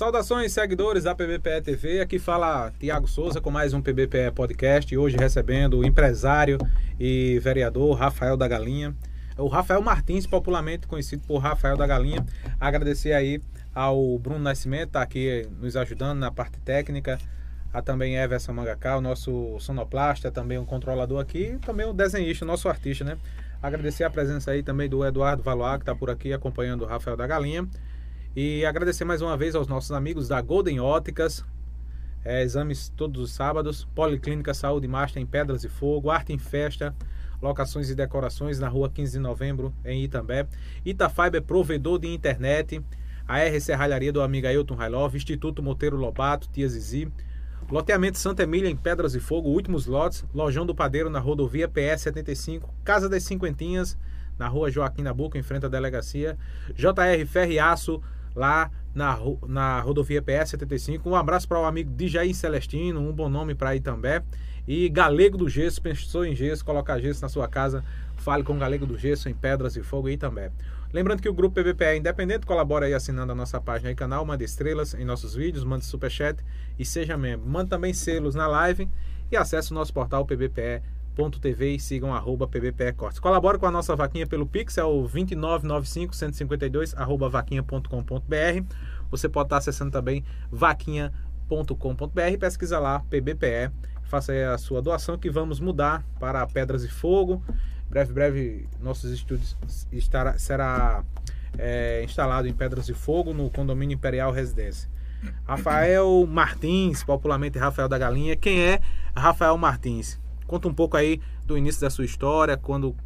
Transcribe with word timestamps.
Saudações, 0.00 0.54
seguidores 0.54 1.04
da 1.04 1.14
PBPE 1.14 1.60
TV. 1.62 2.00
Aqui 2.00 2.18
fala 2.18 2.72
Tiago 2.80 3.06
Souza 3.06 3.38
com 3.38 3.50
mais 3.50 3.74
um 3.74 3.82
PBPE 3.82 4.30
Podcast. 4.34 4.96
Hoje 4.96 5.14
recebendo 5.18 5.78
o 5.78 5.84
empresário 5.84 6.56
e 6.98 7.38
vereador 7.40 7.98
Rafael 7.98 8.34
da 8.34 8.48
Galinha. 8.48 8.96
O 9.36 9.46
Rafael 9.46 9.82
Martins, 9.82 10.26
popularmente 10.26 10.86
conhecido 10.86 11.22
por 11.26 11.36
Rafael 11.36 11.76
da 11.76 11.86
Galinha. 11.86 12.24
Agradecer 12.58 13.12
aí 13.12 13.42
ao 13.74 14.18
Bruno 14.18 14.38
Nascimento, 14.38 14.92
tá 14.92 15.02
aqui 15.02 15.46
nos 15.60 15.76
ajudando 15.76 16.18
na 16.18 16.30
parte 16.30 16.58
técnica. 16.60 17.18
A 17.70 17.82
também 17.82 18.16
Everson 18.16 18.54
Mangaká, 18.54 18.96
o 18.96 19.02
nosso 19.02 19.60
sonoplasta, 19.60 20.30
também 20.30 20.56
um 20.56 20.64
controlador 20.64 21.20
aqui, 21.20 21.58
também 21.60 21.84
um 21.84 21.94
desenhista, 21.94 22.46
nosso 22.46 22.70
artista, 22.70 23.04
né? 23.04 23.18
Agradecer 23.62 24.04
a 24.04 24.08
presença 24.08 24.50
aí 24.52 24.62
também 24.62 24.88
do 24.88 25.04
Eduardo 25.04 25.42
Valoar, 25.42 25.76
que 25.76 25.82
está 25.82 25.94
por 25.94 26.08
aqui 26.08 26.32
acompanhando 26.32 26.84
o 26.84 26.86
Rafael 26.86 27.18
da 27.18 27.26
Galinha. 27.26 27.68
E 28.34 28.64
agradecer 28.64 29.04
mais 29.04 29.20
uma 29.22 29.36
vez 29.36 29.56
aos 29.56 29.66
nossos 29.66 29.90
amigos 29.90 30.28
da 30.28 30.40
Golden 30.40 30.78
Óticas, 30.78 31.44
é, 32.24 32.44
exames 32.44 32.88
todos 32.96 33.20
os 33.20 33.32
sábados, 33.32 33.88
Policlínica 33.92 34.54
Saúde 34.54 34.86
Master 34.86 35.20
em 35.20 35.26
Pedras 35.26 35.64
e 35.64 35.68
Fogo, 35.68 36.10
Arte 36.10 36.32
em 36.32 36.38
Festa, 36.38 36.94
locações 37.42 37.90
e 37.90 37.94
decorações 37.94 38.60
na 38.60 38.68
rua 38.68 38.88
15 38.88 39.14
de 39.14 39.18
novembro, 39.18 39.74
em 39.84 40.04
Itambé. 40.04 40.46
Itafiber, 40.84 41.42
provedor 41.42 41.98
de 41.98 42.06
internet, 42.06 42.80
a 43.26 43.40
R 43.40 43.60
Serralharia 43.60 44.12
do 44.12 44.22
amigo 44.22 44.46
Ailton 44.46 44.76
Railov, 44.76 45.16
Instituto 45.16 45.60
Monteiro 45.60 45.96
Lobato, 45.96 46.48
Tia 46.52 46.68
Zizi, 46.68 47.10
Loteamento 47.68 48.18
Santa 48.18 48.44
Emília 48.44 48.70
em 48.70 48.76
Pedras 48.76 49.16
e 49.16 49.20
Fogo, 49.20 49.48
últimos 49.48 49.86
lotes, 49.86 50.24
Lojão 50.32 50.64
do 50.64 50.74
Padeiro 50.74 51.10
na 51.10 51.18
rodovia 51.18 51.68
PS 51.68 52.02
75, 52.02 52.72
Casa 52.84 53.08
das 53.08 53.24
Cinquentinhas, 53.24 53.98
na 54.38 54.46
rua 54.46 54.70
Joaquim 54.70 55.02
Nabuco, 55.02 55.36
em 55.36 55.42
frente 55.42 55.66
à 55.66 55.68
delegacia, 55.68 56.38
JR 56.76 57.26
Ferriaço, 57.26 58.00
lá 58.34 58.70
na, 58.94 59.18
na 59.46 59.80
rodovia 59.80 60.22
PS 60.22 60.50
75. 60.50 61.08
Um 61.08 61.14
abraço 61.14 61.46
para 61.48 61.60
o 61.60 61.64
amigo 61.64 61.92
Dijaí 61.94 62.34
Celestino, 62.34 63.00
um 63.00 63.12
bom 63.12 63.28
nome 63.28 63.54
para 63.54 63.76
Itambé. 63.76 64.22
E 64.68 64.88
Galego 64.88 65.36
do 65.36 65.48
Gesso, 65.48 65.80
pensou 65.80 66.24
em 66.24 66.34
gesso, 66.34 66.64
colocar 66.64 67.00
gesso 67.00 67.22
na 67.22 67.28
sua 67.28 67.48
casa, 67.48 67.84
fale 68.16 68.42
com 68.42 68.54
o 68.54 68.58
Galego 68.58 68.86
do 68.86 68.96
Gesso 68.96 69.28
em 69.28 69.34
Pedras 69.34 69.74
e 69.76 69.82
Fogo 69.82 70.08
e 70.08 70.12
Itambé. 70.12 70.52
Lembrando 70.92 71.22
que 71.22 71.28
o 71.28 71.32
grupo 71.32 71.60
PVPE 71.60 71.84
é 71.84 71.96
independente, 71.96 72.44
colabora 72.44 72.86
aí 72.86 72.94
assinando 72.94 73.32
a 73.32 73.34
nossa 73.34 73.60
página 73.60 73.90
e 73.90 73.94
canal, 73.94 74.24
manda 74.24 74.42
estrelas 74.42 74.92
em 74.94 75.04
nossos 75.04 75.34
vídeos, 75.34 75.64
manda 75.64 75.84
superchat 75.84 76.42
e 76.78 76.84
seja 76.84 77.16
membro. 77.16 77.48
Manda 77.48 77.70
também 77.70 77.92
selos 77.92 78.34
na 78.34 78.46
live 78.48 78.88
e 79.30 79.36
acesse 79.36 79.70
o 79.70 79.74
nosso 79.74 79.92
portal 79.94 80.26
pbpe.tv 81.14 81.74
e 81.74 81.80
sigam 81.80 82.14
arroba 82.14 82.46
pbpe 82.46 82.92
cortes. 82.92 83.18
Colabora 83.18 83.58
com 83.58 83.66
a 83.66 83.70
nossa 83.70 83.94
vaquinha 83.94 84.26
pelo 84.26 84.46
Pix, 84.46 84.78
é 84.78 84.84
o 84.84 85.02
2995 85.02 86.14
152 86.14 86.94
arroba 86.96 87.28
vaquinha.com.br. 87.28 88.74
Você 89.10 89.28
pode 89.28 89.46
estar 89.46 89.56
acessando 89.58 89.90
também 89.90 90.24
vaquinha.com.br, 90.50 92.38
pesquisa 92.38 92.78
lá 92.78 93.00
PBPE, 93.00 93.70
faça 94.04 94.32
aí 94.32 94.44
a 94.44 94.56
sua 94.56 94.80
doação 94.80 95.18
que 95.18 95.30
vamos 95.30 95.60
mudar 95.60 96.04
para 96.18 96.46
Pedras 96.46 96.84
e 96.84 96.88
Fogo 96.88 97.42
breve, 97.90 98.12
breve, 98.12 98.68
nossos 98.80 99.10
estúdios 99.10 99.56
estará, 99.90 100.38
será 100.38 101.04
é, 101.58 102.02
instalado 102.04 102.46
em 102.46 102.52
Pedras 102.52 102.86
de 102.86 102.94
Fogo, 102.94 103.34
no 103.34 103.50
condomínio 103.50 103.94
Imperial 103.94 104.30
Residência. 104.30 104.88
Rafael 105.44 106.26
Martins, 106.26 107.02
popularmente 107.02 107.58
Rafael 107.58 107.88
da 107.88 107.98
Galinha. 107.98 108.36
Quem 108.36 108.62
é 108.62 108.80
Rafael 109.14 109.58
Martins? 109.58 110.18
Conta 110.50 110.66
um 110.66 110.74
pouco 110.74 110.96
aí 110.96 111.20
do 111.46 111.56
início 111.56 111.80
da 111.80 111.88
sua 111.88 112.04
história, 112.04 112.56
quando 112.56 112.96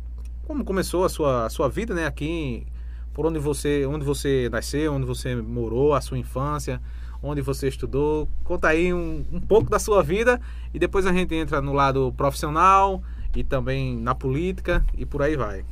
como 0.46 0.64
começou 0.64 1.04
a 1.04 1.10
sua, 1.10 1.44
a 1.44 1.50
sua 1.50 1.68
vida, 1.68 1.94
né, 1.94 2.06
aqui, 2.06 2.66
por 3.12 3.26
onde 3.26 3.38
você, 3.38 3.84
onde 3.84 4.02
você 4.02 4.48
nasceu, 4.50 4.94
onde 4.94 5.04
você 5.04 5.36
morou, 5.36 5.92
a 5.92 6.00
sua 6.00 6.16
infância, 6.16 6.80
onde 7.22 7.42
você 7.42 7.68
estudou. 7.68 8.26
Conta 8.44 8.68
aí 8.68 8.94
um, 8.94 9.26
um 9.30 9.40
pouco 9.40 9.68
da 9.68 9.78
sua 9.78 10.02
vida 10.02 10.40
e 10.72 10.78
depois 10.78 11.06
a 11.06 11.12
gente 11.12 11.34
entra 11.34 11.60
no 11.60 11.74
lado 11.74 12.14
profissional, 12.16 13.02
e 13.36 13.44
também 13.44 13.94
na 13.94 14.14
política 14.14 14.82
e 14.96 15.04
por 15.04 15.20
aí 15.20 15.36
vai. 15.36 15.66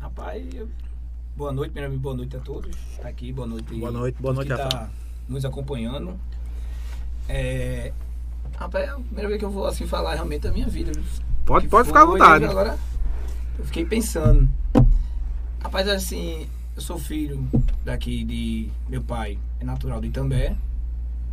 Rapaz, 0.00 0.44
boa 1.34 1.52
noite, 1.52 1.70
primeiramente 1.70 2.02
boa 2.02 2.16
noite 2.16 2.36
a 2.36 2.40
todos. 2.40 2.76
Tá 3.00 3.08
aqui, 3.08 3.32
boa 3.32 3.46
noite. 3.46 3.74
Boa 3.74 3.90
noite, 3.90 4.20
boa 4.20 4.34
noite, 4.34 4.52
a 4.52 4.58
tá 4.58 4.90
nos 5.26 5.42
acompanhando. 5.46 6.20
É... 7.26 7.94
Rapaz, 8.58 8.88
é 8.88 8.90
a 8.90 8.94
primeira 8.94 9.28
vez 9.28 9.38
que 9.38 9.44
eu 9.44 9.50
vou 9.50 9.66
assim 9.66 9.86
falar 9.86 10.14
realmente 10.14 10.42
da 10.42 10.52
minha 10.52 10.66
vida. 10.68 10.90
Pode, 11.46 11.68
pode 11.68 11.88
ficar 11.88 12.02
à 12.02 12.04
vontade. 12.04 12.44
Agora 12.44 12.78
eu 13.58 13.64
fiquei 13.64 13.84
pensando. 13.84 14.48
Rapaz, 15.60 15.88
assim, 15.88 16.48
eu 16.74 16.82
sou 16.82 16.98
filho 16.98 17.46
daqui 17.84 18.24
de 18.24 18.68
meu 18.88 19.02
pai, 19.02 19.38
é 19.60 19.64
natural 19.64 20.00
de 20.00 20.08
Itambé. 20.08 20.56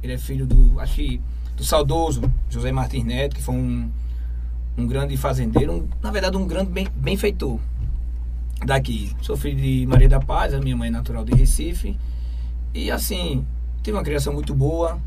Ele 0.04 0.14
é 0.14 0.18
filho 0.18 0.46
do, 0.46 0.80
acho 0.80 0.96
que, 0.96 1.22
do 1.58 1.64
saudoso 1.64 2.22
José 2.50 2.72
Martins 2.72 3.04
Neto, 3.04 3.36
que 3.36 3.42
foi 3.42 3.56
um 3.56 3.90
um 4.78 4.86
grande 4.86 5.16
fazendeiro, 5.16 5.72
um, 5.72 5.88
na 6.02 6.12
verdade 6.12 6.36
um 6.36 6.46
grande 6.46 6.72
bem, 6.72 6.88
benfeitor 6.96 7.60
daqui. 8.66 9.16
Sou 9.22 9.38
filho 9.38 9.56
de 9.56 9.86
Maria 9.88 10.10
da 10.10 10.20
Paz, 10.20 10.54
a 10.54 10.60
minha 10.60 10.76
mãe 10.76 10.90
é 10.90 10.92
natural 10.92 11.24
de 11.24 11.34
Recife. 11.34 11.98
E 12.74 12.92
assim, 12.92 13.46
tive 13.82 13.98
uma 13.98 14.04
criação 14.04 14.34
muito 14.34 14.54
boa. 14.54 15.00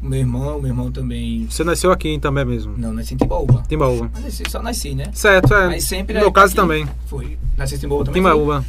Meu 0.00 0.20
irmão, 0.20 0.60
meu 0.60 0.70
irmão 0.70 0.92
também. 0.92 1.46
Você 1.50 1.64
nasceu 1.64 1.90
aqui 1.90 2.18
também 2.20 2.44
mesmo? 2.44 2.74
Não, 2.78 2.92
nasci 2.92 3.14
em 3.14 3.16
Timbaúba. 3.16 3.64
Timbaúba. 3.68 4.10
Mas 4.14 4.24
nasci, 4.24 4.42
só 4.48 4.62
nasci, 4.62 4.94
né? 4.94 5.10
Certo, 5.12 5.52
é. 5.52 5.66
Mas 5.66 5.84
sempre 5.84 6.14
no 6.14 6.20
meu 6.20 6.32
caso 6.32 6.54
também. 6.54 6.88
Foi. 7.06 7.36
Nasci 7.56 7.74
em 7.74 7.78
Timbaúba 7.78 8.04
também? 8.04 8.22
Timbaúba. 8.22 8.64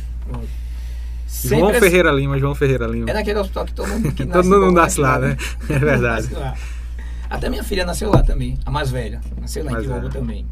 João 1.28 1.70
assim, 1.70 1.80
Ferreira 1.80 2.12
Lima, 2.12 2.40
João 2.40 2.56
Ferreira 2.56 2.88
Lima. 2.88 3.10
É 3.10 3.14
naquele 3.14 3.40
hospital 3.40 3.66
que 3.66 3.74
todo 3.74 3.88
mundo 3.88 4.12
que 4.12 4.26
Todo 4.28 4.46
mundo 4.46 4.72
nasce 4.72 5.00
lá, 5.00 5.20
né? 5.20 5.38
É 5.70 5.80
verdade. 5.80 6.30
Até 7.30 7.48
minha 7.48 7.64
filha 7.64 7.86
nasceu 7.86 8.10
lá 8.10 8.24
também, 8.24 8.58
a 8.66 8.72
mais 8.72 8.90
velha. 8.90 9.22
Nasceu 9.40 9.64
lá 9.64 9.72
mais 9.72 9.84
em 9.84 9.88
Tijuana 9.88 10.10
também. 10.10 10.46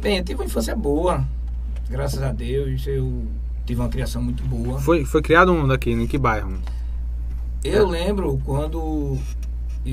Bem, 0.00 0.18
eu 0.18 0.24
tive 0.24 0.40
uma 0.40 0.46
infância 0.46 0.74
boa. 0.74 1.22
Graças 1.90 2.22
a 2.22 2.32
Deus, 2.32 2.86
eu 2.86 3.26
tive 3.66 3.80
uma 3.80 3.88
criação 3.90 4.22
muito 4.22 4.42
boa. 4.44 4.80
Foi, 4.80 5.04
foi 5.04 5.20
criado 5.20 5.52
um 5.52 5.68
daqui, 5.68 5.90
em 5.90 6.06
que 6.06 6.16
bairro? 6.16 6.58
Eu 7.62 7.86
lembro 7.86 8.40
quando 8.44 9.18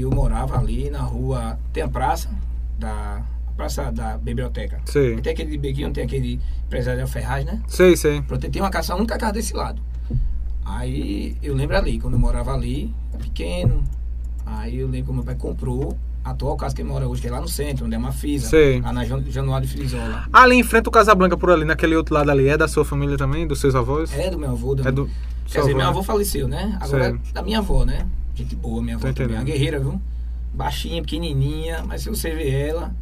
eu 0.02 0.12
morava 0.12 0.58
ali 0.58 0.90
na 0.90 1.02
rua. 1.02 1.58
Tem 1.72 1.84
a 1.84 1.88
praça 1.88 2.30
da. 2.78 3.22
A 3.48 3.56
praça 3.56 3.92
da 3.92 4.18
biblioteca. 4.18 4.82
Sei. 4.86 5.16
Tem 5.22 5.32
aquele 5.32 5.58
bequinho, 5.60 5.94
tem 5.94 6.04
aquele 6.04 6.40
empresário 6.66 7.08
Ferraz, 7.08 7.46
né? 7.46 7.62
Sei, 7.68 7.96
sei. 7.96 8.20
Pronto, 8.24 8.50
tem 8.50 8.62
uma 8.62 8.72
casa, 8.72 8.94
a 8.94 8.96
única 8.96 9.16
casa 9.16 9.34
desse 9.34 9.54
lado. 9.54 9.80
Aí 10.66 11.38
eu 11.44 11.54
lembro 11.54 11.78
ali, 11.78 12.00
quando 12.00 12.16
eu 12.16 12.20
morava 12.20 12.52
ali, 12.52 12.92
pequeno, 13.20 13.84
Aí 14.46 14.80
eu 14.80 14.88
lembro 14.88 15.08
que 15.08 15.14
meu 15.14 15.24
pai 15.24 15.36
comprou 15.36 15.98
a 16.24 16.32
atual 16.32 16.56
casa 16.56 16.76
que 16.76 16.82
ele 16.82 16.90
mora 16.90 17.08
hoje, 17.08 17.22
que 17.22 17.28
é 17.28 17.32
lá 17.32 17.42
no 17.42 17.48
centro, 17.48 17.86
onde 17.86 17.96
é 17.96 17.98
uma 17.98 18.12
fisa. 18.12 18.48
Sei. 18.48 18.82
Lá 18.82 18.94
na 18.94 19.04
Januário 19.06 19.68
de 19.68 19.74
Frisola. 19.74 20.26
Ali 20.32 20.56
em 20.56 20.64
frente 20.64 20.86
ao 20.86 20.92
Casablanca, 20.92 21.38
por 21.38 21.50
ali, 21.50 21.66
naquele 21.66 21.96
outro 21.96 22.14
lado 22.14 22.30
ali, 22.32 22.48
é 22.48 22.58
da 22.58 22.68
sua 22.68 22.86
família 22.86 23.18
também, 23.18 23.46
dos 23.46 23.60
seus 23.60 23.76
avós? 23.76 24.14
É 24.18 24.30
do 24.30 24.38
meu 24.38 24.52
avô. 24.52 24.76
Da... 24.76 24.88
É 24.88 24.92
do... 24.92 25.10
Quer 25.46 25.60
dizer, 25.60 25.72
avô, 25.72 25.78
meu 25.78 25.88
avô 25.88 26.00
né? 26.00 26.06
faleceu, 26.06 26.48
né? 26.48 26.78
Agora 26.80 27.10
Sei. 27.10 27.20
é 27.30 27.34
da 27.34 27.42
minha 27.42 27.60
avó, 27.60 27.86
né? 27.86 28.06
Gente 28.36 28.56
boa, 28.56 28.82
minha 28.82 28.96
avó 28.96 29.12
também. 29.14 29.38
Uma 29.38 29.44
guerreira, 29.44 29.80
viu? 29.80 30.02
Baixinha, 30.54 31.02
pequenininha, 31.02 31.84
mas 31.84 32.02
se 32.02 32.10
você 32.10 32.32
ver 32.32 32.70
ela, 32.70 32.96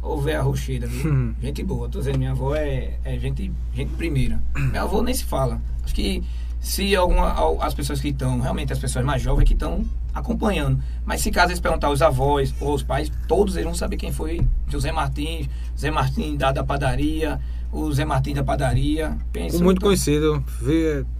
ou 0.00 0.20
ver 0.20 0.34
a 0.34 0.42
rocheira, 0.42 0.86
viu? 0.86 1.12
Hum. 1.12 1.34
Gente 1.40 1.62
boa. 1.62 1.88
Tô 1.88 1.98
dizendo, 1.98 2.18
minha 2.18 2.32
avó 2.32 2.54
é, 2.54 2.98
é 3.04 3.18
gente, 3.18 3.50
gente 3.72 3.92
primeira. 3.94 4.42
Minha 4.56 4.82
avó 4.82 5.02
nem 5.02 5.14
se 5.14 5.24
fala. 5.24 5.60
Acho 5.84 5.94
que 5.94 6.22
se 6.60 6.94
alguma, 6.94 7.34
as 7.64 7.74
pessoas 7.74 8.00
que 8.00 8.08
estão, 8.08 8.40
realmente 8.40 8.72
as 8.72 8.78
pessoas 8.78 9.04
mais 9.04 9.20
jovens 9.22 9.46
que 9.46 9.54
estão 9.54 9.84
acompanhando. 10.14 10.82
Mas 11.04 11.20
se 11.20 11.30
caso 11.30 11.50
eles 11.50 11.60
perguntar 11.60 11.90
os 11.90 12.02
avós 12.02 12.54
ou 12.60 12.74
os 12.74 12.82
pais, 12.82 13.10
todos 13.26 13.54
eles 13.54 13.64
vão 13.64 13.74
saber 13.74 13.96
quem 13.96 14.12
foi 14.12 14.40
José 14.68 14.92
Martins, 14.92 15.48
Zé 15.78 15.90
Martins 15.90 16.38
da, 16.38 16.52
da 16.52 16.62
padaria, 16.64 17.40
o 17.72 17.90
Zé 17.90 18.04
Martins 18.04 18.34
da 18.34 18.44
padaria. 18.44 19.16
Pensa, 19.32 19.62
muito 19.64 19.78
então, 19.78 19.88
conhecido. 19.88 20.44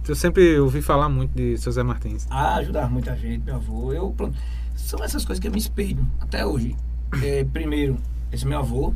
Eu 0.07 0.15
sempre 0.15 0.59
ouvi 0.59 0.81
falar 0.81 1.09
muito 1.09 1.31
de 1.35 1.57
seu 1.57 1.71
Zé 1.71 1.81
Martins. 1.81 2.27
Ah, 2.29 2.55
ajudar 2.57 2.89
muita 2.89 3.15
gente, 3.17 3.43
meu 3.43 3.55
avô. 3.55 3.91
Eu, 3.91 4.11
pronto. 4.11 4.37
São 4.75 5.03
essas 5.03 5.25
coisas 5.25 5.41
que 5.41 5.47
eu 5.47 5.51
me 5.51 5.57
espelho 5.57 6.05
até 6.21 6.45
hoje. 6.45 6.75
É, 7.23 7.43
primeiro, 7.43 7.97
esse 8.31 8.45
meu 8.45 8.59
avô, 8.59 8.93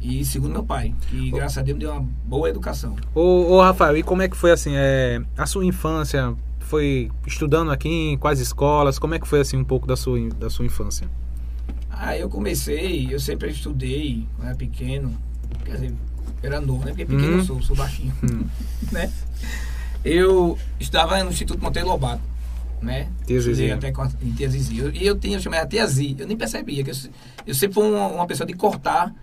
e 0.00 0.24
segundo 0.24 0.52
meu 0.52 0.64
pai, 0.64 0.94
que 1.08 1.30
graças 1.30 1.58
a 1.58 1.62
Deus 1.62 1.78
me 1.78 1.84
deu 1.84 1.92
uma 1.92 2.06
boa 2.24 2.48
educação. 2.48 2.96
Ô, 3.14 3.54
ô 3.54 3.62
Rafael, 3.62 3.96
e 3.96 4.02
como 4.02 4.22
é 4.22 4.28
que 4.28 4.36
foi 4.36 4.50
assim, 4.50 4.72
é, 4.74 5.22
a 5.36 5.46
sua 5.46 5.64
infância? 5.64 6.34
Foi 6.60 7.10
estudando 7.26 7.70
aqui 7.70 7.88
em 7.88 8.18
quais 8.18 8.40
escolas? 8.40 8.98
Como 8.98 9.14
é 9.14 9.18
que 9.18 9.28
foi 9.28 9.40
assim 9.40 9.56
um 9.56 9.64
pouco 9.64 9.86
da 9.86 9.96
sua, 9.96 10.18
da 10.30 10.48
sua 10.48 10.64
infância? 10.64 11.08
Ah, 11.90 12.16
eu 12.16 12.28
comecei, 12.28 13.12
eu 13.12 13.20
sempre 13.20 13.50
estudei, 13.50 14.26
quando 14.36 14.48
era 14.48 14.56
pequeno, 14.56 15.14
quer 15.64 15.72
dizer, 15.72 15.94
era 16.42 16.60
novo, 16.60 16.84
né? 16.84 16.90
Porque 16.92 17.04
pequeno 17.04 17.38
eu 17.38 17.44
sou, 17.44 17.62
sou 17.62 17.76
baixinho, 17.76 18.12
hum. 18.22 18.44
né? 18.90 19.10
Eu 20.04 20.58
estava 20.80 21.22
no 21.22 21.30
Instituto 21.30 21.62
Monteiro 21.62 21.88
Lobato, 21.88 22.22
né? 22.80 23.08
Tia 23.26 23.40
Zizi. 23.40 23.70
até 23.70 23.90
em 23.90 24.32
Tia. 24.32 24.48
E 24.92 25.06
eu, 25.06 25.18
tinha, 25.18 25.36
eu 25.36 25.40
chamava 25.40 25.66
Tia 25.66 25.86
eu 26.18 26.26
nem 26.26 26.36
percebia, 26.36 26.82
que 26.82 26.90
eu, 26.90 26.94
eu 27.46 27.54
sempre 27.54 27.74
fui 27.74 27.88
uma, 27.88 28.08
uma 28.08 28.26
pessoa 28.26 28.46
de 28.46 28.54
cortar 28.54 29.14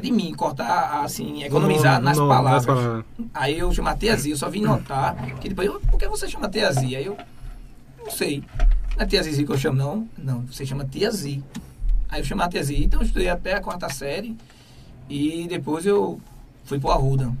de 0.00 0.10
mim, 0.10 0.34
cortar, 0.34 1.04
assim, 1.04 1.44
economizar 1.44 2.00
nas, 2.00 2.18
palavras. 2.18 2.52
nas, 2.52 2.66
palavras. 2.66 3.04
Aí 3.32 3.58
eu 3.58 3.72
chamei 3.72 3.94
teazia, 3.94 4.32
eu 4.32 4.36
só 4.36 4.50
vim 4.50 4.62
notar 4.62 5.14
que 5.40 5.48
depois, 5.48 5.70
por 5.90 5.98
que 5.98 6.08
você 6.08 6.28
chama 6.28 6.48
teazia? 6.48 6.98
Aí 6.98 7.06
eu, 7.06 7.16
não 8.02 8.10
sei. 8.10 8.42
Não 8.96 9.04
é 9.04 9.06
tia 9.06 9.22
Zizi 9.22 9.44
que 9.44 9.52
eu 9.52 9.58
chamo, 9.58 9.76
não. 9.76 10.08
Não, 10.18 10.40
você 10.42 10.66
chama 10.66 10.84
tia. 10.84 11.10
Aí 12.08 12.20
eu 12.20 12.24
chamava 12.24 12.50
tia 12.50 12.62
Zi, 12.62 12.84
então 12.84 13.00
eu 13.00 13.06
estudei 13.06 13.28
até 13.28 13.54
a 13.54 13.60
quarta 13.60 13.88
série. 13.88 14.36
E 15.08 15.46
depois 15.48 15.86
eu 15.86 16.20
fui 16.64 16.78
pro 16.78 16.90
Arruda. 16.90 17.32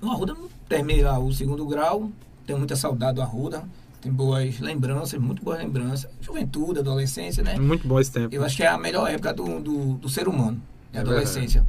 No 0.00 0.10
Arruda 0.10 0.36
terminei 0.68 1.02
lá 1.02 1.18
o 1.18 1.32
segundo 1.32 1.66
grau. 1.66 2.10
Tenho 2.46 2.58
muita 2.58 2.76
saudade 2.76 3.16
do 3.16 3.22
Arruda. 3.22 3.64
Tem 4.00 4.12
boas 4.12 4.60
lembranças, 4.60 5.18
muito 5.20 5.42
boas 5.42 5.58
lembranças. 5.58 6.10
Juventude, 6.20 6.80
adolescência, 6.80 7.42
né? 7.42 7.58
Muito 7.58 7.88
bom 7.88 7.98
esse 7.98 8.12
tempo. 8.12 8.34
Eu 8.34 8.44
acho 8.44 8.56
que 8.56 8.62
é 8.62 8.68
a 8.68 8.78
melhor 8.78 9.10
época 9.10 9.32
do, 9.32 9.60
do, 9.60 9.94
do 9.94 10.08
ser 10.08 10.28
humano. 10.28 10.60
É 10.92 10.98
a 10.98 11.00
adolescência. 11.00 11.66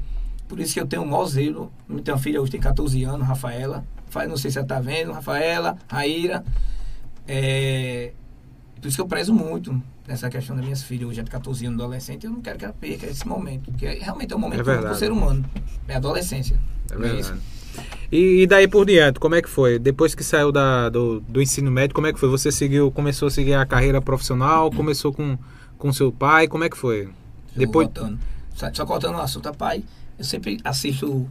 Por 0.48 0.60
isso 0.60 0.74
que 0.74 0.80
eu 0.80 0.88
tenho 0.88 1.04
o 1.04 1.06
maior 1.08 1.26
zelo. 1.26 1.72
Uma 1.90 2.18
filha 2.18 2.42
hoje, 2.42 2.52
tem 2.52 2.60
14 2.60 3.04
anos, 3.04 3.28
Rafaela. 3.28 3.86
Não 4.28 4.38
sei 4.38 4.52
se 4.52 4.58
ela 4.58 4.68
tá 4.68 4.80
vendo, 4.80 5.12
Rafaela, 5.12 5.78
Raíra. 5.88 6.44
É, 7.28 8.14
por 8.80 8.88
isso 8.88 8.98
que 8.98 9.02
eu 9.02 9.08
prezo 9.08 9.34
muito 9.34 9.82
nessa 10.08 10.30
questão 10.30 10.56
das 10.56 10.64
minhas 10.64 10.84
filhas 10.84 11.10
hoje, 11.10 11.20
é 11.20 11.24
de 11.24 11.32
14 11.32 11.66
anos, 11.66 11.80
adolescente, 11.80 12.26
eu 12.26 12.32
não 12.32 12.42
quero 12.42 12.58
que 12.58 12.66
ela 12.66 12.74
perca 12.74 13.06
esse 13.08 13.28
momento, 13.28 13.72
porque 13.72 13.88
realmente 13.88 14.34
é 14.34 14.36
um 14.36 14.40
momento 14.40 14.70
é 14.70 14.90
do 14.90 14.96
ser 14.96 15.12
humano, 15.12 15.46
é 15.88 15.96
a 15.96 15.98
adolescência. 15.98 16.60
É, 16.92 16.94
é 16.94 16.98
verdade. 16.98 17.40
E, 18.12 18.42
e, 18.42 18.48
daí 18.48 18.68
por 18.68 18.86
diante, 18.86 19.20
como 19.20 19.36
é 19.36 19.42
que 19.42 19.50
foi? 19.50 19.78
Depois 19.78 20.16
que 20.16 20.24
saiu 20.24 20.52
da, 20.52 20.90
do, 20.90 21.20
do 21.22 21.42
ensino 21.42 21.70
médio, 21.70 21.94
como 21.94 22.08
é 22.08 22.14
que 22.14 22.20
foi? 22.20 22.30
Você 22.30 22.52
seguiu, 22.52 22.92
começou 22.92 23.28
a 23.28 23.32
seguir 23.32 23.54
a 23.54 23.66
carreira 23.66 24.02
profissional, 24.02 24.72
começou 24.72 25.12
com, 25.14 25.38
com 25.78 25.92
seu 25.92 26.12
pai, 26.12 26.48
como 26.48 26.64
é 26.64 26.70
que 26.70 26.78
foi? 26.78 27.10
Depois... 27.56 27.88
Voltando. 27.88 28.20
Só, 28.56 28.74
só 28.74 28.86
cortando 28.86 29.16
o 29.16 29.22
assunto, 29.22 29.54
pai, 29.54 29.84
eu 30.18 30.24
sempre 30.24 30.60
assisto 30.64 31.08
o 31.08 31.30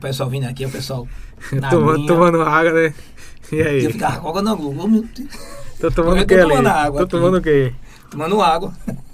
pessoal 0.00 0.28
vindo 0.28 0.44
aqui, 0.44 0.64
o 0.66 0.70
pessoal 0.70 1.08
tomando, 1.70 2.06
tomando 2.06 2.42
água, 2.42 2.72
né? 2.72 2.94
E 3.50 3.62
aí? 3.62 3.84
Eu 3.84 3.90
ficava 3.90 4.20
com 4.20 4.28
água 4.28 4.42
na 4.42 4.54
Google, 4.54 4.88
meu 4.88 5.02
Deus. 5.02 5.63
Tô 5.84 5.90
tomando 5.90 6.22
o 6.22 6.26
que 6.26 6.32
ali? 6.32 6.48
Tomando 6.48 6.66
água 6.68 7.00
tô 7.00 7.06
tomando 7.06 7.36
o 7.36 7.42
quê? 7.42 7.74
Tomando 8.10 8.40
água. 8.40 8.72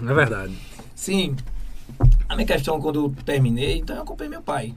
É 0.00 0.14
verdade. 0.14 0.56
Sim. 0.94 1.34
A 2.28 2.36
minha 2.36 2.46
questão, 2.46 2.80
quando 2.80 3.06
eu 3.06 3.24
terminei, 3.24 3.78
então 3.78 3.96
eu 3.96 4.02
acompanhei 4.02 4.30
meu 4.30 4.40
pai, 4.40 4.72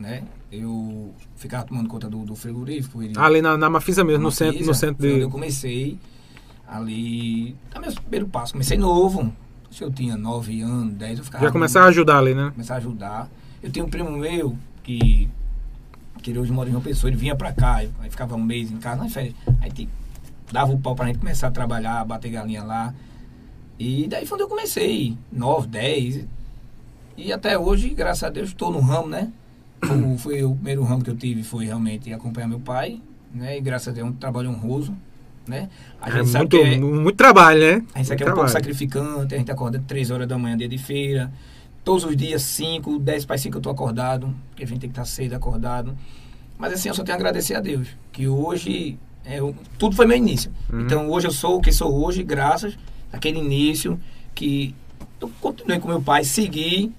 né? 0.00 0.24
Eu 0.50 1.14
ficava 1.36 1.64
tomando 1.64 1.88
conta 1.88 2.10
do, 2.10 2.24
do 2.24 2.34
frigorífico. 2.34 3.00
Ele, 3.00 3.12
ali 3.16 3.40
na, 3.40 3.56
na 3.56 3.70
Mafisa 3.70 4.02
mesmo, 4.02 4.24
no 4.24 4.32
centro, 4.32 4.66
no 4.66 4.74
centro 4.74 5.06
de... 5.06 5.20
eu 5.20 5.30
comecei 5.30 5.96
ali, 6.66 7.54
a 7.72 7.78
meu 7.78 7.92
primeiro 7.92 8.26
passo, 8.26 8.52
comecei 8.52 8.76
novo. 8.76 9.32
Se 9.70 9.84
eu 9.84 9.92
tinha 9.92 10.16
9 10.16 10.60
anos, 10.62 10.94
10, 10.94 11.18
eu 11.18 11.24
ficava... 11.24 11.44
Já 11.44 11.52
começava 11.52 11.86
a 11.86 11.88
ajudar 11.90 12.18
ali, 12.18 12.34
né? 12.34 12.50
Começar 12.50 12.74
a 12.74 12.78
ajudar. 12.78 13.30
Eu 13.62 13.70
tenho 13.70 13.86
um 13.86 13.88
primo 13.88 14.10
meu 14.10 14.58
que 14.82 15.30
que 16.20 16.30
ele 16.30 16.38
hoje 16.38 16.50
mora 16.50 16.68
em 16.68 16.72
uma 16.72 16.80
pessoa, 16.80 17.10
ele 17.10 17.18
vinha 17.18 17.36
pra 17.36 17.52
cá, 17.52 17.76
aí 17.76 18.10
ficava 18.10 18.34
um 18.34 18.42
mês 18.42 18.72
em 18.72 18.78
casa, 18.78 19.02
nas 19.02 19.12
férias. 19.12 19.34
Aí 19.60 19.70
tipo, 19.70 19.92
dava 20.52 20.72
o 20.72 20.78
pau 20.78 20.94
pra 20.94 21.06
gente 21.06 21.18
começar 21.18 21.48
a 21.48 21.50
trabalhar, 21.50 22.04
bater 22.04 22.30
galinha 22.30 22.62
lá. 22.62 22.94
E 23.78 24.06
daí 24.08 24.24
foi 24.24 24.36
onde 24.36 24.44
eu 24.44 24.48
comecei, 24.48 25.16
9, 25.32 25.66
10. 25.68 26.26
E 27.16 27.32
até 27.32 27.58
hoje, 27.58 27.90
graças 27.90 28.24
a 28.24 28.30
Deus, 28.30 28.48
estou 28.48 28.70
no 28.70 28.80
ramo, 28.80 29.08
né? 29.08 29.32
O, 29.82 30.16
foi 30.18 30.42
o 30.42 30.54
primeiro 30.54 30.82
ramo 30.82 31.02
que 31.02 31.10
eu 31.10 31.16
tive, 31.16 31.42
foi 31.42 31.66
realmente 31.66 32.12
acompanhar 32.12 32.48
meu 32.48 32.60
pai, 32.60 33.00
né? 33.32 33.58
E 33.58 33.60
graças 33.60 33.88
a 33.88 33.92
Deus 33.92 34.06
é 34.06 34.10
um 34.10 34.12
trabalho 34.14 34.50
honroso, 34.50 34.96
né? 35.46 35.68
A 36.00 36.10
gente 36.10 36.20
é 36.20 36.24
sabe 36.26 36.38
muito, 36.38 36.56
que 36.56 36.62
é, 36.62 36.78
muito 36.78 37.16
trabalho, 37.16 37.60
né? 37.60 37.82
A 37.94 37.98
gente 37.98 38.08
sabe 38.08 38.18
que 38.18 38.28
é 38.28 38.32
um 38.32 38.34
pouco 38.34 38.48
sacrificante, 38.48 39.34
a 39.34 39.38
gente 39.38 39.50
acorda 39.50 39.82
3 39.86 40.10
horas 40.10 40.28
da 40.28 40.38
manhã, 40.38 40.56
dia 40.56 40.68
de 40.68 40.78
feira. 40.78 41.32
Todos 41.84 42.04
os 42.04 42.16
dias, 42.16 42.40
5, 42.42 42.98
10 42.98 43.26
para 43.26 43.36
5 43.36 43.56
eu 43.56 43.58
estou 43.58 43.72
acordado, 43.72 44.34
porque 44.48 44.64
a 44.64 44.66
gente 44.66 44.80
tem 44.80 44.88
que 44.88 44.92
estar 44.92 45.02
tá 45.02 45.06
cedo 45.06 45.34
acordado. 45.34 45.94
Mas 46.56 46.72
assim, 46.72 46.88
eu 46.88 46.94
só 46.94 47.04
tenho 47.04 47.16
a 47.16 47.18
agradecer 47.18 47.54
a 47.54 47.60
Deus, 47.60 47.88
que 48.10 48.26
hoje 48.26 48.98
é, 49.24 49.38
tudo 49.78 49.96
foi 49.96 50.06
meu 50.06 50.16
início. 50.16 50.50
Uhum. 50.72 50.80
Então 50.80 51.10
hoje 51.10 51.26
eu 51.26 51.32
sou 51.32 51.56
o 51.56 51.60
que 51.60 51.72
sou 51.72 52.04
hoje, 52.04 52.22
graças 52.22 52.76
àquele 53.12 53.38
início 53.38 53.98
que 54.34 54.74
eu 55.20 55.30
continuei 55.40 55.78
com 55.78 55.88
meu 55.88 56.02
pai, 56.02 56.24
segui 56.24 56.92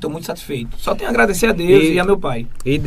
estou 0.00 0.10
muito 0.10 0.26
satisfeito. 0.26 0.76
Só 0.78 0.94
tenho 0.94 1.08
a 1.08 1.12
agradecer 1.12 1.46
a 1.46 1.52
Deus 1.52 1.84
e, 1.84 1.92
e 1.92 2.00
a 2.00 2.04
meu 2.04 2.18
pai. 2.18 2.46
E 2.64 2.80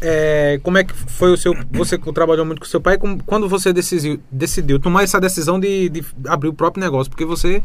é, 0.00 0.60
como 0.62 0.78
é 0.78 0.84
que 0.84 0.94
foi 0.94 1.32
o 1.32 1.36
seu. 1.36 1.54
Você 1.72 1.98
trabalhou 1.98 2.46
muito 2.46 2.60
com 2.60 2.64
seu 2.64 2.80
pai, 2.80 2.96
quando 3.26 3.48
você 3.48 3.72
decidiu, 3.72 4.20
decidiu 4.30 4.78
tomar 4.78 5.02
essa 5.02 5.20
decisão 5.20 5.58
de, 5.58 5.88
de 5.88 6.04
abrir 6.26 6.48
o 6.48 6.54
próprio 6.54 6.82
negócio? 6.82 7.10
Porque 7.10 7.24
você 7.24 7.62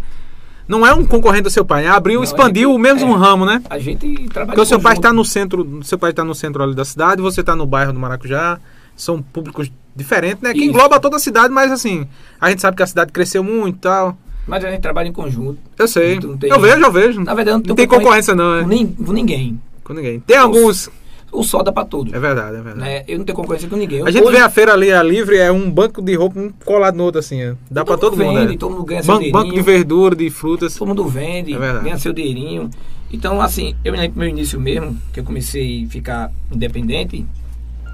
não 0.68 0.86
é 0.86 0.94
um 0.94 1.06
concorrente 1.06 1.44
do 1.44 1.50
seu 1.50 1.64
pai, 1.64 1.84
né? 1.84 1.90
abriu, 1.90 2.18
não, 2.18 2.24
expandiu 2.24 2.70
gente, 2.70 2.76
o 2.76 2.80
mesmo 2.80 3.14
é, 3.14 3.18
ramo, 3.18 3.46
né? 3.46 3.62
A 3.70 3.80
gente 3.80 4.28
trabalha 4.30 4.48
Porque 4.48 4.62
o 4.62 4.66
seu 4.66 4.82
pai 4.82 4.94
está 4.94 5.14
no 5.14 5.24
centro, 5.24 5.80
seu 5.84 5.98
pai 5.98 6.10
está 6.10 6.26
no 6.26 6.36
centro 6.36 6.62
ali 6.62 6.76
da 6.76 6.84
cidade, 6.84 7.22
você 7.22 7.40
está 7.40 7.56
no 7.56 7.66
bairro 7.66 7.94
do 7.94 8.00
Maracujá, 8.00 8.60
são 8.98 9.22
públicos 9.22 9.72
diferentes, 9.96 10.42
né? 10.42 10.52
Que 10.52 10.60
Isso. 10.60 10.70
engloba 10.70 11.00
toda 11.00 11.16
a 11.16 11.20
cidade, 11.20 11.54
mas 11.54 11.72
assim, 11.72 12.06
a 12.42 12.50
gente 12.50 12.62
sabe 12.62 12.76
que 12.76 12.84
a 12.84 12.88
cidade 12.88 13.12
cresceu 13.12 13.44
muito 13.44 13.78
e 13.78 13.80
tal. 13.80 14.18
Mas 14.46 14.64
a 14.66 14.72
gente 14.72 14.82
trabalha 14.82 15.08
em 15.08 15.14
conjunto. 15.14 15.60
Eu 15.78 15.88
sei. 15.88 16.20
Tem, 16.20 16.50
eu 16.50 16.60
vejo, 16.60 16.82
eu 16.82 16.92
vejo. 16.92 17.22
Na 17.22 17.34
verdade, 17.34 17.58
não, 17.58 17.64
não 17.68 17.76
tem 17.76 17.88
concorrência, 17.88 18.34
não, 18.34 18.58
é? 18.58 18.64
Com, 18.64 19.14
ninguém. 19.14 19.60
Com 19.84 19.94
ninguém. 19.94 20.20
Tem 20.22 20.38
alguns 20.38 20.90
o 21.32 21.44
sol 21.44 21.64
dá 21.64 21.72
pra 21.72 21.86
todos. 21.86 22.14
É 22.14 22.20
verdade, 22.20 22.56
é 22.56 22.62
verdade. 22.62 22.80
Né? 22.80 23.04
Eu 23.08 23.18
não 23.18 23.26
tenho 23.26 23.36
concorrência 23.36 23.70
com 23.70 23.76
ninguém. 23.76 24.02
a 24.02 24.12
gente 24.12 24.24
hoje... 24.24 24.38
vê 24.38 24.42
a 24.42 24.50
feira 24.50 24.74
ali, 24.74 24.92
a 24.92 25.04
livre, 25.04 25.38
é 25.38 25.52
um 25.52 25.70
banco 25.70 26.02
de 26.02 26.16
roupa 26.16 26.40
um 26.40 26.50
colado 26.50 26.96
no 26.96 27.04
outro, 27.04 27.20
assim. 27.20 27.56
Dá 27.70 27.84
todo 27.84 27.86
pra 27.86 27.98
todo 27.98 28.16
vende, 28.16 28.40
mundo. 28.40 28.54
É. 28.54 28.58
Todo 28.58 28.72
mundo 28.72 28.86
ganha 28.86 29.04
banco, 29.04 29.24
seu 29.24 29.32
Banco 29.32 29.54
de 29.54 29.62
verdura, 29.62 30.16
de 30.16 30.30
frutas. 30.30 30.76
Todo 30.76 30.88
mundo 30.88 31.06
vende, 31.06 31.54
é 31.54 31.58
ganha 31.58 31.98
seu 31.98 32.14
dinheirinho. 32.14 32.70
Então, 33.12 33.42
assim, 33.42 33.76
eu 33.84 33.92
me 33.92 34.00
lembro 34.00 34.20
meu 34.20 34.30
início 34.30 34.60
mesmo, 34.60 34.98
que 35.14 35.20
eu 35.20 35.24
comecei 35.24 35.86
a 35.86 35.90
ficar 35.90 36.32
independente. 36.52 37.26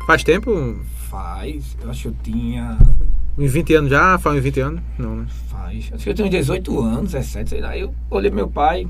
Faz 0.05 0.23
tempo? 0.23 0.77
Faz. 1.13 1.77
Eu 1.79 1.91
acho 1.91 2.01
que 2.01 2.07
eu 2.07 2.15
tinha. 2.23 2.75
Uns 3.37 3.51
20 3.51 3.75
anos 3.75 3.91
já? 3.91 4.17
Faz 4.17 4.35
uns 4.35 4.43
20 4.43 4.59
anos? 4.61 4.81
Não, 4.97 5.17
né? 5.17 5.27
Faz. 5.47 5.91
Acho 5.93 6.03
que 6.03 6.09
eu 6.09 6.15
tenho 6.15 6.27
18 6.27 6.79
anos, 6.79 7.11
17, 7.11 7.49
sei 7.51 7.61
lá. 7.61 7.69
Aí 7.69 7.81
eu 7.81 7.93
olhei 8.09 8.31
meu 8.31 8.47
pai. 8.47 8.87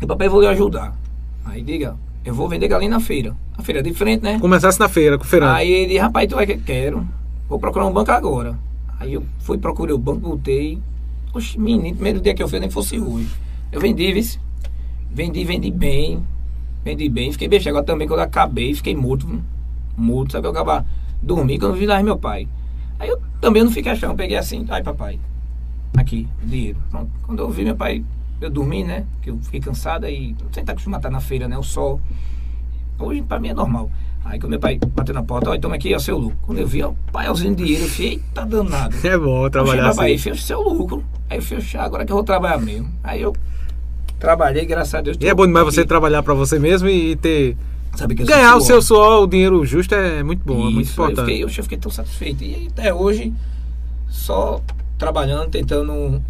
E 0.00 0.06
papai 0.06 0.28
vou 0.28 0.40
lhe 0.40 0.46
ajudar. 0.46 0.96
Aí 1.44 1.60
diga, 1.60 1.96
eu 2.24 2.32
vou 2.32 2.48
vender 2.48 2.68
galinha 2.68 2.92
na 2.92 3.00
feira. 3.00 3.34
A 3.58 3.62
feira 3.64 3.80
é 3.80 3.82
de 3.82 3.92
frente, 3.92 4.22
né? 4.22 4.38
Começasse 4.38 4.78
na 4.78 4.88
feira, 4.88 5.18
com 5.18 5.24
o 5.24 5.26
feirante. 5.26 5.58
Aí 5.58 5.72
ele, 5.72 5.98
rapaz, 5.98 6.28
tu 6.28 6.36
vai 6.36 6.46
que 6.46 6.56
quero. 6.56 7.04
Vou 7.48 7.58
procurar 7.58 7.86
um 7.86 7.92
banco 7.92 8.12
agora. 8.12 8.56
Aí 9.00 9.14
eu 9.14 9.24
fui, 9.40 9.58
procurei 9.58 9.92
o 9.92 9.98
banco, 9.98 10.20
voltei. 10.20 10.78
Oxe, 11.34 11.58
menino, 11.58 11.96
primeiro 11.96 12.20
dia 12.20 12.32
que 12.32 12.44
eu 12.44 12.48
fiz 12.48 12.60
nem 12.60 12.70
fosse 12.70 13.00
hoje. 13.00 13.28
Eu 13.72 13.80
vendi, 13.80 14.12
vice. 14.12 14.38
Vendi, 15.10 15.44
vendi 15.44 15.72
bem. 15.72 16.24
Vendi 16.84 17.08
bem. 17.08 17.32
Fiquei 17.32 17.48
bem. 17.48 17.60
Agora 17.66 17.84
também, 17.84 18.06
quando 18.06 18.20
eu 18.20 18.24
acabei, 18.24 18.72
fiquei 18.72 18.94
morto. 18.94 19.26
Morto, 19.96 20.30
sabe? 20.30 20.46
Eu 20.46 20.52
acabava 20.52 20.86
dormir 21.24 21.58
quando 21.58 21.72
eu 21.72 21.78
vi 21.78 21.86
lá 21.86 22.02
meu 22.02 22.18
pai. 22.18 22.46
Aí 22.98 23.08
eu 23.08 23.20
também 23.40 23.64
não 23.64 23.70
fiquei 23.70 23.92
achando. 23.92 24.14
Peguei 24.14 24.36
assim, 24.36 24.64
ai 24.68 24.82
papai. 24.82 25.18
Aqui, 25.96 26.28
dinheiro. 26.42 26.78
Pronto. 26.90 27.10
Quando 27.22 27.40
eu 27.40 27.50
vi 27.50 27.64
meu 27.64 27.76
pai 27.76 28.04
eu 28.40 28.50
dormi, 28.50 28.84
né? 28.84 29.06
Que 29.22 29.30
eu 29.30 29.38
fiquei 29.38 29.60
cansada 29.60 30.10
e 30.10 30.34
sem 30.52 30.62
estar 30.62 30.72
acostumado 30.72 30.98
a 30.98 31.08
estar 31.08 31.10
na 31.10 31.20
feira, 31.20 31.48
né? 31.48 31.56
O 31.56 31.62
sol. 31.62 32.00
Hoje 32.98 33.22
pra 33.22 33.40
mim 33.40 33.48
é 33.48 33.54
normal. 33.54 33.90
Aí 34.24 34.38
quando 34.38 34.50
meu 34.50 34.60
pai 34.60 34.78
bateu 34.94 35.14
na 35.14 35.22
porta, 35.22 35.50
olha, 35.50 35.60
toma 35.60 35.74
aqui, 35.74 35.92
é 35.92 35.96
o 35.96 36.00
seu 36.00 36.16
lucro. 36.16 36.38
Quando 36.42 36.58
eu 36.58 36.66
vi, 36.66 36.82
ó, 36.82 36.92
pai 37.12 37.26
ausente 37.26 37.62
dinheiro, 37.62 37.84
eu 37.84 37.88
falei, 37.88 38.10
eita 38.12 38.46
danado. 38.46 38.96
É 39.06 39.18
bom 39.18 39.50
trabalhar 39.50 39.88
assim. 39.88 40.00
Aí 40.00 40.18
fez 40.18 40.38
o 40.38 40.42
seu 40.42 40.60
lucro. 40.62 41.04
Aí 41.28 41.38
eu 41.38 41.42
falei, 41.42 41.64
agora 41.74 42.04
que 42.06 42.12
eu 42.12 42.16
vou 42.16 42.24
trabalhar 42.24 42.58
mesmo. 42.58 42.90
Aí 43.02 43.20
eu 43.20 43.34
trabalhei, 44.18 44.64
graças 44.64 44.94
a 44.94 45.02
Deus. 45.02 45.18
E 45.20 45.28
é 45.28 45.34
bom 45.34 45.46
demais 45.46 45.66
aqui. 45.66 45.74
você 45.74 45.84
trabalhar 45.84 46.22
pra 46.22 46.34
você 46.34 46.58
mesmo 46.58 46.88
e 46.88 47.16
ter. 47.16 47.56
Que 47.94 48.24
Ganhar 48.24 48.56
o 48.56 48.60
seu 48.60 48.82
suor, 48.82 49.22
o 49.22 49.26
dinheiro 49.26 49.64
justo 49.64 49.94
é 49.94 50.22
muito 50.22 50.42
bom, 50.44 50.58
Isso, 50.58 50.68
é 50.68 50.72
muito 50.72 50.90
importante. 50.90 51.18
Eu 51.18 51.24
fiquei, 51.24 51.44
eu 51.44 51.62
fiquei 51.64 51.78
tão 51.78 51.90
satisfeito. 51.90 52.44
E 52.44 52.68
até 52.70 52.92
hoje, 52.92 53.32
só 54.08 54.60
trabalhando, 54.98 55.50
tentando 55.50 56.22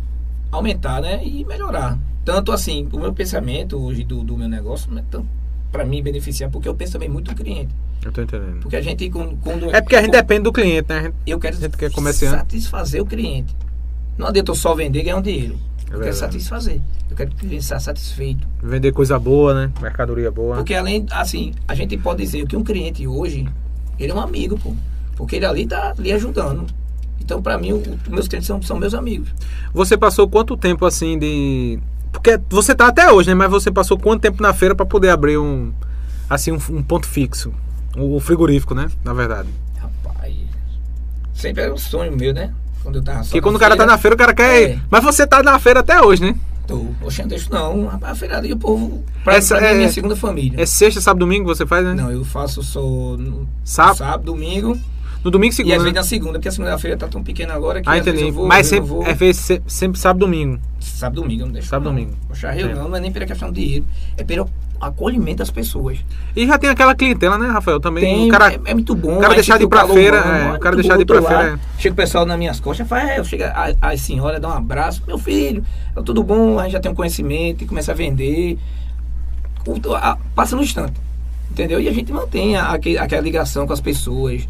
aumentar, 0.50 1.00
né? 1.00 1.24
E 1.24 1.44
melhorar. 1.44 1.98
Tanto 2.24 2.52
assim, 2.52 2.88
o 2.92 2.98
meu 2.98 3.12
pensamento 3.12 3.76
hoje 3.78 4.04
do, 4.04 4.22
do 4.22 4.36
meu 4.36 4.48
negócio 4.48 4.90
não 4.90 4.98
é 4.98 5.04
tanto 5.10 5.28
para 5.70 5.84
mim 5.84 6.02
beneficiar, 6.02 6.50
porque 6.50 6.68
eu 6.68 6.74
penso 6.74 6.92
também 6.92 7.08
muito 7.08 7.30
no 7.30 7.36
cliente. 7.36 7.74
Eu 8.04 8.12
tô 8.12 8.22
entendendo. 8.22 8.60
Porque 8.60 8.76
a 8.76 8.80
gente 8.80 9.10
quando, 9.10 9.36
quando 9.38 9.74
É 9.74 9.80
porque 9.80 9.96
a 9.96 10.02
gente 10.02 10.12
depende 10.12 10.42
do 10.42 10.52
cliente, 10.52 10.88
né? 10.88 11.02
Gente, 11.02 11.14
eu 11.26 11.38
quero 11.38 11.56
gente 11.56 11.76
quer 11.76 11.90
satisfazer 11.90 13.02
o 13.02 13.06
cliente. 13.06 13.54
Não 14.16 14.28
adianta 14.28 14.52
eu 14.52 14.54
só 14.54 14.74
vender 14.74 15.00
e 15.00 15.02
ganhar 15.02 15.16
um 15.16 15.22
dinheiro. 15.22 15.58
É 15.94 15.96
eu 15.96 16.00
quero 16.00 16.16
satisfazer. 16.16 16.80
Eu 17.08 17.16
quero 17.16 17.30
que 17.30 17.36
o 17.36 17.38
cliente 17.38 17.62
esteja 17.62 17.80
satisfeito. 17.80 18.46
Vender 18.62 18.92
coisa 18.92 19.18
boa, 19.18 19.54
né? 19.54 19.72
Mercadoria 19.80 20.30
boa. 20.30 20.56
Porque 20.56 20.74
além, 20.74 21.06
assim, 21.10 21.54
a 21.68 21.74
gente 21.74 21.96
pode 21.96 22.22
dizer 22.22 22.46
que 22.46 22.56
um 22.56 22.64
cliente 22.64 23.06
hoje, 23.06 23.46
ele 23.98 24.10
é 24.10 24.14
um 24.14 24.20
amigo, 24.20 24.58
pô. 24.58 24.74
Porque 25.16 25.36
ele 25.36 25.46
ali 25.46 25.66
tá 25.66 25.94
lhe 25.96 26.12
ajudando. 26.12 26.66
Então, 27.20 27.40
para 27.40 27.56
mim, 27.56 27.72
os 27.72 28.08
meus 28.08 28.28
clientes 28.28 28.46
são, 28.46 28.60
são 28.60 28.76
meus 28.76 28.92
amigos. 28.92 29.32
Você 29.72 29.96
passou 29.96 30.28
quanto 30.28 30.56
tempo 30.56 30.84
assim 30.84 31.18
de. 31.18 31.78
Porque 32.12 32.38
você 32.50 32.74
tá 32.74 32.88
até 32.88 33.10
hoje, 33.10 33.28
né? 33.28 33.34
Mas 33.34 33.50
você 33.50 33.70
passou 33.70 33.98
quanto 33.98 34.20
tempo 34.20 34.42
na 34.42 34.52
feira 34.52 34.74
para 34.74 34.84
poder 34.84 35.10
abrir 35.10 35.38
um. 35.38 35.72
Assim, 36.28 36.52
um, 36.52 36.58
um 36.70 36.82
ponto 36.82 37.06
fixo? 37.06 37.54
O, 37.96 38.18
frigorífico, 38.18 38.74
né? 38.74 38.90
Na 39.04 39.12
verdade. 39.12 39.48
Rapaz. 39.78 40.34
Sempre 41.32 41.62
era 41.62 41.72
um 41.72 41.78
sonho 41.78 42.16
meu, 42.16 42.34
né? 42.34 42.52
Quando 42.84 42.96
eu 42.96 43.02
tava 43.02 43.18
só. 43.18 43.30
Porque 43.30 43.40
quando 43.40 43.56
o 43.56 43.58
cara 43.58 43.76
tá 43.76 43.86
na 43.86 43.96
feira, 43.96 44.14
o 44.14 44.18
cara 44.18 44.34
quer. 44.34 44.70
É. 44.72 44.78
Mas 44.90 45.02
você 45.02 45.26
tá 45.26 45.42
na 45.42 45.58
feira 45.58 45.80
até 45.80 46.00
hoje, 46.02 46.20
né? 46.22 46.36
Tô. 46.66 46.86
Oxe, 47.02 47.22
deixo 47.24 47.50
não. 47.50 47.90
A 48.02 48.14
feira 48.14 48.36
ali 48.36 48.52
o 48.52 48.58
povo. 48.58 49.02
Pra, 49.24 49.36
Essa 49.36 49.56
pra 49.56 49.70
é, 49.70 49.74
minha 49.74 49.88
segunda 49.90 50.14
família. 50.14 50.60
É 50.60 50.66
sexta, 50.66 51.00
sábado, 51.00 51.20
domingo 51.20 51.46
você 51.46 51.66
faz, 51.66 51.84
né? 51.84 51.94
Não, 51.94 52.10
eu 52.10 52.24
faço 52.24 52.62
só. 52.62 52.80
Sábado, 53.64 53.96
sábado 53.96 54.24
domingo 54.24 54.78
No 55.22 55.30
domingo 55.30 55.52
e 55.52 55.56
segunda. 55.56 55.74
E 55.74 55.76
às 55.76 55.82
vezes 55.82 55.94
na 55.94 56.02
segunda, 56.02 56.32
porque 56.34 56.48
a 56.48 56.52
segunda-feira 56.52 56.96
tá 56.96 57.08
tão 57.08 57.22
pequena 57.22 57.54
agora 57.54 57.80
que. 57.80 57.88
Ah, 57.88 57.96
entendi. 57.96 58.30
Vou, 58.30 58.46
Mas 58.46 58.66
sempre, 58.66 58.88
vou... 58.88 59.02
é 59.06 59.14
feito 59.14 59.62
sempre 59.66 59.98
sábado 59.98 60.20
domingo. 60.20 60.58
Sábado 60.78 61.22
domingo, 61.22 61.42
eu 61.42 61.46
não 61.46 61.52
deixo. 61.54 61.68
Sábado 61.68 61.90
domingo. 61.90 62.12
Poxa, 62.28 62.54
eu 62.54 62.74
não, 62.74 62.88
não 62.90 62.96
é 62.96 63.00
nem 63.00 63.12
pela 63.12 63.24
questão 63.24 63.50
de 63.50 63.60
dinheiro, 63.60 63.86
é 64.16 64.24
pelo 64.24 64.50
acolhimento 64.80 65.38
das 65.38 65.50
pessoas. 65.50 65.98
E 66.34 66.46
já 66.46 66.58
tem 66.58 66.70
aquela 66.70 66.94
clientela, 66.94 67.38
né, 67.38 67.48
Rafael? 67.48 67.80
Também. 67.80 68.04
Tem, 68.04 68.28
o 68.28 68.30
cara, 68.30 68.52
é, 68.52 68.60
é 68.66 68.74
muito 68.74 68.94
bom. 68.94 69.16
O 69.16 69.20
cara 69.20 69.34
deixar 69.34 69.58
de 69.58 69.64
ir 69.64 69.68
pra 69.68 69.86
feira. 69.86 70.16
é, 70.16 70.52
o 70.56 70.60
cara 70.60 70.76
deixar 70.76 70.96
de 70.96 71.02
ir 71.02 71.06
pra 71.06 71.22
feira. 71.22 71.54
É. 71.54 71.80
Chega 71.80 71.92
o 71.92 71.96
pessoal 71.96 72.26
nas 72.26 72.38
minhas 72.38 72.60
costas, 72.60 72.86
fala, 72.86 73.16
eu 73.16 73.24
chego 73.24 73.44
a, 73.80 73.96
senhora, 73.96 74.38
dá 74.40 74.48
um 74.48 74.52
abraço, 74.52 75.02
meu 75.06 75.18
filho, 75.18 75.64
é 75.96 76.02
tudo 76.02 76.22
bom, 76.22 76.58
a 76.58 76.64
gente 76.64 76.72
já 76.72 76.80
tem 76.80 76.90
um 76.90 76.94
conhecimento 76.94 77.64
e 77.64 77.66
começa 77.66 77.92
a 77.92 77.94
vender. 77.94 78.58
passa 80.34 80.56
no 80.56 80.62
instante. 80.62 80.94
Entendeu? 81.50 81.80
E 81.80 81.88
a 81.88 81.92
gente 81.92 82.12
mantém 82.12 82.56
a, 82.56 82.72
aquela 82.72 83.22
ligação 83.22 83.66
com 83.66 83.72
as 83.72 83.80
pessoas. 83.80 84.48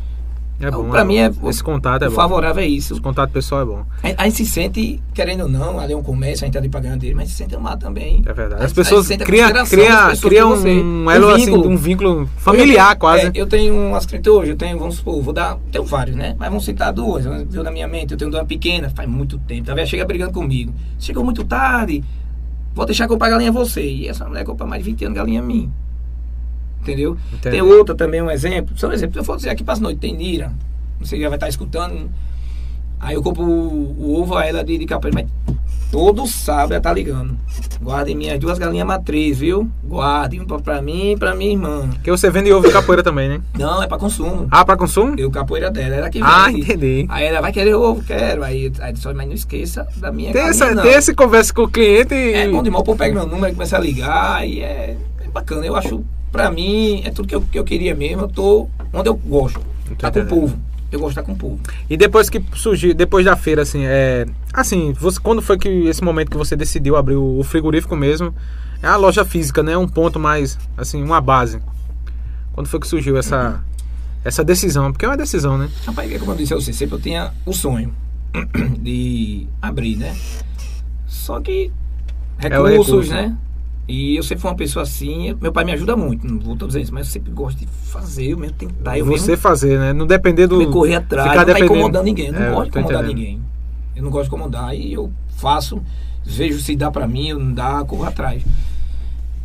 É 0.60 0.70
bom. 0.70 0.88
Pra 0.88 1.00
é 1.00 1.04
mim 1.04 1.16
é. 1.16 1.30
Esse 1.48 1.62
contato 1.62 2.04
é 2.04 2.08
bom. 2.08 2.14
favorável 2.14 2.62
é 2.62 2.66
isso. 2.66 2.94
Esse 2.94 3.02
contato 3.02 3.30
pessoal 3.30 3.62
é 3.62 3.64
bom. 3.64 3.84
A, 4.02 4.22
a, 4.22 4.24
gente 4.24 4.36
se 4.36 4.46
sente, 4.46 5.02
querendo 5.12 5.42
ou 5.42 5.48
não, 5.48 5.78
ali 5.78 5.92
é 5.92 5.96
um 5.96 6.02
comércio, 6.02 6.44
a 6.44 6.46
gente 6.46 6.54
tá 6.54 6.60
ali 6.60 6.68
pra 6.68 6.80
ganhar 6.80 6.96
dele, 6.96 7.14
mas 7.14 7.28
se 7.28 7.34
sente 7.34 7.54
amado 7.54 7.80
também. 7.80 8.22
É 8.24 8.32
verdade. 8.32 8.62
As 8.62 8.72
pessoas 8.72 9.08
criam 9.08 9.50
cria, 9.64 10.16
cria 10.20 10.46
um, 10.46 11.04
um 11.04 11.10
elo 11.10 11.28
um 11.28 11.30
assim, 11.30 11.44
vínculo, 11.44 11.60
assim, 11.64 11.72
um 11.72 11.76
vínculo 11.76 12.30
familiar 12.36 12.92
eu, 12.92 12.98
quase. 12.98 13.26
É, 13.26 13.32
eu 13.34 13.46
tenho 13.46 13.74
umas 13.74 14.06
hoje, 14.06 14.50
eu 14.50 14.56
tenho, 14.56 14.78
vamos 14.78 14.96
supor, 14.96 15.20
vou 15.20 15.34
dar. 15.34 15.58
Tenho 15.70 15.84
vários, 15.84 16.16
né? 16.16 16.34
Mas 16.38 16.48
vamos 16.48 16.64
citar 16.64 16.92
duas. 16.92 17.24
Viu 17.48 17.62
na 17.62 17.70
minha 17.70 17.88
mente, 17.88 18.12
eu 18.12 18.18
tenho 18.18 18.30
uma 18.30 18.44
pequena, 18.44 18.90
faz 18.90 19.08
muito 19.08 19.38
tempo. 19.38 19.66
Talvez 19.66 19.88
chega 19.88 20.04
brigando 20.04 20.32
comigo. 20.32 20.72
Chegou 20.98 21.24
muito 21.24 21.44
tarde, 21.44 22.02
vou 22.74 22.86
deixar 22.86 23.08
comprar 23.08 23.30
galinha 23.30 23.50
a 23.50 23.52
você. 23.52 23.82
E 23.82 24.08
essa 24.08 24.24
mulher 24.24 24.44
compra 24.44 24.66
mais 24.66 24.82
de 24.82 24.90
20 24.90 25.04
anos 25.06 25.16
galinha 25.16 25.40
a 25.40 25.44
mim. 25.44 25.70
Entendeu? 26.84 27.16
Entendi. 27.32 27.56
Tem 27.56 27.62
outra 27.62 27.94
também, 27.94 28.22
um 28.22 28.30
exemplo. 28.30 28.76
Só 28.76 28.88
um 28.88 28.92
exemplo. 28.92 29.18
Eu 29.18 29.24
vou 29.24 29.36
dizer 29.36 29.50
aqui 29.50 29.64
para 29.64 29.74
as 29.74 29.80
noites, 29.80 30.00
tem 30.00 30.14
Nira 30.14 30.52
você 31.06 31.18
já 31.18 31.28
vai 31.28 31.36
estar 31.36 31.48
escutando. 31.48 32.10
Aí 32.98 33.14
eu 33.14 33.22
compro 33.22 33.42
o, 33.42 33.96
o 33.98 34.20
ovo 34.20 34.36
a 34.36 34.46
ela 34.46 34.64
de, 34.64 34.78
de 34.78 34.86
capoeira, 34.86 35.20
mas 35.22 35.58
todo 35.90 36.26
sábado 36.26 36.72
ela 36.72 36.80
tá 36.80 36.92
ligando. 36.92 37.36
Guardem 37.82 38.16
minhas 38.16 38.38
duas 38.38 38.58
galinhas 38.58 38.86
matriz, 38.86 39.38
viu? 39.38 39.70
Guardem 39.84 40.40
um 40.40 40.46
pra 40.46 40.80
mim 40.80 41.12
e 41.12 41.16
pra 41.16 41.34
minha 41.34 41.50
irmã. 41.50 41.90
Que 42.02 42.10
você 42.10 42.30
vende 42.30 42.50
ovo 42.52 42.66
de 42.66 42.72
capoeira 42.72 43.02
também, 43.02 43.28
né? 43.28 43.42
Não, 43.58 43.82
é 43.82 43.86
pra 43.86 43.98
consumo. 43.98 44.48
Ah, 44.50 44.64
pra 44.64 44.76
consumo? 44.76 45.14
Eu 45.18 45.30
capoeira 45.30 45.70
dela, 45.70 45.96
ela 45.96 46.08
que 46.08 46.18
vende. 46.18 46.32
Ah, 46.32 46.50
entendi. 46.50 47.04
Aí 47.10 47.26
ela 47.26 47.42
vai 47.42 47.52
querer 47.52 47.74
ovo, 47.74 48.02
quero. 48.02 48.42
Aí, 48.42 48.72
aí 48.80 48.96
só, 48.96 49.12
mas 49.12 49.26
não 49.26 49.34
esqueça 49.34 49.86
da 49.96 50.10
minha 50.10 50.32
tem 50.32 50.42
galinha, 50.42 50.64
essa, 50.64 50.82
Tem 50.82 50.92
esse 50.94 51.14
conversa 51.14 51.52
com 51.52 51.62
o 51.62 51.68
cliente 51.68 52.14
e... 52.14 52.32
É 52.32 52.48
bom 52.48 52.62
demais, 52.62 52.80
o 52.80 52.84
povo 52.84 52.98
pega 52.98 53.14
meu 53.14 53.26
número 53.26 53.48
e 53.48 53.52
começa 53.52 53.76
a 53.76 53.80
ligar 53.80 54.48
e 54.48 54.60
é, 54.60 54.96
é, 55.20 55.28
bacana. 55.30 55.66
Eu 55.66 55.76
acho, 55.76 56.02
pra 56.34 56.50
mim, 56.50 57.02
é 57.04 57.10
tudo 57.10 57.28
que 57.28 57.34
eu, 57.34 57.40
que 57.40 57.56
eu 57.56 57.62
queria 57.62 57.94
mesmo. 57.94 58.22
Eu 58.22 58.28
tô 58.28 58.68
onde 58.92 59.08
eu 59.08 59.14
gosto. 59.14 59.60
Entendi. 59.86 60.00
Tá 60.00 60.10
com 60.10 60.20
o 60.20 60.26
povo 60.26 60.58
eu 60.94 61.00
gosto 61.00 61.14
de 61.14 61.20
estar 61.20 61.22
com 61.22 61.32
o 61.32 61.36
povo. 61.36 61.60
E 61.88 61.96
depois 61.96 62.30
que 62.30 62.42
surgiu, 62.54 62.94
depois 62.94 63.24
da 63.24 63.36
feira, 63.36 63.62
assim, 63.62 63.84
é. 63.84 64.26
Assim, 64.52 64.92
você, 64.92 65.18
quando 65.20 65.42
foi 65.42 65.58
que 65.58 65.68
esse 65.68 66.02
momento 66.02 66.30
que 66.30 66.36
você 66.36 66.56
decidiu 66.56 66.96
abrir 66.96 67.16
o, 67.16 67.42
frigorífico 67.42 67.96
mesmo? 67.96 68.34
É 68.82 68.86
a 68.86 68.96
loja 68.96 69.24
física, 69.24 69.62
né? 69.62 69.76
Um 69.76 69.88
ponto 69.88 70.20
mais, 70.20 70.58
assim, 70.76 71.02
uma 71.02 71.20
base. 71.20 71.60
Quando 72.52 72.68
foi 72.68 72.78
que 72.78 72.86
surgiu 72.86 73.16
essa, 73.16 73.60
essa 74.24 74.44
decisão? 74.44 74.92
Porque 74.92 75.04
é 75.04 75.08
uma 75.08 75.16
decisão, 75.16 75.58
né? 75.58 75.68
Rapaz, 75.86 76.12
é 76.12 76.18
como 76.18 76.32
eu 76.32 76.36
disse 76.36 76.52
a 76.52 76.56
você, 76.56 76.72
sempre 76.72 76.96
eu 76.96 77.00
tinha 77.00 77.32
o 77.44 77.52
sonho 77.52 77.92
de 78.78 79.48
abrir, 79.60 79.96
né? 79.96 80.14
Só 81.06 81.40
que 81.40 81.72
recursos, 82.38 82.70
é 82.70 82.78
recurso, 82.78 83.10
né? 83.10 83.36
E 83.86 84.16
eu 84.16 84.22
sempre 84.22 84.40
fui 84.40 84.50
uma 84.50 84.56
pessoa 84.56 84.82
assim. 84.82 85.34
Meu 85.40 85.52
pai 85.52 85.64
me 85.64 85.72
ajuda 85.72 85.96
muito, 85.96 86.26
não 86.26 86.38
vou 86.38 86.56
dizer 86.56 86.80
isso, 86.80 86.94
mas 86.94 87.06
eu 87.06 87.12
sempre 87.12 87.32
gosto 87.32 87.58
de 87.58 87.66
fazer, 87.66 88.28
eu 88.28 88.38
mesmo 88.38 88.56
tentar. 88.56 88.98
Eu 88.98 89.04
Você 89.04 89.32
mesmo, 89.32 89.42
fazer, 89.42 89.78
né? 89.78 89.92
Não 89.92 90.06
depender 90.06 90.46
do. 90.46 90.56
Me 90.56 90.66
correr 90.66 90.96
atrás, 90.96 91.30
ficar 91.30 91.46
não 91.46 91.52
tá 91.52 91.60
incomodando 91.60 92.04
ninguém. 92.04 92.26
Eu 92.28 92.32
não 92.32 92.42
é, 92.42 92.50
gosto 92.50 92.62
de 92.62 92.78
incomodar 92.78 93.04
entendendo. 93.04 93.16
ninguém. 93.16 93.42
Eu 93.94 94.02
não 94.02 94.10
gosto 94.10 94.22
de 94.22 94.28
incomodar 94.28 94.74
e 94.74 94.92
eu 94.92 95.12
faço, 95.36 95.82
vejo 96.24 96.58
se 96.60 96.74
dá 96.74 96.90
pra 96.90 97.06
mim, 97.06 97.32
não 97.34 97.52
dá, 97.52 97.84
corro 97.84 98.04
atrás. 98.04 98.42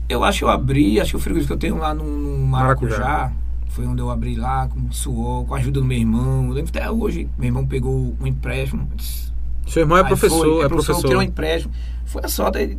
Eu 0.08 0.24
acho 0.24 0.40
que 0.40 0.44
eu 0.46 0.50
abri, 0.50 1.00
acho 1.00 1.12
que 1.12 1.18
o 1.18 1.20
frigorífico 1.20 1.50
que 1.50 1.66
eu 1.66 1.70
tenho 1.70 1.78
lá 1.78 1.94
no, 1.94 2.04
no 2.04 2.48
Maracujá, 2.48 2.98
Maracujá, 2.98 3.32
foi 3.68 3.86
onde 3.86 4.02
eu 4.02 4.10
abri 4.10 4.36
lá, 4.36 4.68
com 4.68 4.92
suor, 4.92 5.46
com 5.46 5.54
a 5.54 5.58
ajuda 5.58 5.82
do 5.82 5.86
meu 5.86 5.98
irmão. 5.98 6.48
Eu 6.48 6.54
lembro 6.54 6.72
até 6.74 6.90
hoje, 6.90 7.30
meu 7.38 7.48
irmão 7.48 7.68
pegou 7.68 8.16
um 8.20 8.26
empréstimo. 8.26 8.88
Seu 9.68 9.82
irmão 9.82 9.98
é 9.98 10.04
professor, 10.04 10.46
foi, 10.46 10.62
é, 10.62 10.66
é 10.66 10.70
professor. 10.70 11.08
Tirou 11.08 11.20
um 11.20 11.24
empréstimo. 11.24 11.74
Foi 12.06 12.22
a 12.24 12.28
sorte 12.28 12.78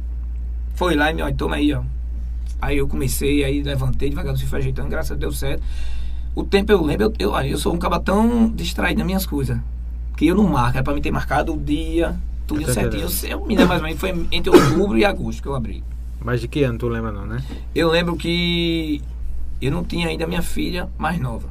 foi 0.74 0.94
lá 0.94 1.10
e 1.10 1.14
me 1.14 1.22
olha, 1.22 1.34
toma 1.34 1.56
aí, 1.56 1.72
ó. 1.72 1.82
Aí 2.60 2.78
eu 2.78 2.86
comecei, 2.86 3.42
aí 3.42 3.62
levantei 3.62 4.10
devagar, 4.10 4.36
fui 4.36 4.58
ajeitando, 4.58 4.88
graças 4.88 5.12
a 5.12 5.14
Deus 5.14 5.38
certo. 5.38 5.62
O 6.34 6.44
tempo 6.44 6.70
eu 6.70 6.82
lembro, 6.82 7.12
eu, 7.18 7.32
eu, 7.32 7.40
eu 7.42 7.58
sou 7.58 7.74
um 7.74 7.78
cara 7.78 7.98
tão 7.98 8.48
distraído 8.50 8.98
nas 8.98 9.06
minhas 9.06 9.26
coisas. 9.26 9.58
Que 10.16 10.26
eu 10.26 10.34
não 10.34 10.44
marco, 10.44 10.78
é 10.78 10.82
pra 10.82 10.92
me 10.92 11.00
ter 11.00 11.10
marcado 11.10 11.54
o 11.54 11.56
dia, 11.58 12.16
tudo 12.46 12.70
certinho. 12.72 13.06
Eu, 13.22 13.30
eu 13.30 13.46
me 13.46 13.56
lembro 13.56 13.68
mais 13.68 13.80
ou 13.80 13.86
menos, 13.86 14.00
foi 14.00 14.26
entre 14.30 14.50
outubro 14.50 14.98
e 14.98 15.04
agosto 15.04 15.42
que 15.42 15.48
eu 15.48 15.54
abri. 15.54 15.82
Mas 16.22 16.40
de 16.40 16.48
que 16.48 16.62
ano 16.62 16.78
tu 16.78 16.88
lembra 16.88 17.10
não, 17.10 17.24
né? 17.24 17.42
Eu 17.74 17.90
lembro 17.90 18.14
que 18.16 19.00
eu 19.60 19.70
não 19.70 19.82
tinha 19.82 20.08
ainda 20.08 20.26
minha 20.26 20.42
filha 20.42 20.88
mais 20.98 21.18
nova. 21.18 21.48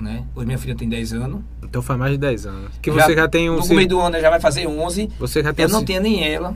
Né? 0.00 0.24
Hoje 0.34 0.46
minha 0.46 0.58
filha 0.58 0.74
tem 0.74 0.88
10 0.88 1.12
anos. 1.14 1.40
Então 1.62 1.80
faz 1.80 1.98
mais 1.98 2.12
de 2.12 2.18
10 2.18 2.46
anos. 2.46 2.70
Que 2.82 2.92
já, 2.92 3.06
você 3.06 3.14
já 3.14 3.28
tem 3.28 3.50
um. 3.50 3.58
No 3.58 3.68
meio 3.68 3.88
do 3.88 4.00
ano 4.00 4.20
já 4.20 4.28
vai 4.28 4.40
fazer 4.40 4.66
11. 4.66 5.10
Você 5.18 5.42
já 5.42 5.52
tem 5.52 5.64
Eu 5.64 5.68
um... 5.70 5.72
não 5.72 5.84
tinha 5.84 6.00
nem 6.00 6.26
ela. 6.26 6.54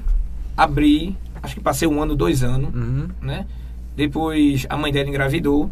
Abri, 0.57 1.17
acho 1.43 1.55
que 1.55 1.61
passei 1.61 1.87
um 1.87 2.03
ano, 2.03 2.15
dois 2.15 2.43
anos, 2.43 2.75
uhum. 2.75 3.09
né? 3.21 3.47
Depois 3.97 4.67
a 4.69 4.77
mãe 4.77 4.93
dela 4.93 5.09
engravidou. 5.09 5.71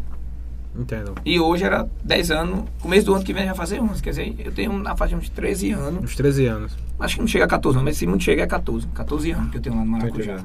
Entendo. 0.77 1.15
E 1.25 1.39
hoje 1.39 1.63
era 1.63 1.89
10 2.03 2.31
anos. 2.31 2.63
Começo 2.79 3.05
do 3.07 3.15
ano 3.15 3.23
que 3.23 3.33
vem 3.33 3.45
vai 3.45 3.55
fazer 3.55 3.81
11. 3.81 4.01
Quer 4.03 4.09
dizer, 4.11 4.35
eu 4.39 4.51
tenho 4.51 4.71
na 4.77 4.95
faixa 4.95 5.15
de 5.15 5.21
uns 5.21 5.29
13 5.29 5.71
anos. 5.71 6.03
Uns 6.03 6.15
13 6.15 6.45
anos. 6.45 6.77
Acho 6.99 7.15
que 7.15 7.21
não 7.21 7.27
chega 7.27 7.45
a 7.45 7.47
14, 7.47 7.77
não, 7.77 7.83
mas 7.83 7.97
se 7.97 8.05
muito 8.05 8.23
chega 8.23 8.43
é 8.43 8.47
14. 8.47 8.87
14 8.87 9.31
anos 9.31 9.51
que 9.51 9.57
eu 9.57 9.61
tenho 9.61 9.75
lá 9.75 9.83
no 9.83 9.91
Maracujá. 9.91 10.39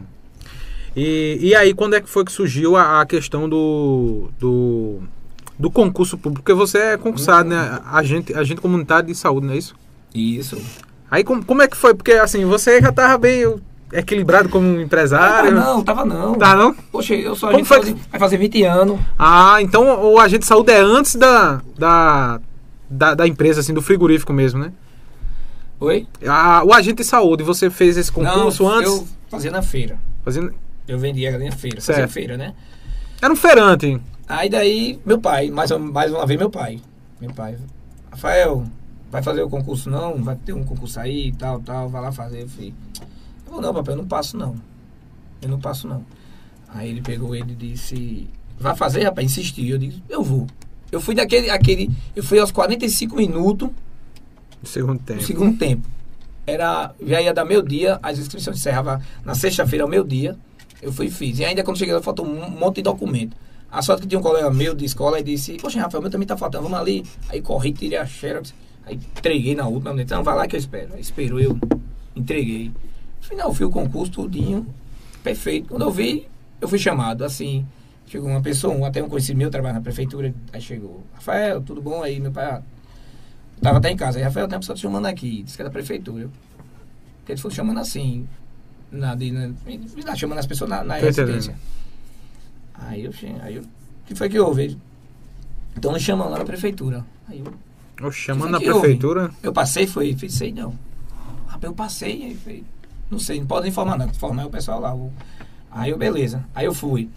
E, 0.97 1.39
e 1.41 1.55
aí, 1.55 1.75
quando 1.75 1.95
é 1.95 2.01
que 2.01 2.09
foi 2.09 2.25
que 2.25 2.33
surgiu 2.33 2.77
a, 2.77 3.03
a 3.03 3.07
questão 3.07 3.49
do, 3.49 4.31
do, 4.39 5.01
do 5.59 5.71
concurso 5.71 6.17
público? 6.17 6.43
Porque 6.43 6.55
você 6.55 6.79
é 6.79 6.97
concursado, 6.97 7.51
uhum. 7.51 7.57
né? 7.57 7.81
Agente, 7.85 8.35
agente 8.35 8.61
comunitário 8.61 9.09
de 9.09 9.15
saúde, 9.15 9.47
não 9.47 9.55
é 9.55 9.59
isso? 9.59 9.75
Isso. 10.15 10.57
Aí, 11.11 11.23
como, 11.23 11.45
como 11.45 11.63
é 11.63 11.69
que 11.69 11.77
foi? 11.77 11.95
Porque, 11.95 12.13
assim, 12.13 12.45
você 12.45 12.81
já 12.81 12.93
tava 12.93 13.19
bem 13.19 13.57
equilibrado 13.95 14.49
como 14.49 14.81
empresário? 14.81 15.55
Tava 15.55 15.67
não, 15.67 15.85
tava 15.85 16.05
não. 16.05 16.35
Tá 16.35 16.57
não? 16.57 16.75
Poxa, 16.75 17.15
eu 17.15 17.37
sou 17.37 17.49
agente 17.49 17.65
foi? 17.65 17.95
vai 18.11 18.21
fazer 18.21 18.37
20 18.37 18.65
anos. 18.65 19.01
Ah, 19.19 19.63
então 19.63 20.13
o 20.13 20.19
agente 20.19 20.41
de 20.41 20.47
saúde 20.47 20.73
é 20.73 20.81
antes 20.81 21.15
da, 21.15 21.63
da, 21.79 22.41
da, 22.91 23.15
da 23.15 23.27
empresa, 23.27 23.61
assim, 23.61 23.73
do 23.73 23.81
frigorífico 23.81 24.33
mesmo, 24.33 24.61
né? 24.61 24.73
Oi? 25.79 26.07
Ah, 26.27 26.63
o 26.65 26.73
agente 26.73 26.97
de 26.97 27.05
saúde, 27.05 27.43
você 27.43 27.71
fez 27.71 27.97
esse 27.97 28.11
concurso 28.11 28.65
não, 28.65 28.71
antes? 28.71 28.91
eu 28.91 29.07
fazia 29.29 29.51
na 29.51 29.63
feira. 29.63 29.99
Fazia... 30.25 30.51
Eu 30.87 30.99
vendia 30.99 31.31
galinha 31.31 31.53
feira, 31.53 31.81
certo. 31.81 31.99
fazia 31.99 32.09
feira, 32.13 32.37
né? 32.37 32.55
Era 33.23 33.33
um 33.33 33.37
feirante. 33.37 34.01
Aí 34.29 34.49
daí, 34.49 34.99
meu 35.05 35.21
pai, 35.21 35.51
mais, 35.51 35.71
mais 35.71 36.13
uma 36.13 36.27
vez 36.27 36.39
meu 36.39 36.51
pai. 36.51 36.81
Meu 37.21 37.33
pai, 37.33 37.57
Rafael, 38.11 38.65
vai 39.11 39.23
fazer 39.23 39.43
o 39.43 39.49
concurso 39.49 39.89
não? 39.89 40.23
Vai 40.23 40.37
ter 40.37 40.53
um 40.53 40.65
concurso 40.65 40.99
aí, 40.99 41.33
tal, 41.33 41.61
tal, 41.61 41.89
vai 41.89 42.03
lá 42.03 42.13
fazer. 42.13 42.43
Eu 42.43 42.49
falei, 42.49 42.75
eu, 43.57 43.63
não, 43.63 43.75
papai, 43.75 43.95
eu 43.95 43.99
não 43.99 44.07
passo 44.07 44.37
não. 44.37 44.57
Eu 45.41 45.49
não 45.49 45.61
passo 45.61 45.87
não. 45.87 46.05
Aí 46.69 46.91
ele 46.91 47.03
pegou 47.03 47.35
ele 47.35 47.53
e 47.53 47.55
disse, 47.55 48.29
vai 48.59 48.77
fazer, 48.77 49.05
rapaz? 49.05 49.25
Insistiu. 49.27 49.75
Eu 49.75 49.79
disse, 49.79 50.03
eu 50.09 50.23
vou. 50.23 50.47
Eu 50.91 51.01
fui 51.01 51.15
daquele, 51.15 51.51
aquele, 51.51 51.91
eu 52.15 52.23
fui 52.23 52.39
aos 52.39 52.51
45 52.51 53.17
minutos. 53.17 53.69
Do 54.63 54.69
segundo 54.69 54.99
tempo. 55.01 55.21
Do 55.21 55.27
segundo 55.27 55.59
tempo. 55.59 55.87
Era, 56.47 56.95
já 57.05 57.21
ia 57.21 57.33
dar 57.33 57.45
meu 57.45 57.63
dia, 57.63 57.99
as 58.03 58.19
inscrições 58.19 58.59
encerravam 58.59 59.01
na 59.25 59.35
sexta-feira 59.35 59.85
ao 59.85 59.89
meu 59.89 60.05
dia. 60.05 60.37
Eu 60.83 60.93
fui 60.93 61.07
e 61.07 61.11
fiz. 61.11 61.39
E 61.39 61.45
ainda 61.45 61.63
quando 61.63 61.79
cheguei 61.79 61.95
lá, 61.95 62.03
faltou 62.03 62.27
um 62.27 62.51
monte 62.51 62.77
de 62.77 62.83
documento. 62.83 63.37
A 63.71 63.83
sorte 63.83 64.03
que 64.03 64.09
tinha 64.09 64.19
um 64.19 64.23
colega 64.23 64.49
meu 64.51 64.75
de 64.75 64.85
escola 64.85 65.19
e 65.19 65.23
disse, 65.23 65.57
poxa, 65.57 65.81
Rafael, 65.81 66.01
meu 66.01 66.11
também 66.11 66.29
tá 66.29 66.37
faltando, 66.37 66.63
vamos 66.63 66.79
ali. 66.79 67.05
Aí 67.29 67.41
corri, 67.43 67.73
tirei 67.73 67.99
a 67.99 68.07
xerox, 68.07 68.55
aí 68.87 68.95
entreguei 68.95 69.57
na 69.57 69.67
última, 69.67 70.01
então 70.01 70.23
vai 70.23 70.37
lá 70.37 70.47
que 70.47 70.55
eu 70.55 70.61
espero. 70.61 70.95
Aí 70.95 71.01
esperou, 71.01 71.41
eu 71.41 71.59
entreguei. 72.15 72.71
Final, 73.25 73.55
fui 73.55 73.65
o 73.65 73.71
concurso 73.71 74.13
tudinho, 74.13 74.67
perfeito. 75.23 75.69
Quando 75.69 75.83
eu 75.83 75.91
vi, 75.91 76.29
eu 76.61 76.69
fui 76.69 76.79
chamado, 76.79 77.25
assim, 77.25 77.67
chegou 78.07 78.29
uma 78.29 78.43
pessoa, 78.43 78.75
um, 78.75 78.85
até 78.85 79.03
um 79.03 79.09
conhecido 79.09 79.39
meu, 79.39 79.51
trabalha 79.51 79.75
na 79.75 79.81
prefeitura, 79.81 80.35
aí 80.53 80.61
chegou, 80.61 81.03
Rafael, 81.15 81.63
tudo 81.63 81.81
bom 81.81 82.03
aí, 82.03 82.21
meu 82.21 82.31
pai, 82.31 82.63
tava 83.63 83.79
até 83.79 83.91
em 83.91 83.97
casa, 83.97 84.19
aí, 84.19 84.25
Rafael, 84.25 84.47
tem 84.47 84.57
uma 84.57 84.61
pessoa 84.61 84.77
te 84.77 84.83
chamando 84.83 85.07
aqui, 85.07 85.43
disse 85.43 85.57
que 85.57 85.63
é 85.63 85.65
da 85.65 85.71
prefeitura. 85.71 86.29
Porque 87.19 87.33
eles 87.33 87.41
foram 87.41 87.55
chamando 87.55 87.81
assim, 87.81 88.29
na, 88.93 89.15
de, 89.15 89.31
na, 89.31 89.49
na, 90.05 90.15
chamando 90.15 90.39
as 90.39 90.47
pessoas 90.47 90.69
na, 90.69 90.85
na 90.85 90.97
residência. 90.97 91.57
Aí 92.75 93.05
eu, 93.05 93.13
aí 93.43 93.57
eu, 93.57 93.63
o 93.63 93.67
que 94.05 94.15
foi 94.15 94.29
que 94.29 94.39
houve? 94.39 94.79
Então 95.75 95.95
me 95.95 95.99
chamam 95.99 96.29
lá 96.29 96.39
na 96.39 96.45
prefeitura. 96.45 97.07
Aí 97.27 97.43
eu, 97.99 98.13
chamando 98.13 98.51
na 98.51 98.61
prefeitura? 98.61 99.23
Houve? 99.23 99.35
Eu 99.43 99.53
passei, 99.55 99.87
foi, 99.87 100.15
sei 100.29 100.53
não. 100.53 100.79
Rapaz, 101.47 101.65
eu 101.65 101.73
passei, 101.73 102.25
aí 102.25 102.35
foi, 102.35 102.63
não 103.11 103.19
sei, 103.19 103.41
não 103.41 103.47
pode 103.47 103.69
informar, 103.69 103.99
não. 103.99 104.07
Informar 104.07 104.47
o 104.47 104.51
pessoal 104.51 104.81
lá. 104.81 104.97
Aí 105.71 105.91
eu, 105.91 105.99
beleza. 105.99 106.45
Aí 106.55 106.67
eu 106.67 106.75
fui. 106.75 107.11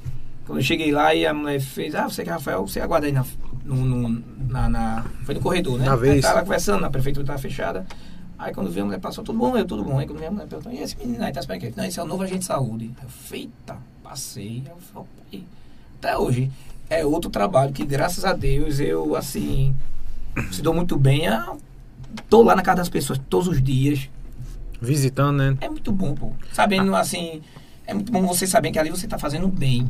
Quando 0.45 0.59
eu 0.59 0.63
cheguei 0.63 0.91
lá 0.91 1.13
e 1.13 1.25
a 1.25 1.33
mulher 1.33 1.59
fez, 1.59 1.93
ah, 1.93 2.07
você 2.07 2.23
que 2.23 2.29
é 2.29 2.33
Rafael, 2.33 2.65
você 2.65 2.79
aguarda 2.79 3.05
aí 3.05 3.11
na, 3.11 3.25
no, 3.65 3.75
no 3.75 4.23
na, 4.49 4.69
na, 4.69 5.05
Foi 5.23 5.35
no 5.35 5.41
corredor, 5.41 5.77
né? 5.77 5.85
Na 5.85 5.95
vez. 5.95 6.21
Tava 6.21 6.41
conversando, 6.41 6.85
a 6.85 6.89
prefeitura 6.89 7.23
estava 7.23 7.39
fechada. 7.39 7.85
Aí 8.39 8.53
quando 8.53 8.69
veio 8.69 8.83
a 8.83 8.85
mulher 8.85 8.99
passou, 8.99 9.23
tudo 9.23 9.37
bom, 9.37 9.57
eu, 9.57 9.65
tudo 9.65 9.83
bom. 9.83 9.97
Aí 9.97 10.05
quando 10.05 10.19
veio 10.19 10.29
a 10.29 10.33
mulher 10.33 10.47
perguntou, 10.47 10.71
e 10.71 10.79
esse 10.79 10.95
menino 10.97 11.23
aí 11.23 11.33
tá 11.33 11.39
esperando 11.39 11.63
aqui? 11.63 11.73
Não, 11.75 11.85
esse 11.85 11.99
é 11.99 12.03
o 12.03 12.05
novo 12.05 12.23
agente 12.23 12.39
de 12.39 12.45
saúde. 12.45 12.91
Eu, 13.01 13.09
feita, 13.09 13.77
passei. 14.03 14.63
Eu 14.65 14.77
falei, 14.77 15.43
até 15.99 16.17
hoje. 16.17 16.51
É 16.89 17.05
outro 17.05 17.29
trabalho 17.29 17.73
que, 17.73 17.85
graças 17.85 18.23
a 18.23 18.31
Deus, 18.31 18.79
eu, 18.79 19.15
assim, 19.15 19.75
se 20.51 20.61
dou 20.61 20.73
muito 20.73 20.97
bem. 20.97 21.25
Eu 21.25 21.57
tô 22.29 22.41
lá 22.41 22.55
na 22.55 22.61
casa 22.61 22.77
das 22.77 22.89
pessoas 22.89 23.19
todos 23.29 23.47
os 23.49 23.61
dias. 23.61 24.09
Visitando, 24.81 25.37
né? 25.37 25.57
É 25.61 25.69
muito 25.69 25.91
bom, 25.91 26.13
pô. 26.13 26.31
Sabendo, 26.53 26.95
ah. 26.95 26.99
assim, 26.99 27.41
é 27.85 27.93
muito 27.93 28.11
bom 28.11 28.25
você 28.25 28.45
saber 28.45 28.71
que 28.71 28.79
ali 28.79 28.89
você 28.89 29.07
tá 29.07 29.17
fazendo 29.17 29.47
bem. 29.47 29.89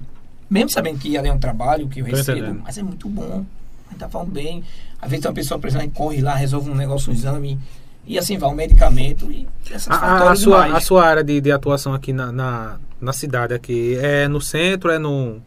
Mesmo 0.49 0.69
sabendo 0.69 0.99
que 0.99 1.17
ali 1.17 1.27
é 1.27 1.33
um 1.33 1.39
trabalho 1.39 1.87
que 1.87 1.99
eu 1.99 2.05
recebo, 2.05 2.39
entendendo. 2.39 2.61
mas 2.63 2.77
é 2.77 2.83
muito 2.83 3.09
bom. 3.09 3.45
A 3.87 3.89
gente 3.91 3.99
tá 3.99 4.09
falando 4.09 4.31
bem. 4.31 4.63
Às 5.01 5.09
vezes 5.09 5.23
tem 5.23 5.29
uma 5.29 5.35
pessoa, 5.35 5.59
exemplo, 5.63 5.91
corre 5.91 6.21
lá, 6.21 6.35
resolve 6.35 6.69
um 6.69 6.75
negócio, 6.75 7.11
um 7.11 7.15
exame 7.15 7.59
e 8.07 8.17
assim 8.17 8.37
vai 8.37 8.49
o 8.49 8.55
medicamento 8.55 9.29
e 9.29 9.45
a, 9.89 10.31
a, 10.31 10.35
sua, 10.35 10.77
a 10.77 10.79
sua 10.79 11.05
área 11.05 11.23
de, 11.23 11.41
de 11.41 11.51
atuação 11.51 11.93
aqui 11.93 12.13
na, 12.13 12.31
na, 12.31 12.79
na, 13.01 13.11
cidade 13.11 13.53
aqui 13.53 13.97
é 14.01 14.29
no 14.29 14.39
centro, 14.39 14.89
é 14.89 14.97
no 14.97 15.41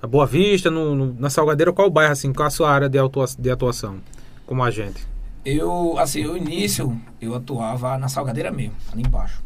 na 0.00 0.08
Boa 0.08 0.24
Vista, 0.24 0.70
no, 0.70 0.94
no, 0.94 1.14
na 1.18 1.28
Salgadeira, 1.28 1.72
qual 1.72 1.88
o 1.88 1.90
bairro 1.90 2.12
assim, 2.12 2.32
qual 2.32 2.46
a 2.46 2.50
sua 2.50 2.70
área 2.70 2.88
de, 2.88 2.98
atua, 2.98 3.26
de 3.36 3.50
atuação 3.50 3.98
como 4.46 4.62
agente? 4.62 5.04
Eu, 5.44 5.98
assim, 5.98 6.24
o 6.26 6.36
início 6.36 7.00
eu 7.20 7.34
atuava 7.34 7.96
na 7.96 8.08
Salgadeira 8.08 8.50
mesmo, 8.50 8.74
ali 8.92 9.02
embaixo. 9.02 9.42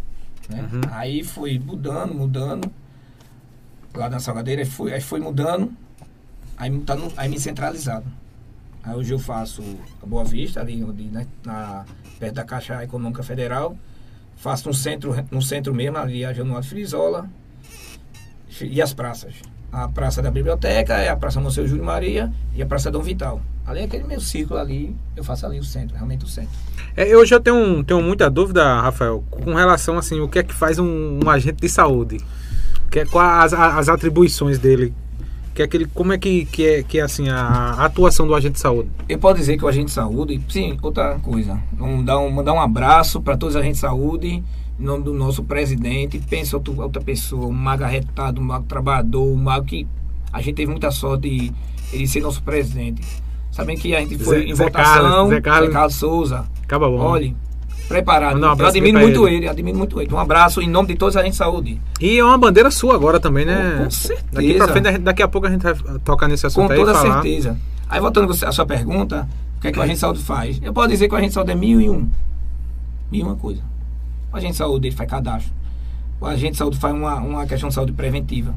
Né? 0.49 0.69
Uhum. 0.73 0.81
Aí 0.91 1.23
fui 1.23 1.59
mudando, 1.59 2.15
mudando. 2.15 2.71
Lá 3.95 4.11
na 4.11 4.19
Salgadeira, 4.19 4.67
fui, 4.67 4.93
aí 4.93 5.01
foi 5.01 5.21
mudando, 5.21 5.73
aí, 6.57 6.77
tá 6.81 6.97
no, 6.97 7.13
aí 7.17 7.29
me 7.29 7.39
centralizado. 7.39 8.07
Aí 8.83 8.95
hoje 8.95 9.15
eu 9.15 9.19
faço 9.19 9.63
a 10.03 10.07
Boa 10.07 10.25
Vista, 10.25 10.61
ali, 10.61 10.83
ali 10.83 11.05
né, 11.05 11.27
na 11.45 11.85
perto 12.19 12.35
da 12.35 12.45
Caixa 12.45 12.83
Econômica 12.83 13.23
Federal. 13.23 13.77
Faço 14.37 14.69
no 14.69 14.75
centro, 14.75 15.15
no 15.31 15.41
centro 15.41 15.73
mesmo, 15.73 15.97
ali 15.97 16.25
a 16.25 16.33
Januário 16.33 16.69
Frisola. 16.69 17.31
E 18.61 18.83
as 18.83 18.93
praças. 18.93 19.35
A 19.75 19.89
Praça 19.89 20.23
da 20.23 20.31
Biblioteca, 20.31 20.95
é 20.95 21.09
a 21.09 21.17
Praça 21.17 21.41
Monsenhor 21.41 21.69
Júlio 21.69 21.85
Maria 21.85 22.33
e 22.55 22.63
a 22.63 22.67
Praça 22.67 22.93
Dom 22.93 23.03
Vital. 23.03 23.41
Ali 23.67 23.81
é 23.81 23.85
aquele 23.85 24.05
meu 24.05 24.21
círculo 24.21 24.61
ali, 24.61 24.95
eu 25.17 25.25
faço 25.25 25.45
ali 25.47 25.59
o 25.59 25.65
centro, 25.65 25.97
realmente 25.97 26.25
o 26.25 26.29
centro. 26.29 26.53
É, 26.97 27.13
eu 27.13 27.27
já 27.27 27.41
tenho, 27.41 27.83
tenho 27.83 28.01
muita 28.01 28.31
dúvida, 28.31 28.81
Rafael, 28.81 29.25
com 29.31 29.53
relação 29.53 29.99
assim, 29.99 30.21
o 30.21 30.29
que 30.29 30.39
é 30.39 30.43
que 30.45 30.55
faz 30.55 30.79
um, 30.79 31.19
um 31.25 31.29
agente 31.29 31.61
de 31.61 31.69
saúde? 31.69 32.19
Que 32.89 33.01
é, 33.01 33.05
quais 33.05 33.53
as, 33.53 33.79
as 33.79 33.89
atribuições 33.89 34.59
dele 34.59 34.95
que 35.55 35.63
é 35.63 35.65
aquele, 35.65 35.87
como 35.87 36.13
é 36.13 36.19
que, 36.19 36.45
que, 36.47 36.67
é, 36.67 36.83
que 36.83 36.99
é 36.99 37.03
assim 37.03 37.29
a, 37.29 37.41
a 37.41 37.85
atuação 37.85 38.27
do 38.27 38.35
agente 38.35 38.55
de 38.55 38.61
saúde? 38.61 38.91
Eu 39.09 39.19
posso 39.19 39.37
dizer 39.37 39.57
que 39.57 39.65
o 39.65 39.69
agente 39.69 39.87
de 39.87 39.93
saúde, 39.93 40.41
sim, 40.49 40.77
outra 40.83 41.19
coisa, 41.21 41.59
vamos 41.73 42.05
dar 42.05 42.19
um, 42.19 42.29
mandar 42.29 42.53
um 42.53 42.61
abraço 42.61 43.21
para 43.21 43.37
todos 43.37 43.55
os 43.55 43.61
agentes 43.61 43.79
de 43.79 43.87
saúde, 43.87 44.43
em 44.79 44.83
nome 44.83 45.05
do 45.05 45.15
nosso 45.15 45.45
presidente, 45.45 46.19
pensa 46.19 46.57
outra, 46.57 47.01
pessoa, 47.01 47.47
um 47.47 47.53
mago 47.53 47.85
arretado, 47.85 48.41
um 48.41 48.45
mago 48.45 48.65
trabalhador, 48.67 49.25
um 49.25 49.37
mago 49.37 49.67
que 49.67 49.87
a 50.33 50.41
gente 50.41 50.55
teve 50.55 50.71
muita 50.71 50.91
sorte 50.91 51.29
de 51.29 51.53
ele 51.93 52.07
ser 52.09 52.21
nosso 52.21 52.43
presidente. 52.43 53.03
Sabem 53.53 53.77
que 53.77 53.95
a 53.95 54.01
gente 54.01 54.19
foi 54.19 54.41
Zé, 54.41 54.45
em 54.47 54.55
Zé 54.55 54.65
votação, 54.65 55.03
Carlos, 55.03 55.29
Zé 55.29 55.41
Carlos, 55.41 55.69
Zé 55.69 55.73
Carlos 55.73 55.95
Souza. 55.95 56.45
Acaba 56.65 56.89
bom. 56.89 56.99
Olha, 56.99 57.33
preparado. 57.87 58.37
Um 58.37 58.45
eu 58.45 58.67
admiro 58.67 58.99
muito 58.99 59.29
ele. 59.29 59.37
ele, 59.37 59.49
admiro 59.49 59.79
muito 59.79 60.01
ele. 60.01 60.13
Um 60.13 60.19
abraço 60.19 60.61
em 60.61 60.69
nome 60.69 60.89
de 60.89 60.97
todos 60.97 61.17
a 61.17 61.23
gente 61.23 61.33
de 61.33 61.39
saúde. 61.39 61.81
E 62.01 62.19
é 62.19 62.25
uma 62.25 62.37
bandeira 62.37 62.69
sua 62.71 62.97
agora 62.97 63.21
também, 63.21 63.45
né? 63.45 63.77
Com 63.85 63.91
certeza. 63.91 64.27
Daqui, 64.33 64.55
pra 64.55 64.69
frente, 64.69 64.99
daqui 64.99 65.23
a 65.23 65.29
pouco 65.29 65.47
a 65.47 65.51
gente 65.51 65.63
vai 65.63 65.75
tocar 66.01 66.27
nesse 66.27 66.47
assunto 66.47 66.67
Com 66.67 66.73
aí. 66.73 66.79
Com 66.81 66.87
toda 66.87 66.99
falar. 66.99 67.23
certeza. 67.23 67.57
Aí 67.89 68.01
voltando 68.01 68.33
à 68.33 68.51
sua 68.51 68.67
pergunta, 68.67 69.29
o 69.57 69.61
que 69.61 69.69
é 69.69 69.73
que 69.73 69.79
o 69.79 69.83
agente 69.83 69.95
de 69.95 70.01
saúde 70.01 70.21
faz? 70.21 70.61
Eu 70.61 70.73
posso 70.73 70.89
dizer 70.89 71.07
que 71.07 71.15
o 71.15 71.17
agente 71.17 71.31
de 71.31 71.35
saúde 71.35 71.53
é 71.53 71.55
mil 71.55 71.81
e 71.81 71.89
um. 71.89 72.09
Mil 73.13 73.21
e 73.21 73.23
uma 73.23 73.37
coisa. 73.37 73.63
O 74.35 74.37
agente 74.37 74.51
de 74.51 74.59
saúde 74.59 74.89
ele 74.89 74.97
faz 74.97 75.09
cadastro. 75.09 75.53
O 76.21 76.27
agente 76.27 76.53
de 76.53 76.59
saúde 76.59 76.77
faz 76.77 76.93
uma, 76.93 77.15
uma 77.21 77.47
questão 77.47 77.69
de 77.69 77.75
saúde 77.77 77.93
preventiva. 77.93 78.53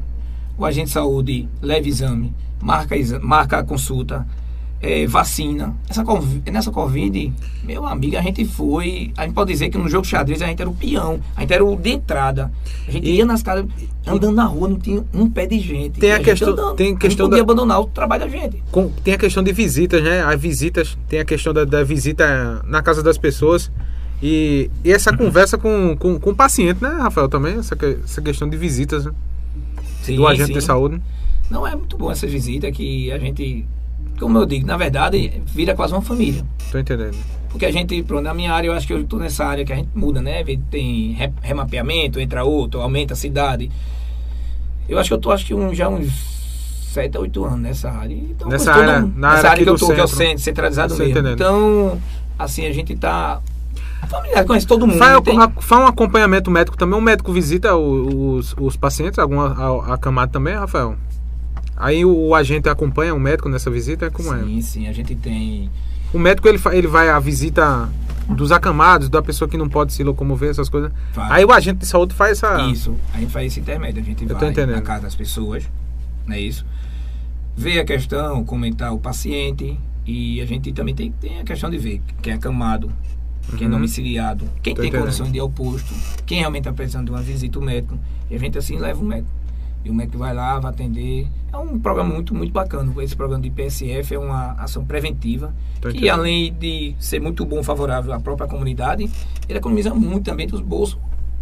O 0.58 0.64
agente 0.64 0.86
de 0.86 0.92
saúde 0.92 1.48
leva 1.62 1.86
exame, 1.86 2.34
marca, 2.60 2.96
marca 3.22 3.58
a 3.58 3.62
consulta, 3.62 4.26
é, 4.82 5.06
vacina. 5.06 5.76
Essa, 5.88 6.02
nessa 6.50 6.72
Covid, 6.72 7.32
meu 7.62 7.86
amigo, 7.86 8.16
a 8.16 8.22
gente 8.22 8.44
foi. 8.44 9.12
A 9.16 9.22
gente 9.22 9.34
pode 9.34 9.52
dizer 9.52 9.68
que 9.68 9.78
no 9.78 9.88
jogo 9.88 10.04
xadrez 10.04 10.42
a 10.42 10.46
gente 10.46 10.60
era 10.60 10.68
o 10.68 10.74
peão, 10.74 11.20
a 11.36 11.42
gente 11.42 11.52
era 11.52 11.64
o 11.64 11.76
de 11.76 11.90
entrada. 11.90 12.50
A 12.88 12.90
gente 12.90 13.06
e, 13.06 13.14
ia 13.14 13.24
nas 13.24 13.44
casas, 13.44 13.64
andando 14.04 14.34
na 14.34 14.46
rua, 14.46 14.70
não 14.70 14.80
tinha 14.80 15.04
um 15.14 15.30
pé 15.30 15.46
de 15.46 15.60
gente. 15.60 16.00
Tem 16.00 16.10
a, 16.10 16.16
a 16.16 16.20
questão. 16.20 16.54
Andando, 16.54 16.74
tem 16.74 16.96
questão 16.96 17.26
a 17.26 17.28
podia 17.28 17.44
da, 17.44 17.52
abandonar 17.52 17.80
o 17.80 17.86
trabalho 17.86 18.24
da 18.24 18.28
gente. 18.28 18.64
Com, 18.72 18.88
tem 18.88 19.14
a 19.14 19.18
questão 19.18 19.44
de 19.44 19.52
visitas, 19.52 20.02
né? 20.02 20.24
As 20.24 20.40
visitas, 20.40 20.98
tem 21.08 21.20
a 21.20 21.24
questão 21.24 21.54
da, 21.54 21.64
da 21.64 21.84
visita 21.84 22.64
na 22.66 22.82
casa 22.82 23.00
das 23.00 23.16
pessoas. 23.16 23.70
E, 24.22 24.70
e 24.84 24.92
essa 24.92 25.10
uhum. 25.10 25.16
conversa 25.16 25.56
com, 25.56 25.96
com, 25.96 26.18
com 26.18 26.30
o 26.30 26.34
paciente, 26.34 26.82
né, 26.82 26.88
Rafael, 26.88 27.28
também? 27.28 27.58
Essa, 27.58 27.76
essa 28.04 28.20
questão 28.20 28.48
de 28.48 28.56
visitas 28.56 29.04
né? 29.04 29.12
sim, 30.02 30.16
do 30.16 30.26
agente 30.26 30.48
sim. 30.48 30.52
de 30.54 30.60
saúde. 30.60 31.00
Não, 31.50 31.66
é 31.66 31.74
muito 31.74 31.96
bom 31.96 32.10
essa 32.10 32.26
visita 32.26 32.70
que 32.70 33.10
a 33.12 33.18
gente 33.18 33.66
como 34.18 34.38
eu 34.38 34.46
digo, 34.46 34.66
na 34.66 34.76
verdade, 34.76 35.42
vira 35.46 35.74
quase 35.74 35.92
uma 35.92 36.02
família. 36.02 36.44
Tô 36.70 36.78
entendendo. 36.78 37.16
Porque 37.50 37.64
a 37.64 37.72
gente, 37.72 38.02
pronto, 38.02 38.22
na 38.24 38.34
minha 38.34 38.52
área, 38.52 38.68
eu 38.68 38.72
acho 38.72 38.86
que 38.86 38.92
eu 38.92 39.00
estou 39.00 39.18
nessa 39.18 39.44
área 39.44 39.64
que 39.64 39.72
a 39.72 39.76
gente 39.76 39.88
muda, 39.94 40.20
né? 40.20 40.44
Tem 40.70 41.16
remapeamento, 41.40 42.20
entra 42.20 42.44
outro, 42.44 42.80
aumenta 42.80 43.14
a 43.14 43.16
cidade. 43.16 43.70
Eu 44.88 44.98
acho 44.98 45.08
que 45.08 45.14
eu 45.14 45.18
tô, 45.18 45.30
acho 45.30 45.46
que 45.46 45.54
um, 45.54 45.74
já 45.74 45.88
uns 45.88 46.12
7 46.92 47.16
a 47.16 47.20
8 47.20 47.44
anos 47.44 47.60
nessa 47.60 47.90
área. 47.90 48.14
Então, 48.14 48.48
nessa 48.48 48.72
área, 48.72 49.00
na 49.00 49.34
nessa 49.34 49.48
área, 49.50 49.64
que 49.64 49.70
eu 49.70 49.78
tô, 49.78 49.86
centro. 49.86 49.94
que 49.94 50.00
é 50.00 50.04
o 50.04 50.08
centro, 50.08 50.38
centralizado 50.40 50.96
mesmo. 50.96 51.10
Entendendo. 51.10 51.34
Então, 51.34 51.98
assim, 52.38 52.66
a 52.66 52.72
gente 52.72 52.96
tá 52.96 53.40
familiar, 54.06 54.44
conhece 54.44 54.66
todo 54.66 54.86
mundo. 54.86 54.98
Faz, 54.98 55.18
faz 55.60 55.82
um 55.82 55.86
acompanhamento 55.86 56.50
médico 56.50 56.76
também. 56.76 56.98
Um 56.98 57.02
médico 57.02 57.32
visita 57.32 57.76
os, 57.76 58.54
os 58.58 58.76
pacientes, 58.76 59.18
alguma 59.18 59.92
acamado 59.92 60.30
também, 60.30 60.54
Rafael? 60.54 60.96
Aí 61.76 62.04
o, 62.04 62.10
o, 62.10 62.34
agente 62.34 62.68
acompanha 62.68 63.14
o 63.14 63.20
médico 63.20 63.48
nessa 63.48 63.70
visita? 63.70 64.10
Como 64.10 64.30
sim, 64.30 64.34
é? 64.34 64.44
Sim, 64.44 64.60
sim, 64.60 64.88
a 64.88 64.92
gente 64.92 65.14
tem. 65.14 65.70
O 66.12 66.18
médico 66.18 66.48
ele, 66.48 66.60
ele 66.72 66.86
vai 66.86 67.08
à 67.08 67.18
visita 67.20 67.88
dos 68.28 68.50
acamados, 68.52 69.08
da 69.08 69.22
pessoa 69.22 69.48
que 69.48 69.56
não 69.56 69.68
pode 69.68 69.92
se 69.92 70.02
locomover, 70.02 70.50
essas 70.50 70.68
coisas. 70.68 70.90
Faz. 71.12 71.30
Aí 71.30 71.44
o 71.44 71.52
agente 71.52 71.78
de 71.78 71.86
saúde 71.86 72.14
faz 72.14 72.32
essa. 72.32 72.62
Isso, 72.66 72.96
a 73.14 73.18
gente 73.18 73.30
faz 73.30 73.46
esse 73.46 73.60
intermédio. 73.60 74.02
A 74.02 74.04
gente 74.04 74.28
Eu 74.28 74.36
vai 74.36 74.66
na 74.66 74.82
casa 74.82 75.02
das 75.02 75.14
pessoas, 75.14 75.68
não 76.26 76.34
é 76.34 76.40
isso? 76.40 76.66
Vê 77.56 77.78
a 77.78 77.84
questão, 77.84 78.44
comentar 78.44 78.92
o 78.92 78.98
paciente. 78.98 79.78
E 80.04 80.40
a 80.40 80.46
gente 80.46 80.72
também 80.72 80.94
tem, 80.94 81.12
tem 81.12 81.38
a 81.38 81.44
questão 81.44 81.68
de 81.68 81.76
ver 81.76 82.00
quem 82.22 82.32
é 82.32 82.36
acamado, 82.36 82.90
quem 83.56 83.66
é 83.66 83.70
domiciliado, 83.70 84.44
quem 84.62 84.74
Tô 84.74 84.80
tem 84.80 84.88
entendendo. 84.88 85.06
condições 85.06 85.32
de 85.32 85.38
ir 85.38 85.40
ao 85.40 85.50
posto, 85.50 85.94
quem 86.26 86.40
realmente 86.40 86.62
está 86.62 86.72
precisando 86.72 87.06
de 87.06 87.12
uma 87.12 87.22
visita 87.22 87.58
ao 87.58 87.64
médico. 87.64 87.98
E 88.30 88.34
a 88.34 88.38
gente 88.38 88.58
assim 88.58 88.76
leva 88.76 89.00
o 89.00 89.04
médico. 89.04 89.30
E 89.84 89.90
o 89.90 89.94
médico 89.94 90.18
vai 90.18 90.34
lá, 90.34 90.58
vai 90.58 90.70
atender. 90.70 91.28
É 91.52 91.56
um 91.56 91.78
programa 91.78 92.12
muito, 92.12 92.34
muito 92.34 92.52
bacana. 92.52 92.92
Esse 93.02 93.16
programa 93.16 93.42
de 93.42 93.50
PSF 93.50 94.14
é 94.14 94.18
uma 94.18 94.52
ação 94.52 94.84
preventiva 94.84 95.54
que, 95.96 96.08
além 96.08 96.52
de 96.52 96.94
ser 96.98 97.20
muito 97.20 97.44
bom, 97.46 97.62
favorável 97.62 98.12
à 98.12 98.20
própria 98.20 98.48
comunidade, 98.48 99.08
ele 99.48 99.58
economiza 99.58 99.94
muito 99.94 100.24
também 100.24 100.46
dos 100.46 100.60
bolsos 100.60 100.98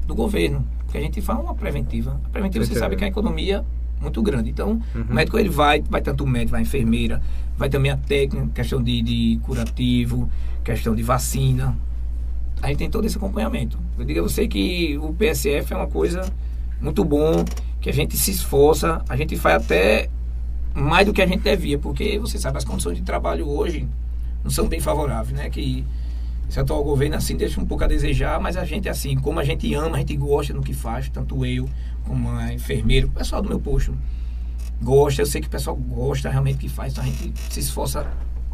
do 0.07 0.15
governo. 0.15 0.65
Porque 0.85 0.99
a 0.99 1.01
gente 1.01 1.21
fala 1.21 1.41
uma 1.41 1.55
preventiva. 1.55 2.21
A 2.27 2.29
preventiva, 2.29 2.65
você 2.65 2.75
sabe 2.75 2.95
que 2.95 3.05
é 3.05 3.07
a 3.07 3.11
economia 3.11 3.65
muito 4.01 4.23
grande. 4.23 4.51
Então, 4.51 4.81
uhum. 4.95 5.05
o 5.09 5.15
médico 5.15 5.39
ele 5.39 5.49
vai, 5.49 5.83
vai 5.83 6.01
tanto 6.01 6.25
o 6.25 6.27
médico, 6.27 6.53
vai 6.53 6.61
a 6.61 6.63
enfermeira, 6.63 7.23
vai 7.57 7.69
também 7.69 7.91
a 7.91 7.97
técnica, 7.97 8.49
questão 8.55 8.83
de, 8.83 9.03
de 9.03 9.41
curativo, 9.43 10.31
questão 10.63 10.95
de 10.95 11.03
vacina. 11.03 11.77
A 12.63 12.69
gente 12.69 12.79
tem 12.79 12.91
todo 12.91 13.05
esse 13.05 13.17
acompanhamento. 13.17 13.79
Eu 13.99 14.05
digo 14.05 14.21
a 14.21 14.23
você 14.23 14.49
que 14.49 14.99
o 14.99 15.13
PSF 15.13 15.73
é 15.73 15.77
uma 15.77 15.87
coisa 15.87 16.33
muito 16.81 17.05
bom 17.05 17.45
que 17.81 17.91
a 17.91 17.93
gente 17.93 18.17
se 18.17 18.31
esforça, 18.31 19.03
a 19.09 19.17
gente 19.17 19.37
faz 19.37 19.63
até 19.63 20.09
mais 20.75 21.07
do 21.07 21.13
que 21.13 21.23
a 21.23 21.27
gente 21.27 21.43
devia, 21.43 21.79
porque 21.79 22.19
você 22.19 22.39
sabe, 22.39 22.59
as 22.59 22.65
condições 22.65 22.97
de 22.97 23.03
trabalho 23.03 23.49
hoje 23.49 23.89
não 24.43 24.51
são 24.51 24.67
bem 24.69 24.81
favoráveis, 24.81 25.37
né? 25.37 25.49
Que 25.49 25.85
esse 26.49 26.61
atual 26.61 26.83
governo 26.85 27.17
assim 27.17 27.37
deixa 27.37 27.61
um 27.61 27.65
pouco 27.65 27.85
a 27.85 27.87
desejar, 27.87 28.41
mas 28.41 28.57
a 28.57 28.65
gente 28.65 28.89
assim, 28.89 29.17
como 29.17 29.41
a 29.41 29.45
gente 29.45 29.73
ama, 29.75 29.97
a 29.97 29.99
gente 30.01 30.17
gosta 30.17 30.53
do 30.53 30.61
que 30.61 30.75
faz, 30.75 31.09
tanto 31.09 31.45
eu 31.47 31.69
como 32.05 32.31
a 32.31 32.53
enfermeira, 32.53 33.07
o 33.07 33.11
pessoal 33.11 33.43
do 33.43 33.49
meu 33.49 33.59
posto 33.59 33.97
gosta, 34.83 35.23
eu 35.23 35.27
sei 35.27 35.41
que 35.41 35.47
o 35.47 35.51
pessoal 35.51 35.75
gosta 35.75 36.29
realmente 36.29 36.57
do 36.57 36.61
que 36.61 36.69
faz, 36.69 36.93
então 36.93 37.03
a 37.03 37.07
gente 37.07 37.33
se 37.51 37.61
esforça 37.61 38.07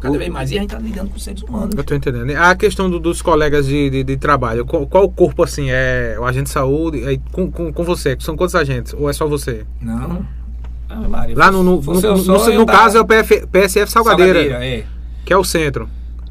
cada 0.03 0.17
vez 0.17 0.29
mais. 0.29 0.51
E 0.51 0.57
a 0.57 0.61
gente 0.61 0.73
está 0.73 0.83
lidando 0.83 1.09
com 1.09 1.17
seres 1.17 1.41
humanos. 1.41 1.73
Eu 1.73 1.81
estou 1.81 1.95
entendendo. 1.95 2.29
A 2.37 2.55
questão 2.55 2.89
do, 2.89 2.99
dos 2.99 3.21
colegas 3.21 3.65
de, 3.65 3.89
de, 3.89 4.03
de, 4.03 4.17
trabalho, 4.17 4.65
qual, 4.65 4.85
qual 4.85 5.05
o 5.05 5.09
corpo 5.09 5.43
assim? 5.43 5.67
É 5.69 6.17
o 6.19 6.25
agente 6.25 6.45
de 6.45 6.49
saúde? 6.51 7.03
É, 7.03 7.17
com, 7.31 7.49
com, 7.49 7.71
com 7.71 7.83
você? 7.83 8.17
São 8.19 8.35
quantos 8.35 8.53
agentes? 8.53 8.93
Ou 8.93 9.09
é 9.09 9.13
só 9.13 9.25
você? 9.25 9.65
Não. 9.81 10.25
Ah, 10.89 11.07
Maria, 11.07 11.35
Lá 11.35 11.49
no, 11.51 11.63
no, 11.63 11.81
no, 11.81 12.01
no, 12.01 12.53
no 12.53 12.65
caso 12.65 12.97
é 12.97 13.01
o 13.01 13.05
PF, 13.05 13.47
PSF 13.47 13.91
Salgadeira, 13.91 14.39
Salgadeira 14.41 14.65
é. 14.65 14.83
que 15.25 15.33
é 15.33 15.37
o 15.37 15.43
centro. 15.43 15.89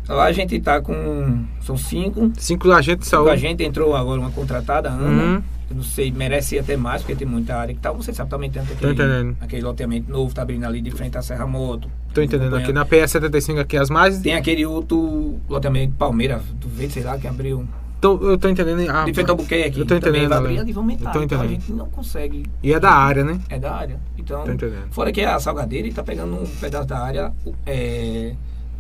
Lá 0.09 0.25
a 0.25 0.33
gente 0.33 0.61
tá 0.61 0.81
com. 0.81 1.45
São 1.61 1.77
cinco. 1.77 2.31
Cinco 2.37 2.71
agentes 2.71 3.07
de 3.07 3.11
saúde. 3.11 3.31
A 3.31 3.37
gente 3.37 3.65
entrou 3.65 3.97
agora 3.97 4.21
uma 4.21 4.31
contratada, 4.31 4.91
Ana. 4.91 5.07
Uhum. 5.07 5.43
Não 5.73 5.83
sei, 5.83 6.11
merece 6.11 6.59
até 6.59 6.77
mais, 6.77 7.03
porque 7.03 7.15
tem 7.15 7.27
muita 7.27 7.57
área 7.57 7.75
que 7.75 7.81
tá. 7.81 7.93
Você 7.93 8.13
sabe, 8.13 8.31
também 8.31 8.51
tem 8.51 8.63
aquele, 8.63 9.37
aquele 9.41 9.63
loteamento 9.63 10.11
novo, 10.11 10.35
tá 10.35 10.43
abrindo 10.43 10.65
ali 10.65 10.81
de 10.81 10.91
frente 10.91 11.17
à 11.17 11.23
Serra 11.23 11.47
Moto. 11.47 11.89
Tô 12.13 12.23
entendendo. 12.23 12.55
Aqui 12.57 12.73
na 12.73 12.85
PS75, 12.85 13.61
aqui 13.61 13.77
as 13.77 13.91
mais. 13.91 14.19
Tem 14.19 14.35
aquele 14.35 14.67
outro 14.67 15.41
loteamento 15.49 15.95
Palmeiras, 15.95 16.43
do 16.55 16.69
verde, 16.69 16.93
sei 16.95 17.03
lá, 17.03 17.19
que 17.19 17.27
abriu. 17.27 17.67
Então, 17.99 18.21
eu 18.21 18.37
tô 18.37 18.49
entendendo. 18.49 18.91
Ah, 18.91 19.05
de 19.05 19.15
frente 19.15 19.31
ao 19.31 19.37
buquê 19.37 19.55
aqui. 19.67 19.79
Eu 19.79 19.87
tô 19.87 19.95
entendendo. 19.95 20.29
Vai 20.29 20.59
ali, 20.59 20.73
vão 20.73 20.83
aumentar. 20.83 21.11
Eu 21.11 21.13
tô 21.13 21.23
entendendo. 21.23 21.45
Então 21.45 21.57
a 21.57 21.61
gente 21.61 21.73
não 21.73 21.87
consegue. 21.87 22.45
E 22.61 22.73
é 22.73 22.81
da 22.81 22.91
área, 22.91 23.23
né? 23.23 23.41
É 23.49 23.61
da 23.61 23.73
área. 23.73 24.01
Então, 24.19 24.45
fora 24.91 25.13
que 25.13 25.21
a 25.21 25.39
salgadeira 25.39 25.87
está 25.87 26.03
pegando 26.03 26.35
um 26.35 26.47
pedaço 26.61 26.89
da 26.89 26.99
área 26.99 27.33
é, 27.65 28.35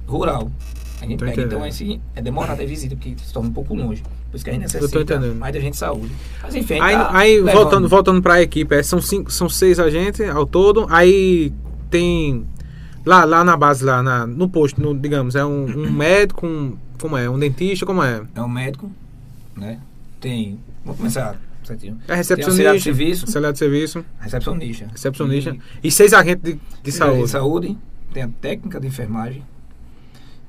rural. 0.09 0.50
A 1.00 1.07
gente 1.07 1.24
pega, 1.24 1.42
então 1.42 1.64
esse 1.66 2.00
é 2.14 2.22
demorado 2.22 2.61
a 2.61 2.64
visita, 2.64 2.96
porque 2.96 3.14
se 3.16 3.33
torna 3.33 3.48
um 3.48 3.52
pouco 3.52 3.74
longe. 3.74 4.02
Por 4.32 4.36
isso 4.36 4.44
que 4.46 4.50
a 4.50 4.54
gente 4.54 4.62
necessita 4.62 5.20
mais 5.34 5.52
da 5.52 5.60
gente 5.60 5.76
saúde. 5.76 6.10
Mas 6.42 6.54
enfim, 6.54 6.80
aí, 6.80 6.94
tá 6.94 7.10
aí 7.12 7.40
voltando, 7.42 7.86
voltando 7.86 8.22
para 8.22 8.34
a 8.34 8.42
equipe, 8.42 8.74
é, 8.74 8.82
são, 8.82 8.98
cinco, 8.98 9.30
são 9.30 9.46
seis 9.46 9.78
agentes 9.78 10.26
ao 10.26 10.46
todo. 10.46 10.86
Aí 10.88 11.52
tem 11.90 12.46
lá, 13.04 13.26
lá 13.26 13.44
na 13.44 13.58
base, 13.58 13.84
lá 13.84 14.02
na, 14.02 14.26
no 14.26 14.48
posto, 14.48 14.80
no, 14.80 14.98
digamos, 14.98 15.34
é 15.34 15.44
um, 15.44 15.66
um 15.66 15.92
médico, 15.92 16.46
um, 16.46 16.78
como 16.98 17.14
é? 17.14 17.28
Um 17.28 17.38
dentista, 17.38 17.84
como 17.84 18.02
é? 18.02 18.22
É 18.34 18.40
um 18.40 18.48
médico, 18.48 18.90
né? 19.54 19.78
Tem. 20.18 20.58
Vamos 20.82 20.96
começar 20.96 21.38
certinho. 21.62 21.98
É 22.08 22.14
recepcionista. 22.14 22.72
de 22.72 22.80
serviço. 22.80 23.26
Auxiliar 23.26 23.52
de 23.52 23.58
serviço. 23.58 24.04
Recepcionista. 24.18 24.86
Recepcionista. 24.90 25.56
E, 25.82 25.88
e 25.88 25.90
seis 25.90 26.14
agentes 26.14 26.54
de, 26.54 26.60
de 26.82 26.90
saúde. 26.90 27.22
De 27.24 27.28
saúde. 27.28 27.78
Tem 28.14 28.22
a 28.22 28.28
técnica 28.28 28.80
de 28.80 28.86
enfermagem. 28.86 29.42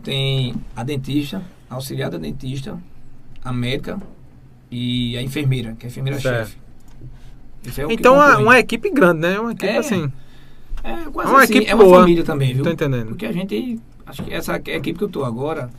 Tem 0.01 0.55
a 0.73 0.85
dentista, 0.85 1.41
a 1.69 1.75
auxiliar 1.75 2.09
da 2.09 2.17
dentista, 2.17 2.77
a 3.43 3.51
médica 3.53 3.99
e 4.71 5.17
a 5.17 5.21
enfermeira, 5.21 5.75
que 5.77 5.85
é 5.85 5.87
a 5.87 5.91
enfermeira-chefe. 5.91 6.57
É 7.65 7.93
então 7.93 8.21
é 8.21 8.37
uma 8.37 8.59
equipe 8.59 8.89
grande, 8.89 9.21
né? 9.21 9.39
Uma 9.39 9.51
equipe 9.51 9.67
é, 9.67 9.77
assim. 9.77 10.11
É 10.83 11.09
quase 11.11 11.31
uma 11.31 11.43
assim, 11.43 11.53
equipe 11.53 11.71
é 11.71 11.75
uma 11.75 11.83
boa. 11.83 11.99
família 11.99 12.23
também, 12.23 12.53
viu? 12.53 12.63
Tô 12.63 12.69
entendendo. 12.69 13.07
Porque 13.09 13.25
a 13.25 13.31
gente. 13.31 13.79
Acho 14.05 14.23
que 14.23 14.33
essa 14.33 14.55
equipe 14.55 14.97
que 14.97 15.03
eu 15.03 15.09
tô 15.09 15.23
agora 15.23 15.69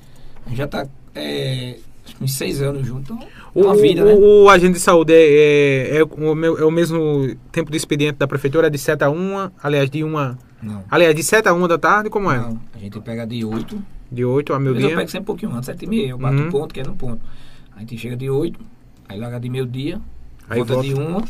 já 0.53 0.67
tá 0.67 0.87
é, 1.15 1.77
uns 2.21 2.35
seis 2.35 2.63
anos 2.63 2.87
junto. 2.87 3.13
Então, 3.13 3.29
o, 3.55 3.63
uma 3.65 3.77
vida, 3.77 4.03
o, 4.03 4.07
né? 4.07 4.15
o, 4.15 4.49
agente 4.49 4.75
de 4.75 4.81
saúde 4.81 5.13
é, 5.13 5.97
é, 5.97 5.97
é, 5.99 6.05
o, 6.05 6.59
é 6.59 6.65
o 6.65 6.71
mesmo 6.71 7.37
tempo 7.53 7.71
de 7.71 7.77
expediente 7.77 8.19
da 8.19 8.27
prefeitura, 8.27 8.69
é 8.69 8.71
de 8.71 8.79
7 8.79 9.05
a 9.05 9.11
1, 9.11 9.51
aliás, 9.63 9.91
de 9.91 10.03
uma. 10.03 10.39
Não. 10.63 10.83
Aliás, 10.91 11.15
de 11.15 11.23
7 11.23 11.49
a 11.49 11.53
1 11.53 11.69
da 11.69 11.79
tarde, 11.79 12.09
como 12.09 12.31
é? 12.31 12.39
Não, 12.39 12.59
a 12.75 12.79
gente 12.79 12.99
pega 13.01 13.27
de 13.27 13.45
8 13.45 13.79
de 14.11 14.25
8 14.25 14.53
a 14.53 14.61
meio-dia? 14.61 14.91
Eu 14.91 14.97
pego 14.97 15.11
sempre 15.11 15.23
um 15.23 15.25
pouquinho 15.25 15.53
antes, 15.53 15.67
7 15.67 15.85
e 15.85 15.89
meia. 15.89 16.09
Eu 16.11 16.19
bato 16.19 16.37
uhum. 16.37 16.51
ponto, 16.51 16.73
que 16.73 16.81
é 16.81 16.85
no 16.85 16.95
ponto. 16.95 17.21
A 17.77 17.81
gente 17.81 17.99
chega 17.99 18.17
de 18.17 18.31
8, 18.31 18.59
aí 19.09 19.19
larga 19.19 19.41
de 19.41 19.49
meio-dia, 19.49 20.01
volta, 20.49 20.75
volta 20.75 20.89
de 20.89 20.95
1 20.95 21.23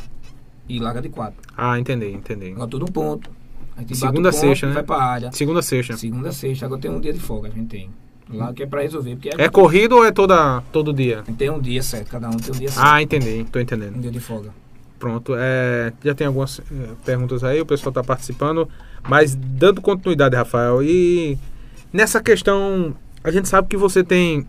e 0.69 0.79
larga 0.79 1.01
de 1.01 1.09
4. 1.09 1.35
Ah, 1.57 1.79
entendi, 1.79 2.13
entendi. 2.13 2.53
Agora 2.53 2.69
tudo 2.69 2.85
um 2.85 2.93
ponto. 2.93 3.31
A 3.77 3.81
gente 3.81 3.97
Segunda 3.97 4.31
bate 4.31 4.41
sexta, 4.41 4.67
né? 4.69 4.75
vai 4.75 4.83
pra 4.83 4.97
área. 4.97 5.33
Segunda 5.33 5.63
sexta. 5.63 5.97
Segunda 5.97 6.33
sexta. 6.33 6.67
Agora 6.67 6.81
tem 6.81 6.91
um 6.91 7.01
dia 7.01 7.13
de 7.13 7.19
folga, 7.19 7.49
a 7.49 7.51
gente 7.51 7.67
tem. 7.67 7.91
Lá 8.33 8.53
que 8.53 8.63
é 8.63 8.67
pra 8.67 8.83
resolver. 8.83 9.17
Porque 9.17 9.31
é, 9.31 9.45
é 9.45 9.49
corrido 9.49 9.97
ou 9.97 10.05
é 10.05 10.11
toda, 10.11 10.63
todo 10.73 10.93
dia? 10.93 11.23
Tem 11.37 11.51
um 11.51 11.61
dia 11.61 11.83
certo, 11.83 12.11
cada 12.11 12.29
um 12.29 12.37
tem 12.37 12.55
um 12.55 12.59
dia 12.59 12.71
certo. 12.71 12.87
Ah, 12.87 13.03
entendi, 13.03 13.45
tô 13.51 13.59
entendendo. 13.59 13.97
Um 13.97 14.01
dia 14.01 14.11
de 14.11 14.21
folga. 14.21 14.51
Pronto, 14.99 15.35
é, 15.37 15.93
já 16.03 16.15
tem 16.15 16.27
algumas 16.27 16.61
é, 16.61 16.63
perguntas 17.05 17.45
aí, 17.45 17.61
o 17.61 17.67
pessoal 17.67 17.91
está 17.91 18.03
participando, 18.03 18.67
mas 19.07 19.35
dando 19.35 19.83
continuidade, 19.83 20.35
Rafael, 20.35 20.83
e 20.83 21.37
nessa 21.93 22.23
questão 22.23 22.97
a 23.23 23.31
gente 23.31 23.49
sabe 23.49 23.69
que 23.69 23.77
você 23.77 24.03
tem 24.03 24.47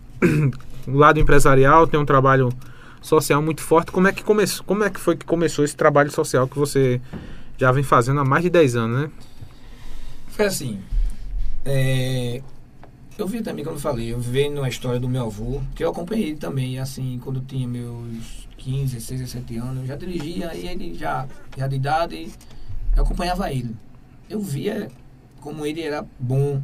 um 0.86 0.96
lado 0.96 1.18
empresarial, 1.18 1.86
tem 1.86 1.98
um 1.98 2.06
trabalho 2.06 2.50
social 3.00 3.40
muito 3.42 3.60
forte. 3.62 3.92
Como 3.92 4.08
é 4.08 4.12
que 4.12 4.22
começou? 4.22 4.64
Como 4.64 4.84
é 4.84 4.90
que 4.90 5.00
foi 5.00 5.16
que 5.16 5.24
começou 5.24 5.64
esse 5.64 5.76
trabalho 5.76 6.10
social 6.10 6.46
que 6.48 6.58
você 6.58 7.00
já 7.56 7.72
vem 7.72 7.82
fazendo 7.82 8.20
há 8.20 8.24
mais 8.24 8.42
de 8.42 8.50
10 8.50 8.76
anos, 8.76 9.00
né? 9.02 9.10
Foi 10.28 10.46
assim. 10.46 10.80
É, 11.64 12.42
eu 13.18 13.26
vi 13.26 13.40
também, 13.40 13.64
como 13.64 13.76
eu 13.76 13.80
falei, 13.80 14.12
eu 14.12 14.20
vendo 14.20 14.62
a 14.62 14.68
história 14.68 15.00
do 15.00 15.08
meu 15.08 15.26
avô, 15.26 15.60
que 15.74 15.82
eu 15.82 15.90
acompanhei 15.90 16.34
também, 16.34 16.78
assim, 16.78 17.18
quando 17.22 17.40
tinha 17.40 17.66
meus 17.66 18.46
15, 18.58 18.94
16, 18.94 19.20
17 19.20 19.56
anos, 19.56 19.78
eu 19.78 19.86
já 19.86 19.96
dirigia 19.96 20.54
e 20.54 20.68
ele 20.68 20.94
já, 20.94 21.26
já 21.56 21.66
de 21.66 21.76
idade, 21.76 22.30
eu 22.94 23.02
acompanhava 23.02 23.50
ele. 23.50 23.74
Eu 24.28 24.40
via 24.40 24.88
como 25.40 25.64
ele 25.64 25.80
era 25.80 26.04
bom, 26.18 26.60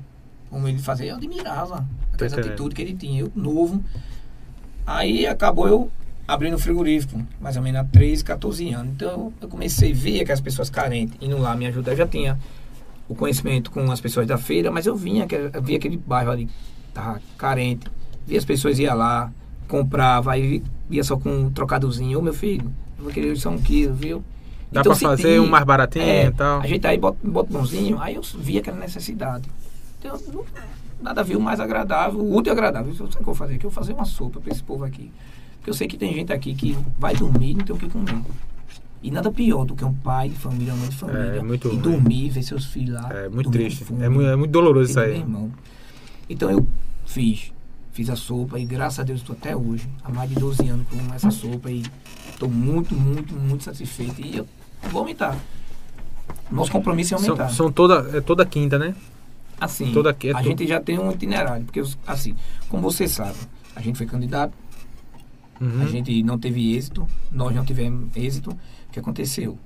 como 0.51 0.69
ele 0.69 0.79
fazia, 0.79 1.11
eu 1.11 1.17
admirava 1.17 1.87
aquela 2.13 2.37
atitude 2.37 2.75
que 2.75 2.83
ele 2.83 2.95
tinha, 2.95 3.21
eu 3.21 3.33
novo. 3.35 3.83
Aí 4.87 5.27
acabou 5.27 5.69
eu 5.69 5.91
abrindo 6.27 6.59
frigorífico, 6.59 7.21
mais 7.41 7.57
ou 7.57 7.63
menos 7.63 7.81
há 7.81 7.85
13, 7.85 8.25
14 8.25 8.73
anos. 8.73 8.93
Então 8.95 9.33
eu 9.41 9.49
comecei 9.49 9.93
a 9.93 9.95
ver 9.95 10.25
que 10.25 10.33
as 10.33 10.41
pessoas 10.41 10.71
carentes 10.71 11.17
indo 11.21 11.39
lá 11.39 11.55
me 11.55 11.67
ajudar. 11.67 11.93
Eu 11.93 11.97
já 11.99 12.07
tinha 12.07 12.39
o 13.09 13.15
conhecimento 13.15 13.71
com 13.71 13.91
as 13.91 14.01
pessoas 14.01 14.27
da 14.27 14.39
feira, 14.39 14.71
mas 14.71 14.87
eu 14.87 14.97
vinha, 14.97 15.27
eu 15.53 15.63
via 15.63 15.77
aquele 15.77 15.97
bairro 15.97 16.31
ali, 16.31 16.49
tava 16.95 17.21
carente. 17.37 17.87
Via 18.27 18.39
as 18.39 18.45
pessoas 18.45 18.79
ia 18.79 18.95
lá, 18.95 19.33
comprava, 19.69 20.33
aí 20.33 20.63
ia 20.91 21.03
só 21.03 21.17
com 21.17 21.31
um 21.31 21.51
trocadozinho. 21.51 22.19
Ô 22.19 22.23
meu 22.23 22.35
filho, 22.35 22.73
eu 22.99 23.05
vou 23.05 23.13
querer 23.13 23.37
só 23.37 23.51
um 23.51 23.59
quilo, 23.59 23.95
viu? 23.95 24.25
Dá 24.71 24.81
então, 24.81 24.97
pra 24.97 25.09
fazer 25.09 25.39
um 25.39 25.47
mais 25.47 25.65
baratinho 25.65 26.05
é, 26.05 26.27
e 26.27 26.31
tal. 26.31 26.61
A 26.61 26.67
gente 26.67 26.87
aí 26.87 26.97
bota, 26.97 27.19
bota 27.23 27.53
bonzinho, 27.53 28.01
aí 28.01 28.15
eu 28.15 28.23
via 28.23 28.61
aquela 28.61 28.79
necessidade. 28.79 29.47
Então, 29.99 30.19
não, 30.33 30.45
nada 31.03 31.21
a 31.21 31.25
ver 31.25 31.37
o 31.37 31.41
mais 31.41 31.61
agradável, 31.61 32.21
o 32.21 32.37
útil 32.37 32.53
e 32.53 32.55
agradável. 32.55 32.95
Sei 32.95 33.05
o 33.05 33.09
que 33.09 33.19
eu 33.19 33.25
vou 33.25 33.35
fazer 33.35 33.55
aqui, 33.55 33.67
eu 33.67 33.71
vou 33.71 33.83
fazer 33.83 33.93
uma 33.93 34.05
sopa 34.05 34.41
para 34.41 34.53
esse 34.53 34.63
povo 34.63 34.85
aqui. 34.85 35.11
Porque 35.57 35.71
eu 35.71 35.75
sei 35.75 35.87
que 35.87 35.97
tem 35.97 36.13
gente 36.15 36.33
aqui 36.33 36.55
que 36.55 36.77
vai 36.99 37.15
dormir 37.15 37.51
e 37.51 37.55
não 37.55 37.65
tem 37.65 37.77
o 37.77 37.79
que 37.79 37.89
comer. 37.89 38.21
E 39.03 39.11
nada 39.11 39.33
pior 39.33 39.65
do 39.65 39.75
que 39.75 39.85
um 39.85 39.93
pai 39.93 40.29
de 40.29 40.37
família, 40.37 40.75
mãe 40.75 40.89
de 40.89 40.97
família, 40.97 41.21
é, 41.21 41.43
muito, 41.43 41.69
e 41.73 41.77
dormir, 41.77 42.31
ver 42.31 42.43
seus 42.43 42.67
filhos 42.67 42.95
lá. 42.95 43.13
É 43.13 43.29
muito 43.29 43.51
triste. 43.51 43.85
é, 44.01 44.09
muito, 44.09 44.29
é 44.29 44.37
muito 44.37 44.51
doloroso 44.51 44.91
isso 44.91 45.01
aí. 45.01 45.19
Irmão. 45.19 45.51
Então 46.29 46.51
eu 46.51 46.67
fiz. 47.05 47.53
Fiz 47.93 48.09
a 48.09 48.17
sopa 48.17 48.59
e 48.59 48.65
graças 48.65 49.01
a 49.01 49.03
Deus 49.03 49.21
estou 49.21 49.37
até 49.39 49.55
hoje, 49.55 49.87
há 50.03 50.11
mais 50.11 50.31
de 50.31 50.37
12 50.37 50.67
anos 50.67 50.87
com 50.89 51.15
essa 51.15 51.31
sopa 51.31 51.71
e 51.71 51.83
estou 52.31 52.49
muito, 52.49 52.95
muito, 52.95 53.35
muito 53.35 53.65
satisfeito. 53.65 54.19
E 54.25 54.39
eu 54.39 54.49
vou 54.91 55.01
aumentar. 55.01 55.37
Nosso 56.51 56.73
compromisso 56.73 57.15
é 57.15 57.17
aumentar. 57.17 57.49
São, 57.49 57.67
são 57.67 57.73
toda, 57.73 58.17
é 58.17 58.21
toda 58.23 58.47
quinta, 58.47 58.79
né? 58.79 58.95
Assim, 59.63 59.93
Toda 59.93 60.11
aqui, 60.11 60.31
é 60.31 60.37
a 60.37 60.43
gente 60.43 60.67
já 60.67 60.81
tem 60.81 60.99
um 60.99 61.13
itinerário, 61.13 61.65
porque, 61.65 61.81
assim, 62.05 62.35
como 62.69 62.83
você 62.83 63.07
sabe, 63.07 63.37
a 63.77 63.81
gente 63.81 63.97
foi 63.97 64.07
candidato, 64.09 64.53
uhum. 65.61 65.83
a 65.83 65.87
gente 65.87 66.21
não 66.25 66.37
teve 66.37 66.75
êxito, 66.75 67.07
nós 67.31 67.55
não 67.55 67.65
tivemos 67.65 68.11
êxito, 68.17 68.51
o 68.51 68.93
que 68.93 68.99
aconteceu? 68.99 69.57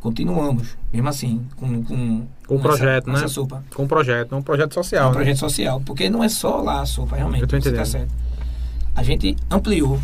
Continuamos, 0.00 0.78
mesmo 0.90 1.10
assim, 1.10 1.46
com, 1.56 1.84
com, 1.84 2.26
com 2.46 2.56
o 2.56 2.58
projeto, 2.58 3.10
essa, 3.10 3.20
né? 3.20 3.28
sopa. 3.28 3.62
Com 3.74 3.84
o 3.84 3.86
projeto, 3.86 4.34
um 4.34 4.40
projeto 4.40 4.72
social. 4.72 5.04
Um 5.04 5.10
né? 5.10 5.16
projeto 5.16 5.36
social, 5.36 5.82
porque 5.84 6.08
não 6.08 6.24
é 6.24 6.30
só 6.30 6.62
lá 6.62 6.80
a 6.80 6.86
sopa, 6.86 7.16
realmente. 7.16 7.42
Eu 7.42 7.48
tô 7.48 7.56
entendendo. 7.58 7.80
Tá 7.80 7.84
certo. 7.84 8.14
A 8.96 9.02
gente 9.02 9.36
ampliou. 9.50 10.00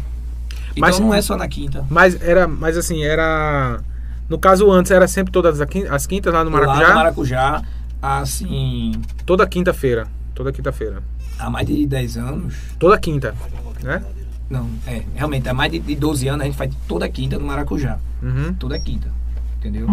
Então 0.73 0.81
mas, 0.81 1.01
não 1.01 1.15
é 1.15 1.23
só 1.23 1.35
na 1.35 1.49
quinta. 1.49 1.87
Mas 1.89 2.21
era, 2.21 2.47
mas 2.47 2.77
assim, 2.77 3.03
era. 3.03 3.81
No 4.29 4.39
caso 4.39 4.71
antes 4.71 4.91
era 4.91 5.09
sempre 5.09 5.33
todas 5.33 5.61
as 5.61 6.07
quintas 6.07 6.35
lá 6.35 6.45
no 6.45 6.51
Maracujá? 6.51 6.83
Lá 6.83 6.89
no 6.89 6.95
Maracujá 6.95 7.63
assim. 8.05 8.93
Toda 9.25 9.47
quinta-feira. 9.47 10.07
Toda 10.35 10.53
quinta-feira. 10.53 11.03
Há 11.39 11.49
mais 11.49 11.67
de 11.67 11.87
10 11.87 12.17
anos. 12.17 12.55
Toda 12.79 12.99
quinta, 12.99 13.35
né? 13.83 14.03
Não, 14.49 14.69
é, 14.87 15.03
realmente, 15.15 15.49
há 15.49 15.55
mais 15.55 15.73
de 15.73 15.97
12 15.97 16.29
anos 16.29 16.43
a 16.43 16.45
gente 16.45 16.57
faz 16.57 16.73
toda 16.87 17.09
quinta 17.09 17.39
no 17.39 17.47
Maracujá. 17.47 17.99
Uhum. 18.23 18.55
Toda 18.55 18.79
quinta. 18.79 19.11
Entendeu? 19.59 19.89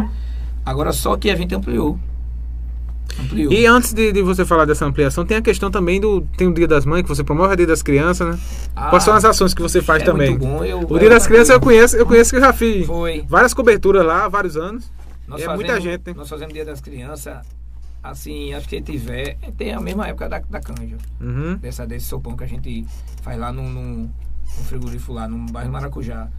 Agora 0.65 0.91
só 0.91 1.15
que 1.15 1.29
a 1.29 1.35
gente 1.35 1.55
ampliou. 1.55 1.97
Ampliou. 3.19 3.51
E 3.51 3.65
antes 3.65 3.93
de, 3.93 4.11
de, 4.11 4.21
você 4.21 4.45
falar 4.45 4.65
dessa 4.65 4.85
ampliação, 4.85 5.25
tem 5.25 5.37
a 5.37 5.41
questão 5.41 5.71
também 5.71 5.99
do. 5.99 6.21
Tem 6.37 6.47
o 6.47 6.53
Dia 6.53 6.67
das 6.67 6.85
Mães, 6.85 7.03
que 7.03 7.09
você 7.09 7.23
promove 7.23 7.53
o 7.53 7.57
Dia 7.57 7.67
das 7.67 7.81
Crianças, 7.81 8.35
né? 8.35 8.39
Ah, 8.75 8.89
Quais 8.89 9.03
são 9.03 9.13
as 9.13 9.25
ações 9.25 9.53
que 9.53 9.61
você 9.61 9.81
faz 9.81 10.03
é 10.03 10.05
também? 10.05 10.37
Bom, 10.37 10.63
eu, 10.63 10.79
o 10.79 10.99
Dia 10.99 11.09
das 11.09 11.25
Crianças 11.25 11.49
eu 11.49 11.59
conheço, 11.59 11.95
eu 11.95 12.05
conheço 12.05 12.31
que 12.31 12.37
eu 12.37 12.41
já 12.41 12.53
fiz 12.53 12.85
Foi. 12.85 13.25
várias 13.27 13.53
coberturas 13.53 14.05
lá 14.05 14.25
há 14.25 14.27
vários 14.29 14.55
anos. 14.55 14.91
Nós 15.27 15.41
é 15.41 15.45
fazemos, 15.45 15.65
muita 15.65 15.81
gente, 15.81 16.07
né? 16.07 16.13
Nós 16.15 16.29
fazemos 16.29 16.53
Dia 16.53 16.65
das 16.65 16.81
Crianças 16.81 17.37
assim, 18.03 18.53
acho 18.53 18.67
que 18.67 18.81
tiver, 18.81 19.37
tem 19.57 19.73
a 19.73 19.79
mesma 19.79 20.07
época 20.07 20.27
da, 20.27 20.39
da 20.39 20.59
canja. 20.59 20.97
Uhum. 21.19 21.55
Dessa, 21.57 21.85
desse 21.85 22.07
sopão 22.07 22.35
que 22.35 22.43
a 22.43 22.47
gente 22.47 22.85
faz 23.21 23.39
lá 23.39 23.51
no, 23.51 23.63
no, 23.63 24.03
no 24.03 24.63
frigorífico 24.65 25.13
lá, 25.13 25.27
no 25.27 25.51
bairro 25.51 25.71
Maracujá. 25.71 26.29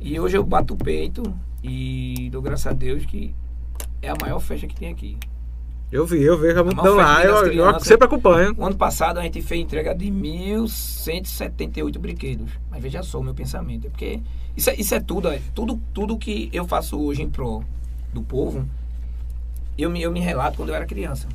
E 0.00 0.18
hoje 0.20 0.36
eu 0.36 0.44
bato 0.44 0.74
o 0.74 0.76
peito 0.76 1.22
e 1.62 2.28
dou 2.30 2.42
graças 2.42 2.66
a 2.66 2.72
Deus 2.72 3.04
que 3.04 3.34
é 4.00 4.10
a 4.10 4.14
maior 4.20 4.38
festa 4.38 4.66
que 4.66 4.76
tem 4.76 4.90
aqui. 4.90 5.16
Eu 5.90 6.04
vi, 6.04 6.22
eu 6.22 6.38
vejo 6.38 6.60
a 6.60 6.64
multidão 6.64 6.96
lá, 6.96 7.24
eu, 7.24 7.50
eu, 7.50 7.80
sempre 7.80 8.06
acompanho. 8.06 8.54
O 8.58 8.64
ano 8.64 8.76
passado 8.76 9.18
a 9.18 9.22
gente 9.22 9.40
fez 9.40 9.62
entrega 9.62 9.94
de 9.94 10.06
1.178 10.06 11.98
brinquedos. 11.98 12.50
Mas 12.70 12.82
veja 12.82 13.02
só 13.02 13.18
o 13.18 13.24
meu 13.24 13.32
pensamento. 13.32 13.86
É 13.86 13.90
porque 13.90 14.20
isso 14.54 14.68
é, 14.68 14.74
isso 14.74 14.94
é 14.94 15.00
tudo, 15.00 15.28
é, 15.28 15.40
tudo, 15.54 15.80
tudo 15.94 16.18
que 16.18 16.50
eu 16.52 16.66
faço 16.66 17.00
hoje 17.00 17.22
em 17.22 17.30
prol 17.30 17.64
do 18.12 18.22
povo 18.22 18.68
eu 19.78 19.88
me, 19.88 20.02
eu 20.02 20.10
me 20.10 20.20
relato 20.20 20.56
quando 20.56 20.70
eu 20.70 20.74
era 20.74 20.84
criança. 20.84 21.28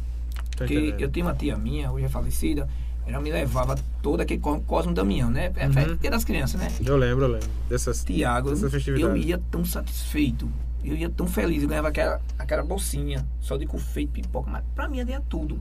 porque 0.58 0.96
eu 1.00 1.10
tenho 1.10 1.26
uma 1.26 1.34
tia 1.34 1.58
minha, 1.58 1.92
hoje 1.92 2.06
é 2.06 2.10
falecida, 2.10 2.68
ela 3.06 3.22
me 3.22 3.32
levava 3.32 3.76
todo 4.02 4.22
aquele 4.22 4.40
Cosmo 4.40 4.94
Damião, 4.94 5.30
né? 5.30 5.52
É 5.56 5.68
uhum. 5.68 5.96
dia 5.96 6.12
das 6.12 6.24
crianças, 6.24 6.60
né? 6.60 6.68
Eu 6.86 6.98
lembro, 6.98 7.26
eu 7.26 7.32
lembro. 7.32 7.50
Dessas, 7.70 8.04
Tiago, 8.04 8.50
dessas 8.52 8.88
eu 8.88 9.16
ia 9.18 9.40
tão 9.52 9.66
satisfeito. 9.66 10.50
Eu 10.84 10.96
ia 10.96 11.10
tão 11.10 11.28
feliz. 11.28 11.64
Eu 11.64 11.70
ganhava 11.70 11.90
aquela, 11.90 12.22
aquela 12.38 12.64
bolsinha 12.64 13.26
só 13.40 13.58
de 13.58 13.66
confeito, 13.66 14.12
pipoca. 14.12 14.50
Mas 14.50 14.64
pra 14.76 14.88
mim 14.88 15.00
era 15.00 15.22
tudo. 15.30 15.60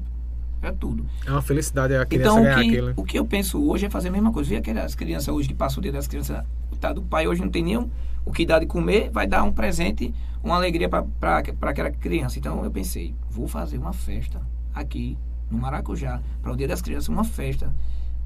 Era 0.61 0.73
tudo. 0.73 1.05
É 1.27 1.31
uma 1.31 1.43
felicidade 1.43 1.95
a 1.95 2.07
criança 2.07 2.31
então, 2.31 2.43
ganhar 2.43 2.59
o 2.59 2.61
que, 2.61 2.69
aquilo. 2.69 2.93
O 2.97 3.05
que 3.05 3.19
eu 3.19 3.25
penso 3.25 3.69
hoje 3.69 3.87
é 3.87 3.91
fazer 3.91 4.09
a 4.09 4.13
mesma 4.13 4.33
coisa. 4.33 4.49
Vê 4.49 4.57
aquelas 4.57 4.95
crianças 4.95 5.29
hoje 5.29 5.49
que 5.49 5.55
passam 5.55 5.79
o 5.79 5.83
dia 5.83 5.93
das 5.93 6.07
crianças. 6.07 6.45
Tá, 6.81 6.93
do 6.93 7.03
pai 7.03 7.27
hoje 7.27 7.41
não 7.41 7.49
tem 7.49 7.63
nenhum 7.63 7.89
o 8.25 8.33
que 8.33 8.47
dá 8.47 8.59
de 8.59 8.67
comer, 8.67 9.11
vai 9.11 9.27
dar 9.27 9.43
um 9.43 9.53
presente, 9.53 10.15
uma 10.43 10.57
alegria 10.57 10.89
para 10.89 11.39
aquela 11.63 11.91
criança. 11.91 12.39
Então 12.39 12.65
eu 12.65 12.71
pensei, 12.71 13.15
vou 13.31 13.47
fazer 13.47 13.79
uma 13.79 13.93
festa 13.93 14.41
aqui 14.75 15.19
no 15.51 15.59
Maracujá, 15.59 16.21
para 16.43 16.53
o 16.53 16.57
Dia 16.57 16.69
das 16.69 16.81
Crianças, 16.81 17.09
uma 17.09 17.25
festa 17.25 17.73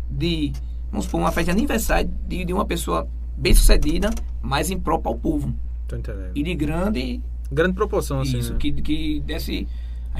de, 0.09 0.53
vamos 0.91 1.07
supor, 1.07 1.21
uma 1.21 1.33
festa 1.33 1.53
de 1.53 1.59
aniversário 1.59 2.11
de, 2.27 2.45
de 2.45 2.53
uma 2.53 2.65
pessoa 2.65 3.09
bem 3.37 3.55
sucedida, 3.55 4.11
mas 4.41 4.71
em 4.71 4.79
próprio 4.79 5.13
ao 5.13 5.19
povo. 5.19 5.55
Tô 5.87 5.97
entendendo. 5.97 6.33
E 6.35 6.43
de 6.43 6.55
grande. 6.55 7.21
Grande 7.51 7.75
proporção, 7.75 8.21
assim. 8.21 8.39
Isso, 8.39 8.53
né? 8.53 8.59
que, 8.59 8.73
que 8.73 9.21
desse. 9.21 9.69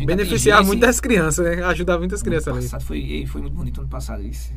Beneficiar 0.05 0.63
muitas 0.65 1.01
crianças, 1.01 1.45
né? 1.45 1.65
Ajudar 1.65 1.99
muitas 1.99 2.23
crianças 2.23 2.55
ali. 2.55 2.85
Foi, 2.85 3.27
foi 3.27 3.41
muito 3.41 3.55
bonito 3.55 3.81
ano 3.81 3.89
passado 3.89 4.23
isso. 4.23 4.53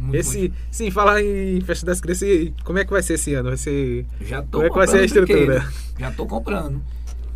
Muito 0.00 0.16
esse, 0.16 0.36
bonito. 0.36 0.54
sim, 0.70 0.90
falar 0.90 1.22
em 1.22 1.60
festa 1.60 1.86
das 1.86 2.00
crianças, 2.00 2.28
como 2.64 2.78
é 2.78 2.84
que 2.84 2.90
vai 2.90 3.02
ser 3.02 3.14
esse 3.14 3.34
ano? 3.34 3.48
Vai 3.48 3.56
ser. 3.56 4.04
Já 4.20 4.42
tô 4.42 4.58
como 4.58 4.66
é 4.66 4.70
que 4.70 4.76
vai 4.76 4.88
ser 4.88 4.98
a 4.98 5.04
estrutura? 5.04 5.68
Já 5.98 6.10
tô 6.10 6.26
comprando. 6.26 6.82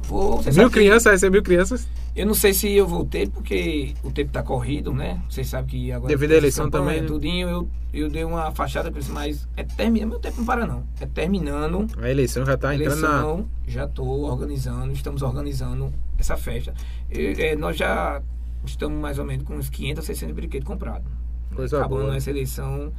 Vou, 0.09 0.41
mil 0.55 0.71
crianças, 0.71 1.05
vai 1.05 1.19
ser 1.19 1.31
mil 1.31 1.43
crianças? 1.43 1.89
Eu 2.15 2.27
não 2.27 2.35
sei 2.35 2.55
se 2.55 2.73
eu 2.73 2.87
vou 2.87 3.05
ter, 3.05 3.29
porque 3.29 3.93
o 4.03 4.11
tempo 4.11 4.29
está 4.29 4.43
corrido, 4.43 4.93
né? 4.93 5.21
Vocês 5.29 5.49
sabem 5.49 5.67
que 5.67 5.93
agora. 5.93 6.09
Devido 6.09 6.33
à 6.33 6.37
eleição 6.37 6.71
também. 6.71 7.03
Né? 7.03 7.07
Tudinho, 7.07 7.49
eu, 7.49 7.69
eu 7.93 8.09
dei 8.09 8.25
uma 8.25 8.51
fachada 8.53 8.91
para 8.91 9.01
isso, 9.01 9.13
mas 9.13 9.47
é 9.57 9.65
terminando. 9.65 10.11
Meu 10.11 10.19
tempo 10.19 10.39
não 10.39 10.47
para, 10.47 10.65
não. 10.65 10.85
É 11.01 11.07
terminando. 11.07 11.87
A 12.01 12.11
eleição 12.11 12.47
já 12.47 12.55
está 12.55 12.75
entrando 12.75 13.01
na. 13.01 13.45
Já 13.67 13.85
estou 13.85 14.23
organizando, 14.23 14.93
estamos 14.93 15.23
organizando 15.23 15.93
essa 16.19 16.37
festa. 16.37 16.73
E, 17.11 17.35
é, 17.39 17.57
nós 17.57 17.77
já 17.77 18.23
estamos 18.65 18.99
mais 18.99 19.19
ou 19.19 19.25
menos 19.25 19.45
com 19.45 19.55
uns 19.55 19.69
500, 19.69 20.05
600 20.05 20.35
brinquedos 20.35 20.67
comprados. 20.67 21.07
Coisa 21.57 21.79
Acabando 21.79 22.03
boa. 22.05 22.17
essa 22.17 22.31
eleição, 22.31 22.93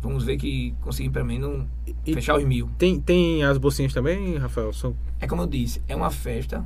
vamos 0.00 0.24
ver 0.24 0.36
que 0.36 0.74
conseguimos 0.82 1.14
pelo 1.14 1.26
menos 1.26 1.66
e, 2.06 2.14
fechar 2.14 2.36
os 2.36 2.44
mil. 2.44 2.70
Tem, 2.78 3.00
tem 3.00 3.42
as 3.42 3.58
bolsinhas 3.58 3.92
também, 3.92 4.36
Rafael? 4.36 4.72
São... 4.72 4.94
É 5.20 5.26
como 5.26 5.42
eu 5.42 5.46
disse, 5.46 5.82
é 5.88 5.96
uma 5.96 6.10
festa 6.10 6.64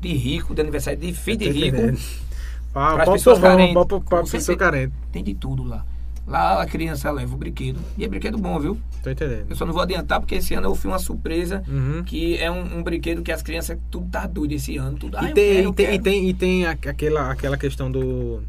de 0.00 0.12
rico, 0.12 0.54
de 0.54 0.60
aniversário 0.60 0.98
de 0.98 1.12
filho 1.12 1.38
de 1.38 1.50
rico. 1.50 1.78
Para 2.72 3.04
as 3.04 3.08
pessoas 3.08 3.38
carentes. 3.38 3.74
Para 4.04 4.22
pessoa 4.22 4.58
carente. 4.58 4.92
Tem 5.10 5.24
de 5.24 5.34
tudo 5.34 5.64
lá. 5.64 5.84
Lá 6.26 6.60
a 6.60 6.66
criança 6.66 7.10
leva 7.10 7.34
o 7.34 7.38
brinquedo. 7.38 7.78
E 7.96 8.04
é 8.04 8.08
brinquedo 8.08 8.36
bom, 8.36 8.58
viu? 8.58 8.76
Tô 9.02 9.10
entendendo. 9.10 9.46
Eu 9.48 9.56
só 9.56 9.64
não 9.64 9.72
vou 9.72 9.80
adiantar 9.80 10.20
porque 10.20 10.34
esse 10.34 10.52
ano 10.54 10.66
eu 10.66 10.74
fiz 10.74 10.84
uma 10.84 10.98
surpresa 10.98 11.62
uhum. 11.68 12.02
que 12.04 12.36
é 12.36 12.50
um, 12.50 12.78
um, 12.78 12.82
brinquedo 12.82 13.22
que 13.22 13.30
as 13.30 13.42
crianças 13.42 13.78
tudo 13.90 14.10
tá 14.10 14.26
doido 14.26 14.52
esse 14.52 14.76
ano. 14.76 14.98
Tudo, 14.98 15.16
e, 15.16 15.18
ah, 15.18 15.32
tem, 15.32 15.32
quero, 15.32 15.68
e, 15.68 15.72
tem, 15.72 15.94
e, 15.94 15.98
tem, 16.00 16.28
e 16.28 16.34
tem 16.34 16.66
aquela, 16.66 17.30
aquela 17.30 17.56
questão 17.56 17.90
do. 17.90 18.42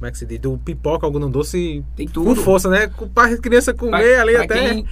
Como 0.00 0.08
é 0.08 0.10
que 0.10 0.16
se 0.16 0.24
diz? 0.24 0.40
Do 0.40 0.56
pipoca, 0.56 1.06
algodão 1.06 1.30
doce. 1.30 1.84
Tem 1.94 2.08
tudo. 2.08 2.34
Com 2.34 2.34
força, 2.34 2.70
né? 2.70 2.90
Para 3.14 3.36
criança 3.36 3.74
comer 3.74 4.14
pra, 4.14 4.22
ali 4.22 4.32
pra 4.32 4.44
até. 4.44 4.74
Quem 4.74 4.86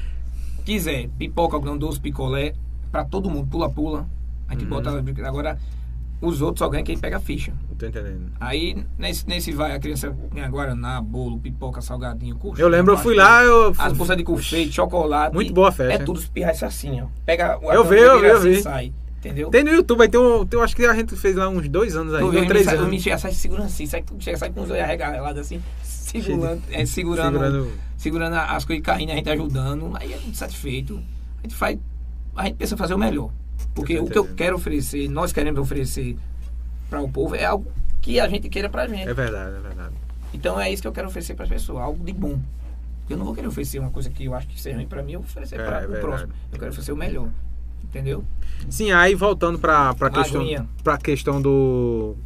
quiser 0.67 1.09
pipoca, 1.19 1.57
algodão 1.57 1.79
doce, 1.79 1.99
picolé, 1.99 2.53
para 2.93 3.07
todo 3.07 3.31
mundo, 3.31 3.49
pula-pula. 3.51 4.07
A 4.47 4.53
gente 4.53 4.65
uhum. 4.65 4.69
bota 4.69 4.91
agora 5.27 5.59
os 6.21 6.43
outros 6.43 6.59
só 6.59 6.69
ganham 6.69 6.85
quem 6.85 6.99
pega 6.99 7.17
a 7.17 7.21
ficha. 7.21 7.55
Tô 7.79 7.87
entendendo. 7.87 8.33
Aí, 8.39 8.85
nesse, 8.99 9.27
nesse 9.27 9.51
vai, 9.51 9.75
a 9.75 9.81
criança 9.81 10.15
ganha 10.31 10.47
Guaraná, 10.47 11.01
bolo, 11.01 11.39
pipoca, 11.39 11.81
salgadinho, 11.81 12.37
coxinha. 12.37 12.63
Eu 12.63 12.69
lembro, 12.69 12.93
eu 12.93 12.99
fui 12.99 13.15
lá, 13.15 13.43
eu... 13.43 13.73
As 13.79 13.95
bolsas 13.95 14.15
de 14.15 14.25
confeito, 14.25 14.75
chocolate. 14.75 15.35
Muito 15.35 15.55
boa 15.55 15.71
a 15.71 15.73
festa. 15.73 16.03
É 16.03 16.05
tudo 16.05 16.21
espirraça 16.21 16.67
assim, 16.67 17.01
ó. 17.01 17.07
Pega 17.25 17.59
o 17.63 17.73
Eu 17.73 17.83
vi, 17.83 17.97
eu 17.97 18.21
vi, 18.21 18.27
eu 18.27 18.41
vi. 18.41 18.61
sai. 18.61 18.93
Entendeu? 19.19 19.51
Tem 19.51 19.65
no 19.65 19.71
YouTube, 19.71 20.03
aí 20.03 20.09
tem 20.09 20.21
um, 20.21 20.47
tem, 20.47 20.59
eu 20.59 20.65
acho 20.65 20.77
que 20.77 20.87
a 20.87 20.95
gente 20.95 21.17
fez 21.17 21.35
lá 21.35 21.49
uns 21.49 21.69
dois 21.69 21.97
anos 21.97 22.15
aí, 22.15 22.21
dois, 22.21 22.47
três 22.47 22.65
sai, 22.65 22.77
anos. 22.77 22.97
O 22.97 23.03
chega, 23.03 23.19
sai 23.19 23.33
segurando 23.33 23.67
assim, 23.67 23.85
sai, 23.85 24.05
chega, 24.21 24.39
sai 24.39 24.51
com 24.51 24.63
os 24.63 24.71
olhos 24.71 24.83
arregalados 24.83 25.41
assim, 25.41 25.61
segurando, 25.83 26.63
é, 26.71 26.87
segurando, 26.87 27.33
segurando, 27.33 27.73
segurando 27.97 28.35
as 28.37 28.65
coisas 28.65 28.85
caindo, 28.85 29.11
a 29.11 29.17
gente 29.17 29.29
ajudando, 29.29 29.91
aí 29.95 30.13
é 30.13 30.19
muito 30.19 30.37
satisfeito. 30.37 31.03
A 31.39 31.43
gente 31.43 31.55
faz, 31.57 31.79
a 32.37 32.45
gente 32.45 32.57
pensa 32.57 32.77
fazer 32.77 32.95
o 32.95 32.99
melhor. 32.99 33.31
Porque 33.75 33.99
o 33.99 34.07
que 34.07 34.19
eu 34.19 34.25
quero 34.35 34.55
oferecer, 34.55 35.09
nós 35.09 35.33
queremos 35.33 35.61
oferecer 35.61 36.17
para 36.89 37.01
o 37.01 37.09
povo 37.09 37.35
é 37.35 37.45
algo 37.45 37.67
que 38.01 38.21
a 38.21 38.29
gente 38.29 38.49
queira 38.49 38.69
para 38.69 38.85
a 38.85 38.87
gente. 38.87 39.09
É 39.09 39.15
verdade, 39.15 39.57
é 39.57 39.61
verdade. 39.61 39.95
Então 40.33 40.61
é 40.61 40.71
isso 40.71 40.81
que 40.81 40.89
eu 40.89 40.93
quero 40.93 41.09
oferecer 41.09 41.35
para 41.35 41.45
as 41.45 41.51
pessoas, 41.51 41.83
algo 41.83 42.05
de 42.05 42.13
bom. 42.13 42.39
Eu 43.11 43.17
não 43.17 43.25
vou 43.25 43.35
querer 43.35 43.49
oferecer 43.49 43.81
uma 43.81 43.91
coisa 43.91 44.11
que 44.11 44.25
eu 44.27 44.35
acho 44.35 44.47
que 44.47 44.61
seja 44.61 44.77
ruim 44.77 44.87
para 44.87 45.03
mim, 45.03 45.13
eu 45.15 45.21
vou 45.21 45.29
oferecer 45.29 45.59
é, 45.59 45.65
para 45.65 45.83
é 45.83 45.87
o 45.87 46.01
próximo. 46.01 46.33
Eu 46.53 46.59
quero 46.59 46.71
oferecer 46.71 46.93
o 46.93 46.97
melhor. 46.97 47.29
Entendeu? 47.89 48.25
Sim, 48.69 48.93
aí 48.93 49.15
voltando 49.15 49.59
para 49.59 49.91
a 49.91 50.11
questão, 50.11 50.69
pra 50.83 50.99
questão 50.99 51.43
do. 51.43 52.17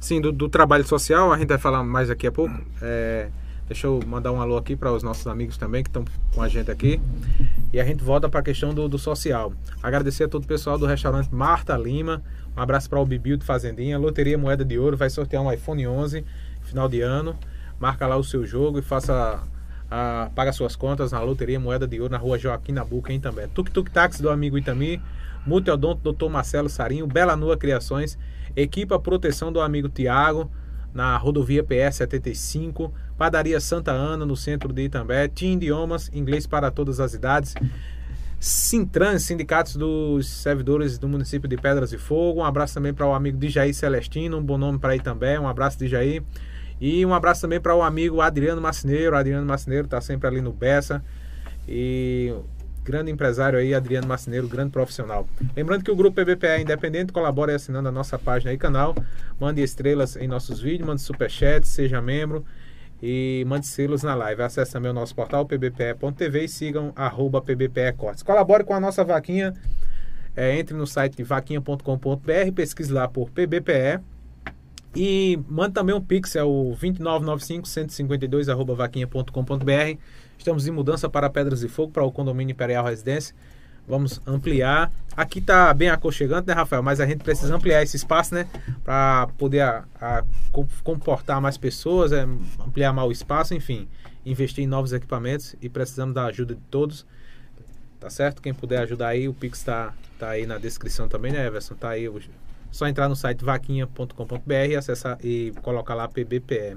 Sim, 0.00 0.20
do, 0.20 0.30
do, 0.30 0.48
trabalho 0.48 0.86
social, 0.86 1.32
a 1.32 1.38
gente 1.38 1.48
vai 1.48 1.58
falar 1.58 1.82
mais 1.82 2.08
daqui 2.08 2.26
a 2.26 2.32
pouco. 2.32 2.54
É, 2.80 3.28
Deixa 3.66 3.86
eu 3.86 3.98
mandar 4.06 4.30
um 4.30 4.42
alô 4.42 4.58
aqui 4.58 4.76
para 4.76 4.92
os 4.92 5.02
nossos 5.02 5.26
amigos 5.26 5.56
também 5.56 5.82
que 5.82 5.88
estão 5.88 6.04
com 6.34 6.42
a 6.42 6.48
gente 6.48 6.70
aqui. 6.70 7.00
E 7.72 7.80
a 7.80 7.84
gente 7.84 8.04
volta 8.04 8.28
para 8.28 8.40
a 8.40 8.42
questão 8.42 8.74
do, 8.74 8.86
do, 8.88 8.98
social. 8.98 9.54
Agradecer 9.82 10.24
a 10.24 10.28
todo 10.28 10.44
o 10.44 10.46
pessoal 10.46 10.78
do 10.78 10.84
restaurante 10.84 11.34
Marta 11.34 11.74
Lima. 11.74 12.22
Um 12.54 12.60
abraço 12.60 12.90
para 12.90 13.00
o 13.00 13.06
Bibil 13.06 13.38
de 13.38 13.44
Fazendinha. 13.44 13.98
Loteria 13.98 14.36
Moeda 14.36 14.64
de 14.64 14.78
Ouro 14.78 14.98
vai 14.98 15.08
sortear 15.08 15.42
um 15.42 15.50
iPhone 15.50 15.86
11 15.86 16.24
final 16.62 16.88
de 16.90 17.00
ano. 17.00 17.34
Marca 17.80 18.06
lá 18.06 18.16
o 18.18 18.22
seu 18.22 18.44
jogo 18.46 18.78
e 18.78 18.82
faça 18.82 19.42
a, 19.94 20.30
paga 20.34 20.52
suas 20.52 20.74
contas 20.74 21.12
na 21.12 21.20
Loteria 21.20 21.60
Moeda 21.60 21.86
de 21.86 22.00
Ouro 22.00 22.10
na 22.10 22.18
rua 22.18 22.36
Joaquim 22.36 22.72
Nabuca 22.72 23.12
em 23.12 23.20
também. 23.20 23.46
Tuk 23.48 23.70
Tuk 23.70 23.90
Táxi 23.90 24.20
do 24.20 24.28
amigo 24.28 24.58
Itami. 24.58 25.00
Multiodonto 25.46 26.12
Dr. 26.12 26.28
Marcelo 26.28 26.68
Sarinho. 26.68 27.06
Bela 27.06 27.36
Nua 27.36 27.56
Criações. 27.56 28.18
Equipa 28.56 28.98
Proteção 28.98 29.52
do 29.52 29.60
amigo 29.60 29.88
Tiago 29.88 30.50
na 30.92 31.16
rodovia 31.16 31.62
PS 31.62 31.96
75. 31.96 32.92
Padaria 33.16 33.60
Santa 33.60 33.92
Ana, 33.92 34.26
no 34.26 34.36
centro 34.36 34.72
de 34.72 34.82
Itambé. 34.82 35.28
Team 35.28 35.52
Idiomas, 35.52 36.10
inglês 36.12 36.44
para 36.44 36.72
todas 36.72 36.98
as 36.98 37.14
idades. 37.14 37.54
Sintrans, 38.40 39.22
sindicatos 39.22 39.76
dos 39.76 40.28
servidores 40.28 40.98
do 40.98 41.08
município 41.08 41.48
de 41.48 41.56
Pedras 41.56 41.92
e 41.92 41.98
Fogo. 41.98 42.40
Um 42.40 42.44
abraço 42.44 42.74
também 42.74 42.92
para 42.92 43.06
o 43.06 43.14
amigo 43.14 43.38
Dijaí 43.38 43.72
Celestino, 43.72 44.38
um 44.38 44.42
bom 44.42 44.58
nome 44.58 44.78
para 44.78 44.96
Itambé. 44.96 45.38
Um 45.38 45.48
abraço, 45.48 45.78
Dijaí. 45.78 46.20
E 46.86 47.06
um 47.06 47.14
abraço 47.14 47.40
também 47.40 47.58
para 47.58 47.74
o 47.74 47.80
amigo 47.80 48.20
Adriano 48.20 48.60
Macineiro. 48.60 49.16
Adriano 49.16 49.46
Macineiro 49.46 49.86
está 49.86 50.02
sempre 50.02 50.28
ali 50.28 50.42
no 50.42 50.52
Bessa. 50.52 51.02
E 51.66 52.30
grande 52.84 53.10
empresário 53.10 53.58
aí, 53.58 53.72
Adriano 53.72 54.06
Macineiro, 54.06 54.46
grande 54.46 54.70
profissional. 54.70 55.26
Lembrando 55.56 55.82
que 55.82 55.90
o 55.90 55.96
grupo 55.96 56.22
PBPE 56.22 56.46
é 56.46 56.60
independente, 56.60 57.10
colabora 57.10 57.56
assinando 57.56 57.88
a 57.88 57.90
nossa 57.90 58.18
página 58.18 58.52
e 58.52 58.58
canal. 58.58 58.94
Mande 59.40 59.62
estrelas 59.62 60.14
em 60.16 60.28
nossos 60.28 60.60
vídeos, 60.60 60.86
mande 60.86 61.00
superchat, 61.00 61.66
seja 61.66 62.02
membro 62.02 62.44
e 63.02 63.42
mande 63.46 63.66
selos 63.66 64.02
na 64.02 64.14
live. 64.14 64.42
Acesse 64.42 64.70
também 64.70 64.90
o 64.90 64.94
nosso 64.94 65.14
portal 65.14 65.46
pbpe.tv 65.46 66.44
e 66.44 66.48
sigam 66.50 66.92
arroba 66.94 67.40
pbpecortes. 67.40 68.22
Colabore 68.22 68.62
com 68.62 68.74
a 68.74 68.80
nossa 68.80 69.02
vaquinha. 69.02 69.54
É, 70.36 70.58
entre 70.58 70.76
no 70.76 70.86
site 70.86 71.22
vaquinha.com.br, 71.22 72.52
pesquise 72.54 72.92
lá 72.92 73.08
por 73.08 73.30
PBPE 73.30 74.00
e 74.94 75.38
mande 75.48 75.74
também 75.74 75.94
um 75.94 76.00
pix, 76.00 76.36
é 76.36 76.44
o 76.44 76.76
2995 76.78 77.66
152 77.66 78.48
arroba 78.48 78.74
vaquinha.com.br. 78.74 79.98
Estamos 80.38 80.66
em 80.66 80.70
mudança 80.70 81.08
para 81.08 81.28
Pedras 81.28 81.62
e 81.62 81.68
Fogo, 81.68 81.92
para 81.92 82.04
o 82.04 82.12
condomínio 82.12 82.52
Imperial 82.52 82.84
Residência. 82.84 83.34
Vamos 83.86 84.20
ampliar. 84.26 84.90
Aqui 85.16 85.40
está 85.40 85.72
bem 85.74 85.90
aconchegante, 85.90 86.46
né, 86.46 86.54
Rafael? 86.54 86.82
Mas 86.82 87.00
a 87.00 87.06
gente 87.06 87.22
precisa 87.22 87.54
ampliar 87.54 87.82
esse 87.82 87.96
espaço, 87.96 88.34
né? 88.34 88.48
Para 88.82 89.28
poder 89.36 89.60
a, 89.60 89.84
a, 90.00 90.24
comportar 90.82 91.40
mais 91.40 91.58
pessoas, 91.58 92.10
é, 92.12 92.22
ampliar 92.66 92.92
mais 92.92 93.08
o 93.08 93.12
espaço, 93.12 93.54
enfim. 93.54 93.86
Investir 94.24 94.64
em 94.64 94.66
novos 94.66 94.92
equipamentos 94.92 95.54
e 95.60 95.68
precisamos 95.68 96.14
da 96.14 96.24
ajuda 96.26 96.54
de 96.54 96.62
todos. 96.70 97.04
Tá 98.00 98.08
certo? 98.08 98.40
Quem 98.40 98.54
puder 98.54 98.80
ajudar 98.80 99.08
aí, 99.08 99.28
o 99.28 99.34
Pix 99.34 99.58
está 99.58 99.92
tá 100.18 100.30
aí 100.30 100.46
na 100.46 100.56
descrição 100.56 101.08
também, 101.08 101.32
né, 101.32 101.46
Everson? 101.46 101.74
Tá 101.74 101.90
aí. 101.90 102.08
Só 102.74 102.88
entrar 102.88 103.08
no 103.08 103.14
site 103.14 103.44
vaquinha.com.br 103.44 104.76
acessar 104.76 105.16
e 105.22 105.52
colocar 105.62 105.94
lá 105.94 106.08
PBPE. 106.08 106.76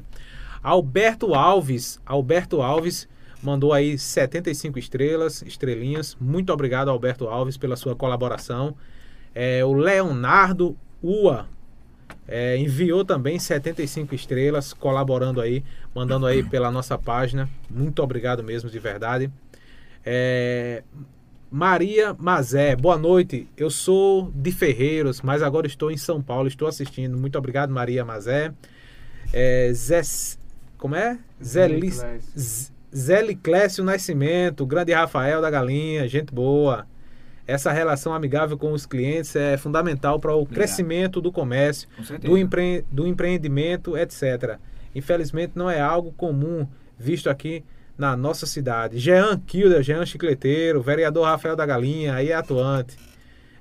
Alberto 0.61 1.33
Alves, 1.33 1.99
Alberto 2.05 2.61
Alves 2.61 3.09
mandou 3.41 3.73
aí 3.73 3.97
75 3.97 4.77
estrelas, 4.77 5.41
estrelinhas. 5.41 6.15
Muito 6.21 6.53
obrigado, 6.53 6.91
Alberto 6.91 7.27
Alves, 7.27 7.57
pela 7.57 7.75
sua 7.75 7.95
colaboração. 7.95 8.75
É, 9.33 9.65
o 9.65 9.73
Leonardo 9.73 10.77
Ua 11.01 11.47
é, 12.27 12.55
enviou 12.57 13.03
também 13.03 13.39
75 13.39 14.13
estrelas, 14.13 14.73
colaborando 14.73 15.41
aí, 15.41 15.63
mandando 15.95 16.27
aí 16.27 16.43
pela 16.43 16.69
nossa 16.69 16.95
página. 16.95 17.49
Muito 17.67 18.03
obrigado 18.03 18.43
mesmo, 18.43 18.69
de 18.69 18.77
verdade. 18.77 19.31
É, 20.05 20.83
Maria 21.49 22.13
Mazé, 22.13 22.75
boa 22.75 22.97
noite. 22.97 23.47
Eu 23.55 23.69
sou 23.69 24.31
de 24.35 24.51
Ferreiros, 24.51 25.21
mas 25.21 25.41
agora 25.41 25.65
estou 25.65 25.89
em 25.89 25.97
São 25.97 26.21
Paulo, 26.21 26.47
estou 26.47 26.67
assistindo. 26.67 27.17
Muito 27.17 27.37
obrigado, 27.37 27.71
Maria 27.71 28.03
Mazé. 28.03 28.53
É, 29.31 29.71
Zé, 29.73 30.01
como 30.77 30.95
é? 30.95 31.17
Zé 31.41 31.67
Clécio 33.35 33.83
Nascimento, 33.83 34.65
grande 34.65 34.91
Rafael 34.91 35.41
da 35.41 35.49
Galinha, 35.49 36.07
gente 36.07 36.33
boa. 36.33 36.85
Essa 37.45 37.71
relação 37.71 38.13
amigável 38.13 38.57
com 38.57 38.73
os 38.73 38.85
clientes 38.85 39.33
é 39.33 39.55
fundamental 39.55 40.19
para 40.19 40.35
o 40.35 40.41
Obrigado. 40.41 40.55
crescimento 40.55 41.21
do 41.21 41.31
comércio, 41.31 41.87
do, 42.21 42.37
empre 42.37 42.83
do 42.91 43.07
empreendimento, 43.07 43.97
etc. 43.97 44.59
Infelizmente 44.93 45.53
não 45.55 45.69
é 45.69 45.79
algo 45.79 46.11
comum 46.11 46.67
visto 46.99 47.29
aqui 47.29 47.63
na 47.97 48.15
nossa 48.15 48.45
cidade. 48.45 48.99
Jean 48.99 49.39
Kilder, 49.39 49.81
Jean 49.81 50.05
Chicleteiro, 50.05 50.81
vereador 50.81 51.25
Rafael 51.25 51.55
da 51.55 51.65
Galinha, 51.65 52.13
aí 52.13 52.29
é 52.29 52.35
atuante. 52.35 52.97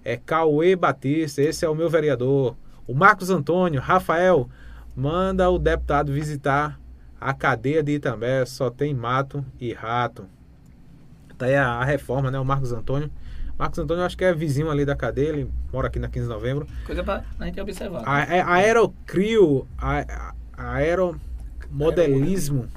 É 0.05 0.16
Cauê 0.16 0.77
Batista, 0.77 1.42
esse 1.42 1.64
é 1.64 1.68
o 1.68 1.75
meu 1.75 1.88
vereador. 1.88 2.57
O 2.87 2.94
Marcos 2.94 3.31
Antônio, 3.31 3.81
Rafael, 3.81 4.49
manda 4.94 5.51
o 5.51 5.59
deputado 5.59 6.12
visitar 6.12 6.79
a 7.20 7.33
cadeia 7.35 7.83
de 7.83 7.92
Itambé, 7.92 8.44
só 8.44 8.70
tem 8.70 8.94
mato 8.94 9.44
e 9.59 9.72
rato. 9.72 10.27
Tá 11.37 11.46
aí 11.46 11.57
a, 11.57 11.66
a 11.66 11.85
reforma, 11.85 12.31
né? 12.31 12.38
O 12.38 12.44
Marcos 12.44 12.72
Antônio. 12.72 13.11
Marcos 13.59 13.79
Antônio, 13.79 14.05
acho 14.05 14.16
que 14.16 14.25
é 14.25 14.35
vizinho 14.35 14.70
ali 14.70 14.85
da 14.85 14.94
cadeia, 14.94 15.31
ele 15.31 15.51
mora 15.72 15.88
aqui 15.88 15.99
na 15.99 16.09
15 16.09 16.27
de 16.27 16.33
novembro. 16.33 16.66
Coisa 16.85 17.03
pra 17.03 17.25
a 17.38 17.44
gente 17.46 17.61
observar. 17.61 18.03
A, 18.07 18.18
a, 18.18 18.44
a 18.44 18.55
Aerocrio, 18.55 19.66
a, 19.79 20.35
a 20.57 20.75
Aeromodelismo, 20.75 22.68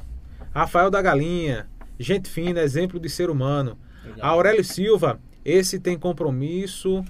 Rafael 0.60 0.92
da 0.92 1.02
Galinha, 1.02 1.68
gente 1.98 2.30
fina, 2.30 2.62
exemplo 2.62 3.00
de 3.00 3.10
ser 3.10 3.30
humano. 3.30 3.78
Legal. 4.04 4.30
Aurélio 4.32 4.64
Silva, 4.64 5.20
esse 5.46 5.80
tem 5.80 5.98
compromisso 5.98 7.04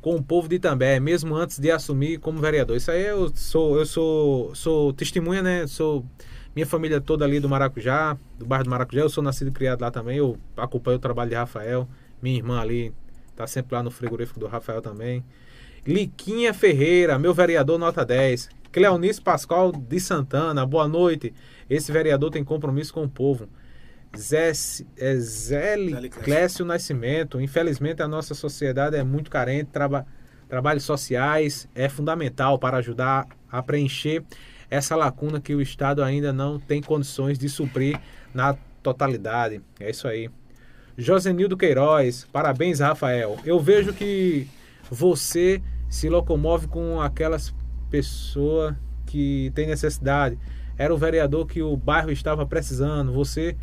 com 0.00 0.14
o 0.14 0.22
povo 0.22 0.48
de 0.48 0.56
Itambé, 0.56 1.00
mesmo 1.00 1.34
antes 1.34 1.58
de 1.58 1.72
assumir 1.72 2.18
como 2.18 2.38
vereador. 2.40 2.76
Isso 2.76 2.90
aí 2.90 3.04
eu 3.04 3.32
sou, 3.34 3.76
eu 3.76 3.84
sou, 3.84 4.54
sou 4.54 4.92
testemunha, 4.92 5.42
né? 5.42 5.66
Sou 5.66 6.04
minha 6.54 6.66
família 6.66 7.00
toda 7.00 7.24
ali 7.24 7.40
do 7.40 7.48
Maracujá, 7.48 8.16
do 8.38 8.46
bairro 8.46 8.64
do 8.64 8.70
Maracujá. 8.70 9.02
Eu 9.02 9.10
sou 9.10 9.24
nascido 9.24 9.48
e 9.48 9.50
criado 9.50 9.80
lá 9.80 9.90
também. 9.90 10.18
Eu 10.18 10.38
acompanho 10.56 10.98
o 10.98 11.00
trabalho 11.00 11.30
de 11.30 11.36
Rafael. 11.36 11.88
Minha 12.22 12.36
irmã 12.36 12.60
ali 12.60 12.92
tá 13.34 13.44
sempre 13.46 13.74
lá 13.74 13.82
no 13.82 13.90
frigorífico 13.90 14.38
do 14.38 14.46
Rafael 14.46 14.80
também. 14.80 15.24
Liquinha 15.84 16.54
Ferreira, 16.54 17.18
meu 17.18 17.34
vereador 17.34 17.76
nota 17.76 18.04
10. 18.04 18.50
Cleonice 18.74 19.20
Pascoal 19.20 19.70
de 19.70 20.00
Santana, 20.00 20.66
boa 20.66 20.88
noite. 20.88 21.32
Esse 21.70 21.92
vereador 21.92 22.28
tem 22.28 22.42
compromisso 22.42 22.92
com 22.92 23.04
o 23.04 23.08
povo. 23.08 23.48
Zé, 24.18 24.50
é 24.96 25.14
Zé 25.14 25.76
Clécio 26.24 26.64
Nascimento. 26.64 27.40
Infelizmente, 27.40 28.02
a 28.02 28.08
nossa 28.08 28.34
sociedade 28.34 28.96
é 28.96 29.04
muito 29.04 29.30
carente. 29.30 29.70
Traba, 29.70 30.04
trabalhos 30.48 30.82
sociais 30.82 31.68
é 31.72 31.88
fundamental 31.88 32.58
para 32.58 32.78
ajudar 32.78 33.28
a 33.48 33.62
preencher 33.62 34.24
essa 34.68 34.96
lacuna 34.96 35.40
que 35.40 35.54
o 35.54 35.62
Estado 35.62 36.02
ainda 36.02 36.32
não 36.32 36.58
tem 36.58 36.82
condições 36.82 37.38
de 37.38 37.48
suprir 37.48 37.96
na 38.34 38.56
totalidade. 38.82 39.62
É 39.78 39.88
isso 39.88 40.08
aí. 40.08 40.28
Josenildo 40.98 41.56
Queiroz, 41.56 42.26
parabéns, 42.32 42.80
Rafael. 42.80 43.38
Eu 43.44 43.60
vejo 43.60 43.92
que 43.92 44.48
você 44.90 45.62
se 45.88 46.08
locomove 46.08 46.66
com 46.66 47.00
aquelas 47.00 47.54
pessoas 47.94 48.74
que 49.06 49.52
têm 49.54 49.68
necessidade. 49.68 50.36
Era 50.76 50.92
o 50.92 50.98
vereador 50.98 51.46
que 51.46 51.62
o 51.62 51.76
bairro 51.76 52.10
estava 52.10 52.44
precisando. 52.44 53.12
Você 53.12 53.56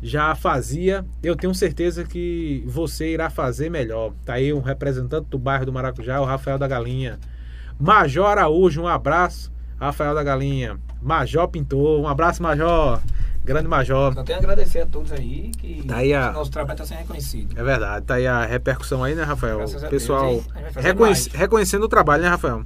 já 0.00 0.36
fazia, 0.36 1.04
eu 1.20 1.34
tenho 1.34 1.52
certeza 1.52 2.04
que 2.04 2.62
você 2.64 3.12
irá 3.12 3.28
fazer 3.28 3.68
melhor. 3.68 4.12
Tá 4.24 4.34
aí 4.34 4.52
um 4.52 4.60
representante 4.60 5.26
do 5.28 5.36
bairro 5.36 5.66
do 5.66 5.72
Maracujá, 5.72 6.20
o 6.20 6.24
Rafael 6.24 6.58
da 6.58 6.68
Galinha. 6.68 7.18
Major 7.76 8.26
Araújo, 8.26 8.82
um 8.82 8.86
abraço. 8.86 9.50
Rafael 9.80 10.14
da 10.14 10.22
Galinha. 10.22 10.78
Major 11.00 11.48
Pintor, 11.48 12.00
um 12.00 12.06
abraço, 12.06 12.40
Major. 12.40 13.00
Grande 13.44 13.66
Major. 13.66 14.14
Só 14.14 14.22
tenho 14.22 14.38
a 14.38 14.42
agradecer 14.42 14.80
a 14.80 14.86
todos 14.86 15.12
aí 15.12 15.50
que 15.58 15.82
tá 15.86 15.96
aí 15.96 16.14
a... 16.14 16.30
nosso 16.32 16.50
trabalho 16.50 16.74
está 16.74 16.86
sendo 16.86 16.98
reconhecido. 16.98 17.58
É 17.58 17.62
verdade, 17.62 18.06
tá 18.06 18.14
aí 18.14 18.26
a 18.26 18.44
repercussão 18.44 19.02
aí, 19.02 19.14
né, 19.14 19.24
Rafael? 19.24 19.58
Graças 19.58 19.82
Pessoal 19.84 20.42
reconhece, 20.76 21.30
reconhecendo 21.34 21.82
o 21.84 21.88
trabalho, 21.88 22.22
né, 22.22 22.28
Rafael? 22.28 22.64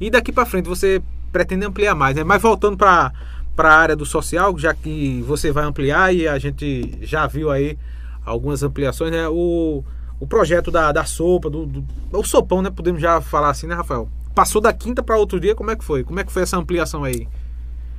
E 0.00 0.10
daqui 0.10 0.30
para 0.30 0.46
frente 0.46 0.68
você 0.68 1.02
pretende 1.32 1.66
ampliar 1.66 1.94
mais, 1.94 2.14
né? 2.14 2.22
Mas 2.22 2.40
voltando 2.40 2.76
para 2.76 3.12
para 3.54 3.68
a 3.68 3.76
área 3.76 3.96
do 3.96 4.06
social, 4.06 4.56
já 4.58 4.72
que 4.72 5.22
você 5.26 5.52
vai 5.52 5.64
ampliar 5.64 6.14
e 6.14 6.26
a 6.26 6.38
gente 6.38 6.98
já 7.02 7.26
viu 7.26 7.50
aí 7.50 7.78
algumas 8.24 8.62
ampliações, 8.62 9.12
né? 9.12 9.28
O, 9.28 9.84
o 10.18 10.26
projeto 10.26 10.70
da, 10.70 10.90
da 10.90 11.04
sopa, 11.04 11.50
do, 11.50 11.66
do 11.66 11.84
o 12.12 12.24
sopão, 12.24 12.62
né? 12.62 12.70
Podemos 12.70 13.00
já 13.00 13.20
falar 13.20 13.50
assim, 13.50 13.66
né, 13.66 13.74
Rafael? 13.74 14.08
Passou 14.34 14.60
da 14.60 14.72
quinta 14.72 15.02
para 15.02 15.18
outro 15.18 15.38
dia, 15.38 15.54
como 15.54 15.70
é 15.70 15.76
que 15.76 15.84
foi? 15.84 16.02
Como 16.02 16.18
é 16.18 16.24
que 16.24 16.32
foi 16.32 16.42
essa 16.42 16.56
ampliação 16.56 17.04
aí? 17.04 17.28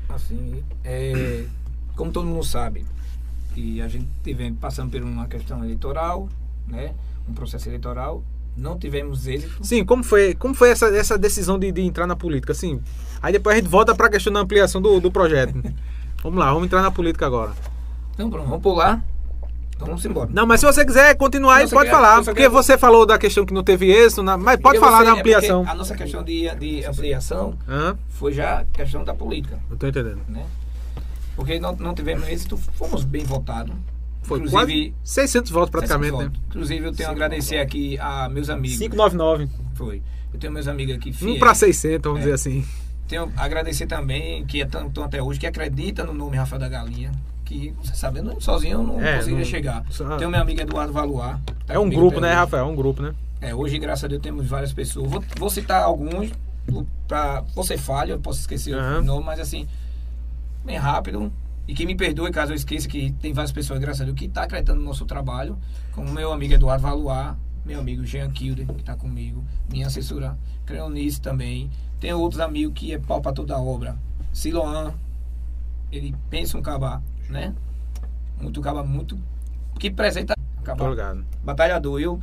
Assim, 0.10 0.64
é, 0.84 1.46
como 1.96 2.12
todo 2.12 2.26
mundo 2.26 2.44
sabe, 2.44 2.86
e 3.56 3.82
a 3.82 3.88
gente 3.88 4.08
teve 4.24 4.52
passando 4.54 4.92
por 4.92 5.02
uma 5.02 5.28
questão 5.28 5.64
eleitoral, 5.64 6.28
né? 6.68 6.94
Um 7.30 7.34
processo 7.34 7.70
eleitoral, 7.70 8.24
não 8.58 8.78
tivemos 8.78 9.28
êxito. 9.28 9.66
Sim, 9.66 9.86
como 9.86 10.04
foi, 10.04 10.34
como 10.34 10.54
foi 10.54 10.70
essa, 10.70 10.88
essa 10.96 11.18
decisão 11.18 11.58
de, 11.58 11.72
de 11.72 11.82
entrar 11.82 12.08
na 12.08 12.16
política? 12.16 12.52
Assim, 12.52 12.82
aí 13.22 13.34
depois 13.34 13.56
a 13.56 13.60
gente 13.60 13.70
volta 13.70 13.96
para 13.96 14.08
a 14.08 14.10
questão 14.10 14.34
da 14.34 14.40
ampliação 14.40 14.82
do, 14.82 15.00
do 15.00 15.12
projeto. 15.12 15.54
vamos 16.22 16.40
lá, 16.40 16.52
vamos 16.52 16.66
entrar 16.66 16.82
na 16.82 16.92
política 16.92 17.26
agora. 17.26 17.52
Então, 18.14 18.30
pronto, 18.30 18.48
vamos 18.48 18.64
pular. 18.64 19.04
Então 19.76 19.88
vamos 19.88 20.06
embora. 20.06 20.30
Não, 20.32 20.46
mas 20.46 20.60
se 20.60 20.66
você 20.66 20.86
quiser 20.86 21.16
continuar 21.16 21.56
aí, 21.58 21.70
pode 21.70 21.90
falar. 21.90 22.24
Porque 22.24 22.48
você 22.48 22.78
falou 22.78 23.06
da 23.06 23.18
questão 23.18 23.46
que 23.46 23.54
não 23.54 23.64
teve 23.64 23.92
êxito, 23.92 24.24
mas 24.24 24.60
pode 24.60 24.80
falar 24.80 25.00
você, 25.00 25.06
da 25.06 25.14
ampliação. 25.14 25.66
É 25.66 25.70
a 25.70 25.76
nossa 25.76 25.96
questão 25.96 26.24
de, 26.24 26.50
de 26.56 26.86
ampliação 26.86 27.56
Hã? 27.68 27.98
foi 28.10 28.34
já 28.34 28.64
questão 28.72 29.04
da 29.04 29.14
política. 29.14 29.60
Eu 29.70 29.78
tô 29.78 29.88
entendendo. 29.88 30.22
Né? 30.28 30.46
Porque 31.36 31.60
não, 31.60 31.76
não 31.76 31.94
tivemos 31.94 32.28
êxito, 32.28 32.58
fomos 32.58 33.04
bem 33.04 33.24
votados. 33.24 33.76
Foi 34.24 34.40
Inclusive, 34.40 34.94
600 35.04 35.52
votos 35.52 35.70
praticamente, 35.70 36.12
600 36.12 36.26
votos. 36.26 36.40
né? 36.40 36.46
Inclusive, 36.50 36.86
eu 36.86 36.94
tenho 36.94 37.10
a 37.10 37.12
agradecer 37.12 37.58
aqui 37.58 37.98
a 38.00 38.30
meus 38.30 38.50
amigos. 38.50 38.78
599. 38.78 39.50
Foi. 39.76 40.02
Eu 40.34 40.40
tenho 40.40 40.54
meus 40.54 40.68
amigos 40.68 40.96
aqui. 40.96 41.12
Fiéis, 41.12 41.36
um 41.36 41.40
para 41.40 41.54
600, 41.54 42.04
vamos 42.04 42.20
é, 42.20 42.22
dizer 42.22 42.34
assim. 42.34 42.66
Tenho 43.08 43.32
a 43.36 43.44
agradecer 43.44 43.86
também, 43.86 44.46
que 44.46 44.60
estão 44.60 44.90
é 44.98 45.02
até 45.06 45.22
hoje, 45.22 45.40
que 45.40 45.46
acredita 45.46 46.04
no 46.06 46.14
nome 46.14 46.38
Rafael 46.38 46.60
da 46.60 46.70
Galinha. 46.70 47.12
Que, 47.44 47.74
você 47.84 47.94
sabe, 47.96 48.20
eu 48.20 48.24
não, 48.24 48.40
sozinho 48.40 48.80
eu 48.80 48.84
não 48.84 49.02
é, 49.02 49.18
conseguiria 49.18 49.44
não, 49.44 49.52
chegar. 49.52 49.86
Só... 49.90 50.16
Tenho 50.16 50.30
meu 50.30 50.40
amigo 50.40 50.62
Eduardo 50.62 50.94
Valuar. 50.94 51.42
Tá 51.68 51.74
é 51.74 51.80
um 51.80 51.90
grupo, 51.90 52.22
né, 52.22 52.30
hoje. 52.30 52.38
Rafael? 52.38 52.66
É 52.66 52.68
um 52.68 52.76
grupo, 52.76 53.02
né? 53.02 53.14
É, 53.42 53.54
hoje, 53.54 53.78
graças 53.78 54.06
a 54.06 54.08
Deus, 54.08 54.22
temos 54.22 54.48
várias 54.48 54.72
pessoas. 54.72 55.12
Vou, 55.12 55.24
vou 55.38 55.50
citar 55.50 55.84
alguns, 55.84 56.32
para 57.08 57.42
você 57.54 57.78
falha, 57.78 58.14
eu 58.14 58.20
posso 58.20 58.40
esquecer 58.40 58.74
uhum. 58.74 59.00
o 59.00 59.04
nome, 59.04 59.26
mas 59.26 59.40
assim, 59.42 59.68
bem 60.64 60.78
rápido. 60.78 61.32
E 61.68 61.74
que 61.74 61.86
me 61.86 61.96
perdoe 61.96 62.32
caso 62.32 62.52
eu 62.52 62.56
esqueça 62.56 62.88
que 62.88 63.12
tem 63.14 63.32
várias 63.32 63.52
pessoas, 63.52 63.80
graças 63.80 64.02
a 64.02 64.06
Deus, 64.06 64.18
que 64.18 64.26
está 64.26 64.44
acreditando 64.44 64.80
no 64.80 64.86
nosso 64.86 65.06
trabalho, 65.06 65.58
como 65.94 66.12
meu 66.12 66.32
amigo 66.34 66.54
Eduardo 66.54 66.84
Valuar, 66.84 67.38
meu 67.66 67.80
amigo 67.80 68.06
Jean 68.06 68.30
Kilder, 68.32 68.68
que 68.68 68.82
está 68.82 68.96
comigo, 68.96 69.44
minha 69.70 69.88
assessora 69.88 70.38
Creonice 70.66 71.22
também. 71.22 71.70
Tem 72.00 72.14
outros 72.14 72.42
amigos 72.42 72.74
que 72.78 72.94
é 72.94 73.00
pau 73.00 73.22
para 73.22 73.32
toda 73.32 73.56
a 73.56 73.62
obra. 73.62 73.98
Siloan, 74.34 74.94
ele 75.90 76.14
pensa 76.30 76.58
um 76.58 76.62
cabá, 76.62 77.02
né? 77.30 77.54
Muito 78.42 78.60
cabá, 78.60 78.84
muito. 78.84 79.18
Que 79.80 79.90
presenta 79.90 80.36
cabá. 80.64 81.16
Batalhador. 81.44 82.02
Eu, 82.02 82.20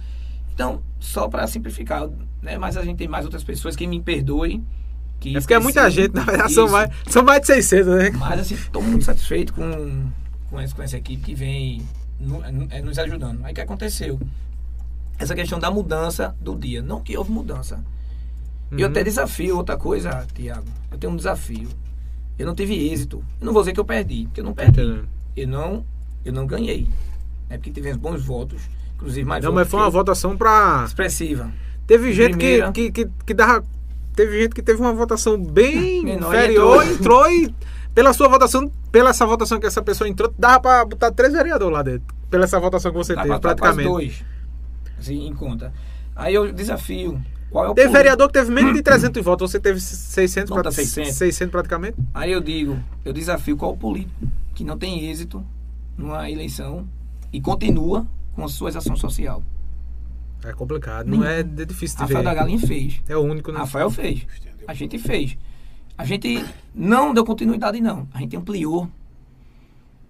então, 0.53 0.83
só 0.98 1.29
para 1.29 1.46
simplificar, 1.46 2.11
né? 2.42 2.59
Mas 2.59 2.76
a 2.76 2.85
gente 2.85 2.98
tem 2.98 3.09
mais 3.09 3.24
outras 3.24 3.42
pessoas 3.42 3.74
que 3.74 3.87
me 3.87 4.03
perdoem 4.03 4.66
que 5.20 5.37
é 5.37 5.40
porque 5.40 5.54
é 5.54 5.59
muita 5.59 5.88
gente, 5.90 6.14
na 6.14 6.24
verdade 6.24 6.52
são 6.52 6.68
mais, 6.68 6.90
são 7.06 7.22
mais 7.22 7.42
de 7.42 7.48
600, 7.48 7.87
né? 7.87 8.11
Mas 8.11 8.40
assim, 8.40 8.54
estou 8.54 8.83
muito 8.83 9.04
satisfeito 9.04 9.52
com, 9.52 10.11
com, 10.48 10.59
essa, 10.59 10.74
com 10.74 10.83
essa 10.83 10.96
equipe 10.96 11.22
que 11.22 11.35
vem 11.35 11.83
no, 12.18 12.42
é, 12.70 12.80
nos 12.80 12.98
ajudando. 12.98 13.44
Aí 13.44 13.52
o 13.52 13.54
que 13.54 13.61
aconteceu? 13.61 14.18
Essa 15.18 15.35
questão 15.35 15.59
da 15.59 15.70
mudança 15.70 16.35
do 16.40 16.56
dia. 16.56 16.83
Não 16.83 17.02
que 17.02 17.16
houve 17.16 17.30
mudança. 17.30 17.76
Uhum. 18.72 18.78
Eu 18.78 18.88
até 18.88 19.04
desafio 19.04 19.56
outra 19.56 19.76
coisa, 19.76 20.26
Tiago. 20.35 20.64
Eu 20.90 20.96
tenho 20.98 21.12
um 21.12 21.16
desafio. 21.16 21.68
Eu 22.38 22.46
não 22.46 22.54
tive 22.54 22.74
êxito. 22.90 23.22
Eu 23.38 23.46
não 23.46 23.52
vou 23.52 23.62
dizer 23.62 23.74
que 23.74 23.80
eu 23.80 23.85
perdi, 23.85 24.24
porque 24.24 24.40
eu 24.40 24.44
não 24.44 24.54
perdi. 24.54 24.80
Entendeu? 24.80 25.04
Eu 25.37 25.48
não, 25.48 25.85
eu 26.24 26.33
não 26.33 26.46
ganhei. 26.46 26.88
É 27.50 27.59
porque 27.59 27.70
tivemos 27.70 27.98
bons 27.98 28.24
votos. 28.24 28.62
Inclusive 28.94 29.24
mais 29.24 29.44
Não, 29.44 29.52
mas 29.52 29.68
foi 29.68 29.80
uma 29.80 29.90
votação 29.90 30.37
para 30.37 30.85
expressiva. 30.87 31.50
Teve 31.87 32.12
gente 32.12 32.37
que, 32.37 32.72
que, 32.72 32.92
que, 32.92 33.11
que 33.26 33.35
dava 33.35 33.64
teve 34.14 34.42
gente 34.42 34.55
que 34.55 34.62
teve 34.62 34.81
uma 34.81 34.92
votação 34.92 35.42
bem 35.42 36.09
inferior, 36.09 36.85
entrou. 36.85 36.85
entrou 36.85 37.31
e 37.31 37.55
pela 37.94 38.12
sua 38.12 38.29
votação, 38.29 38.70
pela 38.90 39.11
essa 39.11 39.27
votação 39.27 39.58
que 39.58 39.67
essa 39.67 39.83
pessoa 39.83 40.08
entrou, 40.08 40.33
dava 40.38 40.61
para 40.61 40.85
botar 40.85 41.11
três 41.13 41.33
vereadores 41.33 41.73
lá 41.73 41.83
dentro. 41.83 42.15
Pela 42.31 42.44
essa 42.44 42.61
votação 42.61 42.92
que 42.92 42.96
você 42.96 43.15
Dá 43.15 43.23
teve, 43.23 43.38
praticamente. 43.40 43.88
dois, 43.88 44.25
assim, 44.98 45.27
em 45.27 45.35
conta. 45.35 45.73
Aí 46.15 46.35
eu 46.35 46.52
desafio. 46.52 47.21
Qual 47.50 47.65
é 47.65 47.69
o 47.69 47.75
teve 47.75 47.92
vereador 47.92 48.29
que 48.29 48.35
teve 48.35 48.52
menos 48.52 48.75
de 48.75 48.83
300 48.83 49.25
votos, 49.25 49.50
você 49.50 49.58
teve 49.58 49.81
600, 49.81 50.54
pra, 50.54 50.71
600. 50.71 51.13
600 51.15 51.50
praticamente. 51.50 51.96
Aí 52.15 52.31
eu 52.31 52.40
digo, 52.40 52.79
eu 53.04 53.13
desafio 53.13 53.56
qual 53.56 53.77
político 53.77 54.15
que 54.54 54.63
não 54.63 54.79
tem 54.79 55.11
êxito 55.11 55.44
numa 55.96 56.31
eleição 56.31 56.87
e 57.33 57.40
continua 57.40 58.06
com 58.37 58.44
as 58.44 58.52
suas 58.52 58.77
ações 58.77 59.00
sociais. 59.00 59.42
É 60.45 60.53
complicado, 60.53 61.07
não 61.07 61.25
é, 61.25 61.41
é 61.41 61.43
difícil 61.43 61.99
de 61.99 62.03
Rafael 62.03 62.19
ver. 62.21 62.25
da 62.25 62.35
Galinha 62.35 62.59
fez. 62.59 63.01
É 63.09 63.17
o 63.17 63.21
único, 63.21 63.53
né? 63.53 63.59
Rafael 63.59 63.91
fez. 63.91 64.27
A 64.67 64.75
gente 64.75 64.99
fez. 64.99 65.37
A 65.99 66.05
gente 66.05 66.45
não 66.75 67.13
deu 67.13 67.25
continuidade, 67.25 67.81
não. 67.81 68.09
A 68.15 68.21
gente 68.21 68.35
ampliou 68.37 68.88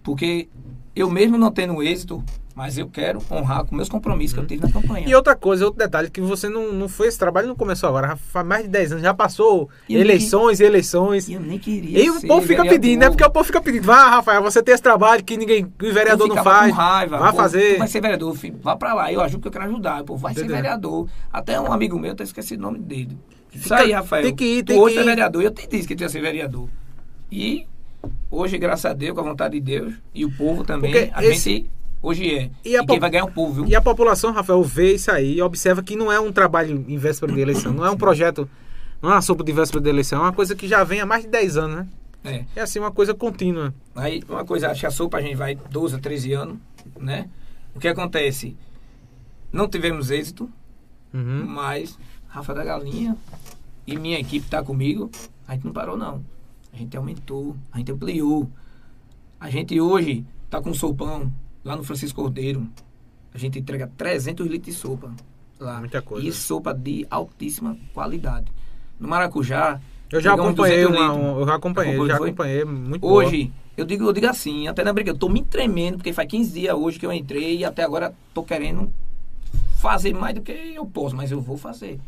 Porque 0.02 0.48
eu 0.94 1.10
mesmo 1.10 1.38
não 1.38 1.50
tendo 1.50 1.82
êxito, 1.82 2.22
mas 2.54 2.76
eu 2.76 2.88
quero 2.88 3.22
honrar 3.30 3.64
com 3.64 3.74
meus 3.74 3.88
compromissos 3.88 4.34
que 4.34 4.40
eu 4.40 4.46
tive 4.46 4.62
na 4.62 4.70
campanha. 4.70 5.08
E 5.08 5.14
outra 5.14 5.36
coisa, 5.36 5.64
outro 5.64 5.78
detalhe, 5.78 6.10
que 6.10 6.20
você 6.20 6.48
não, 6.48 6.72
não 6.72 6.88
foi, 6.88 7.06
esse 7.06 7.18
trabalho 7.18 7.48
não 7.48 7.54
começou 7.54 7.88
agora, 7.88 8.16
faz 8.16 8.46
mais 8.46 8.64
de 8.64 8.68
10 8.68 8.92
anos, 8.92 9.02
já 9.04 9.14
passou 9.14 9.70
eleições 9.88 10.60
e 10.60 10.64
eleições. 10.64 11.28
E 11.28 11.34
eu 11.34 11.40
nem 11.40 11.58
queria. 11.58 12.04
E 12.04 12.10
o 12.10 12.20
povo 12.20 12.46
fica 12.46 12.62
pedindo, 12.64 13.00
né? 13.00 13.08
Porque 13.08 13.24
o 13.24 13.30
povo 13.30 13.44
fica 13.44 13.62
pedindo, 13.62 13.84
vá, 13.84 14.10
Rafael, 14.10 14.42
você 14.42 14.62
tem 14.62 14.74
esse 14.74 14.82
trabalho 14.82 15.24
que 15.24 15.36
ninguém, 15.36 15.72
que 15.78 15.86
o 15.86 15.94
vereador 15.94 16.28
não 16.28 16.42
faz. 16.42 16.70
Com 16.70 16.76
raiva, 16.76 17.18
vá 17.18 17.32
fazer. 17.32 17.78
vai 17.78 17.88
ser 17.88 18.00
vereador, 18.00 18.34
filho, 18.36 18.58
vá 18.60 18.76
pra 18.76 18.92
lá, 18.92 19.12
eu 19.12 19.20
ajudo 19.22 19.42
que 19.42 19.48
eu 19.48 19.52
quero 19.52 19.64
ajudar. 19.64 20.02
O 20.02 20.04
povo 20.04 20.20
vai 20.20 20.32
Entendeu? 20.32 20.50
ser 20.50 20.56
vereador. 20.56 21.08
Até 21.32 21.60
um 21.60 21.72
amigo 21.72 21.98
meu, 21.98 22.14
eu 22.18 22.24
esqueci 22.24 22.56
o 22.56 22.60
nome 22.60 22.78
dele. 22.78 23.16
Isso 23.52 23.64
fica, 23.64 23.76
aí, 23.76 23.92
Rafael. 23.92 24.24
Tem 24.24 24.34
que 24.34 24.44
ir, 24.44 24.64
tem 24.64 24.76
tu 24.76 24.82
hoje 24.82 24.96
que 24.96 25.00
é 25.00 25.04
vereador, 25.04 25.42
eu 25.42 25.50
te 25.50 25.66
disse 25.66 25.88
que 25.88 25.96
tu 25.96 26.02
ia 26.02 26.08
ser 26.08 26.20
vereador. 26.20 26.68
E 27.30 27.66
hoje, 28.30 28.58
graças 28.58 28.86
a 28.86 28.94
Deus, 28.94 29.14
com 29.14 29.20
a 29.20 29.24
vontade 29.24 29.54
de 29.54 29.60
Deus, 29.60 29.94
e 30.14 30.24
o 30.24 30.30
povo 30.30 30.64
também, 30.64 30.92
Porque 30.92 31.10
a 31.12 31.24
esse... 31.24 31.50
gente 31.50 31.70
Hoje 32.02 32.34
é. 32.34 32.50
E, 32.64 32.76
e 32.76 32.86
quem 32.86 32.98
vai 32.98 33.10
ganhar 33.10 33.24
é 33.24 33.26
o 33.26 33.30
povo, 33.30 33.52
viu? 33.52 33.66
E 33.66 33.76
a 33.76 33.82
população, 33.82 34.32
Rafael, 34.32 34.62
vê 34.62 34.94
isso 34.94 35.10
aí 35.10 35.34
e 35.34 35.42
observa 35.42 35.82
que 35.82 35.96
não 35.96 36.10
é 36.10 36.18
um 36.18 36.32
trabalho 36.32 36.84
em 36.88 36.96
véspera 36.96 37.32
de 37.32 37.40
eleição, 37.40 37.72
não 37.72 37.84
é 37.84 37.90
um 37.90 37.96
projeto, 37.96 38.48
não 39.02 39.10
é 39.10 39.14
uma 39.14 39.22
sopa 39.22 39.44
de 39.44 39.52
véspera 39.52 39.82
de 39.82 39.90
eleição, 39.90 40.20
é 40.20 40.22
uma 40.22 40.32
coisa 40.32 40.56
que 40.56 40.66
já 40.66 40.82
vem 40.82 41.00
há 41.00 41.06
mais 41.06 41.24
de 41.24 41.28
10 41.28 41.56
anos, 41.58 41.76
né? 41.76 41.88
É. 42.24 42.44
É 42.56 42.62
assim, 42.62 42.78
uma 42.78 42.90
coisa 42.90 43.14
contínua. 43.14 43.74
Aí, 43.94 44.22
uma 44.28 44.44
coisa, 44.44 44.70
acho 44.70 44.80
que 44.80 44.86
a 44.86 44.90
sopa 44.90 45.18
a 45.18 45.22
gente 45.22 45.36
vai 45.36 45.54
12 45.54 45.96
a 45.96 45.98
13 45.98 46.32
anos, 46.32 46.56
né? 46.98 47.28
O 47.74 47.78
que 47.78 47.88
acontece? 47.88 48.56
Não 49.52 49.68
tivemos 49.68 50.10
êxito, 50.10 50.50
uhum. 51.12 51.44
mas 51.46 51.98
Rafa 52.28 52.54
da 52.54 52.64
Galinha 52.64 53.16
e 53.86 53.98
minha 53.98 54.18
equipe 54.18 54.48
tá 54.48 54.62
comigo, 54.62 55.10
a 55.46 55.54
gente 55.54 55.66
não 55.66 55.72
parou, 55.72 55.98
não. 55.98 56.24
A 56.72 56.76
gente 56.76 56.96
aumentou, 56.96 57.56
a 57.72 57.78
gente 57.78 57.92
ampliou. 57.92 58.48
A 59.38 59.50
gente 59.50 59.80
hoje 59.80 60.24
tá 60.48 60.60
com 60.60 60.72
sopão 60.74 61.32
lá 61.64 61.76
no 61.76 61.84
Francisco 61.84 62.20
Cordeiro, 62.20 62.66
a 63.32 63.38
gente 63.38 63.58
entrega 63.58 63.90
300 63.96 64.46
litros 64.46 64.74
de 64.74 64.80
sopa 64.80 65.12
lá. 65.58 65.78
Muita 65.78 66.02
coisa. 66.02 66.26
E 66.26 66.32
sopa 66.32 66.74
de 66.74 67.06
altíssima 67.10 67.76
qualidade. 67.94 68.52
No 68.98 69.08
Maracujá. 69.08 69.80
Eu 70.10 70.20
já 70.20 70.34
acompanhei 70.34 70.84
uma, 70.84 71.12
um, 71.12 71.38
eu 71.38 71.46
já 71.46 71.54
acompanhei, 71.54 72.06
já 72.06 72.16
acompanhei, 72.16 72.64
muito 72.64 73.06
Hoje, 73.06 73.44
boa. 73.44 73.54
eu 73.76 73.84
digo, 73.84 74.04
eu 74.06 74.12
digo 74.12 74.26
assim, 74.26 74.66
até 74.66 74.82
na 74.82 74.92
briga, 74.92 75.10
eu 75.12 75.16
tô 75.16 75.28
me 75.28 75.44
tremendo, 75.44 75.98
porque 75.98 76.12
faz 76.12 76.28
15 76.28 76.52
dias 76.52 76.74
hoje 76.74 76.98
que 76.98 77.06
eu 77.06 77.12
entrei 77.12 77.58
e 77.58 77.64
até 77.64 77.84
agora 77.84 78.12
tô 78.34 78.42
querendo 78.42 78.92
fazer 79.76 80.12
mais 80.12 80.34
do 80.34 80.40
que 80.40 80.50
eu 80.50 80.84
posso, 80.84 81.14
mas 81.14 81.30
eu 81.30 81.40
vou 81.40 81.56
fazer. 81.56 82.00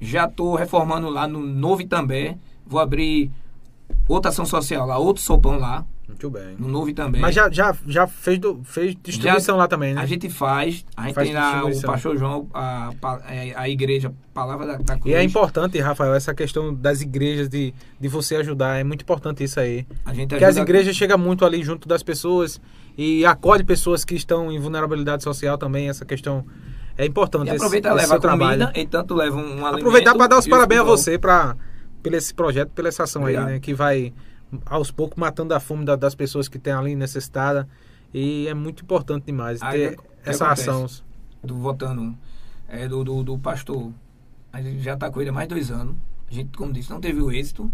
Já 0.00 0.28
tô 0.28 0.54
reformando 0.54 1.10
lá 1.10 1.26
no 1.26 1.40
Novo 1.40 1.82
Itambé, 1.82 2.38
vou 2.64 2.78
abrir 2.78 3.28
outra 4.08 4.30
ação 4.30 4.44
social 4.44 4.86
lá, 4.86 4.98
outro 4.98 5.22
sopão 5.22 5.58
lá, 5.58 5.84
muito 6.12 6.30
bem. 6.30 6.56
No 6.58 6.68
Novo 6.68 6.92
também. 6.92 7.20
Mas 7.20 7.34
já, 7.34 7.50
já, 7.50 7.74
já 7.86 8.06
fez, 8.06 8.38
do, 8.38 8.60
fez 8.64 8.94
distribuição 9.02 9.54
já, 9.54 9.62
lá 9.62 9.68
também, 9.68 9.94
né? 9.94 10.00
A 10.00 10.06
gente 10.06 10.28
faz. 10.28 10.84
A 10.96 11.04
gente 11.04 11.14
faz 11.14 11.28
tem 11.28 11.36
lá 11.36 11.64
o 11.64 11.80
Pastor 11.82 12.16
João, 12.16 12.48
a, 12.52 12.92
a, 13.02 13.20
é, 13.34 13.54
a 13.56 13.68
igreja, 13.68 14.12
Palavra 14.34 14.66
da, 14.66 14.76
da 14.76 14.98
Cruz. 14.98 15.06
E 15.06 15.14
é 15.14 15.22
importante, 15.22 15.78
Rafael, 15.80 16.14
essa 16.14 16.34
questão 16.34 16.74
das 16.74 17.00
igrejas, 17.00 17.48
de, 17.48 17.72
de 17.98 18.08
você 18.08 18.36
ajudar. 18.36 18.78
É 18.78 18.84
muito 18.84 19.02
importante 19.02 19.42
isso 19.42 19.58
aí. 19.58 19.86
A 20.04 20.12
gente 20.12 20.30
Porque 20.30 20.44
as 20.44 20.56
igrejas 20.56 20.94
chegam 20.94 21.18
muito 21.18 21.44
ali 21.44 21.62
junto 21.62 21.88
das 21.88 22.02
pessoas 22.02 22.60
e 22.96 23.24
acolhe 23.24 23.64
pessoas 23.64 24.04
que 24.04 24.14
estão 24.14 24.52
em 24.52 24.58
vulnerabilidade 24.58 25.22
social 25.22 25.56
também. 25.56 25.88
Essa 25.88 26.04
questão 26.04 26.44
é 26.96 27.06
importante. 27.06 27.48
E 27.48 27.50
aproveita 27.50 27.88
e 27.88 27.94
leva 27.94 28.16
a 28.16 28.20
comida 28.20 28.72
e 28.74 28.86
tanto 28.86 29.14
leva 29.14 29.36
um 29.36 29.66
Aproveitar 29.66 30.14
para 30.14 30.26
dar 30.26 30.38
os 30.38 30.46
parabéns 30.46 30.80
a 30.80 30.84
você 30.84 31.18
pra, 31.18 31.56
pelo 32.02 32.16
esse 32.16 32.34
projeto, 32.34 32.70
pela 32.70 32.88
essa 32.88 33.04
ação 33.04 33.22
Obrigado. 33.22 33.46
aí, 33.46 33.54
né? 33.54 33.60
Que 33.60 33.72
vai 33.72 34.12
aos 34.66 34.90
poucos 34.90 35.16
matando 35.18 35.54
a 35.54 35.60
fome 35.60 35.84
da, 35.84 35.96
das 35.96 36.14
pessoas 36.14 36.48
que 36.48 36.56
estão 36.56 36.80
ali 36.80 36.94
necessitadas. 36.94 37.66
E 38.12 38.46
é 38.46 38.54
muito 38.54 38.82
importante 38.82 39.26
demais 39.26 39.60
ter 39.60 39.98
essa 40.24 40.48
ação. 40.50 40.86
Do 41.42 41.56
votando, 41.56 42.16
é, 42.68 42.86
do, 42.86 43.02
do, 43.02 43.22
do, 43.22 43.38
pastor. 43.38 43.90
A 44.52 44.60
gente 44.60 44.82
já 44.82 44.94
está 44.94 45.10
com 45.10 45.20
ele 45.20 45.30
há 45.30 45.32
mais 45.32 45.48
dois 45.48 45.70
anos. 45.70 45.96
A 46.30 46.34
gente, 46.34 46.56
como 46.56 46.72
disse, 46.72 46.90
não 46.90 47.00
teve 47.00 47.20
o 47.20 47.30
êxito. 47.30 47.70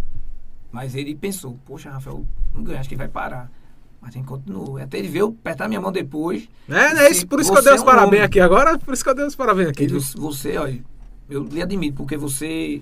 Mas 0.70 0.94
ele 0.94 1.14
pensou, 1.14 1.58
poxa, 1.64 1.90
Rafael, 1.90 2.24
não 2.54 2.62
ganha, 2.62 2.80
acho 2.80 2.88
que 2.88 2.96
vai 2.96 3.08
parar. 3.08 3.50
Mas 4.00 4.14
gente 4.14 4.26
continuou. 4.26 4.78
Até 4.78 4.98
ele 4.98 5.08
veio 5.08 5.36
apertar 5.40 5.66
minha 5.66 5.80
mão 5.80 5.90
depois. 5.90 6.48
É, 6.68 7.06
é 7.06 7.10
isso, 7.10 7.26
por 7.26 7.40
isso 7.40 7.50
que 7.50 7.58
eu 7.58 7.62
dei 7.62 7.72
os 7.72 7.80
é 7.80 7.82
um 7.82 7.86
parabéns 7.86 8.12
homem. 8.12 8.22
aqui 8.22 8.40
agora. 8.40 8.78
Por 8.78 8.94
isso 8.94 9.02
que 9.02 9.10
eu 9.10 9.14
dei 9.14 9.26
os 9.26 9.34
parabéns 9.34 9.68
aqui. 9.70 9.84
Ele, 9.84 9.98
você, 9.98 10.56
olha, 10.56 10.80
eu 11.28 11.42
lhe 11.42 11.60
admito, 11.60 11.96
porque 11.96 12.16
você 12.16 12.80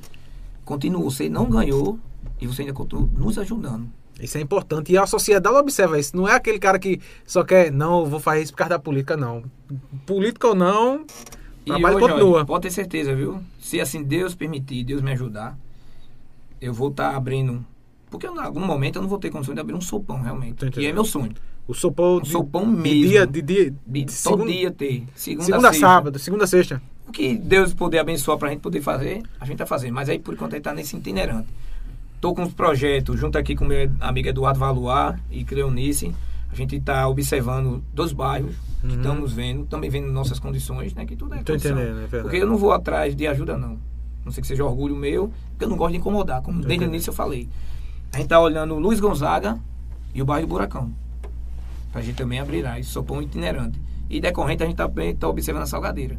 continuou, 0.67 1.09
você 1.09 1.31
não 1.31 1.49
ganhou, 1.49 1.99
e 2.39 2.47
você 2.47 2.63
ainda 2.63 2.75
continua 2.75 3.09
nos 3.17 3.39
ajudando. 3.39 3.89
Isso 4.21 4.37
é 4.37 4.41
importante. 4.41 4.93
E 4.93 4.99
a 4.99 5.07
sociedade 5.07 5.55
observa 5.55 5.99
isso. 5.99 6.17
Não 6.17 6.27
é 6.27 6.35
aquele 6.35 6.59
cara 6.59 6.79
que 6.79 7.01
só 7.25 7.45
quer, 7.45 7.71
não, 7.71 8.05
vou 8.05 8.19
fazer 8.19 8.43
isso 8.43 8.53
por 8.53 8.59
causa 8.59 8.71
da 8.71 8.79
política, 8.79 9.17
não. 9.17 9.45
Política 10.05 10.49
ou 10.49 10.55
não, 10.55 11.03
o 11.03 11.65
trabalho 11.65 11.97
hoje, 11.97 12.07
continua. 12.09 12.37
Olha, 12.39 12.45
pode 12.45 12.63
ter 12.63 12.71
certeza, 12.71 13.15
viu? 13.15 13.41
Se 13.61 13.81
assim 13.81 14.03
Deus 14.03 14.35
permitir, 14.35 14.85
Deus 14.85 15.03
me 15.03 15.13
ajudar, 15.13 15.57
eu 16.61 16.75
vou 16.75 16.89
estar 16.89 17.11
tá 17.11 17.17
abrindo. 17.17 17.65
Porque 18.11 18.27
em 18.27 18.39
algum 18.39 18.65
momento 18.65 18.97
eu 18.97 19.03
não 19.03 19.09
vou 19.09 19.19
ter 19.19 19.31
condições 19.31 19.55
de 19.55 19.61
abrir 19.61 19.75
um 19.75 19.81
sopão, 19.81 20.21
realmente. 20.21 20.65
E 20.79 20.87
é 20.87 20.93
meu 20.93 21.05
sonho. 21.05 21.33
O 21.69 21.75
sopão, 21.75 22.17
um 22.17 22.21
de, 22.21 22.31
sopão 22.31 22.65
mesmo. 22.65 22.83
De 22.83 23.09
dia, 23.09 23.27
de 23.27 23.43
dia, 23.43 23.71
de, 23.87 24.05
de 24.05 24.05
todo 24.05 24.39
segunda, 24.39 24.53
dia 24.53 24.71
ter. 24.71 25.05
Segunda, 25.15 25.45
segunda 25.45 25.73
sábado, 25.73 26.19
segunda 26.19 26.47
sexta. 26.47 26.81
O 27.09 27.13
que 27.13 27.37
Deus 27.37 27.73
poder 27.73 27.99
abençoar 27.99 28.37
pra 28.37 28.49
gente 28.49 28.61
poder 28.61 28.81
fazer, 28.81 29.23
a 29.41 29.45
gente 29.45 29.59
tá 29.59 29.67
fazendo. 29.67 29.95
Mas 29.95 30.09
aí, 30.09 30.19
por 30.19 30.35
enquanto, 30.35 30.55
a 30.55 30.57
gente 30.57 30.65
tá 30.65 30.75
nesse 30.75 30.97
itinerante. 30.97 31.49
Estou 32.15 32.35
com 32.35 32.43
uns 32.43 32.53
projetos 32.53 33.21
junto 33.21 33.39
aqui 33.39 33.55
com 33.55 33.65
meu 33.65 33.91
amigo 34.01 34.29
Eduardo 34.29 34.59
Valuar 34.59 35.21
e 35.31 35.45
Cleonice. 35.45 36.15
A 36.51 36.55
gente 36.55 36.77
está 36.77 37.07
observando 37.07 37.85
dos 37.93 38.13
bairros 38.13 38.57
que 38.81 38.87
uhum. 38.87 38.97
estamos 38.97 39.33
vendo, 39.33 39.67
também 39.67 39.91
vendo 39.91 40.11
nossas 40.11 40.39
condições, 40.39 40.95
né? 40.95 41.05
Que 41.05 41.17
tudo 41.17 41.35
é 41.35 41.43
Tô 41.43 41.55
entendendo, 41.55 42.01
é 42.13 42.23
Porque 42.23 42.37
eu 42.37 42.47
não 42.47 42.57
vou 42.57 42.73
atrás 42.73 43.15
de 43.15 43.27
ajuda, 43.27 43.57
não. 43.57 43.79
Não 44.25 44.33
sei 44.33 44.41
que 44.41 44.47
seja 44.47 44.65
orgulho 44.65 44.97
meu, 44.97 45.33
porque 45.51 45.65
eu 45.65 45.69
não 45.69 45.77
gosto 45.77 45.93
de 45.93 45.99
incomodar, 45.99 46.43
como 46.43 46.61
Tô 46.63 46.69
desde 46.69 46.85
o 46.85 46.89
início 46.89 47.11
eu 47.11 47.15
falei. 47.15 47.49
A 48.13 48.17
gente 48.17 48.27
está 48.27 48.41
olhando 48.41 48.79
Luiz 48.79 48.99
Gonzaga 48.99 49.59
e 50.15 50.23
o 50.23 50.25
bairro 50.25 50.47
Buracão. 50.47 50.93
Para 51.93 52.01
a 52.01 52.05
gente 52.05 52.17
também 52.17 52.41
abrir 52.41 52.63
lá, 52.63 52.79
isso 52.79 52.91
sopão 52.91 53.23
itinerante. 53.23 53.81
E 54.09 54.21
decorrente 54.21 54.63
a 54.63 54.67
gente 54.67 54.77
também 54.77 55.11
está 55.11 55.27
tá 55.27 55.29
observando 55.29 55.63
a 55.65 55.67
Salgadeira. 55.67 56.17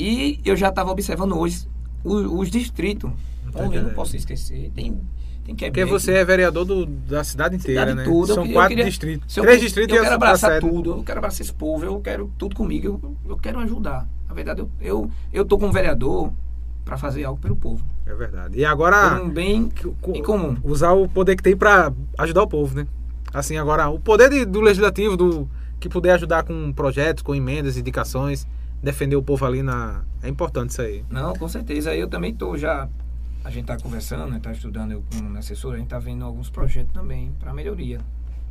E 0.00 0.40
eu 0.44 0.56
já 0.56 0.68
estava 0.68 0.90
observando 0.90 1.36
hoje 1.38 1.68
os, 2.02 2.26
os 2.32 2.50
distritos 2.50 3.10
Homem, 3.54 3.78
eu 3.78 3.82
não 3.84 3.90
posso 3.90 4.16
esquecer. 4.16 4.70
Tem, 4.74 5.00
tem 5.44 5.54
que 5.54 5.66
Porque 5.66 5.84
você 5.84 6.12
é 6.12 6.24
vereador 6.24 6.64
do, 6.64 6.86
da 6.86 7.24
cidade 7.24 7.56
inteira, 7.56 7.90
cidade 7.90 7.96
né? 7.98 8.04
Toda. 8.04 8.34
São 8.34 8.46
eu, 8.46 8.52
quatro 8.52 8.78
eu 8.78 8.84
distritos. 8.84 9.34
Três 9.34 9.56
eu, 9.56 9.60
distritos 9.60 9.96
eu 9.96 10.02
quero 10.02 10.14
abraçar 10.14 10.60
tudo. 10.60 10.90
Eu 10.92 11.04
quero 11.04 11.18
abraçar 11.18 11.40
esse 11.40 11.52
povo. 11.52 11.84
Eu 11.84 12.00
quero 12.00 12.32
tudo 12.38 12.54
comigo. 12.54 13.00
Eu, 13.02 13.16
eu 13.30 13.36
quero 13.36 13.58
ajudar. 13.60 14.08
Na 14.28 14.34
verdade, 14.34 14.60
eu, 14.60 14.70
eu, 14.80 15.10
eu 15.32 15.44
tô 15.44 15.58
como 15.58 15.72
vereador 15.72 16.32
para 16.84 16.96
fazer 16.96 17.24
algo 17.24 17.40
pelo 17.40 17.56
povo. 17.56 17.84
É 18.06 18.14
verdade. 18.14 18.58
E 18.58 18.64
agora. 18.64 19.22
um 19.22 19.28
bem 19.28 19.70
em 20.14 20.22
comum. 20.22 20.56
Usar 20.62 20.92
o 20.92 21.08
poder 21.08 21.36
que 21.36 21.42
tem 21.42 21.56
para 21.56 21.92
ajudar 22.18 22.42
o 22.42 22.48
povo, 22.48 22.76
né? 22.76 22.86
Assim, 23.32 23.56
agora, 23.56 23.88
o 23.88 23.98
poder 23.98 24.28
de, 24.28 24.44
do 24.44 24.60
legislativo, 24.60 25.16
do 25.16 25.48
que 25.78 25.88
puder 25.88 26.12
ajudar 26.12 26.42
com 26.42 26.72
projetos, 26.72 27.22
com 27.22 27.34
emendas, 27.34 27.76
indicações, 27.76 28.46
defender 28.82 29.16
o 29.16 29.22
povo 29.22 29.44
ali 29.44 29.62
na. 29.62 30.02
É 30.22 30.28
importante 30.28 30.70
isso 30.70 30.82
aí. 30.82 31.04
Não, 31.10 31.34
com 31.34 31.48
certeza. 31.48 31.94
Eu 31.94 32.08
também 32.08 32.34
tô 32.34 32.56
já 32.56 32.88
a 33.42 33.48
gente 33.50 33.62
está 33.62 33.78
conversando, 33.78 34.36
está 34.36 34.50
né, 34.50 34.54
estudando 34.54 34.92
eu 34.92 35.04
como 35.10 35.36
assessor, 35.38 35.72
a 35.72 35.76
gente 35.76 35.86
está 35.86 35.98
vendo 35.98 36.24
alguns 36.24 36.50
projetos 36.50 36.92
também 36.92 37.32
para 37.38 37.54
melhoria. 37.54 37.98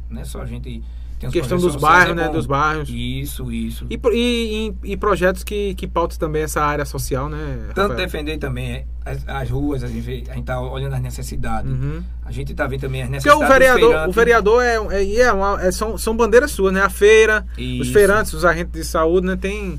Não 0.10 0.22
é 0.22 0.26
só 0.26 0.42
a 0.42 0.46
gente 0.46 0.84
tem 1.20 1.30
questão 1.30 1.58
dos 1.58 1.76
bairros, 1.76 2.16
né? 2.16 2.30
Dos 2.30 2.46
bairros. 2.46 2.90
Isso, 2.90 3.52
isso. 3.52 3.86
E, 3.90 4.00
e, 4.14 4.92
e, 4.94 4.98
projetos 4.98 5.44
que, 5.44 5.76
que 5.76 5.86
pautam 5.86 6.18
também 6.18 6.44
essa 6.44 6.62
área 6.64 6.86
social, 6.86 7.28
né? 7.28 7.66
Tanto 7.76 7.90
Rafael? 7.90 7.98
defender 7.98 8.38
também 8.38 8.72
é, 8.72 8.86
as, 9.06 9.28
as, 9.28 9.50
ruas, 9.50 9.84
a 9.84 9.88
gente 9.90 10.30
está 10.30 10.62
olhando 10.62 10.96
as 10.96 11.02
necessidades. 11.02 11.70
Uhum. 11.70 12.02
A 12.24 12.32
gente 12.32 12.54
está 12.54 12.68
vendo 12.68 12.82
também 12.82 13.04
as 13.04 13.10
necessidades. 13.10 13.48
Porque 13.48 13.54
o 13.54 13.60
vereador, 13.60 14.08
o 14.08 14.12
vereador 14.14 14.64
é, 14.64 14.76
é, 14.96 15.16
é, 15.18 15.34
uma, 15.34 15.62
é, 15.62 15.72
são, 15.74 15.98
são 15.98 16.16
bandeiras 16.16 16.52
suas, 16.52 16.72
né? 16.72 16.82
A 16.82 16.90
feira, 16.90 17.46
isso. 17.58 17.82
os 17.82 17.90
feirantes, 17.90 18.34
os 18.34 18.46
agentes 18.46 18.72
de 18.72 18.86
saúde, 18.86 19.28
né? 19.28 19.36
Tem, 19.36 19.78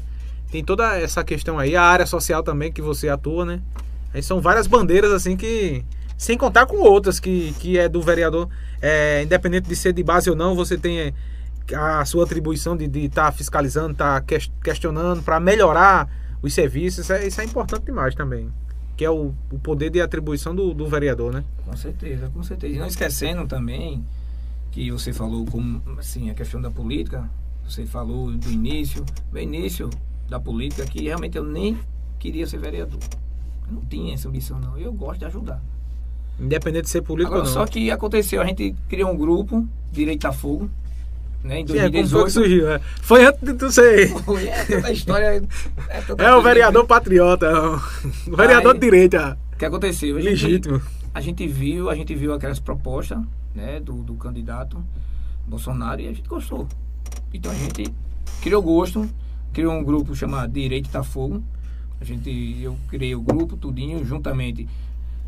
tem 0.50 0.64
toda 0.64 0.98
essa 0.98 1.22
questão 1.22 1.58
aí. 1.58 1.76
A 1.76 1.82
área 1.82 2.06
social 2.06 2.42
também 2.42 2.72
que 2.72 2.82
você 2.82 3.08
atua, 3.08 3.44
né? 3.44 3.60
Aí 4.12 4.22
são 4.22 4.40
várias 4.40 4.66
bandeiras 4.66 5.12
assim 5.12 5.36
que. 5.36 5.84
Sem 6.18 6.36
contar 6.36 6.66
com 6.66 6.76
outras 6.76 7.18
que, 7.18 7.54
que 7.58 7.78
é 7.78 7.88
do 7.88 8.02
vereador. 8.02 8.48
É, 8.82 9.22
independente 9.22 9.68
de 9.68 9.76
ser 9.76 9.92
de 9.92 10.02
base 10.02 10.28
ou 10.28 10.36
não, 10.36 10.54
você 10.54 10.76
tem 10.76 10.98
é, 10.98 11.14
a 11.74 12.04
sua 12.04 12.24
atribuição 12.24 12.76
de 12.76 12.84
estar 13.06 13.26
tá 13.26 13.32
fiscalizando, 13.32 13.92
estar 13.92 14.20
tá 14.20 14.38
questionando 14.62 15.22
para 15.22 15.40
melhorar 15.40 16.08
os 16.42 16.52
serviços. 16.52 17.04
Isso 17.04 17.12
é, 17.12 17.26
isso 17.26 17.40
é, 17.40 17.44
importante 17.44 17.84
demais 17.84 18.14
também. 18.14 18.52
Que 18.96 19.04
é 19.04 19.10
o, 19.10 19.32
o 19.50 19.58
poder 19.58 19.88
de 19.88 20.00
atribuição 20.00 20.54
do, 20.54 20.74
do 20.74 20.86
vereador, 20.86 21.32
né? 21.32 21.44
Com 21.64 21.76
certeza, 21.76 22.28
com 22.34 22.42
certeza. 22.42 22.74
E 22.74 22.78
não 22.78 22.86
esquecendo 22.86 23.46
também 23.46 24.04
que 24.70 24.90
você 24.90 25.12
falou 25.12 25.46
como 25.46 25.82
assim, 25.98 26.28
a 26.28 26.34
questão 26.34 26.60
da 26.60 26.70
política, 26.70 27.28
você 27.66 27.86
falou 27.86 28.30
do 28.30 28.50
início, 28.50 29.04
do 29.32 29.38
início 29.38 29.88
da 30.30 30.38
política, 30.38 30.86
que 30.86 31.02
realmente 31.02 31.36
eu 31.36 31.44
nem 31.44 31.76
queria 32.18 32.46
ser 32.46 32.58
vereador. 32.58 33.00
Eu 33.66 33.74
não 33.74 33.84
tinha 33.84 34.14
essa 34.14 34.28
ambição, 34.28 34.60
não. 34.60 34.78
Eu 34.78 34.92
gosto 34.92 35.18
de 35.18 35.24
ajudar. 35.26 35.60
Independente 36.38 36.84
de 36.84 36.90
ser 36.90 37.02
político 37.02 37.34
Agora, 37.34 37.48
ou 37.48 37.54
não. 37.54 37.62
Só 37.62 37.70
que 37.70 37.90
aconteceu, 37.90 38.40
a 38.40 38.46
gente 38.46 38.74
criou 38.88 39.10
um 39.10 39.16
grupo, 39.16 39.66
Direito 39.92 40.26
a 40.26 40.32
Fogo, 40.32 40.70
né, 41.42 41.60
em 41.60 41.66
Sim, 41.66 41.78
é, 41.78 42.28
surgiu? 42.28 42.70
É. 42.70 42.78
Foi 43.02 43.24
antes 43.24 43.40
de 43.42 43.54
tu 43.54 43.72
ser. 43.72 44.08
Foi, 44.24 44.46
é 44.46 44.64
tanta 44.64 44.92
história. 44.92 45.42
É, 45.88 46.00
tanta 46.02 46.22
é 46.22 46.34
o 46.34 46.42
vereador 46.42 46.86
patriota, 46.86 47.46
é 47.46 48.30
o 48.30 48.36
vereador 48.36 48.74
Aí, 48.74 48.78
de 48.78 48.86
direita. 48.86 49.38
O 49.52 49.56
que 49.56 49.64
aconteceu? 49.64 50.16
A 50.16 50.20
Legítimo. 50.20 50.76
Gente, 50.76 50.90
a 51.12 51.20
gente 51.20 51.46
viu, 51.46 51.90
a 51.90 51.94
gente 51.94 52.14
viu 52.14 52.32
aquelas 52.32 52.60
propostas 52.60 53.18
né, 53.54 53.80
do, 53.80 53.94
do 53.94 54.14
candidato 54.14 54.82
Bolsonaro 55.46 56.00
e 56.00 56.08
a 56.08 56.12
gente 56.12 56.28
gostou. 56.28 56.68
Então 57.32 57.50
a 57.50 57.54
gente 57.54 57.92
criou 58.40 58.62
gosto, 58.62 59.08
criou 59.52 59.72
um 59.72 59.84
grupo 59.84 60.14
chamado 60.14 60.52
Direito 60.52 60.88
tá 60.90 61.02
Fogo. 61.02 61.42
A 62.00 62.04
gente, 62.04 62.58
eu 62.62 62.76
criei 62.88 63.14
o 63.14 63.20
grupo 63.20 63.56
tudinho 63.56 64.04
juntamente 64.04 64.66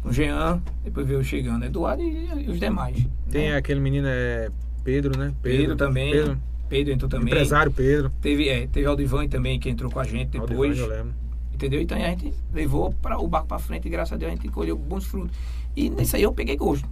com 0.03 0.09
o 0.09 0.13
Jean, 0.13 0.61
depois 0.83 1.07
veio 1.07 1.23
chegando 1.23 1.65
Eduardo 1.65 2.03
e, 2.03 2.29
e 2.45 2.51
os 2.51 2.59
demais. 2.59 2.97
Tem 3.31 3.51
né? 3.51 3.57
aquele 3.57 3.81
menino 3.81 4.09
é 4.09 4.51
Pedro, 4.83 5.19
né? 5.19 5.33
Pedro, 5.43 5.59
Pedro 5.61 5.77
também. 5.77 6.13
Pedro. 6.13 6.39
Pedro 6.69 6.95
entrou 6.95 7.09
também. 7.11 7.27
Empresário 7.27 7.71
Pedro. 7.71 8.11
Teve, 8.21 8.49
é, 8.49 8.67
teve 8.67 8.87
Aldivan 8.87 9.29
também 9.29 9.61
que 9.61 9.69
entrou 9.69 9.91
com 9.91 10.01
a 10.01 10.05
gente 10.05 10.29
depois. 10.29 10.81
Aldivan, 10.81 10.95
eu 10.95 10.99
lembro. 10.99 11.15
Entendeu? 11.53 11.81
Então 11.81 11.97
a 11.97 12.01
gente 12.01 12.33
levou 12.53 12.93
para 13.01 13.19
o 13.19 13.29
barco 13.29 13.47
para 13.47 13.59
frente 13.59 13.87
e 13.87 13.91
graças 13.91 14.13
a 14.13 14.17
Deus 14.17 14.33
a 14.33 14.35
gente 14.35 14.49
colheu 14.49 14.77
bons 14.77 15.05
frutos. 15.05 15.37
E 15.77 15.91
nisso 15.91 16.17
aí 16.17 16.23
eu 16.23 16.33
peguei 16.33 16.57
gosto. 16.57 16.89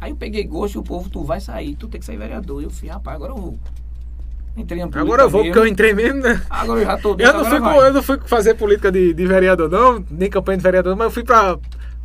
Aí 0.00 0.12
eu 0.12 0.16
peguei 0.16 0.44
gosto 0.44 0.76
e 0.76 0.78
o 0.78 0.82
povo, 0.82 1.10
tu 1.10 1.24
vai 1.24 1.40
sair, 1.40 1.74
tu 1.74 1.88
tem 1.88 1.98
que 1.98 2.06
sair 2.06 2.16
vereador. 2.16 2.62
Eu 2.62 2.70
fui, 2.70 2.88
rapaz, 2.88 3.16
agora 3.16 3.32
eu 3.32 3.36
vou. 3.36 3.58
Entrei 4.56 4.82
Agora 4.82 5.22
eu 5.22 5.30
vou, 5.30 5.42
mesmo. 5.42 5.54
porque 5.54 5.66
eu 5.66 5.70
entrei 5.70 5.94
mesmo, 5.94 6.20
né? 6.20 6.42
Agora 6.50 6.80
eu 6.80 6.84
já 6.84 6.98
tô 6.98 7.14
dentro, 7.14 7.38
eu 7.38 7.44
não, 7.44 7.74
fui, 7.74 7.86
eu 7.86 7.92
não 7.92 8.02
fui 8.02 8.18
fazer 8.26 8.54
política 8.54 8.90
de, 8.90 9.14
de 9.14 9.26
vereador, 9.26 9.70
não, 9.70 10.04
nem 10.10 10.28
campanha 10.28 10.58
de 10.58 10.62
vereador, 10.64 10.96
mas 10.96 11.04
eu 11.06 11.10
fui 11.10 11.22
pra, 11.22 11.56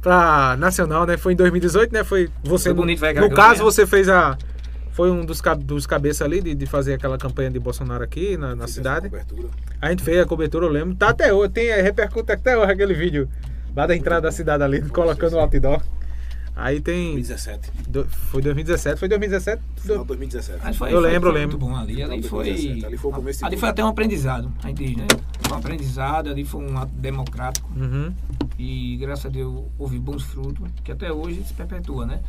pra 0.01 0.55
Nacional, 0.57 1.05
né? 1.07 1.17
Foi 1.17 1.33
em 1.33 1.35
2018, 1.35 1.91
né? 1.91 2.03
Foi 2.03 2.29
você. 2.43 2.69
Foi 2.69 2.73
bonito, 2.73 3.01
no, 3.01 3.21
no 3.21 3.31
caso, 3.31 3.63
você 3.63 3.87
fez 3.87 4.07
a. 4.07 4.37
Foi 4.91 5.09
um 5.09 5.25
dos, 5.25 5.41
dos 5.61 5.87
cabeças 5.87 6.21
ali 6.21 6.39
de, 6.39 6.53
de 6.53 6.65
fazer 6.67 6.93
aquela 6.93 7.17
campanha 7.17 7.49
de 7.49 7.57
Bolsonaro 7.57 8.03
aqui 8.03 8.37
na, 8.37 8.55
na 8.55 8.67
cidade. 8.67 9.09
A 9.81 9.89
gente 9.89 10.03
fez 10.03 10.19
a 10.19 10.25
cobertura, 10.25 10.67
eu 10.67 10.71
lembro. 10.71 10.93
Tá 10.93 11.09
até 11.09 11.33
hoje, 11.33 11.51
tem, 11.51 11.81
repercute 11.81 12.31
até 12.31 12.55
hoje 12.55 12.71
aquele 12.71 12.93
vídeo 12.93 13.27
lá 13.75 13.87
da 13.87 13.95
entrada 13.95 14.21
da 14.21 14.31
cidade 14.31 14.61
ali, 14.61 14.81
colocando 14.89 15.33
o 15.33 15.39
outdoor. 15.39 15.81
Aí 16.55 16.79
tem. 16.79 17.13
2017. 17.13 17.71
Do, 17.87 18.05
foi 18.05 18.41
2017? 18.41 18.99
Foi 18.99 19.07
2017? 19.07 19.61
Final 19.77 20.05
2017. 20.05 20.59
Mas 20.63 20.77
foi, 20.77 20.89
eu 20.93 21.01
foi, 21.01 21.09
lembro, 21.09 21.31
foi 21.31 21.39
eu 21.39 21.41
lembro. 21.41 21.57
bom 21.57 21.75
ali. 21.75 22.03
Ali 22.03 22.21
foi. 22.21 22.49
Ali 22.49 22.97
foi, 22.97 23.13
ali 23.41 23.57
foi 23.57 23.69
até 23.69 23.83
um 23.83 23.87
aprendizado, 23.87 24.51
a 24.63 24.67
gente 24.67 24.85
diz, 24.85 24.97
né? 24.97 25.07
Foi 25.41 25.57
um 25.57 25.59
aprendizado, 25.59 26.29
ali 26.29 26.45
foi 26.45 26.63
um 26.63 26.77
ato 26.77 26.91
democrático. 26.93 27.69
Uhum. 27.75 28.13
E 28.59 28.97
graças 28.97 29.25
a 29.25 29.29
Deus 29.29 29.65
houve 29.79 29.97
bons 29.97 30.23
frutos, 30.23 30.69
que 30.83 30.91
até 30.91 31.11
hoje 31.11 31.43
se 31.43 31.53
perpetua, 31.53 32.05
né? 32.05 32.21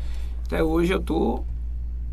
Até 0.46 0.62
hoje 0.62 0.92
eu 0.92 1.00
tô 1.00 1.44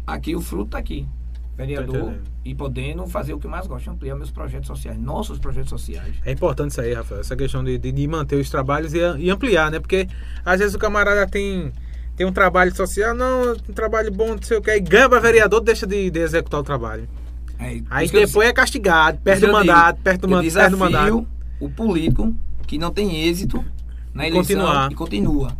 aqui, 0.05 0.35
o 0.35 0.41
fruto 0.41 0.71
tá 0.71 0.77
aqui. 0.77 1.07
Vereador 1.55 2.15
e 2.43 2.55
podendo 2.55 3.05
fazer 3.05 3.33
o 3.33 3.39
que 3.39 3.47
mais 3.47 3.67
gosto, 3.67 3.89
ampliar 3.89 4.15
meus 4.15 4.31
projetos 4.31 4.67
sociais, 4.67 4.97
nossos 4.97 5.37
projetos 5.37 5.69
sociais. 5.69 6.15
É 6.25 6.31
importante 6.31 6.71
isso 6.71 6.81
aí, 6.81 6.93
Rafael, 6.93 7.21
essa 7.21 7.35
questão 7.35 7.63
de, 7.63 7.77
de, 7.77 7.91
de 7.91 8.07
manter 8.07 8.35
os 8.37 8.49
trabalhos 8.49 8.93
e, 8.93 8.99
e 9.19 9.29
ampliar, 9.29 9.69
né? 9.69 9.79
Porque 9.79 10.07
às 10.43 10.59
vezes 10.59 10.73
o 10.73 10.79
camarada 10.79 11.27
tem 11.27 11.71
tem 12.21 12.25
um 12.25 12.31
trabalho 12.31 12.75
social, 12.75 13.15
não, 13.15 13.53
um 13.53 13.73
trabalho 13.73 14.11
bom, 14.11 14.35
não 14.35 14.41
sei 14.43 14.57
o 14.57 14.61
que, 14.61 14.79
ganha 14.79 15.09
para 15.09 15.19
vereador, 15.19 15.59
deixa 15.59 15.87
de, 15.87 16.11
de 16.11 16.19
executar 16.19 16.59
o 16.59 16.63
trabalho. 16.63 17.09
É, 17.59 17.81
aí 17.89 18.07
depois 18.07 18.47
é 18.47 18.53
castigado, 18.53 19.19
perde 19.23 19.45
o 19.45 19.51
mandato, 19.51 19.95
digo, 19.95 20.03
perde, 20.03 20.25
o 20.27 20.29
man, 20.29 20.43
perde 20.43 20.75
o 20.75 20.77
mandato. 20.77 21.27
O 21.59 21.69
político 21.69 22.35
que 22.67 22.77
não 22.77 22.91
tem 22.91 23.27
êxito 23.27 23.65
na 24.13 24.27
eleição 24.27 24.55
Continuar. 24.55 24.91
e 24.91 24.95
continua. 24.95 25.57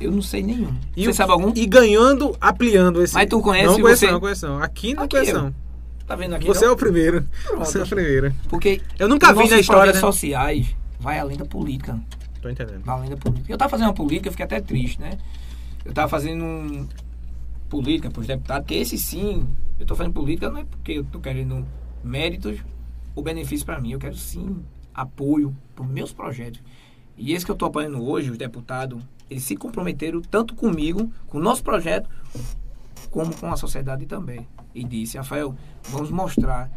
Eu 0.00 0.12
não 0.12 0.22
sei 0.22 0.42
nenhum. 0.42 0.74
E 0.96 1.04
você 1.04 1.10
o, 1.10 1.14
sabe 1.14 1.32
algum? 1.32 1.52
E 1.54 1.66
ganhando, 1.66 2.34
ampliando 2.40 3.02
esse. 3.02 3.12
Mas 3.12 3.28
tu 3.28 3.40
conhece 3.42 3.66
Não 3.66 3.80
conheço, 3.80 4.00
você... 4.00 4.12
não 4.12 4.20
conheço. 4.20 4.46
Aqui 4.46 4.94
não 4.94 5.04
aqui 5.04 5.16
conheço. 5.16 5.54
Tá 6.06 6.16
vendo 6.16 6.34
aqui? 6.36 6.46
Você 6.46 6.64
não? 6.64 6.70
é 6.70 6.74
o 6.74 6.76
primeiro. 6.76 7.26
Pronto. 7.44 7.58
Você 7.66 7.78
é 7.78 7.82
o 7.82 7.86
primeiro. 7.86 8.34
Porque 8.48 8.80
eu 8.98 9.08
nunca 9.08 9.32
vi 9.34 9.48
na 9.48 9.58
história. 9.58 9.92
Né? 9.92 10.00
sociais 10.00 10.74
vai 10.98 11.18
além 11.18 11.36
da 11.36 11.44
política. 11.44 11.98
Tô 12.40 12.48
entendendo. 12.48 12.82
Vai 12.82 12.96
além 12.96 13.10
da 13.10 13.16
política. 13.16 13.52
Eu 13.52 13.58
tava 13.58 13.70
fazendo 13.70 13.88
uma 13.88 13.94
política, 13.94 14.28
eu 14.28 14.32
fiquei 14.32 14.44
até 14.44 14.60
triste, 14.60 15.00
né? 15.00 15.18
Eu 15.86 15.90
estava 15.90 16.08
fazendo 16.08 16.44
um, 16.44 16.88
política 17.68 18.10
para 18.10 18.20
os 18.20 18.26
deputados, 18.26 18.66
que 18.66 18.74
esse 18.74 18.98
sim, 18.98 19.46
eu 19.78 19.82
estou 19.82 19.96
fazendo 19.96 20.12
política 20.12 20.50
não 20.50 20.58
é 20.58 20.64
porque 20.64 20.92
eu 20.92 21.02
estou 21.02 21.20
querendo 21.20 21.64
méritos 22.02 22.58
ou 23.14 23.22
benefício 23.22 23.64
para 23.64 23.80
mim, 23.80 23.92
eu 23.92 23.98
quero 24.00 24.16
sim 24.16 24.64
apoio 24.92 25.56
para 25.76 25.84
os 25.84 25.90
meus 25.90 26.12
projetos. 26.12 26.60
E 27.16 27.32
esse 27.32 27.44
que 27.44 27.52
eu 27.52 27.54
estou 27.54 27.68
apoiando 27.68 28.02
hoje, 28.02 28.32
os 28.32 28.36
deputados, 28.36 29.00
eles 29.30 29.44
se 29.44 29.56
comprometeram 29.56 30.20
tanto 30.20 30.56
comigo, 30.56 31.08
com 31.28 31.38
o 31.38 31.40
nosso 31.40 31.62
projeto, 31.62 32.10
como 33.08 33.32
com 33.36 33.52
a 33.52 33.56
sociedade 33.56 34.06
também. 34.06 34.44
E 34.74 34.82
disse, 34.82 35.16
Rafael, 35.16 35.54
vamos 35.84 36.10
mostrar, 36.10 36.68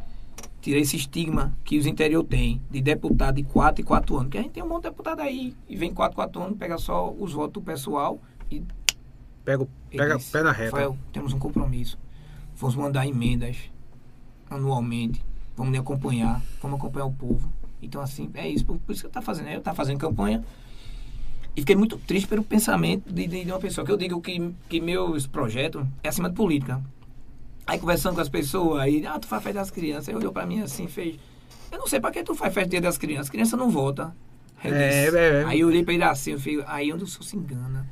tirar 0.61 0.79
esse 0.79 0.95
estigma 0.95 1.57
que 1.63 1.79
os 1.79 1.87
interior 1.87 2.23
têm 2.23 2.61
de 2.69 2.79
deputado 2.79 3.37
de 3.37 3.43
4 3.43 3.81
e 3.81 3.83
4 3.83 4.17
anos. 4.17 4.29
Que 4.29 4.37
a 4.37 4.41
gente 4.43 4.51
tem 4.51 4.61
um 4.61 4.69
monte 4.69 4.83
de 4.83 4.89
deputado 4.89 5.21
aí 5.21 5.55
e 5.67 5.75
vem 5.75 5.91
4 5.91 6.15
4 6.15 6.41
anos, 6.43 6.57
pega 6.59 6.77
só 6.77 7.11
os 7.11 7.33
votos 7.33 7.53
do 7.53 7.61
pessoal 7.61 8.21
e 8.49 8.63
Pega, 9.43 9.67
pega 9.89 10.17
disse, 10.17 10.31
pé 10.31 10.43
na 10.43 10.51
reta. 10.51 10.71
Rafael, 10.71 10.97
temos 11.11 11.33
um 11.33 11.39
compromisso. 11.39 11.97
Vamos 12.55 12.75
mandar 12.75 13.07
emendas 13.07 13.57
anualmente. 14.49 15.23
Vamos 15.55 15.71
me 15.71 15.77
acompanhar. 15.77 16.41
Vamos 16.61 16.79
acompanhar 16.79 17.05
o 17.05 17.13
povo. 17.13 17.51
Então, 17.81 18.01
assim, 18.01 18.29
é 18.33 18.47
isso. 18.47 18.65
Por, 18.65 18.77
por 18.79 18.91
isso 18.91 19.01
que 19.01 19.07
eu 19.07 19.09
estou 19.09 19.21
fazendo. 19.21 19.49
Eu 19.49 19.59
estava 19.59 19.75
fazendo 19.75 19.97
campanha. 19.97 20.43
E 21.55 21.61
fiquei 21.61 21.75
muito 21.75 21.97
triste 21.97 22.27
pelo 22.27 22.43
pensamento 22.43 23.11
de, 23.11 23.27
de, 23.27 23.43
de, 23.45 23.51
uma 23.51 23.59
pessoa. 23.59 23.85
Que 23.85 23.91
eu 23.91 23.97
digo 23.97 24.21
que, 24.21 24.53
que 24.67 24.79
meus 24.79 25.25
projetos 25.25 25.85
é 26.03 26.09
acima 26.09 26.29
de 26.29 26.35
política. 26.35 26.81
Aí 27.65 27.79
conversando 27.79 28.15
com 28.15 28.21
as 28.21 28.29
pessoas, 28.29 28.81
aí, 28.81 29.05
ah, 29.05 29.19
tu 29.19 29.27
faz 29.27 29.43
festa 29.43 29.59
das 29.59 29.71
crianças. 29.71 30.09
Aí 30.09 30.15
olhou 30.15 30.31
para 30.31 30.45
mim 30.45 30.61
assim, 30.61 30.87
fez. 30.87 31.17
Eu 31.71 31.77
não 31.77 31.87
sei 31.87 31.99
para 31.99 32.11
que 32.11 32.23
tu 32.23 32.35
faz 32.35 32.53
festa 32.53 32.81
das 32.81 32.97
crianças. 32.97 33.27
As 33.27 33.29
crianças 33.29 33.59
não 33.59 33.69
votam. 33.69 34.13
É, 34.63 34.69
é, 34.69 35.07
é, 35.07 35.43
Aí 35.45 35.61
eu 35.61 35.67
olhei 35.67 35.83
para 35.83 35.93
ele 35.93 36.03
assim, 36.03 36.31
eu 36.31 36.39
falei, 36.39 36.61
aí 36.67 36.91
onde 36.91 37.05
o 37.05 37.07
senhor 37.07 37.23
se 37.23 37.37
engana 37.37 37.87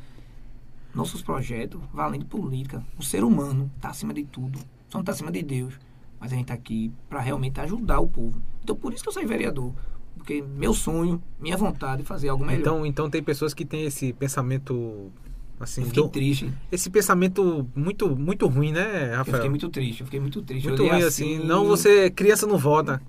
nossos 0.93 1.21
projetos, 1.21 1.79
valendo 1.93 2.25
política. 2.25 2.83
O 2.97 3.03
ser 3.03 3.23
humano 3.23 3.71
está 3.75 3.89
acima 3.89 4.13
de 4.13 4.23
tudo. 4.23 4.59
Só 4.89 4.97
não 4.97 5.01
está 5.01 5.11
acima 5.11 5.31
de 5.31 5.43
Deus. 5.43 5.73
Mas 6.19 6.31
a 6.31 6.35
gente 6.35 6.45
está 6.45 6.53
aqui 6.53 6.91
para 7.09 7.19
realmente 7.19 7.59
ajudar 7.59 7.99
o 7.99 8.07
povo. 8.07 8.41
Então, 8.63 8.75
por 8.75 8.93
isso 8.93 9.03
que 9.03 9.09
eu 9.09 9.13
sou 9.13 9.25
vereador. 9.25 9.73
Porque 10.17 10.41
meu 10.41 10.73
sonho, 10.73 11.21
minha 11.39 11.55
vontade 11.55 12.01
é 12.01 12.05
fazer 12.05 12.29
algo 12.29 12.43
melhor. 12.43 12.59
Então, 12.59 12.85
então 12.85 13.09
tem 13.09 13.21
pessoas 13.21 13.53
que 13.53 13.63
têm 13.63 13.85
esse 13.85 14.11
pensamento 14.13 15.11
assim, 15.59 15.81
eu 15.81 15.87
fiquei 15.87 16.03
do, 16.03 16.09
triste. 16.09 16.53
Esse 16.71 16.89
pensamento 16.89 17.67
muito 17.75 18.15
muito 18.15 18.47
ruim, 18.47 18.71
né, 18.71 19.15
Rafael? 19.15 19.19
Eu 19.19 19.33
fiquei 19.33 19.49
muito 19.49 19.69
triste, 19.69 20.01
eu 20.01 20.07
fiquei 20.07 20.19
muito 20.19 20.41
triste. 20.41 20.67
Muito 20.67 20.83
ruim 20.83 21.03
assim, 21.03 21.37
assim, 21.37 21.47
não 21.47 21.65
você 21.65 22.09
criança 22.09 22.47
não 22.47 22.57
vota. 22.57 23.01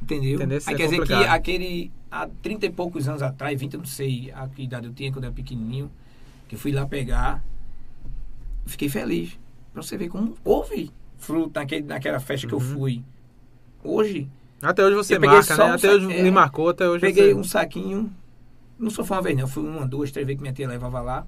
Entendeu? 0.00 0.36
Entendeu? 0.36 0.60
Aí 0.64 0.74
é 0.74 0.76
quer 0.76 0.84
dizer 0.84 1.04
que 1.04 1.12
aquele 1.12 1.90
há 2.10 2.26
30 2.26 2.66
e 2.66 2.70
poucos 2.70 3.08
anos 3.08 3.20
atrás, 3.20 3.58
20, 3.60 3.74
eu 3.74 3.78
não 3.80 3.86
sei 3.86 4.30
a 4.34 4.48
que 4.48 4.62
idade 4.62 4.86
eu 4.86 4.92
tinha 4.92 5.12
quando 5.12 5.24
eu 5.24 5.28
era 5.28 5.34
pequenininho, 5.34 5.90
que 6.48 6.54
eu 6.54 6.58
fui 6.58 6.72
lá 6.72 6.86
pegar, 6.86 7.44
fiquei 8.66 8.88
feliz. 8.88 9.38
Pra 9.72 9.82
você 9.82 9.96
ver 9.96 10.08
como 10.08 10.36
houve 10.44 10.90
fruto 11.18 11.52
naquele, 11.54 11.86
naquela 11.86 12.18
festa 12.18 12.46
uhum. 12.46 12.48
que 12.48 12.54
eu 12.54 12.68
uhum. 12.68 12.74
fui. 12.74 13.04
Hoje. 13.84 14.28
Até 14.60 14.84
hoje 14.84 14.96
você 14.96 15.18
marca, 15.18 15.56
né? 15.56 15.64
Um 15.64 15.72
até 15.72 15.90
hoje 15.90 16.12
é, 16.12 16.22
me 16.22 16.30
marcou, 16.30 16.70
até 16.70 16.88
hoje 16.88 17.00
Peguei 17.00 17.32
você... 17.32 17.34
um 17.34 17.44
saquinho. 17.44 18.12
Não 18.78 18.90
só 18.90 19.04
foi 19.04 19.16
uma 19.16 19.22
vez, 19.22 19.36
não. 19.36 19.46
Fui 19.46 19.62
uma, 19.62 19.86
duas, 19.86 20.10
três 20.10 20.26
vezes 20.26 20.38
que 20.38 20.42
minha 20.42 20.54
tia 20.54 20.66
levava 20.66 21.00
lá. 21.00 21.26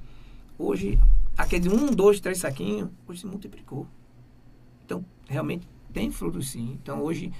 Hoje, 0.59 0.99
aquele 1.37 1.69
um, 1.69 1.87
dois, 1.87 2.21
três 2.21 2.39
saquinhos, 2.39 2.89
hoje 3.07 3.21
se 3.21 3.27
multiplicou. 3.27 3.87
Então, 4.85 5.05
realmente 5.29 5.67
tem 5.93 6.11
frutos 6.11 6.51
sim. 6.51 6.79
Então, 6.83 7.03
hoje, 7.03 7.33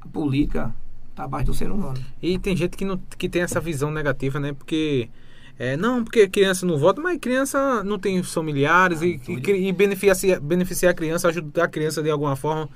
a 0.00 0.06
política 0.06 0.74
está 1.10 1.24
abaixo 1.24 1.46
do 1.46 1.54
ser 1.54 1.70
humano. 1.70 2.02
E 2.22 2.38
tem 2.38 2.56
gente 2.56 2.76
que, 2.76 2.84
não, 2.84 2.98
que 3.18 3.28
tem 3.28 3.42
essa 3.42 3.60
visão 3.60 3.90
negativa, 3.90 4.38
né? 4.38 4.52
Porque 4.52 5.10
é, 5.58 5.76
não, 5.76 6.04
porque 6.04 6.28
criança 6.28 6.64
não 6.64 6.78
vota, 6.78 7.00
mas 7.00 7.18
criança 7.18 7.82
não 7.82 7.98
tem 7.98 8.22
familiares 8.22 9.02
ah, 9.02 9.06
e, 9.06 9.20
e, 9.26 9.68
e 9.68 9.72
beneficiar, 9.72 10.40
beneficiar 10.40 10.92
a 10.92 10.94
criança, 10.94 11.28
ajudar 11.28 11.64
a 11.64 11.68
criança 11.68 12.00
de 12.00 12.10
alguma 12.10 12.36
forma, 12.36 12.68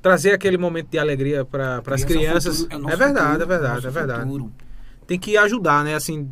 trazer 0.00 0.32
aquele 0.32 0.56
momento 0.56 0.88
de 0.88 0.98
alegria 0.98 1.44
para 1.44 1.82
as 1.86 2.04
crianças. 2.04 2.66
É, 2.70 2.74
é, 2.74 2.96
verdade, 2.96 3.26
futuro, 3.26 3.42
é 3.42 3.46
verdade, 3.46 3.86
é 3.86 3.90
verdade. 3.90 4.22
Futuro. 4.22 4.52
Tem 5.06 5.18
que 5.18 5.36
ajudar, 5.36 5.84
né? 5.84 5.94
Assim, 5.94 6.26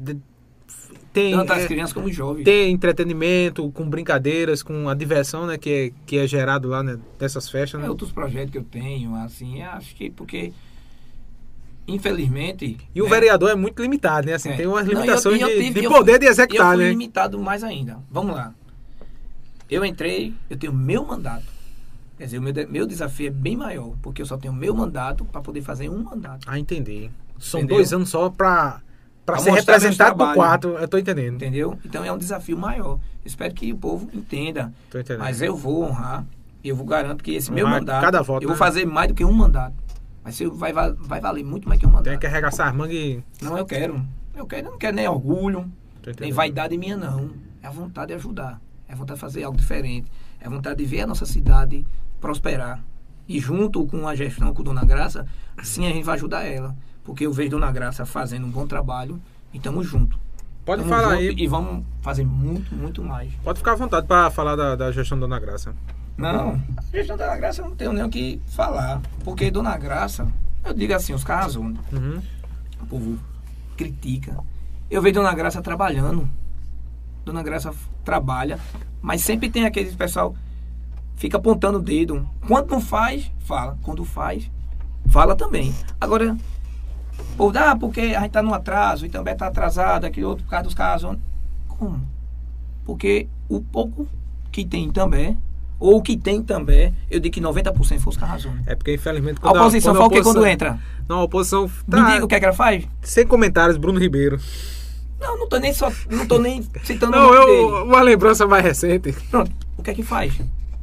tem 1.13 1.37
tanto 1.37 1.53
as 1.53 1.65
é, 1.65 1.67
crianças 1.67 1.93
como 1.93 2.07
os 2.07 2.15
jovens. 2.15 2.45
Tem 2.45 2.73
entretenimento, 2.73 3.71
com 3.73 3.89
brincadeiras, 3.89 4.63
com 4.63 4.89
a 4.89 4.95
diversão, 4.95 5.47
né, 5.47 5.59
que 5.59 5.71
é, 5.71 5.93
que 6.07 6.19
é 6.19 6.27
gerado 6.27 6.69
lá 6.69 6.83
né, 6.83 6.99
dessas 7.19 7.51
festas. 7.51 7.81
Né? 7.81 7.87
É 7.87 7.91
outros 7.91 8.13
projetos 8.13 8.53
que 8.53 8.59
eu 8.59 8.65
tenho, 8.65 9.15
assim, 9.17 9.61
acho 9.63 9.95
que 9.95 10.09
porque 10.09 10.53
infelizmente. 11.87 12.77
E 12.95 13.01
o 13.01 13.05
né? 13.05 13.11
vereador 13.11 13.51
é 13.51 13.55
muito 13.55 13.81
limitado, 13.83 14.27
né? 14.27 14.35
Assim, 14.35 14.51
é. 14.51 14.57
tem 14.57 14.67
umas 14.67 14.87
limitações 14.87 15.41
Não, 15.41 15.49
eu, 15.49 15.55
eu 15.55 15.63
tive, 15.63 15.75
de, 15.75 15.81
de 15.81 15.89
poder 15.89 16.19
de 16.19 16.27
executar, 16.27 16.73
eu 16.73 16.75
fui 16.75 16.85
né? 16.85 16.91
limitado 16.91 17.39
mais 17.39 17.65
ainda. 17.65 17.99
Vamos 18.11 18.35
lá. 18.35 18.55
Eu 19.69 19.85
entrei, 19.85 20.35
eu 20.49 20.57
tenho 20.57 20.73
meu 20.73 21.05
mandato. 21.05 21.45
Quer 22.19 22.25
dizer, 22.25 22.39
o 22.39 22.43
meu, 22.43 22.53
meu 22.69 22.87
desafio 22.87 23.29
é 23.29 23.31
bem 23.31 23.57
maior, 23.57 23.95
porque 24.03 24.21
eu 24.21 24.27
só 24.27 24.37
tenho 24.37 24.53
meu 24.53 24.75
mandato 24.75 25.25
para 25.25 25.41
poder 25.41 25.63
fazer 25.63 25.89
um 25.89 26.03
mandato. 26.03 26.47
Ah, 26.47 26.59
entendi. 26.59 27.11
São 27.39 27.61
Entendeu? 27.61 27.77
dois 27.77 27.93
anos 27.93 28.11
só 28.11 28.29
para 28.29 28.81
para 29.25 29.39
ser 29.39 29.53
representado 29.53 30.17
por 30.17 30.35
quatro. 30.35 30.77
Eu 30.77 30.89
tô 30.89 30.99
entendendo. 30.99 31.37
Entendeu? 31.37 31.79
Então 31.85 32.05
é 32.05 32.13
um 32.13 32.19
desafio 32.19 32.59
maior. 32.59 32.99
Espero 33.25 33.55
que 33.55 33.73
o 33.73 33.77
povo 33.77 34.11
entenda. 34.13 34.73
Tô 34.91 34.99
entendendo. 34.99 35.23
Mas 35.23 35.41
eu 35.41 35.57
vou 35.57 35.85
honrar 35.85 36.27
eu 36.63 36.77
vou 36.77 36.87
garanto 36.87 37.25
que 37.25 37.33
esse 37.33 37.51
meu 37.51 37.67
mandato, 37.67 38.03
cada 38.03 38.23
voto, 38.23 38.43
eu 38.43 38.49
vou 38.49 38.55
né? 38.55 38.59
fazer 38.59 38.85
mais 38.85 39.09
do 39.09 39.15
que 39.15 39.25
um 39.25 39.33
mandato. 39.33 39.75
Ser, 40.31 40.49
vai, 40.51 40.73
va- 40.73 40.95
vai 40.99 41.21
valer 41.21 41.45
muito 41.45 41.69
mais 41.69 41.81
que 41.81 41.87
um 41.87 41.91
mandato. 41.91 42.05
Tem 42.11 42.19
que 42.19 42.27
arregaçar 42.27 42.69
as 42.69 42.75
mangas 42.75 42.95
e. 42.95 43.25
Não, 43.43 43.57
eu 43.59 43.65
quero. 43.67 44.01
Eu 44.35 44.47
quero, 44.47 44.67
eu 44.69 44.71
não 44.73 44.79
quero 44.79 44.95
nem 44.97 45.09
orgulho, 45.09 45.71
nem 46.21 46.31
vaidade 46.33 46.77
minha, 46.79 46.97
não. 46.97 47.31
É 47.63 47.67
a 47.67 47.71
vontade 47.71 48.09
de 48.09 48.15
ajudar. 48.15 48.61
É 48.89 48.93
a 48.93 48.97
vontade 48.97 49.17
de 49.17 49.21
fazer 49.21 49.43
algo 49.45 49.57
diferente. 49.59 50.11
É 50.41 50.47
a 50.47 50.51
vontade 50.51 50.79
de 50.79 50.85
ver 50.87 51.03
a 51.03 51.07
nossa 51.07 51.27
cidade 51.27 51.85
prosperar. 52.21 52.83
E 53.29 53.39
junto 53.41 53.87
com 53.87 54.07
a 54.09 54.15
gestão, 54.15 54.53
com 54.55 54.63
Dona 54.63 54.85
Graça, 54.85 55.27
assim 55.57 55.87
a 55.87 55.91
gente 55.91 56.05
vai 56.05 56.15
ajudar 56.17 56.45
ela. 56.45 56.77
Porque 57.05 57.27
eu 57.27 57.33
vejo 57.33 57.51
Dona 57.51 57.71
Graça 57.73 58.05
fazendo 58.07 58.47
um 58.47 58.51
bom 58.51 58.67
trabalho 58.67 59.21
e 59.53 59.57
estamos 59.57 59.87
juntos. 59.87 60.19
Pode 60.65 60.83
Tamo 60.83 60.95
falar 60.95 61.17
junto 61.17 61.23
aí. 61.23 61.35
E 61.39 61.47
vamos 61.47 61.85
fazer 62.03 62.25
muito, 62.25 62.75
muito 62.75 63.03
mais. 63.03 63.33
Pode 63.43 63.59
ficar 63.59 63.73
à 63.73 63.77
vontade 63.77 64.07
para 64.07 64.31
falar 64.31 64.55
da, 64.57 64.77
da 64.77 64.93
gestão 64.93 65.19
da 65.19 65.27
Dona 65.27 65.39
Graça. 65.41 65.75
Não, 66.17 66.61
a 66.77 66.83
gestão 66.93 67.17
da 67.17 67.27
Dona 67.27 67.37
Graça 67.37 67.63
eu 67.63 67.69
não 67.69 67.77
tenho 67.77 67.93
nem 67.93 68.05
o 68.05 68.11
que 68.11 68.41
falar. 68.49 69.01
Porque 69.25 69.51
Dona 69.51 69.77
Graça, 69.79 70.27
eu 70.65 70.75
digo 70.75 70.95
assim, 70.95 71.13
os 71.13 71.25
caras 71.25 71.53
zoam. 71.53 71.75
Uhum. 71.93 72.23
O 72.83 72.87
povo 72.87 73.19
critica. 73.77 74.37
Eu 74.91 75.01
vejo 75.01 75.15
Dona 75.15 75.35
Graça 75.35 75.63
trabalhando. 75.63 76.29
Dona 77.25 77.43
Graça 77.43 77.73
trabalha, 78.05 78.59
mas 79.01 79.23
sempre 79.23 79.51
tem 79.51 79.65
aquele 79.65 79.95
pessoal 79.95 80.35
fica 81.21 81.37
apontando 81.37 81.79
o 81.79 81.83
dedo. 81.83 82.27
Quando 82.49 82.71
não 82.71 82.81
faz, 82.81 83.31
fala. 83.41 83.77
Quando 83.83 84.05
faz, 84.07 84.51
fala 85.07 85.37
também. 85.37 85.75
Agora, 86.01 86.35
ou 87.37 87.53
ah, 87.55 87.77
porque 87.77 88.01
a 88.01 88.21
gente 88.23 88.33
tá 88.33 88.43
no 88.43 88.55
atraso, 88.55 89.05
e 89.05 89.11
também 89.11 89.37
tá 89.37 89.47
atrasado, 89.47 90.07
aquele 90.07 90.25
outro 90.25 90.45
por 90.45 90.51
causa 90.51 90.65
dos 90.65 90.75
casos. 90.75 91.19
Como? 91.69 92.01
Porque 92.87 93.29
o 93.51 93.61
pouco 93.61 94.09
que 94.51 94.65
tem 94.65 94.91
também, 94.91 95.39
ou 95.81 95.97
o 95.97 96.03
que 96.03 96.17
tem 96.17 96.43
também, 96.43 96.95
eu 97.11 97.19
digo 97.19 97.33
que 97.35 97.41
90% 97.41 97.99
foi 97.99 98.11
os 98.13 98.17
carrazões. 98.17 98.61
É 98.67 98.75
porque, 98.77 98.95
infelizmente, 98.95 99.41
A 99.43 99.51
oposição 99.51 99.95
fala 99.95 100.07
o 100.07 100.11
que 100.11 100.23
quando 100.23 100.47
entra? 100.47 100.79
Não, 101.09 101.19
a 101.21 101.23
oposição 101.25 101.65
Me 101.65 101.73
tá 101.91 102.13
diga 102.13 102.25
o 102.25 102.29
que 102.29 102.35
é 102.35 102.39
que 102.39 102.45
ela 102.45 102.55
faz? 102.55 102.85
sem 103.03 103.27
comentários, 103.27 103.77
Bruno 103.79 103.99
Ribeiro. 103.99 104.39
Não, 105.19 105.37
não 105.39 105.49
tô 105.49 105.59
nem 105.59 105.73
só. 105.73 105.91
Não 106.11 106.27
tô 106.27 106.39
nem 106.39 106.63
citando 106.85 107.13
Não, 107.13 107.35
eu, 107.35 107.85
uma 107.85 108.01
lembrança 108.03 108.47
mais 108.47 108.63
recente. 108.65 109.13
Pronto, 109.31 109.51
o 109.77 109.83
que 109.83 109.91
é 109.91 109.95
que 109.95 110.03
faz? 110.03 110.33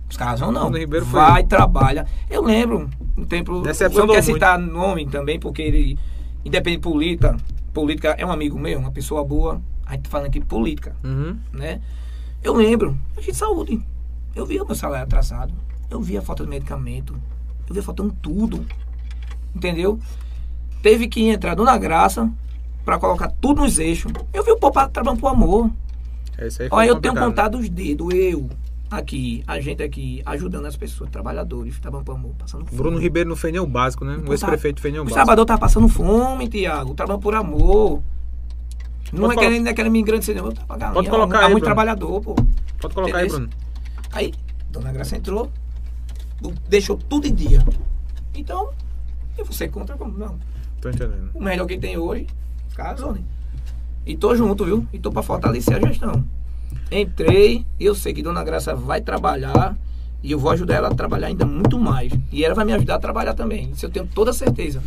Os 0.09 0.15
caras 0.17 0.39
vão 0.39 0.51
não. 0.51 0.63
Bruno 0.63 0.77
Ribeiro 0.77 1.05
foi- 1.05 1.19
Vai, 1.21 1.43
trabalha. 1.43 2.05
Eu 2.29 2.41
lembro, 2.43 2.89
um 3.17 3.23
tempo. 3.25 3.61
Decepção 3.61 4.01
eu 4.01 4.07
não 4.07 4.13
quero 4.15 4.25
citar 4.25 4.57
nome 4.59 5.07
também, 5.07 5.39
porque 5.39 5.61
ele, 5.61 5.97
independente 6.45 6.79
de 6.79 6.83
política, 6.83 7.37
política 7.73 8.15
é 8.17 8.25
um 8.25 8.31
amigo 8.31 8.57
meu, 8.59 8.79
uma 8.79 8.91
pessoa 8.91 9.23
boa. 9.23 9.61
A 9.85 9.93
gente 9.93 10.03
tá 10.03 10.09
falando 10.09 10.27
aqui 10.27 10.39
de 10.39 10.45
política, 10.45 10.95
Uhum. 11.03 11.37
né? 11.53 11.81
Eu 12.43 12.53
lembro, 12.55 12.97
a 13.17 13.21
gente 13.21 13.35
saúde. 13.37 13.81
Eu 14.37 14.45
via 14.45 14.63
o 14.63 14.65
meu 14.67 14.75
salário 14.75 15.03
atrasado. 15.03 15.51
Eu 15.89 15.99
via 16.01 16.19
a 16.19 16.21
falta 16.21 16.43
de 16.43 16.49
medicamento. 16.49 17.19
Eu 17.67 17.73
via 17.73 17.81
faltando 17.81 18.15
tudo. 18.21 18.65
Entendeu? 19.55 19.99
Teve 20.81 21.07
que 21.07 21.27
entrar 21.27 21.55
Dona 21.55 21.77
Graça 21.77 22.31
pra 22.85 22.99
colocar 22.99 23.29
tudo 23.41 23.61
nos 23.63 23.79
eixos. 23.79 24.11
Eu 24.31 24.43
vi 24.43 24.51
o 24.51 24.57
povo 24.57 24.73
trabalhando 24.89 25.19
por 25.19 25.27
amor. 25.27 25.71
É 26.37 26.47
isso 26.47 26.61
aí. 26.61 26.67
Olha, 26.71 26.87
eu 26.89 26.99
tenho 27.01 27.15
contado 27.15 27.57
os 27.57 27.67
dedos, 27.67 28.13
eu 28.13 28.47
aqui, 28.91 29.43
a 29.47 29.59
gente 29.59 29.81
aqui, 29.81 30.21
ajudando 30.25 30.67
as 30.67 30.77
pessoas, 30.77 31.09
trabalhadores, 31.09 31.79
trabalhando 31.79 32.05
por 32.05 32.15
amor, 32.15 32.31
passando 32.37 32.63
fome. 32.65 32.77
Bruno 32.77 32.99
Ribeiro 32.99 33.27
não 33.27 33.35
fez 33.35 33.51
nem 33.51 33.59
o 33.61 33.65
básico, 33.65 34.05
né? 34.05 34.21
O 34.25 34.31
ex-prefeito 34.31 34.79
fez 34.79 34.91
nem 34.93 35.01
o 35.01 35.03
básico. 35.03 35.15
trabalhadores 35.15 35.47
tá 35.47 35.57
passando 35.57 35.87
fome, 35.89 36.47
Tiago, 36.47 36.93
trabalhando 36.93 37.21
por 37.23 37.33
amor. 37.33 38.03
Não 39.11 39.21
Pode 39.21 39.31
é 39.31 39.35
colo- 39.35 39.39
querendo, 39.39 39.63
não 39.63 39.71
é 39.71 39.73
querendo 39.73 39.91
me 39.91 39.99
engrandecer, 39.99 40.35
não. 40.35 40.45
Eu 40.45 40.53
pagando. 40.67 40.93
Pode 40.93 41.09
colocar 41.09 41.37
há 41.39 41.45
aí, 41.45 41.51
muito 41.51 41.63
Bruno. 41.63 41.65
trabalhador, 41.65 42.21
pô. 42.21 42.35
Pode 42.79 42.93
colocar 42.93 43.17
aí, 43.17 43.25
Entendeu? 43.25 43.47
Bruno. 43.47 43.66
Aí, 44.11 44.33
Dona 44.71 44.91
Graça 44.91 45.15
entrou, 45.17 45.51
deixou 46.67 46.97
tudo 46.97 47.27
em 47.27 47.33
dia. 47.33 47.63
Então, 48.33 48.69
eu 49.37 49.45
vou 49.45 49.53
ser 49.53 49.69
contra 49.69 49.95
como? 49.97 50.17
Não. 50.17 50.37
Tô 50.81 50.89
entendendo. 50.89 51.31
O 51.33 51.41
melhor 51.41 51.65
que 51.67 51.77
tem 51.77 51.97
hoje, 51.97 52.27
casou, 52.75 53.13
né? 53.13 53.21
E 54.05 54.15
tô 54.15 54.35
junto, 54.35 54.63
viu? 54.65 54.87
E 54.93 54.99
tô 54.99 55.11
pra 55.11 55.21
fortalecer 55.23 55.75
a 55.83 55.87
gestão. 55.87 56.23
Entrei, 56.91 57.65
eu 57.79 57.93
sei 57.95 58.13
que 58.13 58.21
Dona 58.21 58.43
Graça 58.43 58.75
vai 58.75 59.01
trabalhar 59.01 59.77
e 60.23 60.31
eu 60.31 60.39
vou 60.39 60.51
ajudar 60.51 60.75
ela 60.75 60.87
a 60.89 60.95
trabalhar 60.95 61.27
ainda 61.27 61.45
muito 61.45 61.77
mais. 61.77 62.11
E 62.31 62.45
ela 62.45 62.55
vai 62.55 62.63
me 62.65 62.73
ajudar 62.73 62.95
a 62.95 62.99
trabalhar 62.99 63.33
também. 63.33 63.71
Isso 63.71 63.85
eu 63.85 63.89
tenho 63.89 64.07
toda 64.07 64.31
certeza. 64.31 64.81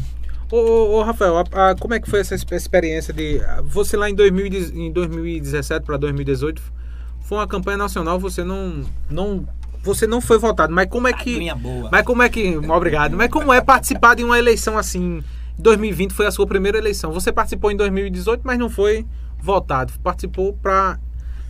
Ô, 0.50 0.56
ô, 0.56 0.98
ô, 0.98 1.02
Rafael, 1.02 1.36
a- 1.38 1.70
a- 1.70 1.74
como 1.76 1.94
é 1.94 2.00
que 2.00 2.08
foi 2.08 2.20
essa 2.20 2.34
exp- 2.34 2.52
experiência 2.52 3.12
de. 3.12 3.40
Você 3.64 3.96
lá 3.96 4.08
em, 4.08 4.14
2000, 4.14 4.46
e 4.46 4.50
dez- 4.50 4.70
em 4.70 4.90
2017 4.90 5.84
para 5.84 5.96
2018 5.96 6.62
foi 7.30 7.38
uma 7.38 7.46
campanha 7.46 7.76
nacional, 7.76 8.18
você 8.18 8.42
não. 8.42 8.84
não 9.08 9.46
você 9.84 10.04
não 10.04 10.20
foi 10.20 10.36
votado, 10.36 10.74
mas 10.74 10.88
como 10.90 11.06
é 11.06 11.12
que. 11.12 11.38
Mas 11.88 12.02
como 12.04 12.24
é 12.24 12.28
que. 12.28 12.56
Obrigado. 12.56 13.16
Mas 13.16 13.30
como 13.30 13.52
é 13.52 13.60
participar 13.60 14.16
de 14.16 14.24
uma 14.24 14.36
eleição 14.36 14.76
assim? 14.76 15.22
2020 15.56 16.12
foi 16.12 16.26
a 16.26 16.32
sua 16.32 16.44
primeira 16.44 16.76
eleição. 16.76 17.12
Você 17.12 17.30
participou 17.30 17.70
em 17.70 17.76
2018, 17.76 18.42
mas 18.42 18.58
não 18.58 18.68
foi 18.68 19.06
votado. 19.38 19.92
Participou 20.02 20.54
para 20.54 20.98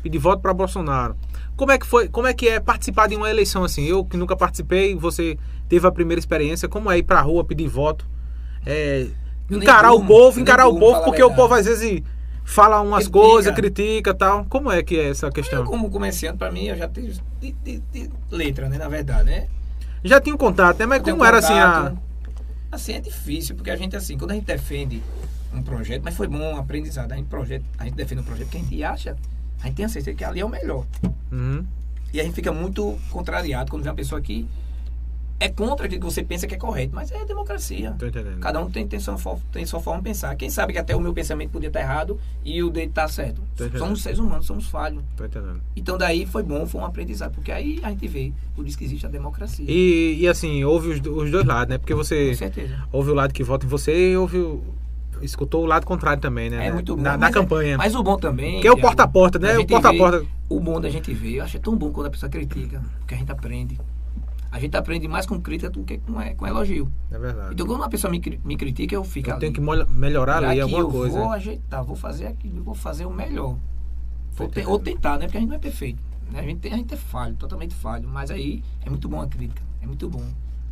pedir 0.02 0.18
voto 0.18 0.42
para 0.42 0.52
Bolsonaro. 0.52 1.16
Como 1.56 1.72
é 1.72 1.78
que 1.78 1.86
foi? 1.86 2.10
Como 2.10 2.26
é 2.26 2.34
que 2.34 2.46
é 2.46 2.60
participar 2.60 3.08
de 3.08 3.16
uma 3.16 3.30
eleição 3.30 3.64
assim? 3.64 3.86
Eu 3.86 4.04
que 4.04 4.18
nunca 4.18 4.36
participei, 4.36 4.94
você 4.94 5.38
teve 5.66 5.86
a 5.86 5.90
primeira 5.90 6.18
experiência. 6.18 6.68
Como 6.68 6.90
é 6.90 6.98
ir 6.98 7.04
pra 7.04 7.22
rua 7.22 7.42
pedir 7.42 7.68
voto? 7.68 8.06
É, 8.66 9.06
encarar 9.50 9.92
o 9.92 10.04
povo, 10.04 10.38
encarar 10.38 10.66
o 10.66 10.78
povo, 10.78 10.92
falar 10.92 10.98
a 10.98 11.04
porque 11.04 11.22
o 11.22 11.34
povo 11.34 11.54
às 11.54 11.64
vezes 11.64 12.02
fala 12.50 12.80
umas 12.80 13.04
Critica. 13.08 13.18
coisas, 13.18 13.54
critica 13.54 14.14
tal. 14.14 14.44
Como 14.46 14.70
é 14.70 14.82
que 14.82 14.96
é 14.98 15.10
essa 15.10 15.26
Eu, 15.26 15.32
questão? 15.32 15.64
como 15.64 15.90
comerciante, 15.90 16.38
pra 16.38 16.50
mim, 16.50 16.64
eu 16.66 16.76
já 16.76 16.88
tenho 16.88 17.12
de, 17.40 17.52
de- 17.52 17.78
de 17.92 18.10
letra, 18.30 18.68
né? 18.68 18.76
Na 18.78 18.88
verdade, 18.88 19.24
né? 19.24 19.46
Já 20.04 20.20
tinha 20.20 20.34
um 20.34 20.38
contato, 20.38 20.78
né? 20.78 20.86
Mas 20.86 20.98
Eu 21.06 21.12
como 21.14 21.24
era 21.24 21.38
assim 21.38 21.52
a. 21.52 21.72
contato. 21.90 21.98
Assim 22.72 22.92
é 22.94 23.00
difícil, 23.00 23.54
porque 23.56 23.70
a 23.70 23.76
gente, 23.76 23.96
assim, 23.96 24.16
quando 24.16 24.30
a 24.30 24.34
gente 24.34 24.44
defende 24.46 25.02
um 25.52 25.60
projeto, 25.62 26.02
mas 26.04 26.16
foi 26.16 26.28
bom 26.28 26.38
um 26.38 26.56
aprendizado. 26.56 27.10
A 27.12 27.16
gente, 27.16 27.26
projeto, 27.26 27.64
a 27.78 27.84
gente 27.84 27.94
defende 27.94 28.20
um 28.20 28.24
projeto 28.24 28.48
que 28.48 28.56
a 28.56 28.60
gente 28.60 28.84
acha, 28.84 29.16
a 29.60 29.66
gente 29.66 29.74
tem 29.76 29.84
a 29.84 29.88
certeza 29.88 30.16
que 30.16 30.24
ali 30.24 30.40
é 30.40 30.44
o 30.44 30.48
melhor. 30.48 30.86
Uhum. 31.32 31.64
E 32.12 32.20
a 32.20 32.24
gente 32.24 32.34
fica 32.34 32.52
muito 32.52 32.96
contrariado 33.10 33.70
quando 33.70 33.82
vê 33.82 33.88
uma 33.88 33.94
pessoa 33.94 34.20
que 34.20 34.46
é 35.40 35.48
contra 35.48 35.86
aquilo 35.86 36.00
que 36.02 36.06
você 36.06 36.22
pensa 36.22 36.46
que 36.46 36.54
é 36.54 36.58
correto, 36.58 36.94
mas 36.94 37.10
é 37.10 37.24
democracia. 37.24 37.96
Tô 37.98 38.06
entendendo. 38.06 38.38
Cada 38.40 38.60
um 38.60 38.70
tem, 38.70 38.86
tem, 38.86 39.00
sua, 39.00 39.16
tem 39.50 39.64
sua 39.64 39.80
forma 39.80 40.00
de 40.02 40.04
pensar. 40.10 40.36
Quem 40.36 40.50
sabe 40.50 40.74
que 40.74 40.78
até 40.78 40.94
o 40.94 41.00
meu 41.00 41.14
pensamento 41.14 41.50
podia 41.50 41.68
estar 41.68 41.80
errado 41.80 42.20
e 42.44 42.62
o 42.62 42.68
dele 42.68 42.90
tá 42.94 43.08
certo. 43.08 43.40
Somos 43.78 44.02
seres 44.02 44.18
humanos, 44.18 44.44
somos 44.46 44.66
falhos. 44.66 45.02
Tô 45.16 45.24
entendendo. 45.24 45.60
Então 45.74 45.96
daí 45.96 46.26
foi 46.26 46.42
bom, 46.42 46.66
foi 46.66 46.80
um 46.82 46.84
aprendizado, 46.84 47.32
porque 47.32 47.50
aí 47.50 47.80
a 47.82 47.88
gente 47.88 48.06
vê, 48.06 48.32
por 48.54 48.66
isso 48.66 48.76
que 48.76 48.84
existe 48.84 49.06
a 49.06 49.08
democracia. 49.08 49.64
E, 49.66 50.18
e 50.20 50.28
assim, 50.28 50.62
houve 50.62 50.90
os, 50.90 50.96
os 51.00 51.30
dois 51.30 51.44
lados, 51.46 51.70
né? 51.70 51.78
Porque 51.78 51.94
você 51.94 52.28
Com 52.28 52.34
certeza. 52.34 52.84
houve 52.92 53.10
o 53.10 53.14
lado 53.14 53.32
que 53.32 53.42
vota 53.42 53.64
em 53.64 53.68
você 53.68 54.12
e 54.12 54.16
houve 54.18 54.36
o, 54.38 54.62
escutou 55.22 55.62
o 55.62 55.66
lado 55.66 55.86
contrário 55.86 56.20
também, 56.20 56.50
né? 56.50 56.66
É 56.66 56.72
muito 56.72 56.94
bom. 56.96 57.02
Na, 57.02 57.16
na 57.16 57.28
é- 57.28 57.32
campanha. 57.32 57.78
mas 57.78 57.94
o 57.94 58.02
bom 58.02 58.16
também. 58.18 58.60
que 58.60 58.66
é 58.66 58.70
o 58.70 58.74
Thiago, 58.74 58.80
porta 58.88 59.02
a 59.04 59.08
porta, 59.08 59.38
né? 59.38 59.52
a 59.52 59.54
O 59.56 59.60
gente 59.60 59.68
porta 59.70 59.88
a 59.88 59.92
vê- 59.92 59.98
porta. 59.98 60.26
O 60.50 60.60
bom 60.60 60.80
da 60.80 60.90
gente 60.90 61.14
ver, 61.14 61.36
eu 61.36 61.44
acho 61.44 61.58
tão 61.60 61.76
bom 61.76 61.90
quando 61.92 62.08
a 62.08 62.10
pessoa 62.10 62.28
critica, 62.28 62.82
porque 62.98 63.14
a 63.14 63.16
gente 63.16 63.30
aprende. 63.32 63.78
A 64.52 64.58
gente 64.58 64.76
aprende 64.76 65.06
mais 65.06 65.26
com 65.26 65.40
crítica 65.40 65.70
do 65.70 65.84
que 65.84 65.98
com, 65.98 66.20
é, 66.20 66.34
com 66.34 66.46
elogio. 66.46 66.90
É 67.10 67.18
verdade. 67.18 67.54
Então 67.54 67.66
quando 67.66 67.80
uma 67.80 67.88
pessoa 67.88 68.10
me, 68.10 68.20
me 68.44 68.56
critica, 68.56 68.94
eu 68.94 69.04
fico 69.04 69.28
Eu 69.30 69.34
ali. 69.34 69.40
tenho 69.40 69.52
que 69.52 69.60
melhorar 69.92 70.42
ali 70.44 70.60
alguma 70.60 70.80
eu 70.80 70.88
coisa. 70.90 71.18
vou 71.18 71.30
ajeitar, 71.30 71.84
vou 71.84 71.94
fazer 71.96 72.26
aquilo, 72.26 72.62
vou 72.62 72.74
fazer 72.74 73.04
o 73.06 73.10
melhor. 73.12 73.56
Te- 74.36 74.44
entendendo. 74.44 74.70
ou 74.70 74.78
tentar, 74.78 75.18
né? 75.18 75.26
Porque 75.26 75.36
a 75.36 75.40
gente 75.40 75.50
não 75.50 75.56
é 75.56 75.60
perfeito. 75.60 76.02
né? 76.32 76.40
A, 76.40 76.42
gente, 76.42 76.58
tem- 76.60 76.72
a 76.72 76.76
gente 76.76 76.92
é 76.94 76.96
falho, 76.96 77.34
totalmente 77.36 77.74
falho. 77.74 78.08
Mas 78.08 78.30
aí 78.30 78.62
é 78.84 78.88
muito 78.90 79.08
bom 79.08 79.20
a 79.20 79.26
crítica. 79.28 79.62
É 79.82 79.86
muito 79.86 80.08
bom. 80.08 80.24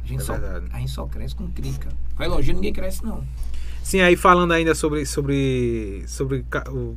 A 0.02 0.06
gente, 0.06 0.20
É 0.20 0.24
só, 0.24 0.34
a 0.34 0.78
gente 0.78 0.90
só 0.90 1.06
cresce 1.06 1.34
com 1.36 1.46
crítica. 1.48 1.88
Com 2.16 2.22
elogio 2.22 2.54
ninguém 2.54 2.72
cresce, 2.72 3.04
não. 3.04 3.22
Sim, 3.82 4.00
aí 4.00 4.16
falando 4.16 4.52
ainda 4.52 4.74
sobre 4.74 5.04
sobre 5.06 6.02
sobre 6.06 6.44
o 6.70 6.96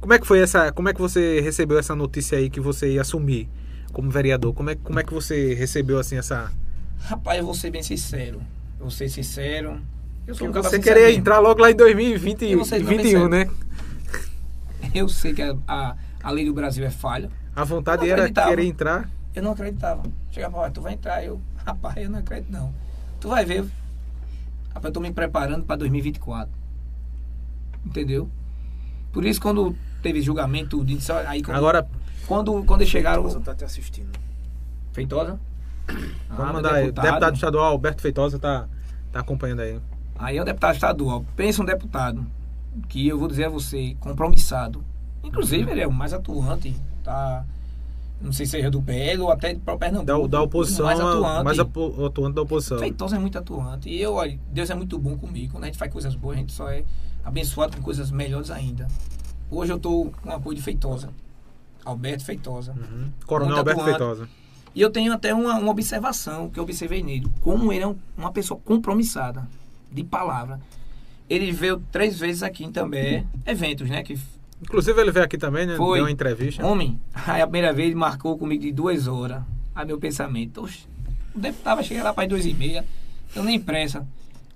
como 0.00 0.12
é 0.14 0.18
que 0.18 0.26
foi 0.26 0.40
essa, 0.40 0.72
como 0.72 0.88
é 0.88 0.92
que 0.94 1.00
você 1.00 1.40
recebeu 1.40 1.78
essa 1.78 1.94
notícia 1.94 2.36
aí 2.38 2.50
que 2.50 2.58
você 2.60 2.94
ia 2.94 3.02
assumir 3.02 3.48
como 3.92 4.10
vereador? 4.10 4.52
Como 4.54 4.70
é 4.70 4.74
como 4.74 4.98
é 4.98 5.04
que 5.04 5.12
você 5.12 5.54
recebeu 5.54 5.98
assim 5.98 6.16
essa 6.16 6.52
Rapaz, 7.04 7.38
eu 7.38 7.44
vou 7.44 7.54
ser 7.54 7.70
bem 7.70 7.82
sincero. 7.82 8.40
Eu 8.78 8.86
vou 8.86 8.90
ser 8.90 9.08
sincero. 9.08 9.80
Eu 10.26 10.34
sou 10.34 10.46
que 10.46 10.50
um 10.50 10.52
cara 10.52 10.68
você 10.68 10.78
queria 10.78 11.12
entrar 11.12 11.40
logo 11.40 11.60
lá 11.60 11.70
em 11.70 11.74
2020 11.74 12.44
E 12.44 12.54
vocês 12.54 12.82
não 12.82 12.88
2021, 12.88 13.28
né? 13.28 13.50
Eu 14.94 15.08
sei 15.08 15.32
que 15.32 15.42
a, 15.42 15.56
a, 15.66 15.96
a 16.22 16.30
lei 16.30 16.44
do 16.44 16.52
Brasil 16.52 16.84
é 16.84 16.90
falha. 16.90 17.30
A 17.54 17.64
vontade 17.64 18.08
era 18.08 18.30
querer 18.30 18.64
entrar. 18.64 19.08
Eu 19.34 19.42
não 19.42 19.52
acreditava. 19.52 20.02
Chegava 20.30 20.58
lá, 20.58 20.70
tu 20.70 20.80
vai 20.80 20.94
entrar. 20.94 21.24
Eu, 21.24 21.40
rapaz, 21.64 21.96
eu 21.96 22.10
não 22.10 22.18
acredito 22.18 22.52
não. 22.52 22.72
Tu 23.20 23.28
vai 23.28 23.44
ver. 23.44 23.64
Rapaz, 24.68 24.84
eu 24.84 24.92
tô 24.92 25.00
me 25.00 25.12
preparando 25.12 25.64
para 25.64 25.76
2024. 25.76 26.52
Entendeu? 27.84 28.28
Por 29.12 29.24
isso, 29.24 29.40
quando 29.40 29.76
teve 30.02 30.20
julgamento, 30.20 30.84
disse, 30.84 31.10
olha, 31.10 31.28
aí 31.28 31.42
quando, 31.42 31.56
Agora 31.56 31.86
quando, 32.26 32.62
quando 32.64 32.80
eles 32.80 32.90
chegaram. 32.90 33.22
Feitosa 33.22 33.44
tá 33.44 33.54
te 33.54 33.64
assistindo. 33.64 34.10
Feitosa? 34.92 35.38
Ah, 35.88 35.94
vamos 36.28 36.44
meu 36.44 36.52
mandar 36.54 36.74
aí. 36.74 36.92
Deputado. 36.92 37.34
estadual 37.34 37.72
Alberto 37.72 38.02
Feitosa 38.02 38.38
tá 38.38 38.68
tá 39.10 39.20
acompanhando 39.20 39.60
aí. 39.60 39.78
Aí 40.18 40.36
é 40.36 40.42
o 40.42 40.44
deputado 40.44 40.74
estadual. 40.74 41.24
Pensa 41.36 41.62
um 41.62 41.64
deputado 41.64 42.26
que 42.88 43.06
eu 43.06 43.18
vou 43.18 43.28
dizer 43.28 43.44
a 43.44 43.48
você, 43.48 43.96
compromissado. 44.00 44.84
Inclusive, 45.22 45.70
ele 45.70 45.80
é 45.80 45.86
o 45.86 45.92
mais 45.92 46.12
atuante, 46.12 46.74
tá 47.04 47.44
não 48.22 48.32
sei 48.32 48.46
se 48.46 48.60
é 48.60 48.70
do 48.70 48.80
PL 48.80 49.20
ou 49.20 49.32
até 49.32 49.54
para 49.54 49.76
Pernambuco. 49.76 50.28
Da, 50.28 50.38
da 50.38 50.42
oposição, 50.42 50.86
mais 50.86 51.00
atuante. 51.00 51.44
mais 51.44 51.58
atuante 51.58 52.34
da 52.34 52.42
oposição. 52.42 52.78
Feitosa 52.78 53.16
é 53.16 53.18
muito 53.18 53.36
atuante. 53.36 53.88
E 53.88 54.00
eu, 54.00 54.14
olha, 54.14 54.38
Deus 54.52 54.70
é 54.70 54.74
muito 54.76 54.96
bom 54.96 55.16
comigo. 55.16 55.52
Quando 55.52 55.64
a 55.64 55.66
gente 55.66 55.78
faz 55.78 55.92
coisas 55.92 56.14
boas, 56.14 56.36
a 56.36 56.40
gente 56.40 56.52
só 56.52 56.70
é 56.70 56.84
abençoado 57.24 57.76
com 57.76 57.82
coisas 57.82 58.12
melhores 58.12 58.50
ainda. 58.50 58.86
Hoje 59.50 59.72
eu 59.72 59.76
estou 59.76 60.12
com 60.22 60.30
apoio 60.30 60.56
de 60.56 60.62
Feitosa. 60.62 61.10
Alberto 61.84 62.24
Feitosa. 62.24 62.72
Uhum. 62.72 63.10
Coronel 63.26 63.56
Alberto 63.56 63.80
atuante. 63.80 63.98
Feitosa. 63.98 64.28
E 64.74 64.80
eu 64.80 64.90
tenho 64.90 65.12
até 65.12 65.34
uma, 65.34 65.58
uma 65.58 65.70
observação 65.70 66.48
que 66.48 66.58
eu 66.58 66.64
observei 66.64 67.02
nele. 67.02 67.26
Como 67.40 67.72
ele 67.72 67.84
é 67.84 67.86
um, 67.86 67.96
uma 68.16 68.32
pessoa 68.32 68.58
compromissada, 68.64 69.46
de 69.90 70.02
palavra. 70.02 70.60
Ele 71.28 71.52
veio 71.52 71.82
três 71.90 72.18
vezes 72.18 72.42
aqui 72.42 72.64
em 72.64 72.72
També, 72.72 73.24
eventos, 73.46 73.88
né? 73.88 74.02
Que 74.02 74.18
Inclusive 74.62 75.00
ele 75.00 75.10
veio 75.10 75.24
aqui 75.24 75.36
também, 75.36 75.66
né? 75.66 75.76
Foi. 75.76 75.98
Deu 75.98 76.04
uma 76.04 76.10
entrevista. 76.10 76.64
Homem, 76.64 76.98
aí 77.12 77.42
a 77.42 77.46
primeira 77.46 77.72
vez 77.72 77.88
ele 77.88 77.96
marcou 77.96 78.38
comigo 78.38 78.62
de 78.62 78.72
duas 78.72 79.06
horas. 79.08 79.42
Aí 79.74 79.86
meu 79.86 79.98
pensamento, 79.98 80.62
oxe, 80.62 80.86
o 81.34 81.38
deputado 81.38 81.76
vai 81.76 81.84
chegar 81.84 82.04
lá 82.04 82.12
para 82.12 82.28
duas 82.28 82.46
e 82.46 82.54
meia, 82.54 82.84
então 83.30 83.42
nem 83.42 83.58
pressa. 83.58 84.06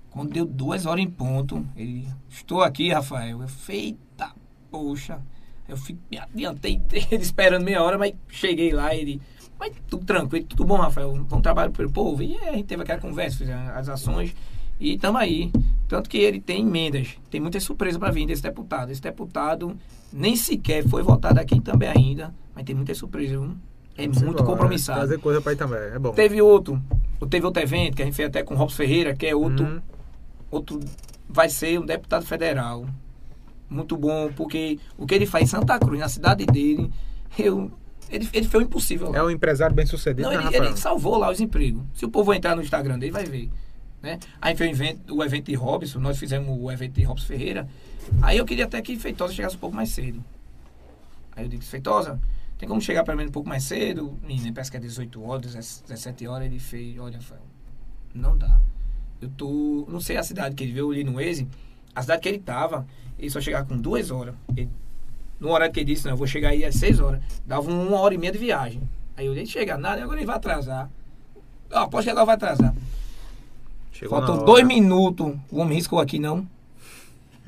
Quando 0.09 0.31
deu 0.31 0.45
duas 0.45 0.85
horas 0.85 1.03
em 1.03 1.09
ponto, 1.09 1.65
ele, 1.75 2.07
estou 2.29 2.61
aqui, 2.61 2.91
Rafael. 2.91 3.41
Eu, 3.41 3.47
feita, 3.47 4.31
poxa. 4.71 5.19
Eu 5.67 5.77
fiquei, 5.77 5.97
me 6.09 6.17
adiantei 6.17 6.81
ele 7.11 7.21
esperando 7.21 7.63
meia 7.63 7.83
hora, 7.83 7.97
mas 7.97 8.13
cheguei 8.29 8.71
lá 8.71 8.95
ele, 8.95 9.21
mas 9.59 9.73
tudo 9.87 10.05
tranquilo, 10.05 10.45
tudo 10.45 10.65
bom, 10.65 10.77
Rafael. 10.77 11.13
Bom 11.23 11.41
trabalho 11.41 11.71
pelo 11.71 11.91
povo. 11.91 12.21
E 12.21 12.37
a 12.37 12.53
gente 12.53 12.65
teve 12.65 12.83
aquela 12.83 12.99
conversa, 12.99 13.37
fizemos 13.37 13.69
as 13.69 13.89
ações. 13.89 14.35
E 14.79 14.93
estamos 14.93 15.19
aí. 15.19 15.51
Tanto 15.87 16.09
que 16.09 16.17
ele 16.17 16.39
tem 16.39 16.61
emendas. 16.61 17.17
Tem 17.31 17.41
muita 17.41 17.59
surpresa 17.59 17.97
para 17.97 18.11
vir 18.11 18.27
desse 18.27 18.43
deputado. 18.43 18.91
Esse 18.91 19.01
deputado 19.01 19.75
nem 20.13 20.35
sequer 20.35 20.87
foi 20.87 21.01
votado 21.01 21.39
aqui 21.39 21.59
também 21.59 21.89
ainda, 21.89 22.33
mas 22.53 22.63
tem 22.65 22.75
muita 22.75 22.93
surpresa, 22.93 23.31
viu? 23.31 23.55
É 23.97 24.07
Você 24.07 24.23
muito 24.23 24.43
compromissado. 24.43 25.01
Fazer 25.01 25.17
coisa 25.17 25.41
para 25.41 25.53
ir 25.53 25.55
também, 25.55 25.79
é 25.79 25.97
bom. 25.97 26.11
Teve 26.11 26.39
outro, 26.39 26.79
teve 27.29 27.45
outro 27.45 27.63
evento 27.63 27.95
que 27.95 28.03
a 28.03 28.05
gente 28.05 28.13
fez 28.13 28.29
até 28.29 28.43
com 28.43 28.53
o 28.53 28.57
Robson 28.57 28.77
Ferreira, 28.77 29.15
que 29.15 29.25
é 29.25 29.35
outro, 29.35 29.65
hum. 29.65 29.81
outro, 30.51 30.79
vai 31.27 31.49
ser 31.49 31.79
um 31.79 31.85
deputado 31.85 32.23
federal. 32.23 32.85
Muito 33.69 33.97
bom, 33.97 34.31
porque 34.33 34.79
o 34.97 35.05
que 35.05 35.13
ele 35.13 35.25
faz 35.25 35.43
em 35.43 35.47
Santa 35.47 35.77
Cruz, 35.77 35.99
na 35.99 36.07
cidade 36.07 36.45
dele, 36.45 36.91
eu, 37.37 37.71
ele, 38.09 38.27
ele 38.31 38.47
fez 38.47 38.63
o 38.63 38.65
impossível. 38.65 39.11
Lá. 39.11 39.17
É 39.17 39.23
um 39.23 39.29
empresário 39.29 39.75
bem 39.75 39.85
sucedido, 39.85 40.29
Não, 40.29 40.35
né, 40.35 40.49
ele, 40.53 40.67
ele, 40.67 40.77
salvou 40.77 41.17
lá 41.17 41.29
os 41.29 41.39
empregos. 41.39 41.83
Se 41.93 42.05
o 42.05 42.09
povo 42.09 42.33
entrar 42.33 42.55
no 42.55 42.61
Instagram 42.61 42.97
dele, 42.97 43.11
vai 43.11 43.25
ver. 43.25 43.49
Né? 44.01 44.19
Aí 44.41 44.55
foi 44.55 44.67
o 44.67 44.69
evento, 44.69 45.15
o 45.15 45.23
evento 45.23 45.45
de 45.45 45.55
Robson, 45.55 45.99
nós 45.99 46.17
fizemos 46.17 46.55
o 46.57 46.71
evento 46.71 46.93
de 46.93 47.03
Robson 47.03 47.27
Ferreira. 47.27 47.67
Aí 48.21 48.37
eu 48.37 48.45
queria 48.45 48.65
até 48.65 48.81
que 48.81 48.97
Feitosa 48.97 49.33
chegasse 49.33 49.55
um 49.55 49.59
pouco 49.59 49.75
mais 49.75 49.89
cedo. 49.89 50.23
Aí 51.35 51.45
eu 51.45 51.49
disse, 51.49 51.69
Feitosa, 51.69 52.19
tem 52.57 52.67
como 52.67 52.81
chegar 52.81 53.03
pelo 53.03 53.17
menos 53.17 53.29
um 53.29 53.33
pouco 53.33 53.49
mais 53.49 53.63
cedo? 53.63 54.17
Menino, 54.25 54.53
parece 54.53 54.71
que 54.71 54.77
é 54.77 54.79
18 54.79 55.23
horas, 55.23 55.81
17 55.87 56.27
horas. 56.27 56.47
Ele 56.47 56.59
fez, 56.59 56.97
olha, 56.97 57.19
não 58.13 58.37
dá. 58.37 58.59
Eu 59.21 59.29
tô, 59.29 59.85
não 59.89 59.99
sei 59.99 60.17
a 60.17 60.23
cidade 60.23 60.55
que 60.55 60.63
ele 60.63 60.73
veio 60.73 60.91
ali 60.91 61.03
no 61.03 61.13
Waze, 61.13 61.47
a 61.97 62.01
cidade 62.03 62.21
que 62.21 62.29
ele 62.29 62.37
tava, 62.37 62.85
ele 63.17 63.27
só 63.31 63.41
chegava 63.41 63.65
com 63.65 63.75
duas 63.75 64.11
horas. 64.11 64.35
Ele, 64.55 64.69
no 65.39 65.49
horário 65.49 65.73
que 65.73 65.79
ele 65.79 65.95
disse, 65.95 66.05
não, 66.05 66.11
eu 66.11 66.17
vou 66.17 66.27
chegar 66.27 66.49
aí 66.49 66.63
às 66.63 66.75
6 66.75 66.99
horas. 66.99 67.21
Dava 67.43 67.71
uma 67.71 67.99
hora 67.99 68.13
e 68.13 68.19
meia 68.19 68.31
de 68.31 68.37
viagem. 68.37 68.83
Aí 69.15 69.25
eu 69.25 69.33
disse, 69.33 69.53
chega 69.53 69.79
nada, 69.79 70.03
agora 70.03 70.19
ele 70.19 70.27
vai 70.27 70.35
atrasar. 70.35 70.91
Ó, 71.71 71.87
pode 71.87 72.05
chegar, 72.05 72.23
vai 72.23 72.35
atrasar. 72.35 72.71
Chegou 73.91 74.15
Faltam 74.15 74.45
dois 74.45 74.63
minutos. 74.63 75.35
O 75.51 75.57
homem 75.57 75.73
riscou 75.75 75.99
aqui, 75.99 76.19
não? 76.19 76.47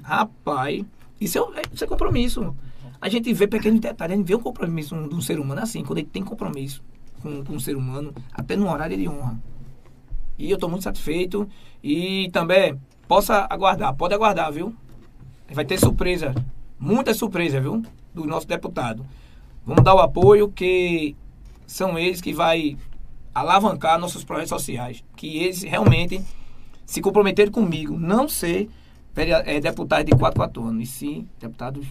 Rapaz, 0.01 0.83
isso 1.21 1.37
é, 1.37 1.61
isso 1.71 1.83
é 1.83 1.87
compromisso. 1.87 2.55
A 2.99 3.07
gente 3.07 3.31
vê 3.31 3.45
pequenos 3.45 3.79
detalhes, 3.79 4.15
a 4.15 4.17
gente 4.17 4.27
vê 4.27 4.33
o 4.33 4.39
compromisso 4.39 4.95
de 5.07 5.13
um 5.13 5.21
ser 5.21 5.39
humano 5.39 5.61
assim, 5.61 5.83
quando 5.83 5.99
ele 5.99 6.07
tem 6.07 6.23
compromisso 6.23 6.83
com, 7.21 7.45
com 7.45 7.53
um 7.53 7.59
ser 7.59 7.75
humano, 7.75 8.15
até 8.33 8.55
no 8.55 8.67
horário 8.67 8.95
ele 8.95 9.07
honra. 9.07 9.39
E 10.39 10.49
eu 10.49 10.55
estou 10.55 10.67
muito 10.69 10.83
satisfeito. 10.83 11.47
E 11.83 12.29
também, 12.31 12.79
possa 13.09 13.47
aguardar, 13.49 13.91
pode 13.95 14.13
aguardar, 14.13 14.51
viu? 14.53 14.71
Vai 15.51 15.65
ter 15.65 15.79
surpresa, 15.79 16.31
muita 16.79 17.11
surpresa, 17.11 17.59
viu? 17.59 17.81
Do 18.13 18.23
nosso 18.23 18.47
deputado. 18.47 19.03
Vamos 19.65 19.83
dar 19.83 19.95
o 19.95 19.99
apoio 19.99 20.47
que 20.49 21.15
são 21.65 21.97
eles 21.97 22.21
que 22.21 22.31
vai 22.31 22.77
alavancar 23.33 23.97
nossos 23.97 24.23
projetos 24.23 24.49
sociais. 24.49 25.03
Que 25.15 25.39
eles 25.39 25.63
realmente 25.63 26.21
se 26.85 27.01
comprometeram 27.01 27.51
comigo, 27.51 27.97
não 27.97 28.29
ser 28.29 28.69
é, 29.15 29.59
deputado 29.59 30.05
de 30.05 30.11
4, 30.11 30.37
4 30.37 30.63
anos, 30.63 30.83
e 30.83 30.85
sim 30.85 31.27
deputados 31.39 31.87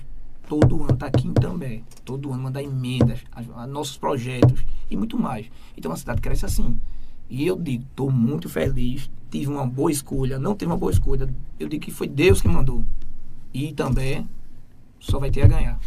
todo 0.49 0.85
ano 0.85 0.97
tá 0.97 1.07
aqui 1.07 1.29
também. 1.33 1.85
Todo 2.05 2.33
ano 2.33 2.45
mandar 2.45 2.63
emendas 2.63 3.25
a, 3.33 3.63
a, 3.63 3.67
nossos 3.67 3.99
projetos 3.99 4.65
e 4.89 4.97
muito 4.97 5.19
mais. 5.19 5.51
Então 5.77 5.91
a 5.91 5.97
cidade 5.97 6.21
cresce 6.21 6.47
assim. 6.47 6.81
E 7.29 7.45
eu 7.45 7.57
digo, 7.57 7.83
estou 7.83 8.09
muito 8.09 8.49
feliz, 8.49 9.11
tive 9.31 9.49
uma 9.49 9.67
boa 9.67 9.91
escolha, 9.91 10.39
não 10.39 10.55
tive 10.55 10.71
uma 10.71 10.77
boa 10.77 10.93
escolha. 10.93 11.29
Eu 11.59 11.69
digo 11.69 11.85
que 11.85 11.91
foi 11.91 12.09
Deus 12.09 12.41
que 12.41 12.49
mandou. 12.49 12.85
E 13.53 13.73
também 13.73 14.29
só 15.01 15.19
vai 15.19 15.31
ter 15.31 15.43
a 15.43 15.49
ganhar. 15.49 15.79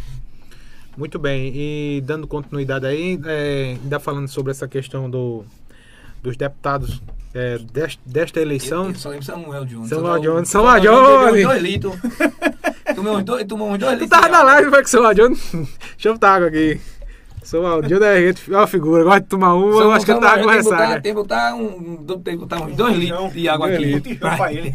Muito 0.96 1.18
bem, 1.18 1.52
e 1.54 2.02
dando 2.04 2.26
continuidade 2.26 2.86
aí, 2.86 3.18
é, 3.24 3.78
ainda 3.82 3.98
falando 3.98 4.28
sobre 4.28 4.50
essa 4.50 4.68
questão 4.68 5.08
do, 5.08 5.42
dos 6.22 6.36
deputados 6.36 7.00
é, 7.32 7.58
desta, 7.58 8.02
desta 8.04 8.40
eleição. 8.40 8.84
Eu, 8.84 8.90
eu 8.90 8.94
só 8.96 9.08
lembro 9.08 9.24
Samuel 9.24 9.64
Jones. 9.64 9.88
Samuel 9.88 10.20
Jones. 10.20 10.48
Samuel 10.48 10.80
Jones. 10.80 11.42
Dois 11.44 11.62
litros. 11.62 11.94
Tomou 12.94 13.16
uns 13.16 13.24
dois, 13.24 13.44
tomou 13.46 13.70
uns 13.70 13.78
dois 13.78 13.92
litros. 13.92 14.10
Tu 14.10 14.20
tava 14.20 14.28
na 14.28 14.42
live, 14.42 14.68
vai 14.68 14.82
com 14.82 14.86
o 14.86 14.90
Samuel 14.90 15.14
Jones. 15.14 15.50
Deixa 15.52 16.08
eu 16.08 16.12
botar 16.12 16.34
água 16.34 16.48
aqui. 16.48 16.78
Samuel 17.42 17.82
Jones 17.82 18.48
é 18.48 18.56
uma 18.56 18.66
figura. 18.66 19.04
Gosta 19.04 19.20
de 19.20 19.26
tomar 19.26 19.54
uma, 19.54 19.82
eu 19.82 19.92
acho 19.92 20.04
que 20.04 20.12
ele 20.12 20.20
tava 20.20 20.42
com 20.42 20.48
ressaca. 20.48 21.00
Tem 21.00 21.12
que 21.12 21.20
botar, 21.20 21.54
um, 21.54 21.96
tem 22.22 22.34
que 22.34 22.40
botar 22.40 22.62
uns 22.62 22.76
dois 22.76 22.96
litros 22.96 23.32
de 23.32 23.48
água 23.48 23.68
aqui. 23.68 24.00
Pra 24.16 24.52
ele. 24.52 24.74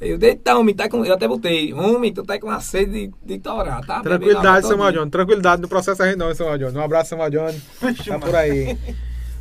Eu 0.00 0.16
dei, 0.16 0.34
tá, 0.34 0.56
homem, 0.56 0.74
tá 0.74 0.88
com, 0.88 1.04
eu 1.04 1.12
até 1.12 1.28
botei. 1.28 1.74
Homem, 1.74 2.10
tu 2.10 2.22
tá 2.22 2.40
com 2.40 2.46
uma 2.46 2.60
sede 2.60 3.08
de, 3.08 3.12
de 3.22 3.38
torar, 3.38 3.84
tá? 3.84 4.00
Tranquilidade, 4.00 4.66
Samuel 4.66 4.92
Jones. 4.92 5.10
Tranquilidade 5.10 5.60
no 5.60 5.68
processo 5.68 6.02
aí 6.02 6.16
não, 6.16 6.34
Samuel 6.34 6.56
Jones. 6.56 6.74
Um 6.74 6.80
abraço, 6.80 7.10
Samuel 7.10 7.30
Jones. 7.30 7.62
Tá 8.06 8.18
por 8.18 8.34
aí. 8.34 8.78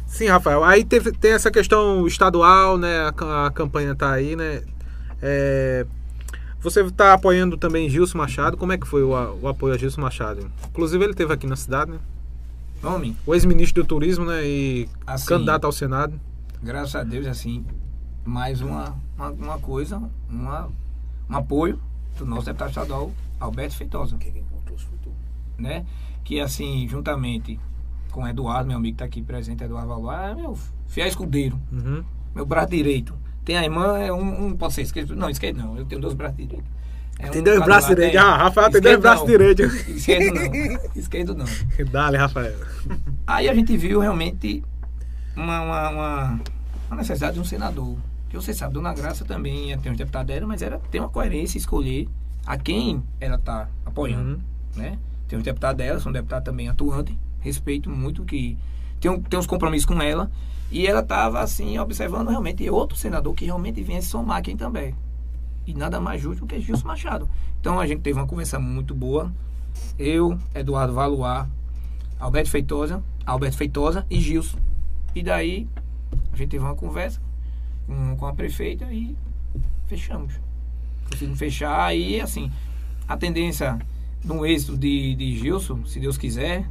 Sim, 0.05 0.27
Rafael. 0.27 0.61
Aí 0.63 0.83
teve, 0.83 1.13
tem 1.13 1.31
essa 1.31 1.49
questão 1.49 2.05
estadual, 2.05 2.77
né? 2.77 3.09
A, 3.21 3.45
a 3.45 3.51
campanha 3.51 3.95
tá 3.95 4.11
aí, 4.11 4.35
né? 4.35 4.61
É, 5.21 5.85
você 6.59 6.81
está 6.81 7.13
apoiando 7.13 7.55
também 7.55 7.89
Gilson 7.89 8.17
Machado. 8.17 8.57
Como 8.57 8.73
é 8.73 8.77
que 8.77 8.85
foi 8.85 9.01
o, 9.01 9.11
o, 9.41 9.47
apoio 9.47 9.73
a 9.73 9.77
Gilson 9.77 10.01
Machado? 10.01 10.51
Inclusive 10.69 11.05
ele 11.05 11.13
teve 11.13 11.33
aqui 11.33 11.47
na 11.47 11.55
cidade, 11.55 11.91
né? 11.91 11.99
Homem. 12.83 13.15
O 13.25 13.33
ex-ministro 13.33 13.83
do 13.83 13.87
turismo, 13.87 14.25
né? 14.25 14.45
E 14.45 14.89
assim, 15.05 15.27
candidato 15.27 15.65
ao 15.65 15.71
Senado. 15.71 16.19
Graças 16.63 16.95
a 16.95 17.03
Deus, 17.03 17.27
assim, 17.27 17.65
mais 18.25 18.61
uma, 18.61 18.95
uma, 19.17 19.29
uma 19.31 19.59
coisa, 19.59 20.01
uma, 20.29 20.69
um 21.29 21.35
apoio 21.35 21.79
do 22.17 22.25
nosso 22.25 22.45
deputado 22.45 22.69
estadual, 22.69 23.11
Alberto 23.39 23.75
Feitosa. 23.75 24.17
Que 24.17 24.29
encontrou 24.29 24.77
né? 25.57 25.85
Que 26.23 26.39
assim, 26.39 26.87
juntamente 26.87 27.59
com 28.11 28.23
o 28.23 28.27
Eduardo, 28.27 28.67
meu 28.67 28.77
amigo 28.77 28.95
que 28.97 29.03
está 29.03 29.05
aqui 29.05 29.21
presente, 29.21 29.63
Eduardo 29.63 29.89
Valois, 29.89 30.31
é 30.31 30.35
meu 30.35 30.57
fiel 30.87 31.07
escudeiro, 31.07 31.59
uhum. 31.71 32.03
meu 32.33 32.45
braço 32.45 32.69
direito. 32.69 33.13
Tem 33.45 33.57
a 33.57 33.63
irmã, 33.63 33.97
é 33.97 34.11
um, 34.11 34.47
um 34.47 34.57
pode 34.57 34.73
ser 34.73 34.83
esquerdo. 34.83 35.15
Não, 35.15 35.29
esquerdo 35.29 35.57
não, 35.57 35.77
eu 35.77 35.85
tenho 35.85 36.01
dois 36.01 36.13
braços 36.13 36.37
direitos. 36.37 36.69
É 37.19 37.29
tem 37.29 37.41
um 37.41 37.43
dois 37.43 37.63
braços 37.63 37.89
direitos. 37.89 38.19
Ah, 38.19 38.37
Rafael 38.37 38.71
tem 38.71 38.81
dois 38.81 38.99
braços 38.99 39.27
direitos. 39.27 39.87
Esquerdo 39.87 40.33
não. 40.33 40.91
Esquerdo 40.95 41.35
não. 41.35 41.45
Dale, 41.91 42.17
Rafael. 42.17 42.55
Aí 43.27 43.49
a 43.49 43.53
gente 43.53 43.75
viu 43.77 43.99
realmente 43.99 44.63
uma, 45.35 45.61
uma, 45.61 45.89
uma, 45.89 46.39
uma 46.87 46.97
necessidade 46.97 47.33
de 47.33 47.39
um 47.39 47.45
senador. 47.45 47.95
Que 48.29 48.35
você 48.35 48.53
sabe, 48.53 48.73
Dona 48.73 48.93
Graça 48.93 49.25
também 49.25 49.77
tem 49.79 49.91
uns 49.91 49.97
deputados 49.97 50.27
dela, 50.27 50.47
mas 50.47 50.61
era 50.61 50.79
ter 50.91 50.99
uma 50.99 51.09
coerência 51.09 51.57
escolher 51.57 52.07
a 52.45 52.57
quem 52.57 53.03
ela 53.19 53.35
está 53.35 53.67
apoiando. 53.85 54.35
Uhum. 54.35 54.81
Né? 54.81 54.97
Tem 55.27 55.37
uns 55.37 55.43
deputados 55.43 55.77
dela, 55.77 55.99
são 55.99 56.11
deputados 56.11 56.45
também 56.45 56.69
atuantes 56.69 57.15
respeito 57.39 57.89
muito 57.89 58.23
que 58.23 58.57
tem, 58.99 59.19
tem 59.21 59.39
uns 59.39 59.47
compromissos 59.47 59.85
com 59.85 60.01
ela. 60.01 60.29
E 60.71 60.85
ela 60.85 60.99
estava 60.99 61.39
assim, 61.39 61.79
observando 61.79 62.27
realmente 62.27 62.69
outro 62.69 62.95
senador 62.95 63.33
que 63.33 63.45
realmente 63.45 63.81
vinha 63.81 64.01
se 64.01 64.09
somar 64.09 64.37
aqui 64.37 64.55
também. 64.55 64.93
E 65.69 65.73
nada 65.75 66.01
mais 66.01 66.19
justo 66.19 66.47
que 66.47 66.59
Gilson 66.59 66.87
Machado. 66.87 67.29
Então 67.61 67.79
a 67.79 67.85
gente 67.85 68.01
teve 68.01 68.17
uma 68.17 68.25
conversa 68.25 68.57
muito 68.57 68.95
boa. 68.95 69.31
Eu, 69.99 70.35
Eduardo 70.55 70.95
Valuar, 70.95 71.47
Alberto 72.19 72.49
Feitosa, 72.49 73.03
Alberto 73.23 73.55
Feitosa 73.55 74.03
e 74.09 74.19
Gilson. 74.19 74.57
E 75.13 75.21
daí 75.21 75.67
a 76.33 76.35
gente 76.35 76.49
teve 76.49 76.63
uma 76.63 76.73
conversa 76.73 77.21
com, 77.85 78.15
com 78.15 78.25
a 78.25 78.33
prefeita 78.33 78.91
e 78.91 79.15
fechamos. 79.85 80.33
Conseguimos 81.07 81.37
fechar 81.37 81.95
e 81.95 82.19
assim, 82.19 82.51
a 83.07 83.15
tendência 83.15 83.77
no 84.23 84.43
êxito 84.43 84.75
de, 84.75 85.13
de 85.13 85.37
Gilson, 85.37 85.85
se 85.85 85.99
Deus 85.99 86.17
quiser, 86.17 86.67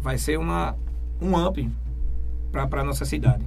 vai 0.00 0.18
ser 0.18 0.38
uma, 0.38 0.76
um 1.20 1.36
up 1.44 1.68
para 2.52 2.80
a 2.80 2.84
nossa 2.84 3.04
cidade. 3.04 3.44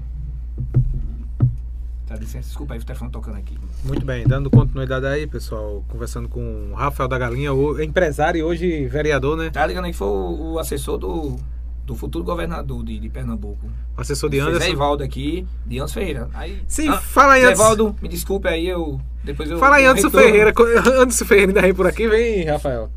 Tá, 2.10 2.16
licença, 2.16 2.48
desculpa 2.48 2.74
aí 2.74 2.80
o 2.80 2.84
telefone 2.84 3.12
tocando 3.12 3.38
aqui. 3.38 3.56
Muito 3.84 4.04
bem, 4.04 4.26
dando 4.26 4.50
continuidade 4.50 5.06
aí, 5.06 5.28
pessoal, 5.28 5.86
conversando 5.88 6.28
com 6.28 6.72
o 6.72 6.74
Rafael 6.74 7.08
da 7.08 7.20
Galinha, 7.20 7.54
o 7.54 7.80
empresário 7.80 8.40
e 8.40 8.44
hoje 8.44 8.88
vereador, 8.88 9.38
né? 9.38 9.52
Tá 9.52 9.64
ligando 9.68 9.86
aí 9.86 9.92
que 9.92 9.98
foi 9.98 10.08
o, 10.08 10.54
o 10.54 10.60
assessor 10.60 10.98
do, 10.98 11.36
do 11.86 11.94
futuro 11.94 12.26
governador 12.26 12.84
de, 12.84 12.98
de 12.98 13.10
Pernambuco. 13.10 13.70
Assessor 13.96 14.28
de 14.28 14.40
Anderson. 14.40 14.60
Zé 14.60 14.72
Ivaldo 14.72 15.04
aqui, 15.04 15.46
de 15.68 15.78
Anderson 15.78 15.94
Ferreira. 16.00 16.30
Aí, 16.34 16.64
Sim, 16.68 16.90
ah, 16.90 16.98
fala 16.98 17.34
aí, 17.34 17.46
Zé 17.46 17.52
Ivaldo, 17.52 17.96
me 18.02 18.10
desculpe 18.10 18.48
aí, 18.48 18.68
eu. 18.68 19.00
Depois 19.24 19.48
eu. 19.48 19.60
Fala 19.60 19.76
aí, 19.76 19.86
Anderson 19.86 20.10
Ferreira. 20.10 20.52
Anderson 21.00 21.26
Ferreira 21.26 21.52
ainda 21.52 21.62
vem 21.62 21.76
por 21.76 21.86
aqui, 21.86 22.08
vem, 22.08 22.44
Rafael. 22.46 22.90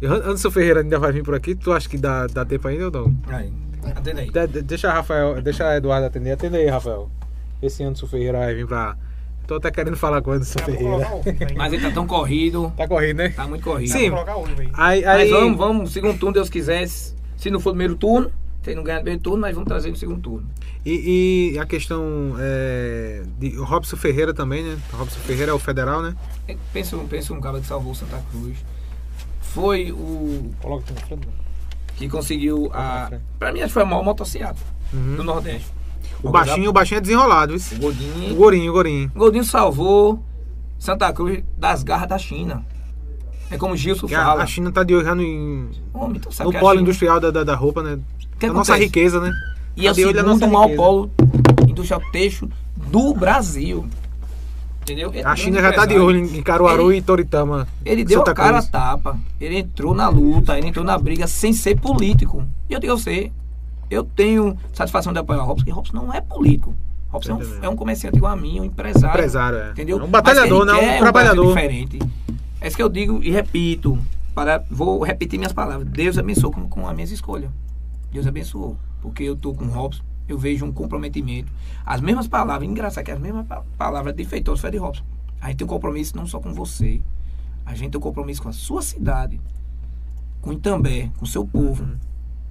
Anderson 0.00 0.50
Ferreira 0.52 0.82
ainda 0.82 0.96
vai 1.00 1.10
vir 1.10 1.24
por 1.24 1.34
aqui, 1.34 1.56
tu 1.56 1.72
acha 1.72 1.88
que 1.88 1.98
dá, 1.98 2.28
dá 2.28 2.44
tempo 2.44 2.68
ainda 2.68 2.84
ou 2.84 2.92
não? 2.92 3.16
Aí, 3.26 3.52
atende 3.96 4.20
aí. 4.20 4.30
De, 4.30 4.62
deixa, 4.62 4.92
Rafael, 4.92 5.42
deixa 5.42 5.76
Eduardo 5.76 6.06
atender. 6.06 6.30
Atende 6.30 6.56
aí, 6.56 6.68
Rafael. 6.68 7.10
Esse 7.60 7.82
Anderson 7.82 8.06
Ferreira 8.06 8.38
vai 8.38 8.54
vir 8.54 8.66
pra. 8.66 8.96
Tô 9.46 9.54
até 9.56 9.70
querendo 9.70 9.96
falar 9.96 10.20
com 10.20 10.30
o 10.30 10.34
Anderson 10.34 10.58
Ferreira. 10.60 11.08
Mas 11.56 11.72
ele 11.72 11.82
tá 11.82 11.90
tão 11.90 12.06
corrido. 12.06 12.72
Tá 12.76 12.86
corrido, 12.86 13.16
né? 13.16 13.30
Tá 13.30 13.46
muito 13.46 13.64
corrido. 13.64 13.90
Sim. 13.90 14.10
Aí, 14.74 15.04
aí... 15.04 15.30
Mas 15.30 15.30
vamos, 15.30 15.58
vamos, 15.58 15.92
segundo 15.92 16.18
turno, 16.18 16.34
Deus 16.34 16.50
quiser. 16.50 16.86
Se 16.86 17.50
não 17.50 17.60
for 17.60 17.70
primeiro 17.70 17.94
turno, 17.94 18.30
se 18.62 18.74
não 18.74 18.82
ganhar 18.82 18.98
primeiro 18.98 19.22
turno, 19.22 19.40
mas 19.40 19.54
vamos 19.54 19.68
trazer 19.68 19.90
no 19.90 19.96
segundo 19.96 20.20
turno. 20.20 20.46
E, 20.84 21.52
e 21.54 21.58
a 21.58 21.64
questão 21.64 22.34
é, 22.38 23.22
de 23.38 23.56
Robson 23.56 23.96
Ferreira 23.96 24.34
também, 24.34 24.62
né? 24.62 24.78
Robson 24.92 25.20
Ferreira 25.20 25.52
é 25.52 25.54
o 25.54 25.58
federal, 25.58 26.02
né? 26.02 26.14
Pensa, 26.72 26.96
pensa 27.08 27.32
um 27.32 27.40
cara 27.40 27.60
que 27.60 27.66
salvou 27.66 27.94
Santa 27.94 28.22
Cruz. 28.30 28.58
Foi 29.40 29.92
o. 29.92 30.50
Coloca 30.60 30.84
aqui 30.84 30.92
na 30.92 31.00
frente. 31.06 31.26
Né? 31.26 31.32
Que 31.96 32.08
conseguiu 32.08 32.70
a. 32.72 33.10
Pra 33.38 33.52
mim, 33.52 33.66
foi 33.68 33.82
o 33.82 33.86
maior 33.86 34.04
motocicleta 34.04 34.60
uhum. 34.92 35.16
do 35.16 35.24
Nordeste. 35.24 35.77
O 36.22 36.30
baixinho, 36.30 36.70
o 36.70 36.72
baixinho 36.72 36.98
é 36.98 37.00
desenrolado, 37.00 37.54
isso. 37.54 37.74
O 37.76 37.78
Godinho. 37.78 38.32
O 38.32 38.36
Gorinho, 38.36 38.70
o 38.70 38.74
Gorinho. 38.74 39.12
O 39.14 39.18
Godinho 39.18 39.44
salvou 39.44 40.22
Santa 40.78 41.12
Cruz 41.12 41.42
das 41.56 41.82
garras 41.82 42.08
da 42.08 42.18
China. 42.18 42.64
É 43.50 43.56
como 43.56 43.74
o 43.74 43.76
Gilson 43.76 44.06
a, 44.06 44.10
fala. 44.10 44.42
A 44.42 44.46
China 44.46 44.70
tá 44.70 44.82
de 44.82 44.94
olho 44.94 45.14
no, 45.14 45.22
Homem, 45.94 46.20
então 46.20 46.46
no 46.46 46.52
polo 46.52 46.70
China... 46.70 46.82
industrial 46.82 47.20
da, 47.20 47.30
da, 47.30 47.44
da, 47.44 47.54
roupa, 47.54 47.82
né? 47.82 47.98
Que 48.38 48.46
a 48.46 48.52
nossa 48.52 48.76
riqueza, 48.76 49.20
né? 49.20 49.32
E 49.76 49.82
tá 49.82 49.88
é 49.88 49.90
o 49.90 49.94
segundo 49.94 50.48
maior 50.48 50.76
polo 50.76 51.10
industrial 51.66 52.02
texto 52.12 52.50
do 52.76 53.14
Brasil. 53.14 53.86
Entendeu? 54.82 55.10
Ele 55.12 55.22
a 55.22 55.36
China 55.36 55.60
já 55.60 55.70
está 55.70 55.86
de 55.86 55.98
olho 55.98 56.18
em 56.18 56.42
Caruaru 56.42 56.90
ele, 56.90 56.98
e 56.98 57.02
Toritama. 57.02 57.68
Ele 57.84 58.04
deu 58.04 58.20
Santa 58.20 58.30
a 58.30 58.34
cara 58.34 58.58
a 58.58 58.62
tapa. 58.62 59.18
Ele 59.40 59.58
entrou 59.58 59.94
na 59.94 60.08
luta, 60.08 60.56
ele 60.56 60.68
entrou 60.68 60.84
na 60.84 60.98
briga 60.98 61.26
sem 61.26 61.52
ser 61.52 61.78
político. 61.78 62.42
E 62.68 62.72
eu 62.72 62.80
digo 62.80 62.92
a 62.92 62.96
você, 62.96 63.30
eu 63.90 64.04
tenho 64.04 64.56
satisfação 64.72 65.12
de 65.12 65.18
apoiar 65.18 65.42
o 65.42 65.46
Robson, 65.46 65.64
porque 65.64 65.70
Robson 65.70 65.96
não 65.96 66.12
é 66.12 66.20
político. 66.20 66.74
Robson 67.08 67.32
é 67.32 67.34
um, 67.34 67.64
é 67.64 67.68
um, 67.68 67.76
comerciante 67.76 68.16
igual 68.16 68.32
a 68.32 68.36
mim, 68.36 68.60
um 68.60 68.64
empresário. 68.64 69.16
Empresário, 69.16 69.58
é. 69.58 69.70
Entendeu? 69.70 69.98
É 69.98 70.04
um 70.04 70.08
batalhador, 70.08 70.64
não 70.64 70.76
é 70.76 70.96
um 70.96 70.98
trabalhador. 70.98 71.46
Um 71.46 71.48
diferente. 71.48 71.98
É 72.60 72.68
isso 72.68 72.76
que 72.76 72.82
eu 72.82 72.88
digo 72.88 73.22
e 73.22 73.30
repito. 73.30 73.98
Para, 74.34 74.62
vou 74.70 75.02
repetir 75.02 75.38
minhas 75.38 75.52
palavras. 75.52 75.88
Deus 75.88 76.16
abençoou 76.18 76.52
com, 76.52 76.68
com 76.68 76.86
a 76.86 76.92
minha 76.92 77.04
escolha. 77.04 77.50
Deus 78.12 78.26
abençoou. 78.26 78.76
Porque 79.00 79.22
eu 79.24 79.34
estou 79.34 79.54
com 79.54 79.64
o 79.64 79.68
Robson 79.68 80.02
eu 80.28 80.38
vejo 80.38 80.64
um 80.64 80.72
comprometimento. 80.72 81.50
As 81.84 82.00
mesmas 82.00 82.28
palavras, 82.28 82.68
engraçado 82.68 83.04
que 83.04 83.10
as 83.10 83.18
mesmas 83.18 83.46
palavras 83.76 84.14
de 84.14 84.24
Feitoso 84.24 84.60
Fred 84.60 84.76
Robson. 84.76 85.02
A 85.40 85.48
gente 85.48 85.58
tem 85.58 85.66
um 85.66 85.70
compromisso 85.70 86.16
não 86.16 86.26
só 86.26 86.38
com 86.38 86.52
você, 86.52 87.00
a 87.64 87.74
gente 87.74 87.92
tem 87.92 87.98
um 87.98 88.02
compromisso 88.02 88.42
com 88.42 88.48
a 88.48 88.52
sua 88.52 88.82
cidade, 88.82 89.40
com 90.42 90.52
Itambé, 90.52 91.10
com 91.16 91.24
o 91.24 91.28
seu 91.28 91.46
povo. 91.46 91.82
Uhum. 91.82 91.96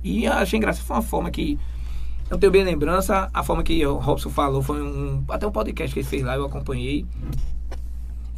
E 0.08 0.28
achei 0.28 0.58
engraçado, 0.58 0.86
foi 0.86 0.96
uma 0.96 1.04
forma 1.04 1.32
que. 1.32 1.60
Eu 2.30 2.38
tenho 2.38 2.52
bem 2.52 2.64
lembrança, 2.64 3.30
a 3.34 3.44
forma 3.44 3.64
que 3.64 3.86
o 3.86 3.96
Robson 3.96 4.30
falou 4.30 4.62
foi 4.62 4.82
um. 4.82 5.24
Até 5.28 5.46
um 5.46 5.52
podcast 5.52 5.94
que 5.94 6.00
ele 6.00 6.08
fez 6.08 6.24
lá, 6.24 6.36
eu 6.36 6.46
acompanhei. 6.46 7.06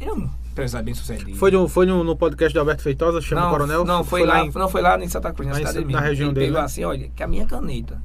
Ele 0.00 0.10
é 0.10 0.12
um 0.12 0.28
empresário 0.50 0.84
bem 0.84 0.94
sucedido. 0.94 1.36
Foi, 1.36 1.50
no, 1.50 1.68
foi 1.68 1.86
no, 1.86 2.02
no 2.02 2.16
podcast 2.16 2.52
de 2.52 2.58
Alberto 2.58 2.82
Feitosa, 2.82 3.20
chama 3.20 3.42
não, 3.42 3.50
Coronel? 3.50 3.84
Não, 3.84 4.04
foi, 4.04 4.20
foi 4.20 4.28
lá, 4.28 4.44
em, 4.44 4.50
não, 4.50 4.68
foi 4.68 4.82
lá 4.82 4.98
em 5.02 5.08
Santa 5.08 5.32
Cruz, 5.32 5.48
na, 5.48 5.54
cidade 5.54 5.84
na, 5.84 5.92
na 5.92 6.00
região 6.00 6.28
ele 6.28 6.34
dele. 6.34 6.46
Pegou 6.46 6.60
né? 6.60 6.64
assim, 6.64 6.84
olha, 6.84 7.08
que 7.14 7.22
a 7.22 7.26
minha 7.28 7.46
caneta 7.46 8.00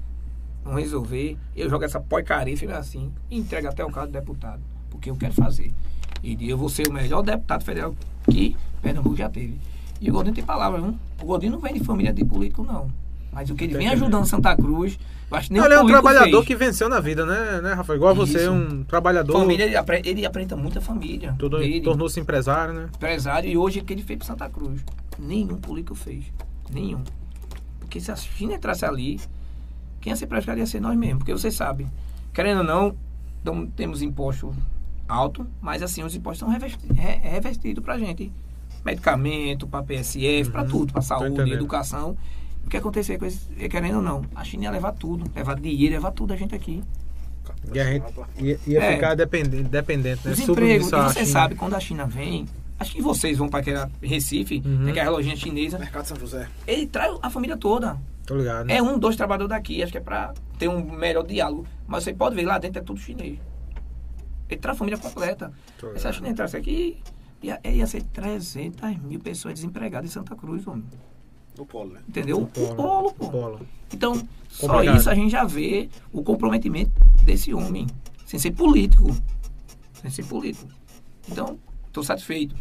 vamos 0.64 0.82
resolver, 0.82 1.38
eu 1.56 1.70
jogo 1.70 1.86
essa 1.86 2.00
porcaria, 2.00 2.58
fica 2.58 2.78
assim, 2.78 3.12
e 3.30 3.38
entrega 3.38 3.70
até 3.70 3.86
o 3.86 3.92
carro 3.92 4.08
do 4.08 4.14
deputado, 4.14 4.62
porque 4.90 5.12
eu 5.12 5.16
quero 5.16 5.34
fazer. 5.34 5.72
E 6.24 6.50
eu 6.50 6.58
vou 6.58 6.70
ser 6.70 6.88
o 6.88 6.94
melhor 6.94 7.22
deputado 7.22 7.64
federal 7.64 7.96
que 8.30 8.58
Pernambuco 8.82 9.16
já 9.16 9.30
teve. 9.30 9.60
E 10.02 10.10
o 10.10 10.14
Godinho 10.14 10.34
tem 10.34 10.44
palavra, 10.44 10.82
não? 10.82 11.00
O 11.22 11.26
Godinho 11.26 11.54
não 11.54 11.60
vem 11.60 11.74
de 11.74 11.84
família 11.84 12.12
de 12.12 12.26
político, 12.26 12.64
não. 12.64 12.90
Mas 13.36 13.50
o 13.50 13.56
que 13.56 13.66
ele 13.66 13.78
vem 13.78 13.90
ajudando 13.90 14.26
Santa 14.26 14.56
Cruz, 14.56 14.98
eu 15.30 15.38
acho 15.38 15.50
que 15.50 15.54
nem 15.56 15.62
Ele 15.62 15.74
é 15.74 15.82
um 15.82 15.86
trabalhador 15.86 16.38
fez. 16.38 16.46
que 16.46 16.56
venceu 16.56 16.88
na 16.88 17.02
vida, 17.02 17.26
né, 17.26 17.60
né 17.62 17.74
Rafael? 17.74 17.98
Igual 17.98 18.14
Isso. 18.14 18.28
você, 18.28 18.48
um 18.48 18.82
trabalhador. 18.86 19.34
Família, 19.34 19.66
ele, 19.66 19.76
apre, 19.76 20.02
ele 20.06 20.26
aprenda 20.26 20.56
muito 20.56 20.80
a 20.80 20.82
família. 20.82 21.36
Tornou-se 21.84 22.18
empresário, 22.18 22.74
né? 22.74 22.90
Empresário, 22.96 23.50
e 23.50 23.58
hoje 23.58 23.82
o 23.82 23.84
que 23.84 23.92
ele 23.92 24.04
fez 24.04 24.20
para 24.20 24.28
Santa 24.28 24.50
Cruz. 24.50 24.82
Nenhum 25.20 25.58
político 25.58 25.96
fez. 25.96 26.24
Nenhum. 26.72 27.04
Porque 27.82 28.00
se 28.00 28.10
a 28.10 28.16
China 28.16 28.54
entrasse 28.54 28.86
ali, 28.86 29.20
quem 30.00 30.12
ia 30.12 30.16
ser 30.16 30.28
prejudicado 30.28 30.60
ia 30.60 30.66
ser 30.66 30.80
nós 30.80 30.98
mesmos, 30.98 31.18
porque 31.18 31.34
você 31.34 31.52
sabe, 31.52 31.86
querendo 32.34 32.60
ou 32.60 32.64
não, 32.64 32.96
então, 33.42 33.68
temos 33.68 34.02
imposto 34.02 34.56
alto, 35.10 35.46
mas 35.60 35.84
assim, 35.84 36.06
os 36.06 36.16
impostos 36.16 36.40
são 36.40 36.48
revestidos, 36.48 36.98
revestidos 36.98 37.84
para 37.84 38.00
gente. 38.00 38.32
Medicamento, 38.86 39.68
para 39.68 39.84
PSF, 39.84 40.46
uhum. 40.46 40.52
para 40.52 40.64
tudo, 40.64 40.94
para 40.94 41.02
saúde, 41.02 41.52
educação. 41.52 42.16
O 42.66 42.70
que 42.70 42.78
acontecer 42.78 43.18
com 43.18 43.26
isso, 43.26 43.48
querendo 43.70 43.98
ou 43.98 44.02
não, 44.02 44.24
a 44.34 44.44
China 44.44 44.64
ia 44.64 44.72
levar 44.72 44.92
tudo, 44.94 45.30
levar 45.36 45.60
dinheiro, 45.60 45.94
levar 45.94 46.12
tudo 46.12 46.34
a 46.34 46.36
gente 46.36 46.56
aqui. 46.56 46.84
E 47.74 47.80
a 47.80 47.86
gente 47.86 48.06
ia, 48.40 48.60
ia 48.66 48.84
é, 48.84 48.96
ficar 48.96 49.16
dependente, 49.16 49.64
dependente 49.70 50.28
né? 50.28 50.34
Os 50.34 50.40
empregos, 50.40 50.88
e 50.88 50.92
você 50.92 51.26
sabe, 51.26 51.56
quando 51.56 51.76
a 51.76 51.80
China 51.80 52.06
vem, 52.06 52.46
acho 52.80 52.94
que 52.94 53.02
vocês 53.02 53.38
vão 53.38 53.48
para 53.48 53.60
aquela 53.60 53.92
Recife, 54.02 54.62
uhum. 54.66 54.90
aquela 54.90 55.12
lojinha 55.12 55.36
chinesa. 55.36 55.78
Mercado 55.78 56.06
São 56.06 56.18
José. 56.20 56.48
Ele 56.66 56.88
traz 56.88 57.18
a 57.22 57.30
família 57.30 57.58
toda. 57.58 57.98
Tô 58.26 58.36
ligado. 58.36 58.70
É 58.70 58.82
um, 58.82 58.98
dois 58.98 59.16
trabalhadores 59.16 59.50
daqui, 59.50 59.84
acho 59.84 59.92
que 59.92 59.98
é 59.98 60.02
pra 60.02 60.34
ter 60.58 60.68
um 60.68 60.84
melhor 60.84 61.26
diálogo. 61.26 61.66
Mas 61.88 62.04
você 62.04 62.14
pode 62.14 62.36
ver, 62.36 62.46
lá 62.46 62.58
dentro 62.58 62.80
é 62.80 62.84
tudo 62.84 63.00
chinês. 63.00 63.38
Ele 64.50 64.60
traz 64.60 64.76
a 64.76 64.80
família 64.80 64.98
completa. 64.98 65.52
Se 65.98 66.08
a 66.08 66.12
China 66.12 66.30
entrasse 66.30 66.58
aqui, 66.58 66.98
ia, 67.42 67.60
ia 67.64 67.88
ser 67.88 68.04
300 68.04 68.98
mil 68.98 69.20
pessoas 69.20 69.56
desempregadas 69.56 70.10
em 70.10 70.14
Santa 70.14 70.36
Cruz, 70.36 70.66
homem. 70.68 70.86
No 71.58 71.66
polo, 71.66 71.94
né? 71.94 72.02
Entendeu? 72.08 72.42
O 72.42 72.48
polo, 72.48 72.72
o 72.72 72.76
polo 72.76 73.12
pô. 73.14 73.30
Polo. 73.30 73.68
Então, 73.94 74.28
só 74.50 74.84
isso 74.84 75.10
a 75.10 75.16
gente 75.16 75.32
já 75.32 75.44
vê 75.44 75.90
o 76.12 76.24
comprometimento 76.24 76.92
desse 77.24 77.54
homem. 77.54 77.88
Sem 78.26 78.40
ser 78.40 78.52
político. 78.52 79.16
Sem 80.02 80.12
ser 80.12 80.26
político. 80.26 80.68
Então, 81.30 81.58
estou 81.88 82.04
satisfeito. 82.04 82.56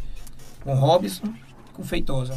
Com 0.61 0.73
Robson, 0.75 1.33
com 1.73 1.83
Feitosa. 1.83 2.35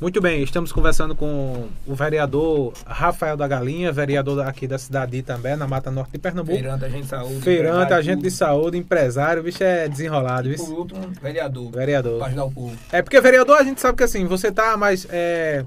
Muito 0.00 0.20
bem, 0.20 0.42
estamos 0.42 0.72
conversando 0.72 1.14
com 1.14 1.68
o 1.86 1.94
vereador 1.94 2.72
Rafael 2.84 3.36
da 3.36 3.46
Galinha, 3.46 3.92
vereador 3.92 4.46
aqui 4.46 4.66
da 4.66 4.76
cidade 4.76 5.22
também, 5.22 5.56
na 5.56 5.66
Mata 5.68 5.90
Norte 5.90 6.12
de 6.12 6.18
Pernambuco. 6.18 6.56
Feirante, 6.56 6.84
agente 6.84 7.02
de 7.02 7.08
saúde. 7.08 7.40
Feirante, 7.40 7.92
agente 7.92 8.22
de 8.22 8.30
saúde, 8.30 8.76
empresário, 8.76 9.42
bicho 9.42 9.62
é 9.62 9.88
desenrolado. 9.88 10.50
E 10.52 10.56
por 10.56 10.68
último, 10.70 11.12
vereador. 11.22 11.70
Vereador. 11.70 12.18
Para 12.18 12.26
ajudar 12.26 12.44
o 12.44 12.50
povo. 12.50 12.76
É 12.90 13.02
porque 13.02 13.20
vereador 13.20 13.56
a 13.56 13.62
gente 13.62 13.80
sabe 13.80 13.96
que 13.96 14.04
assim, 14.04 14.26
você 14.26 14.50
tá 14.50 14.76
mais. 14.76 15.06
É, 15.10 15.64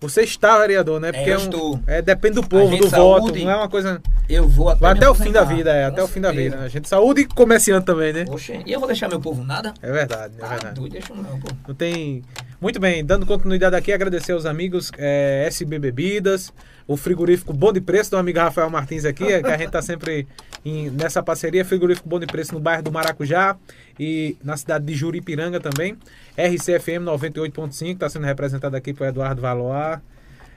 você 0.00 0.22
está 0.22 0.58
vereador, 0.58 1.00
né? 1.00 1.10
Porque 1.10 1.30
é, 1.30 1.32
eu 1.32 1.38
é 1.38 1.38
um, 1.38 1.44
estou. 1.44 1.80
É, 1.86 2.02
depende 2.02 2.34
do 2.34 2.46
povo, 2.46 2.76
do 2.76 2.88
saúde, 2.88 3.26
voto. 3.26 3.44
Não 3.44 3.50
é 3.50 3.56
uma 3.56 3.68
coisa. 3.68 4.00
Eu 4.28 4.48
vou 4.48 4.68
até, 4.68 4.80
Vai 4.80 4.92
até 4.92 5.08
o 5.08 5.14
fim 5.14 5.32
da 5.32 5.42
vida, 5.42 5.74
é, 5.74 5.86
até 5.86 6.02
o 6.02 6.06
fim 6.08 6.20
da 6.20 6.30
vida. 6.30 6.60
A 6.60 6.68
gente 6.68 6.88
saúde 6.88 7.22
e 7.22 7.26
comerciante 7.26 7.86
também, 7.86 8.12
né? 8.12 8.24
E 8.64 8.72
eu 8.72 8.78
vou 8.78 8.86
deixar 8.86 9.08
meu 9.08 9.20
povo 9.20 9.42
nada? 9.42 9.72
É 9.82 9.90
verdade, 9.90 10.34
é 10.38 10.44
ah, 10.44 10.48
verdade. 10.48 10.74
Doido, 10.74 10.92
deixa 10.92 11.14
não, 11.14 11.40
pô. 11.40 11.48
Não 11.66 11.74
tem. 11.74 12.22
Muito 12.58 12.80
bem, 12.80 13.04
dando 13.04 13.26
continuidade 13.26 13.76
aqui, 13.76 13.92
agradecer 13.92 14.32
aos 14.32 14.46
amigos 14.46 14.90
é, 14.96 15.44
SB 15.46 15.78
Bebidas, 15.78 16.50
o 16.88 16.96
frigorífico 16.96 17.52
Bom 17.52 17.70
de 17.70 17.82
Preço 17.82 18.12
do 18.12 18.16
amigo 18.16 18.38
Rafael 18.38 18.70
Martins 18.70 19.04
aqui, 19.04 19.24
é, 19.24 19.42
que 19.42 19.50
a 19.50 19.58
gente 19.58 19.70
tá 19.70 19.82
sempre 19.82 20.26
em, 20.64 20.88
nessa 20.88 21.22
parceria, 21.22 21.66
frigorífico 21.66 22.08
Bom 22.08 22.18
de 22.18 22.26
Preço 22.26 22.54
no 22.54 22.60
bairro 22.60 22.82
do 22.82 22.90
Maracujá 22.90 23.58
e 24.00 24.38
na 24.42 24.56
cidade 24.56 24.86
de 24.86 24.94
Juripiranga 24.94 25.60
também. 25.60 25.98
RCFM 26.34 27.04
98.5, 27.04 27.92
está 27.92 28.08
sendo 28.08 28.24
representado 28.24 28.74
aqui 28.74 28.94
por 28.94 29.06
Eduardo 29.06 29.42
Valoar. 29.42 30.00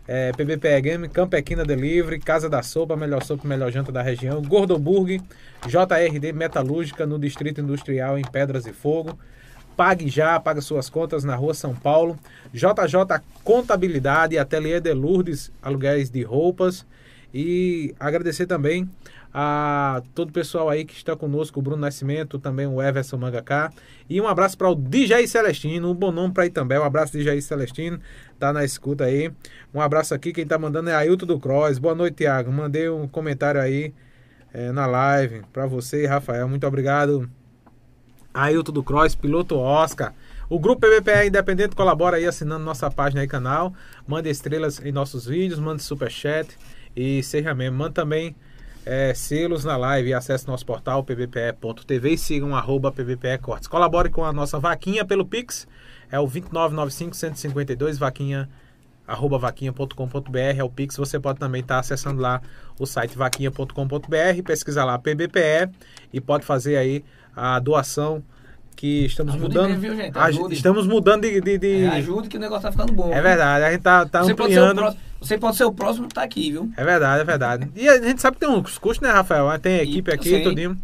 É, 0.07 0.31
PBPE 0.31 0.81
Game, 0.81 1.09
Campequina 1.09 1.65
Delivery, 1.65 2.17
Casa 2.17 2.49
da 2.49 2.63
Sopa, 2.63 2.95
melhor 2.95 3.21
sopa, 3.23 3.45
melhor 3.45 3.71
janta 3.71 3.91
da 3.91 4.01
região, 4.01 4.41
Gordoburg, 4.41 5.21
JRD 5.67 6.31
Metalúrgica 6.31 7.05
no 7.05 7.19
Distrito 7.19 7.59
Industrial 7.59 8.17
em 8.17 8.23
Pedras 8.23 8.65
e 8.65 8.71
Fogo, 8.71 9.19
Pague 9.79 10.09
Já, 10.09 10.37
paga 10.41 10.59
suas 10.59 10.89
contas 10.89 11.23
na 11.23 11.37
rua 11.37 11.53
São 11.53 11.73
Paulo. 11.73 12.19
JJ 12.53 13.23
Contabilidade, 13.45 14.37
Ateliê 14.37 14.81
de 14.81 14.93
Lourdes, 14.93 15.53
aluguéis 15.61 16.09
de 16.09 16.21
roupas. 16.21 16.85
E 17.33 17.95
agradecer 17.97 18.45
também 18.45 18.89
a 19.33 20.03
todo 20.13 20.31
o 20.31 20.33
pessoal 20.33 20.69
aí 20.69 20.83
que 20.83 20.93
está 20.93 21.15
conosco, 21.15 21.61
o 21.61 21.63
Bruno 21.63 21.81
Nascimento, 21.81 22.37
também 22.37 22.67
o 22.67 22.81
Everson 22.81 23.15
Mangaká. 23.15 23.71
E 24.09 24.19
um 24.19 24.27
abraço 24.27 24.57
para 24.57 24.69
o 24.69 24.75
DJ 24.75 25.25
Celestino, 25.27 25.91
um 25.91 25.95
bom 25.95 26.11
nome 26.11 26.33
para 26.33 26.43
aí 26.43 26.49
também. 26.49 26.77
Um 26.77 26.83
abraço, 26.83 27.13
DJ 27.13 27.41
Celestino, 27.41 28.01
tá 28.37 28.51
na 28.51 28.65
escuta 28.65 29.05
aí. 29.05 29.31
Um 29.73 29.79
abraço 29.79 30.13
aqui, 30.13 30.33
quem 30.33 30.45
tá 30.45 30.59
mandando 30.59 30.89
é 30.89 30.93
Ailton 30.93 31.25
do 31.25 31.39
Cross. 31.39 31.79
Boa 31.79 31.95
noite, 31.95 32.15
Thiago. 32.15 32.51
Mandei 32.51 32.89
um 32.89 33.07
comentário 33.07 33.61
aí 33.61 33.93
é, 34.53 34.73
na 34.73 34.85
live 34.85 35.43
para 35.53 35.65
você, 35.65 36.05
Rafael. 36.05 36.49
Muito 36.49 36.67
obrigado 36.67 37.31
Ailton 38.33 38.71
do 38.71 38.83
Cross, 38.83 39.15
piloto 39.15 39.57
Oscar. 39.57 40.13
O 40.49 40.59
Grupo 40.59 40.81
PBPE 40.81 41.27
Independente 41.27 41.75
colabora 41.75 42.17
aí 42.17 42.25
assinando 42.25 42.63
nossa 42.63 42.89
página 42.89 43.23
e 43.23 43.27
canal. 43.27 43.73
Mande 44.07 44.29
estrelas 44.29 44.83
em 44.83 44.91
nossos 44.91 45.25
vídeos, 45.25 45.59
mande 45.59 45.83
superchat 45.83 46.57
e 46.95 47.21
seja 47.23 47.53
mesmo. 47.53 47.77
Mande 47.77 47.93
também 47.93 48.35
é, 48.85 49.13
selos 49.13 49.63
na 49.63 49.77
live 49.77 50.09
e 50.09 50.13
acesse 50.13 50.47
nosso 50.47 50.65
portal 50.65 51.03
pbpe.tv 51.03 52.13
e 52.13 52.17
sigam 52.17 52.55
arroba 52.55 52.91
pbpe 52.91 53.37
cortes. 53.37 53.67
Colabore 53.67 54.09
com 54.09 54.23
a 54.25 54.33
nossa 54.33 54.59
vaquinha 54.59 55.05
pelo 55.05 55.25
Pix, 55.25 55.67
é 56.11 56.19
o 56.19 56.25
2995 56.25 57.15
152 57.15 57.97
vaquinha 57.97 58.49
arroba 59.09 59.39
vaquinha.com.br 59.39 60.37
é 60.57 60.63
o 60.63 60.69
Pix. 60.69 60.95
Você 60.97 61.19
pode 61.19 61.39
também 61.39 61.61
estar 61.61 61.75
tá 61.75 61.79
acessando 61.79 62.21
lá 62.21 62.41
o 62.77 62.85
site 62.85 63.17
vaquinha.com.br, 63.17 64.43
pesquisar 64.45 64.85
lá 64.85 64.99
PBPE 64.99 65.69
e 66.13 66.21
pode 66.21 66.45
fazer 66.45 66.77
aí 66.77 67.03
a 67.35 67.59
doação 67.59 68.23
que 68.75 69.05
estamos 69.05 69.33
ajude 69.33 69.49
mudando. 69.49 69.77
Mesmo, 69.77 69.95
viu, 69.95 70.51
estamos 70.51 70.87
mudando 70.87 71.23
de. 71.23 71.41
de, 71.41 71.57
de... 71.57 71.83
É, 71.83 71.89
ajude 71.89 72.29
que 72.29 72.37
o 72.37 72.39
negócio 72.39 72.63
tá 72.63 72.71
ficando 72.71 72.93
bom. 72.93 73.11
É 73.11 73.15
viu? 73.15 73.23
verdade, 73.23 73.63
a 73.65 73.71
gente 73.71 73.81
tá, 73.81 74.05
tá 74.05 74.23
você 74.23 74.31
ampliando. 74.31 74.81
Pode 74.81 75.09
você 75.19 75.37
pode 75.37 75.57
ser 75.57 75.65
o 75.65 75.71
próximo 75.71 76.07
que 76.07 76.13
tá 76.13 76.23
aqui, 76.23 76.51
viu? 76.51 76.71
É 76.77 76.83
verdade, 76.83 77.21
é 77.21 77.23
verdade. 77.25 77.71
E 77.75 77.89
a 77.89 78.01
gente 78.01 78.21
sabe 78.21 78.37
que 78.37 78.45
tem 78.45 78.49
uns 78.49 78.77
custos, 78.77 79.05
né, 79.05 79.13
Rafael? 79.13 79.59
Tem 79.59 79.79
equipe 79.79 80.11
aqui, 80.11 80.33
e, 80.33 80.43
tudinho. 80.43 80.77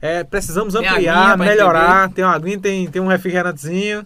É, 0.00 0.24
precisamos 0.24 0.74
ampliar, 0.74 1.38
melhorar. 1.38 2.10
Tem 2.10 2.24
uma 2.24 2.34
aguinha, 2.34 2.58
tem, 2.58 2.88
tem 2.88 3.00
um 3.00 3.06
refrigerantezinho. 3.06 4.04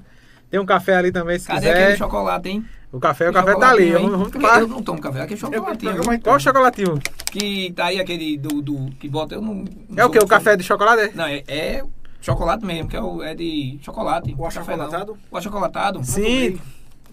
Tem 0.50 0.60
um 0.60 0.66
café 0.66 0.96
ali 0.96 1.10
também, 1.10 1.38
se 1.38 1.46
Cadê 1.46 1.60
quiser. 1.60 1.72
Cadê 1.72 1.84
aquele 1.84 1.98
chocolate, 1.98 2.48
hein? 2.48 2.64
O 2.92 2.98
café, 2.98 3.30
o 3.30 3.32
café 3.32 3.54
tá 3.56 3.70
ali. 3.70 3.92
Vamos, 3.92 4.10
vamos 4.10 4.30
tomar. 4.30 4.60
Eu 4.60 4.68
não 4.68 4.82
tomo 4.82 5.00
café, 5.00 5.22
aquele 5.22 5.38
chocolatinho. 5.38 6.20
Qual 6.22 6.36
o 6.36 6.40
chocolatinho? 6.40 6.98
Que 7.30 7.72
tá 7.72 7.86
aí 7.86 8.00
aquele 8.00 8.36
do, 8.36 8.60
do 8.60 8.90
que 8.98 9.08
bota, 9.08 9.36
eu 9.36 9.40
não... 9.40 9.64
não 9.88 9.96
é 9.96 10.04
o 10.04 10.10
que? 10.10 10.18
O 10.18 10.26
café 10.26 10.56
de 10.56 10.64
chocolate? 10.64 11.16
Não, 11.16 11.24
é, 11.24 11.44
é 11.46 11.84
chocolate 12.20 12.64
mesmo, 12.64 12.88
que 12.88 12.96
é, 12.96 13.00
o, 13.00 13.22
é 13.22 13.34
de 13.34 13.78
chocolate. 13.82 14.34
O 14.36 14.44
achocolatado? 14.44 15.16
O 15.30 15.36
achocolatado. 15.36 16.04
Sim. 16.04 16.58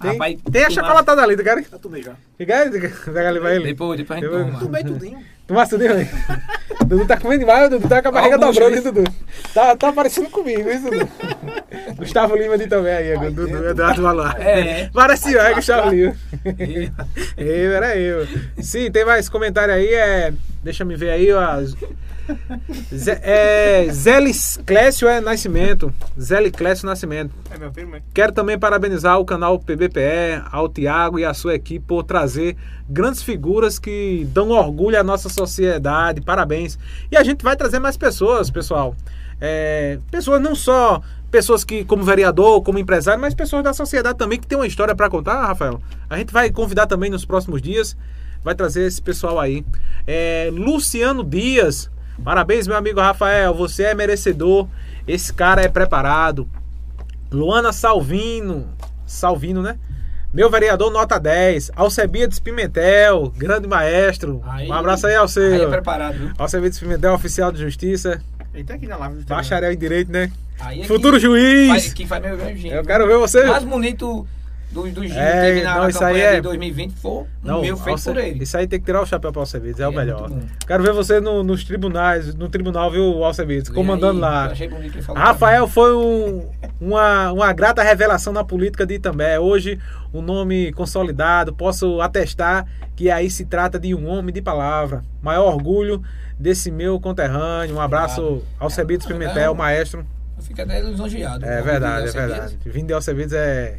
Tem, 0.01 0.11
Rapaz, 0.11 0.37
tem 0.51 0.63
a 0.63 0.69
chocolatada 0.69 1.23
ali, 1.23 1.35
tu 1.35 1.43
quer? 1.43 1.63
Já 1.63 1.77
tomei 1.77 2.03
já. 2.03 2.13
Quer? 2.37 2.69
Pega 3.05 3.29
ali 3.29 3.39
pra 3.39 3.55
ele. 3.55 3.65
Depois, 3.65 3.97
depois 3.97 4.23
a 4.23 4.25
gente 4.25 4.31
toma. 4.31 4.59
Tomei 4.59 4.83
tudinho. 4.83 5.19
Tomasse 5.47 5.71
tudinho 5.71 5.93
aí. 5.93 6.09
Dudu 6.85 7.05
tá 7.05 7.17
comendo 7.17 7.39
demais, 7.39 7.69
Dudu 7.69 7.87
tá 7.87 8.01
com 8.01 8.09
a 8.09 8.11
barriga 8.11 8.37
dobrando, 8.37 8.75
hein, 8.75 8.81
Dudu? 8.81 9.03
Tá, 9.53 9.75
tá 9.75 9.93
parecendo 9.93 10.29
comigo, 10.29 10.69
isso, 10.69 10.89
Dudu? 10.89 11.09
Gustavo 11.95 12.35
Lima 12.35 12.57
de 12.57 12.67
também 12.67 12.93
aí, 12.93 13.15
Ai, 13.15 13.31
Dudu, 13.31 13.69
Eduardo 13.69 14.01
Valar. 14.01 14.39
É. 14.41 14.89
Parece 14.93 15.37
é 15.37 15.53
Gustavo 15.53 15.89
Lima. 15.89 16.15
eu, 17.37 17.71
era 17.71 17.97
eu. 17.97 18.27
Sim, 18.59 18.91
tem 18.91 19.05
mais 19.05 19.29
comentário 19.29 19.73
aí, 19.73 19.93
é... 19.93 20.33
Deixa 20.63 20.83
me 20.83 20.97
ver 20.97 21.11
aí, 21.11 21.31
ó. 21.31 21.63
Zé, 22.93 23.21
é, 23.23 23.87
Zélis 23.91 24.59
Clécio 24.65 25.07
é 25.07 25.21
Nascimento. 25.21 25.93
Zélis 26.19 26.51
Clécio 26.51 26.85
Nascimento. 26.85 27.33
É 27.49 27.57
meu 27.57 27.71
primo, 27.71 27.95
Quero 28.13 28.33
também 28.33 28.59
parabenizar 28.59 29.17
o 29.19 29.25
canal 29.25 29.57
PBPE, 29.59 30.43
ao 30.51 30.67
Tiago 30.67 31.19
e 31.19 31.25
a 31.25 31.33
sua 31.33 31.55
equipe 31.55 31.85
por 31.85 32.03
trazer 32.03 32.57
grandes 32.89 33.23
figuras 33.23 33.79
que 33.79 34.27
dão 34.33 34.49
orgulho 34.49 34.99
à 34.99 35.03
nossa 35.03 35.29
sociedade. 35.37 36.21
Parabéns. 36.21 36.77
E 37.11 37.17
a 37.17 37.23
gente 37.23 37.43
vai 37.43 37.55
trazer 37.55 37.79
mais 37.79 37.97
pessoas, 37.97 38.49
pessoal. 38.49 38.95
É, 39.39 39.99
pessoas 40.09 40.41
não 40.41 40.55
só 40.55 41.01
pessoas 41.29 41.63
que 41.63 41.83
como 41.83 42.03
vereador, 42.03 42.61
como 42.61 42.79
empresário, 42.79 43.19
mas 43.19 43.33
pessoas 43.33 43.63
da 43.63 43.73
sociedade 43.73 44.17
também 44.17 44.39
que 44.39 44.47
tem 44.47 44.57
uma 44.57 44.67
história 44.67 44.95
para 44.95 45.09
contar, 45.09 45.45
Rafael. 45.45 45.81
A 46.09 46.17
gente 46.17 46.33
vai 46.33 46.49
convidar 46.49 46.87
também 46.87 47.09
nos 47.09 47.25
próximos 47.25 47.61
dias, 47.61 47.95
vai 48.43 48.55
trazer 48.55 48.83
esse 48.83 49.01
pessoal 49.01 49.39
aí. 49.39 49.65
É, 50.07 50.49
Luciano 50.51 51.23
Dias, 51.23 51.91
Parabéns, 52.23 52.67
meu 52.67 52.75
amigo 52.75 52.99
Rafael, 52.99 53.53
você 53.53 53.83
é 53.83 53.93
merecedor. 53.93 54.67
Esse 55.07 55.31
cara 55.33 55.61
é 55.61 55.67
preparado. 55.67 56.47
Luana 57.31 57.71
Salvino, 57.71 58.67
Salvino, 59.05 59.61
né? 59.61 59.77
Meu 60.37 60.51
vereador 60.51 60.91
nota 60.91 61.19
10. 61.19 61.71
Alcebiades 61.75 62.37
Pimentel, 62.37 63.33
grande 63.35 63.67
maestro. 63.67 64.39
Aí, 64.45 64.69
um 64.69 64.73
abraço 64.73 65.07
aí, 65.07 65.15
Alceu. 65.15 65.51
Aí 65.51 65.61
é 65.63 65.67
preparado, 65.67 66.15
viu? 66.15 66.31
Alcebiades 66.37 66.77
Pimentel, 66.77 67.11
oficial 67.15 67.51
de 67.51 67.59
justiça. 67.59 68.21
Ele 68.53 68.63
tá 68.63 68.75
aqui 68.75 68.85
na 68.85 68.97
live. 68.97 69.23
Bacharel 69.23 69.71
em 69.71 69.77
Direito, 69.77 70.11
né? 70.11 70.31
É 70.59 70.83
Futuro 70.83 71.17
juiz. 71.17 71.69
Faz, 71.69 71.91
que 71.91 72.05
faz 72.05 72.21
meu, 72.21 72.37
meu 72.37 72.71
Eu 72.71 72.85
quero 72.85 73.07
ver 73.07 73.17
você. 73.17 73.45
Mais 73.45 73.63
bonito 73.63 74.27
dos, 74.71 74.91
dos 74.91 75.11
é, 75.11 75.41
teve 75.41 75.63
na 75.63 75.75
não, 75.75 75.89
isso 75.89 76.03
aí 76.03 76.19
é... 76.19 76.35
de 76.35 76.41
2020 76.41 76.91
foi 76.99 77.23
não, 77.41 77.61
meu 77.61 77.77
feito 77.77 78.03
por 78.03 78.17
ele. 78.17 78.43
Isso 78.43 78.57
aí 78.57 78.67
tem 78.67 78.79
que 78.79 78.85
tirar 78.85 79.01
o 79.01 79.05
chapéu 79.05 79.31
para 79.31 79.39
o 79.39 79.41
Alcebiades, 79.43 79.79
é, 79.79 79.83
é, 79.83 79.87
o 79.87 79.93
melhor. 79.93 80.29
Quero 80.65 80.83
ver 80.83 80.91
você 80.91 81.21
no, 81.21 81.41
nos 81.41 81.63
tribunais, 81.63 82.35
no 82.35 82.49
tribunal, 82.49 82.91
viu, 82.91 83.23
Alcebiades, 83.23 83.69
comandando 83.69 84.23
aí, 84.25 84.31
lá. 84.31 84.45
Achei 84.47 84.67
bonito 84.67 84.97
que 84.97 85.11
Rafael 85.13 85.67
foi 85.67 85.95
um, 85.95 86.49
uma, 86.81 87.31
uma 87.31 87.53
grata 87.53 87.81
revelação 87.81 88.33
na 88.33 88.43
política 88.43 88.85
de 88.85 88.95
Itambé. 88.95 89.39
Hoje, 89.39 89.79
um 90.13 90.21
nome 90.21 90.73
consolidado, 90.73 91.53
posso 91.53 92.01
atestar 92.01 92.65
que 92.95 93.09
aí 93.09 93.29
se 93.29 93.45
trata 93.45 93.79
de 93.79 93.95
um 93.95 94.07
homem 94.07 94.33
de 94.33 94.41
palavra. 94.41 95.03
Maior 95.21 95.53
orgulho 95.53 96.03
desse 96.37 96.69
meu 96.69 96.99
conterrâneo. 96.99 97.75
Um 97.75 97.81
abraço 97.81 98.21
ao 98.59 98.65
Alcebiades 98.65 99.07
Pimentel, 99.07 99.55
maestro. 99.55 100.05
Fica 100.39 100.63
até 100.63 100.81
lisonjeado. 100.81 101.45
É 101.45 101.61
verdade, 101.61 102.09
é 102.09 102.11
verdade. 102.11 102.59
Vindo 102.65 102.87
de 102.87 102.93
Alcebiades 102.93 103.33
é 103.33 103.77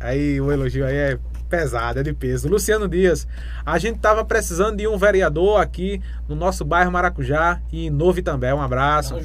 Aí 0.00 0.40
o 0.40 0.52
elogio 0.52 0.86
aí 0.86 0.96
é 0.96 1.18
pesado, 1.48 1.98
é 1.98 2.02
de 2.02 2.12
peso. 2.12 2.48
Luciano 2.48 2.86
Dias, 2.86 3.26
a 3.64 3.78
gente 3.78 3.98
tava 3.98 4.24
precisando 4.24 4.76
de 4.76 4.86
um 4.86 4.96
vereador 4.96 5.60
aqui 5.60 6.00
no 6.28 6.36
nosso 6.36 6.64
bairro 6.64 6.92
Maracujá 6.92 7.60
e 7.72 7.86
em 7.86 7.90
Novo 7.90 8.22
também. 8.22 8.52
Um 8.52 8.60
abraço. 8.60 9.16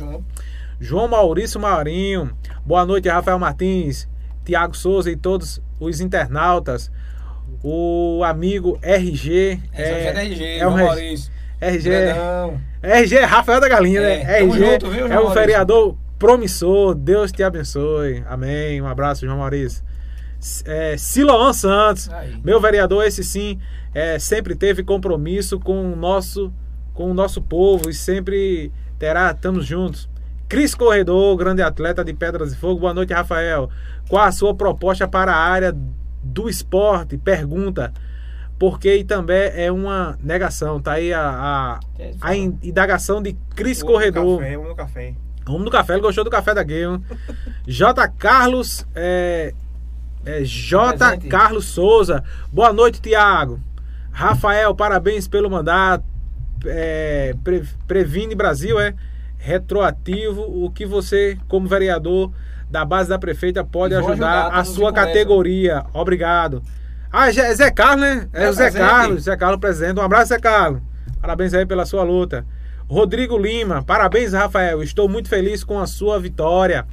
João 0.79 1.07
Maurício 1.07 1.59
Maurinho, 1.59 2.35
boa 2.65 2.85
noite, 2.85 3.07
Rafael 3.07 3.37
Martins, 3.37 4.07
Tiago 4.43 4.75
Souza 4.75 5.11
e 5.11 5.15
todos 5.15 5.61
os 5.79 6.01
internautas. 6.01 6.91
O 7.63 8.21
amigo 8.25 8.79
RG. 8.81 9.59
É, 9.73 9.83
é, 9.83 10.05
é 10.05 10.25
RG, 10.25 10.57
é 10.57 10.67
um 10.67 10.77
Maurício. 10.77 11.31
RG. 11.61 11.89
RG 12.81 13.15
é 13.15 13.23
Rafael 13.23 13.61
da 13.61 13.69
Galinha, 13.69 14.01
né? 14.01 14.21
é, 14.21 14.25
né? 14.25 14.39
RG 14.39 14.57
junto, 14.57 14.89
viu, 14.89 15.07
é 15.07 15.19
um 15.19 15.29
vereador 15.29 15.95
promissor. 16.17 16.95
Deus 16.95 17.31
te 17.31 17.43
abençoe. 17.43 18.23
Amém. 18.27 18.81
Um 18.81 18.87
abraço, 18.87 19.25
João 19.25 19.37
Maurício 19.37 19.83
é, 20.65 20.97
Siloan 20.97 21.53
Santos, 21.53 22.09
Aí. 22.09 22.39
meu 22.43 22.59
vereador, 22.59 23.05
esse 23.05 23.23
sim, 23.23 23.59
é, 23.93 24.19
sempre 24.19 24.55
teve 24.55 24.83
compromisso 24.83 25.59
com 25.59 25.93
o 25.93 25.95
nosso, 25.95 26.51
com 26.93 27.09
o 27.09 27.13
nosso 27.13 27.41
povo 27.41 27.89
e 27.89 27.93
sempre 27.93 28.71
terá, 28.99 29.31
estamos 29.31 29.65
juntos. 29.65 30.09
Cris 30.47 30.75
Corredor, 30.75 31.35
grande 31.35 31.61
atleta 31.61 32.03
de 32.03 32.13
Pedras 32.13 32.51
de 32.51 32.57
Fogo, 32.57 32.81
boa 32.81 32.93
noite, 32.93 33.13
Rafael. 33.13 33.69
Qual 34.07 34.23
a 34.23 34.31
sua 34.31 34.53
proposta 34.53 35.07
para 35.07 35.33
a 35.33 35.37
área 35.37 35.75
do 36.21 36.47
esporte? 36.47 37.17
Pergunta. 37.17 37.91
Porque 38.59 39.03
também 39.03 39.51
é 39.55 39.71
uma 39.71 40.17
negação, 40.21 40.79
tá 40.79 40.93
aí 40.93 41.11
a, 41.11 41.27
a, 41.27 41.79
a 42.21 42.35
indagação 42.35 43.21
de 43.21 43.33
Cris 43.55 43.81
Corredor. 43.81 44.39
Café, 44.39 44.57
no 44.57 44.75
café. 44.75 45.15
Vamos 45.45 45.65
no 45.65 45.71
café, 45.71 45.93
ele 45.93 46.01
gostou 46.01 46.23
do 46.23 46.29
café 46.29 46.53
da 46.53 46.63
Game. 46.63 47.03
J. 47.67 48.07
Carlos 48.09 48.85
é, 48.95 49.53
é, 50.25 50.43
J. 50.43 50.97
Presente. 50.97 51.27
Carlos 51.27 51.65
Souza. 51.65 52.23
Boa 52.51 52.71
noite, 52.71 53.01
Tiago. 53.01 53.59
Rafael, 54.11 54.73
parabéns 54.75 55.27
pelo 55.27 55.49
mandato. 55.49 56.05
É, 56.65 57.35
Pre, 57.43 57.63
Previne 57.87 58.35
Brasil 58.35 58.79
é 58.79 58.93
retroativo. 59.37 60.41
O 60.41 60.69
que 60.69 60.85
você, 60.85 61.37
como 61.47 61.67
vereador 61.67 62.31
da 62.69 62.85
base 62.85 63.09
da 63.09 63.19
prefeita, 63.19 63.63
pode 63.63 63.93
ajudar, 63.93 64.11
ajudar 64.13 64.47
a 64.47 64.63
sua 64.63 64.93
categoria. 64.93 65.83
Obrigado. 65.93 66.63
Ah, 67.11 67.29
é 67.29 67.53
Zé 67.53 67.69
Carlos, 67.69 68.01
né? 68.01 68.27
É, 68.33 68.45
é 68.45 68.49
o 68.49 68.53
Zé 68.53 68.71
presente. 68.71 68.81
Carlos, 68.81 69.23
Zé 69.23 69.37
Carlos 69.37 69.59
presente. 69.59 69.99
Um 69.99 70.03
abraço, 70.03 70.29
Zé 70.29 70.39
Carlos. 70.39 70.81
Parabéns 71.21 71.53
aí 71.53 71.65
pela 71.65 71.85
sua 71.85 72.03
luta. 72.03 72.45
Rodrigo 72.87 73.37
Lima, 73.37 73.83
parabéns, 73.83 74.33
Rafael. 74.33 74.81
Estou 74.81 75.07
muito 75.07 75.29
feliz 75.29 75.63
com 75.63 75.79
a 75.79 75.85
sua 75.85 76.19
vitória. 76.19 76.85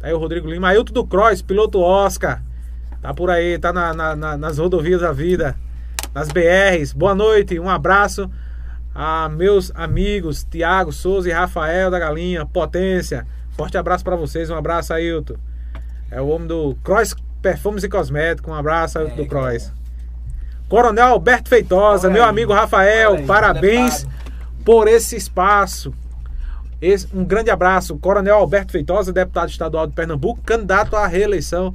Tá 0.00 0.06
aí 0.06 0.12
o 0.12 0.18
Rodrigo 0.18 0.48
Lima. 0.48 0.68
Ailton 0.68 0.92
do 0.92 1.06
Cross, 1.06 1.42
piloto 1.42 1.80
Oscar. 1.80 2.42
Tá 3.00 3.14
por 3.14 3.30
aí, 3.30 3.56
tá 3.58 3.72
na, 3.72 3.94
na, 3.94 4.16
na, 4.16 4.36
nas 4.36 4.58
rodovias 4.58 5.00
da 5.00 5.12
vida, 5.12 5.54
nas 6.12 6.28
BRs. 6.28 6.92
Boa 6.92 7.14
noite, 7.14 7.58
um 7.58 7.70
abraço 7.70 8.28
a 8.92 9.28
meus 9.28 9.70
amigos 9.76 10.42
Tiago 10.42 10.90
Souza 10.90 11.28
e 11.28 11.32
Rafael 11.32 11.92
da 11.92 11.98
Galinha, 12.00 12.44
potência. 12.44 13.24
Forte 13.52 13.78
abraço 13.78 14.02
para 14.02 14.16
vocês, 14.16 14.50
um 14.50 14.56
abraço, 14.56 14.92
Ailton. 14.92 15.36
É 16.10 16.20
o 16.20 16.26
homem 16.26 16.48
do 16.48 16.76
Cross 16.82 17.14
Perfumes 17.40 17.84
e 17.84 17.88
Cosméticos, 17.88 18.50
um 18.52 18.54
abraço, 18.54 18.98
Ailton 18.98 19.14
é, 19.14 19.16
do 19.16 19.26
Cross. 19.26 19.72
Coronel 20.68 21.06
Alberto 21.06 21.48
Feitosa, 21.48 22.10
meu 22.10 22.24
amigo 22.24 22.52
Rafael, 22.52 23.14
aí, 23.14 23.26
parabéns 23.26 24.08
por 24.64 24.88
esse 24.88 25.14
espaço. 25.14 25.94
Esse, 26.82 27.08
um 27.14 27.24
grande 27.24 27.50
abraço. 27.50 27.96
Coronel 27.98 28.34
Alberto 28.36 28.72
Feitosa, 28.72 29.12
deputado 29.12 29.50
estadual 29.50 29.86
de 29.86 29.92
Pernambuco, 29.92 30.42
candidato 30.42 30.96
à 30.96 31.06
reeleição 31.06 31.74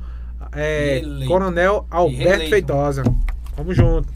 é, 0.56 1.01
Coronel 1.28 1.86
Alberto 1.89 2.49
Feitosa. 2.49 3.04
Vamos 3.56 3.76
junto. 3.76 4.08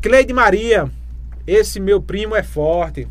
Cleide 0.00 0.32
Maria. 0.32 0.90
Esse 1.46 1.78
meu 1.78 2.00
primo 2.00 2.34
é 2.34 2.42
forte. 2.42 3.06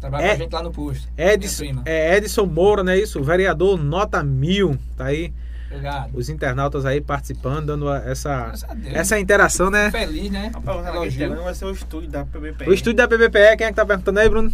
Trabalha 0.00 0.24
é, 0.24 0.28
com 0.28 0.34
a 0.34 0.36
gente 0.38 0.52
lá 0.52 0.62
no 0.62 0.72
posto. 0.72 1.08
Edson, 1.16 1.82
é 1.84 2.16
Edson 2.16 2.46
Moura, 2.46 2.82
não 2.82 2.92
é 2.92 2.98
isso? 2.98 3.22
Vereador 3.22 3.76
nota 3.76 4.22
mil. 4.22 4.76
Tá 4.96 5.06
aí. 5.06 5.32
Obrigado. 5.66 6.10
Os 6.14 6.28
internautas 6.28 6.84
aí 6.84 7.00
participando, 7.00 7.66
dando 7.66 7.92
essa, 7.92 8.52
essa 8.86 9.18
interação, 9.18 9.70
né? 9.70 9.90
Feliz, 9.90 10.30
né? 10.30 10.52
O 10.54 11.42
vai 11.42 11.54
ser 11.54 11.64
o 11.64 11.70
estúdio 11.70 12.10
da 12.10 12.24
PBPE. 12.24 12.68
O 12.68 12.72
estúdio 12.74 12.96
da 12.96 13.08
PBPE, 13.08 13.56
quem 13.56 13.66
é 13.66 13.70
que 13.70 13.74
tá 13.74 13.86
perguntando 13.86 14.18
aí, 14.18 14.28
Bruno? 14.28 14.52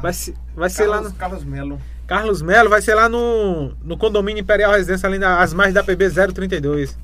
Vai, 0.00 0.12
vai 0.54 0.70
ser 0.70 0.86
lá 0.86 1.00
no. 1.00 1.12
Carlos 1.12 1.44
Melo. 1.44 1.80
Carlos 2.10 2.42
Melo, 2.42 2.68
vai 2.68 2.82
ser 2.82 2.96
lá 2.96 3.08
no, 3.08 3.70
no 3.84 3.96
condomínio 3.96 4.40
Imperial 4.40 4.72
Residência, 4.72 5.08
ali 5.08 5.16
nas 5.16 5.54
margens 5.54 5.74
da 5.74 5.84
PB 5.84 6.10
032. 6.34 6.98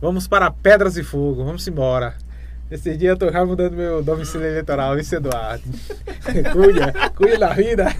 Vamos 0.00 0.28
para 0.28 0.48
Pedras 0.52 0.94
de 0.94 1.02
Fogo, 1.02 1.44
vamos 1.44 1.66
embora. 1.66 2.14
Esse 2.70 2.96
dia 2.96 3.08
eu 3.08 3.16
tô 3.16 3.28
já 3.28 3.44
mudando 3.44 3.72
meu 3.74 4.04
domicílio 4.04 4.46
eleitoral, 4.46 4.94
Vice 4.94 5.16
Eduardo. 5.16 5.64
cuida, 6.52 6.94
cuida 7.16 7.38
da 7.38 7.54
vida. 7.54 7.92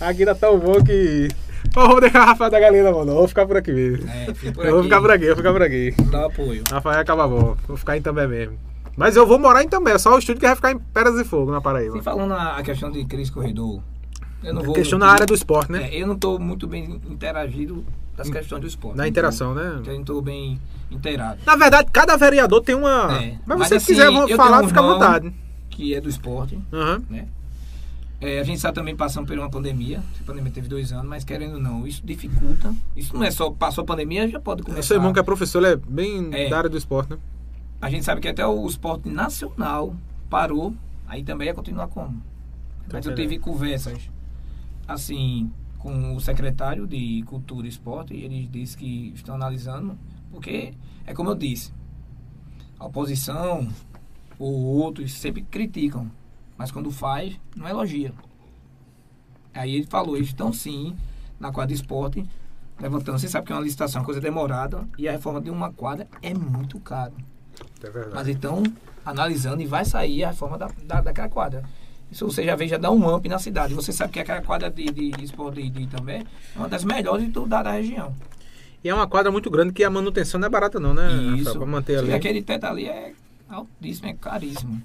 Aqui 0.00 0.24
tá 0.24 0.34
tão 0.34 0.58
bom 0.58 0.82
que. 0.82 1.28
Pô, 1.74 1.82
vamos 1.82 2.00
deixar 2.00 2.22
o 2.22 2.26
Rafael 2.28 2.50
da 2.50 2.58
Galera, 2.58 2.90
mano. 2.90 3.12
Eu 3.12 3.16
vou 3.16 3.28
ficar 3.28 3.44
por 3.44 3.58
aqui 3.58 3.72
mesmo. 3.72 4.08
É, 4.10 4.32
por 4.32 4.64
Eu 4.64 4.70
vou 4.70 4.78
aqui. 4.78 4.88
ficar 4.88 5.00
por 5.02 5.10
aqui, 5.10 5.24
eu 5.24 5.28
vou 5.28 5.36
ficar 5.36 5.52
por 5.52 5.62
aqui. 5.62 5.94
Dá 6.10 6.24
apoio. 6.24 6.64
Rafael 6.70 7.00
acaba 7.00 7.28
bom. 7.28 7.54
Vou 7.68 7.76
ficar 7.76 7.94
em 7.94 8.00
També 8.00 8.26
mesmo. 8.26 8.58
Mas 8.96 9.16
eu 9.16 9.26
vou 9.26 9.38
morar 9.38 9.62
em 9.62 9.68
També, 9.68 9.90
é 9.90 9.98
só 9.98 10.14
o 10.14 10.18
estúdio 10.18 10.40
que 10.40 10.46
vai 10.46 10.56
ficar 10.56 10.72
em 10.72 10.78
Pedras 10.78 11.16
de 11.18 11.24
Fogo, 11.24 11.52
na 11.52 11.60
Paraíba. 11.60 11.92
Sim, 11.92 12.02
falando 12.02 12.32
a 12.32 12.62
questão 12.62 12.90
de 12.90 13.04
Cris 13.04 13.28
Corredor, 13.28 13.82
eu 14.46 14.54
não 14.54 14.62
vou. 14.62 14.74
Questão 14.74 14.98
na 14.98 15.08
área 15.08 15.26
do 15.26 15.34
esporte, 15.34 15.72
né? 15.72 15.88
É, 15.94 16.00
eu 16.02 16.06
não 16.06 16.14
estou 16.14 16.38
muito 16.38 16.66
bem 16.66 17.00
interagido 17.08 17.84
das 18.16 18.30
questões 18.30 18.60
do 18.60 18.66
esporte. 18.66 18.96
Na 18.96 19.06
interação, 19.06 19.54
né? 19.54 19.82
Eu 19.84 19.92
não 19.94 20.00
estou 20.00 20.22
bem 20.22 20.58
inteirado. 20.90 21.40
Na 21.44 21.56
verdade, 21.56 21.88
cada 21.92 22.16
vereador 22.16 22.60
tem 22.62 22.74
uma. 22.74 23.12
É, 23.22 23.36
Mas, 23.46 23.58
mas 23.58 23.68
se 23.68 23.74
assim, 23.74 23.86
quiser 23.94 24.36
falar, 24.36 24.62
um 24.62 24.68
fica 24.68 24.80
à 24.80 24.82
vontade. 24.82 25.34
Que 25.68 25.94
é 25.94 26.00
do 26.00 26.08
esporte, 26.08 26.58
Aham. 26.72 27.02
né? 27.10 27.26
É, 28.18 28.40
a 28.40 28.44
gente 28.44 28.56
está 28.56 28.72
também 28.72 28.96
passando 28.96 29.26
por 29.26 29.38
uma 29.38 29.50
pandemia. 29.50 30.02
A 30.20 30.24
pandemia 30.24 30.50
teve 30.50 30.68
dois 30.68 30.90
anos, 30.90 31.04
mas 31.06 31.22
querendo 31.22 31.54
ou 31.54 31.60
não, 31.60 31.86
isso 31.86 32.00
dificulta. 32.02 32.74
Isso 32.96 33.14
não 33.14 33.22
é 33.22 33.30
só 33.30 33.50
passou 33.50 33.82
a 33.82 33.84
pandemia, 33.86 34.26
já 34.26 34.40
pode 34.40 34.62
começar. 34.62 34.82
Seu 34.84 34.96
irmão 34.96 35.12
que 35.12 35.18
é 35.18 35.22
professor, 35.22 35.58
ele 35.62 35.74
é 35.74 35.76
bem 35.76 36.30
É. 36.32 36.48
da 36.48 36.56
área 36.56 36.70
do 36.70 36.78
esporte, 36.78 37.10
né? 37.10 37.18
A 37.78 37.90
gente 37.90 38.06
sabe 38.06 38.22
que 38.22 38.28
até 38.28 38.46
o 38.46 38.66
esporte 38.66 39.06
nacional 39.10 39.94
parou, 40.30 40.72
aí 41.06 41.22
também 41.22 41.48
ia 41.48 41.54
continuar 41.54 41.88
como. 41.88 42.22
Mas 42.90 43.04
eu 43.04 43.14
tive 43.14 43.38
conversas, 43.38 44.08
assim, 44.86 45.50
com 45.78 46.14
o 46.14 46.20
secretário 46.20 46.86
de 46.86 47.22
Cultura 47.26 47.66
e 47.66 47.70
Esporte, 47.70 48.14
e 48.14 48.24
ele 48.24 48.46
disse 48.46 48.76
que 48.76 49.12
estão 49.14 49.34
analisando, 49.34 49.98
porque 50.30 50.74
é 51.06 51.14
como 51.14 51.30
eu 51.30 51.34
disse, 51.34 51.72
a 52.78 52.86
oposição 52.86 53.68
ou 54.38 54.52
outros 54.52 55.12
sempre 55.12 55.42
criticam, 55.42 56.10
mas 56.56 56.70
quando 56.70 56.90
faz, 56.90 57.38
não 57.54 57.68
elogia. 57.68 58.12
Aí 59.54 59.74
ele 59.74 59.86
falou, 59.86 60.16
eles 60.16 60.28
estão 60.28 60.52
sim 60.52 60.94
na 61.40 61.50
quadra 61.50 61.68
de 61.68 61.80
esporte, 61.80 62.26
levantando, 62.78 63.18
você 63.18 63.28
sabe 63.28 63.46
que 63.46 63.52
é 63.52 63.54
uma 63.54 63.62
licitação, 63.62 63.98
é 63.98 64.00
uma 64.00 64.06
coisa 64.06 64.20
demorada, 64.20 64.86
e 64.98 65.08
a 65.08 65.12
reforma 65.12 65.40
de 65.40 65.50
uma 65.50 65.72
quadra 65.72 66.06
é 66.22 66.34
muito 66.34 66.78
caro. 66.80 67.14
É 67.82 67.90
verdade. 67.90 68.14
Mas 68.14 68.28
então, 68.28 68.62
analisando, 69.04 69.62
e 69.62 69.66
vai 69.66 69.84
sair 69.84 70.24
a 70.24 70.30
reforma 70.30 70.58
da, 70.58 70.68
da, 70.84 71.00
daquela 71.00 71.28
quadra. 71.28 71.64
Isso 72.10 72.24
você 72.26 72.44
já 72.44 72.54
vê, 72.54 72.68
já 72.68 72.76
dá 72.78 72.90
um 72.90 73.14
up 73.14 73.28
na 73.28 73.38
cidade. 73.38 73.74
Você 73.74 73.92
sabe 73.92 74.12
que 74.12 74.20
aquela 74.20 74.40
quadra 74.40 74.70
de, 74.70 74.84
de, 74.86 75.10
de 75.10 75.24
esporte 75.24 75.68
de, 75.68 75.86
também 75.86 76.20
é 76.54 76.58
uma 76.58 76.68
das 76.68 76.84
melhores 76.84 77.28
do, 77.28 77.46
da, 77.46 77.62
da 77.62 77.72
região. 77.72 78.14
E 78.82 78.88
é 78.88 78.94
uma 78.94 79.06
quadra 79.08 79.32
muito 79.32 79.50
grande 79.50 79.72
que 79.72 79.82
a 79.82 79.90
manutenção 79.90 80.38
não 80.38 80.46
é 80.46 80.50
barata, 80.50 80.78
não, 80.78 80.94
né? 80.94 81.12
Isso. 81.36 81.64
Manter 81.66 81.98
ali. 81.98 82.10
E 82.10 82.14
aquele 82.14 82.42
teto 82.42 82.64
ali 82.64 82.86
é 82.86 83.12
altíssimo, 83.48 84.08
é 84.08 84.14
caríssimo. 84.14 84.80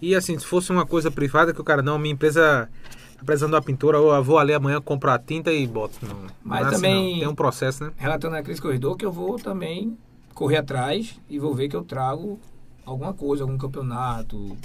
E 0.00 0.14
assim, 0.14 0.38
se 0.38 0.44
fosse 0.46 0.70
uma 0.70 0.86
coisa 0.86 1.10
privada 1.10 1.52
que 1.52 1.60
o 1.60 1.64
cara, 1.64 1.82
não, 1.82 1.98
minha 1.98 2.12
empresa 2.12 2.68
tá 3.16 3.24
precisando 3.24 3.50
de 3.50 3.56
uma 3.56 3.62
pintura, 3.62 3.98
eu 3.98 4.22
vou 4.22 4.38
ali 4.38 4.52
amanhã 4.52 4.80
comprar 4.80 5.18
tinta 5.18 5.52
e 5.52 5.66
boto. 5.66 5.98
Não, 6.06 6.26
Mas 6.44 6.60
não 6.60 6.66
é 6.66 6.70
assim, 6.70 6.82
também- 6.82 7.12
não. 7.12 7.18
Tem 7.20 7.28
um 7.28 7.34
processo, 7.34 7.84
né? 7.84 7.92
Relatando 7.96 8.36
a 8.36 8.42
Cris 8.42 8.60
Corredor, 8.60 8.96
que 8.96 9.04
eu 9.04 9.10
vou 9.12 9.36
também 9.36 9.96
correr 10.34 10.58
atrás 10.58 11.18
e 11.28 11.38
vou 11.38 11.54
ver 11.54 11.68
que 11.68 11.74
eu 11.76 11.82
trago 11.82 12.38
alguma 12.84 13.12
coisa, 13.14 13.42
algum 13.42 13.56
campeonato. 13.58 14.56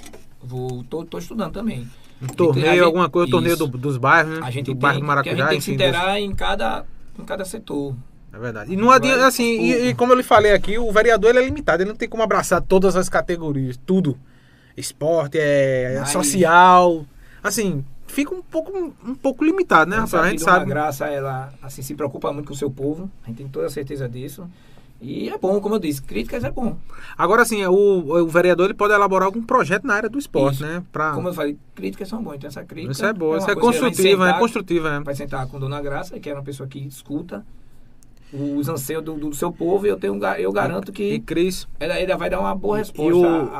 Vou, 0.42 0.82
tô, 0.84 1.04
tô 1.04 1.18
estudando 1.18 1.52
também. 1.52 1.80
Um 2.20 2.24
a 2.24 2.26
gente- 2.28 2.36
torneio, 2.36 2.84
alguma 2.84 3.08
coisa, 3.08 3.26
isso. 3.28 3.36
torneio 3.36 3.56
do- 3.56 3.66
dos 3.78 3.96
bairros, 3.96 4.38
né? 4.38 4.40
A 4.42 4.50
gente 4.50 4.66
do 4.66 4.72
tem, 4.72 4.80
bairro 4.80 5.00
do 5.00 5.04
que 5.06 5.10
a 5.10 5.22
gente 5.32 5.38
Maracujá, 5.38 5.48
tem 5.48 5.58
que 5.58 5.64
se 5.64 5.72
inteirar 5.72 6.20
em 6.20 6.34
cada, 6.34 6.84
em 7.18 7.24
cada 7.24 7.44
setor. 7.44 7.94
É 8.32 8.38
verdade. 8.38 8.72
E 8.72 8.76
não 8.76 8.90
adianta, 8.90 9.26
assim, 9.26 9.60
e, 9.60 9.88
e 9.88 9.94
como 9.94 10.12
eu 10.12 10.16
lhe 10.16 10.22
falei 10.22 10.52
aqui, 10.52 10.78
o 10.78 10.90
vereador 10.92 11.30
ele 11.30 11.40
é 11.40 11.44
limitado, 11.44 11.82
ele 11.82 11.90
não 11.90 11.96
tem 11.96 12.08
como 12.08 12.22
abraçar 12.22 12.62
todas 12.62 12.94
as 12.96 13.08
categorias, 13.08 13.76
tudo. 13.84 14.16
Esporte, 14.76 15.36
é, 15.38 15.96
Mas- 16.00 16.10
social. 16.10 17.04
Assim, 17.42 17.84
fica 18.06 18.34
um 18.34 18.42
pouco, 18.42 18.94
um 19.04 19.14
pouco 19.14 19.44
limitado, 19.44 19.90
né, 19.90 19.96
Rafael? 19.98 20.22
A 20.24 20.30
gente 20.30 20.40
Dona 20.40 20.52
sabe. 20.52 20.66
Graça, 20.70 21.06
ela 21.06 21.52
assim, 21.62 21.82
se 21.82 21.94
preocupa 21.94 22.32
muito 22.32 22.46
com 22.46 22.54
o 22.54 22.56
seu 22.56 22.70
povo. 22.70 23.10
A 23.24 23.28
gente 23.28 23.38
tem 23.38 23.48
toda 23.48 23.66
a 23.66 23.70
certeza 23.70 24.08
disso. 24.08 24.46
E 25.02 25.30
é 25.30 25.38
bom, 25.38 25.58
como 25.60 25.76
eu 25.76 25.78
disse, 25.78 26.02
críticas 26.02 26.44
é 26.44 26.50
bom. 26.50 26.76
Agora, 27.16 27.40
assim, 27.42 27.64
o, 27.64 27.72
o 27.72 28.26
vereador 28.28 28.66
ele 28.66 28.74
pode 28.74 28.92
elaborar 28.92 29.26
algum 29.26 29.42
projeto 29.42 29.86
na 29.86 29.94
área 29.94 30.08
do 30.10 30.18
esporte, 30.18 30.56
Isso. 30.56 30.66
né? 30.66 30.82
Pra... 30.92 31.12
Como 31.12 31.28
eu 31.28 31.32
falei, 31.32 31.56
críticas 31.74 32.06
são 32.08 32.22
boas. 32.22 32.36
Então 32.36 32.48
essa 32.48 32.62
crítica. 32.64 32.92
Isso 32.92 33.04
é 33.06 33.12
bom, 33.12 33.28
uma 33.28 33.38
isso 33.38 33.50
é 33.50 33.54
vai 33.54 33.62
construtivo, 33.64 34.22
é 34.22 34.26
sentar- 34.26 34.38
construtivo, 34.38 34.88
é. 34.88 35.00
Vai 35.00 35.14
sentar 35.14 35.46
com 35.46 35.58
Dona 35.58 35.80
Graça, 35.80 36.20
que 36.20 36.28
é 36.28 36.34
uma 36.34 36.42
pessoa 36.42 36.68
que 36.68 36.78
escuta 36.80 37.44
os 38.32 38.68
anseios 38.68 39.02
do, 39.02 39.14
do 39.14 39.34
seu 39.34 39.50
povo. 39.50 39.86
E 39.86 39.88
eu, 39.88 39.96
tenho, 39.98 40.20
eu 40.38 40.52
garanto 40.52 40.90
E 40.90 40.92
que 40.92 41.18
Cris. 41.20 41.66
ela, 41.80 41.98
ela 41.98 42.16
vai 42.16 42.28
dar 42.30 42.38
uma 42.38 42.54
boa 42.54 42.76
E 42.76 42.80
resposta 42.80 43.16
o- 43.26 43.50
a, 43.54 43.58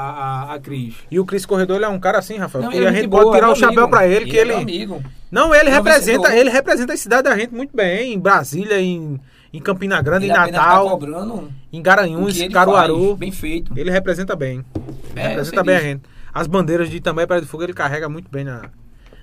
a, 0.50 0.54
a 0.54 0.60
Cris. 0.60 0.94
E 1.10 1.18
o 1.18 1.24
Cris 1.24 1.46
Corredor 1.46 1.76
ele 1.76 1.86
é 1.86 1.88
um 1.88 1.98
cara 1.98 2.18
assim, 2.18 2.36
Rafael. 2.36 2.64
Não, 2.64 2.72
ele 2.72 2.84
é 2.84 2.88
a 2.88 2.92
gente 2.92 3.06
boa, 3.08 3.22
pode 3.22 3.36
tirar 3.36 3.48
é 3.48 3.50
o 3.50 3.56
chapéu 3.56 3.88
pra 3.88 4.06
ele, 4.06 4.26
que 4.26 4.36
é 4.36 4.42
ele. 4.42 4.50
meu 4.52 4.58
amigo. 4.60 5.02
Não, 5.30 5.54
ele 5.54 5.70
representa, 5.70 6.36
ele 6.36 6.50
representa 6.50 6.92
a 6.92 6.96
cidade 6.96 7.22
da 7.22 7.36
gente 7.36 7.54
muito 7.54 7.74
bem, 7.74 8.12
em 8.14 8.18
Brasília, 8.18 8.80
em, 8.80 9.18
em 9.52 9.60
Campina 9.60 10.00
Grande, 10.00 10.26
Ele 10.26 10.32
em 10.32 10.36
tá 10.36 10.46
Natal, 10.46 10.90
cobrando 10.90 11.50
em 11.72 11.82
Garanhuns, 11.82 12.38
Caruaru. 12.52 13.08
faz, 13.08 13.18
bem 13.18 13.32
feito. 13.32 13.72
Ele 13.76 13.90
representa 13.90 14.36
bem. 14.36 14.64
É, 15.14 15.28
representa 15.28 15.62
bem 15.64 15.76
a 15.76 15.80
gente. 15.80 16.02
As 16.32 16.46
bandeiras 16.46 16.88
de 16.88 17.00
também 17.00 17.26
Praia 17.26 17.42
de 17.42 17.48
Fogo 17.48 17.64
ele 17.64 17.74
carrega 17.74 18.08
muito 18.08 18.30
bem 18.30 18.44
na, 18.44 18.70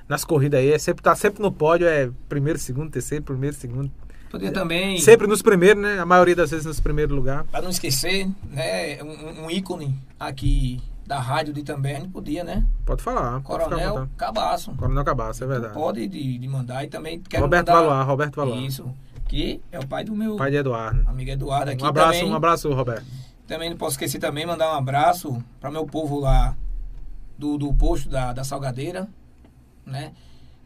nas 0.07 0.25
corridas 0.25 0.59
aí. 0.59 0.71
É 0.71 0.77
sempre, 0.77 1.01
tá 1.01 1.15
sempre 1.15 1.41
no 1.41 1.51
pódio, 1.51 1.87
é 1.87 2.09
primeiro, 2.27 2.59
segundo, 2.59 2.91
terceiro, 2.91 3.23
primeiro, 3.23 3.55
segundo. 3.55 3.89
Podia 4.29 4.51
também, 4.51 4.99
Sempre 4.99 5.25
nos 5.25 5.41
primeiros, 5.41 5.81
né? 5.81 5.99
A 5.99 6.05
maioria 6.05 6.35
das 6.35 6.51
vezes 6.51 6.65
nos 6.65 6.81
primeiros 6.81 7.15
lugares. 7.15 7.49
para 7.49 7.61
não 7.61 7.69
esquecer, 7.69 8.27
né, 8.51 9.01
um, 9.01 9.45
um 9.45 9.51
ícone 9.51 9.97
aqui 10.19 10.81
da 11.05 11.17
rádio 11.17 11.53
de 11.53 11.63
também, 11.63 12.09
podia, 12.09 12.43
né? 12.43 12.65
Pode 12.85 13.01
falar. 13.01 13.39
Pode 13.41 13.63
Coronel 13.63 13.89
vontade. 13.91 14.09
Cabaço. 14.17 14.71
Coronel 14.73 15.05
Cabaço, 15.05 15.43
é 15.45 15.47
verdade. 15.47 15.73
Pode 15.73 16.05
de, 16.09 16.37
de 16.37 16.47
mandar 16.49 16.83
e 16.83 16.87
também 16.87 17.21
quero 17.21 17.43
Roberto 17.43 17.71
mandar... 17.71 18.03
Roberto 18.03 18.35
Valoar. 18.35 18.57
Isso, 18.57 18.93
que 19.27 19.61
é 19.71 19.79
o 19.79 19.85
pai 19.87 20.03
do 20.03 20.15
meu 20.15 20.35
Pai 20.35 20.49
de 20.51 20.57
Eduardo. 20.57 21.03
amigo 21.07 21.29
Eduardo 21.31 21.71
aqui 21.71 21.83
Um 21.83 21.87
abraço, 21.87 22.13
também. 22.19 22.31
um 22.31 22.35
abraço, 22.35 22.73
Roberto. 22.73 23.05
Também 23.47 23.69
não 23.69 23.77
posso 23.77 23.91
esquecer 23.93 24.19
também 24.19 24.45
mandar 24.45 24.71
um 24.73 24.75
abraço 24.77 25.41
para 25.59 25.71
meu 25.71 25.85
povo 25.85 26.19
lá 26.19 26.55
do, 27.37 27.57
do 27.57 27.73
posto 27.73 28.09
da, 28.09 28.33
da 28.33 28.43
Salgadeira, 28.43 29.07
né? 29.85 30.11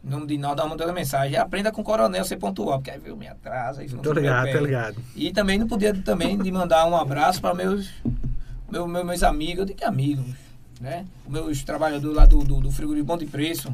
Em 0.04 0.08
nome 0.10 0.26
de 0.26 0.36
Naldo, 0.36 0.68
mandando 0.68 0.92
mensagem. 0.92 1.36
Aprenda 1.36 1.70
com 1.70 1.80
o 1.80 1.84
coronel 1.84 2.24
ser 2.24 2.36
pontual, 2.36 2.78
porque 2.78 2.90
aí 2.90 2.98
viu, 2.98 3.16
me 3.16 3.28
atrasa. 3.28 3.84
Não 3.88 3.98
Tô 4.02 4.12
ligado, 4.12 4.50
tô 4.50 4.58
ligado. 4.58 4.96
E 5.14 5.32
também 5.32 5.58
não 5.58 5.68
podia 5.68 5.94
também 5.94 6.36
de 6.36 6.50
mandar 6.50 6.86
um 6.86 6.96
abraço 6.96 7.40
para 7.40 7.54
meus, 7.54 7.88
meu, 8.68 8.88
meu- 8.88 9.04
meus 9.04 9.22
amigos, 9.22 9.58
eu 9.60 9.64
digo 9.66 9.78
que 9.78 9.84
amigos, 9.84 10.26
né? 10.80 11.06
Meus 11.28 11.62
trabalhadores 11.62 12.16
lá 12.16 12.26
do, 12.26 12.40
do, 12.42 12.60
do 12.60 12.70
frigorífico 12.72 13.06
Bom 13.06 13.16
de 13.16 13.26
Preço, 13.26 13.72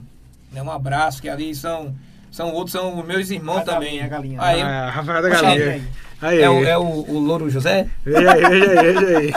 né? 0.53 0.63
Um 0.63 0.71
abraço, 0.71 1.23
que 1.23 1.31
ali 1.31 1.55
são, 1.55 1.95
são 2.31 2.53
outros, 2.53 2.73
são 2.73 3.03
meus 3.03 3.31
irmãos 3.31 3.59
A 3.59 3.63
também. 3.63 3.99
galinha, 3.99 4.05
a 4.05 4.09
galinha. 4.09 4.39
Aí, 4.43 4.61
Ah, 4.63 4.91
Rafael 4.91 5.23
da 5.23 5.29
Galinha. 5.29 5.83
Aí, 6.21 6.41
é, 6.43 6.51
o, 6.51 6.65
é 6.65 6.77
o, 6.77 6.83
o 6.83 7.19
Louro 7.21 7.49
José? 7.49 7.87
Veja 8.05 8.33
aí, 8.33 8.41
veja 8.49 8.81
aí, 8.81 8.93
veja 8.93 9.19
aí. 9.19 9.35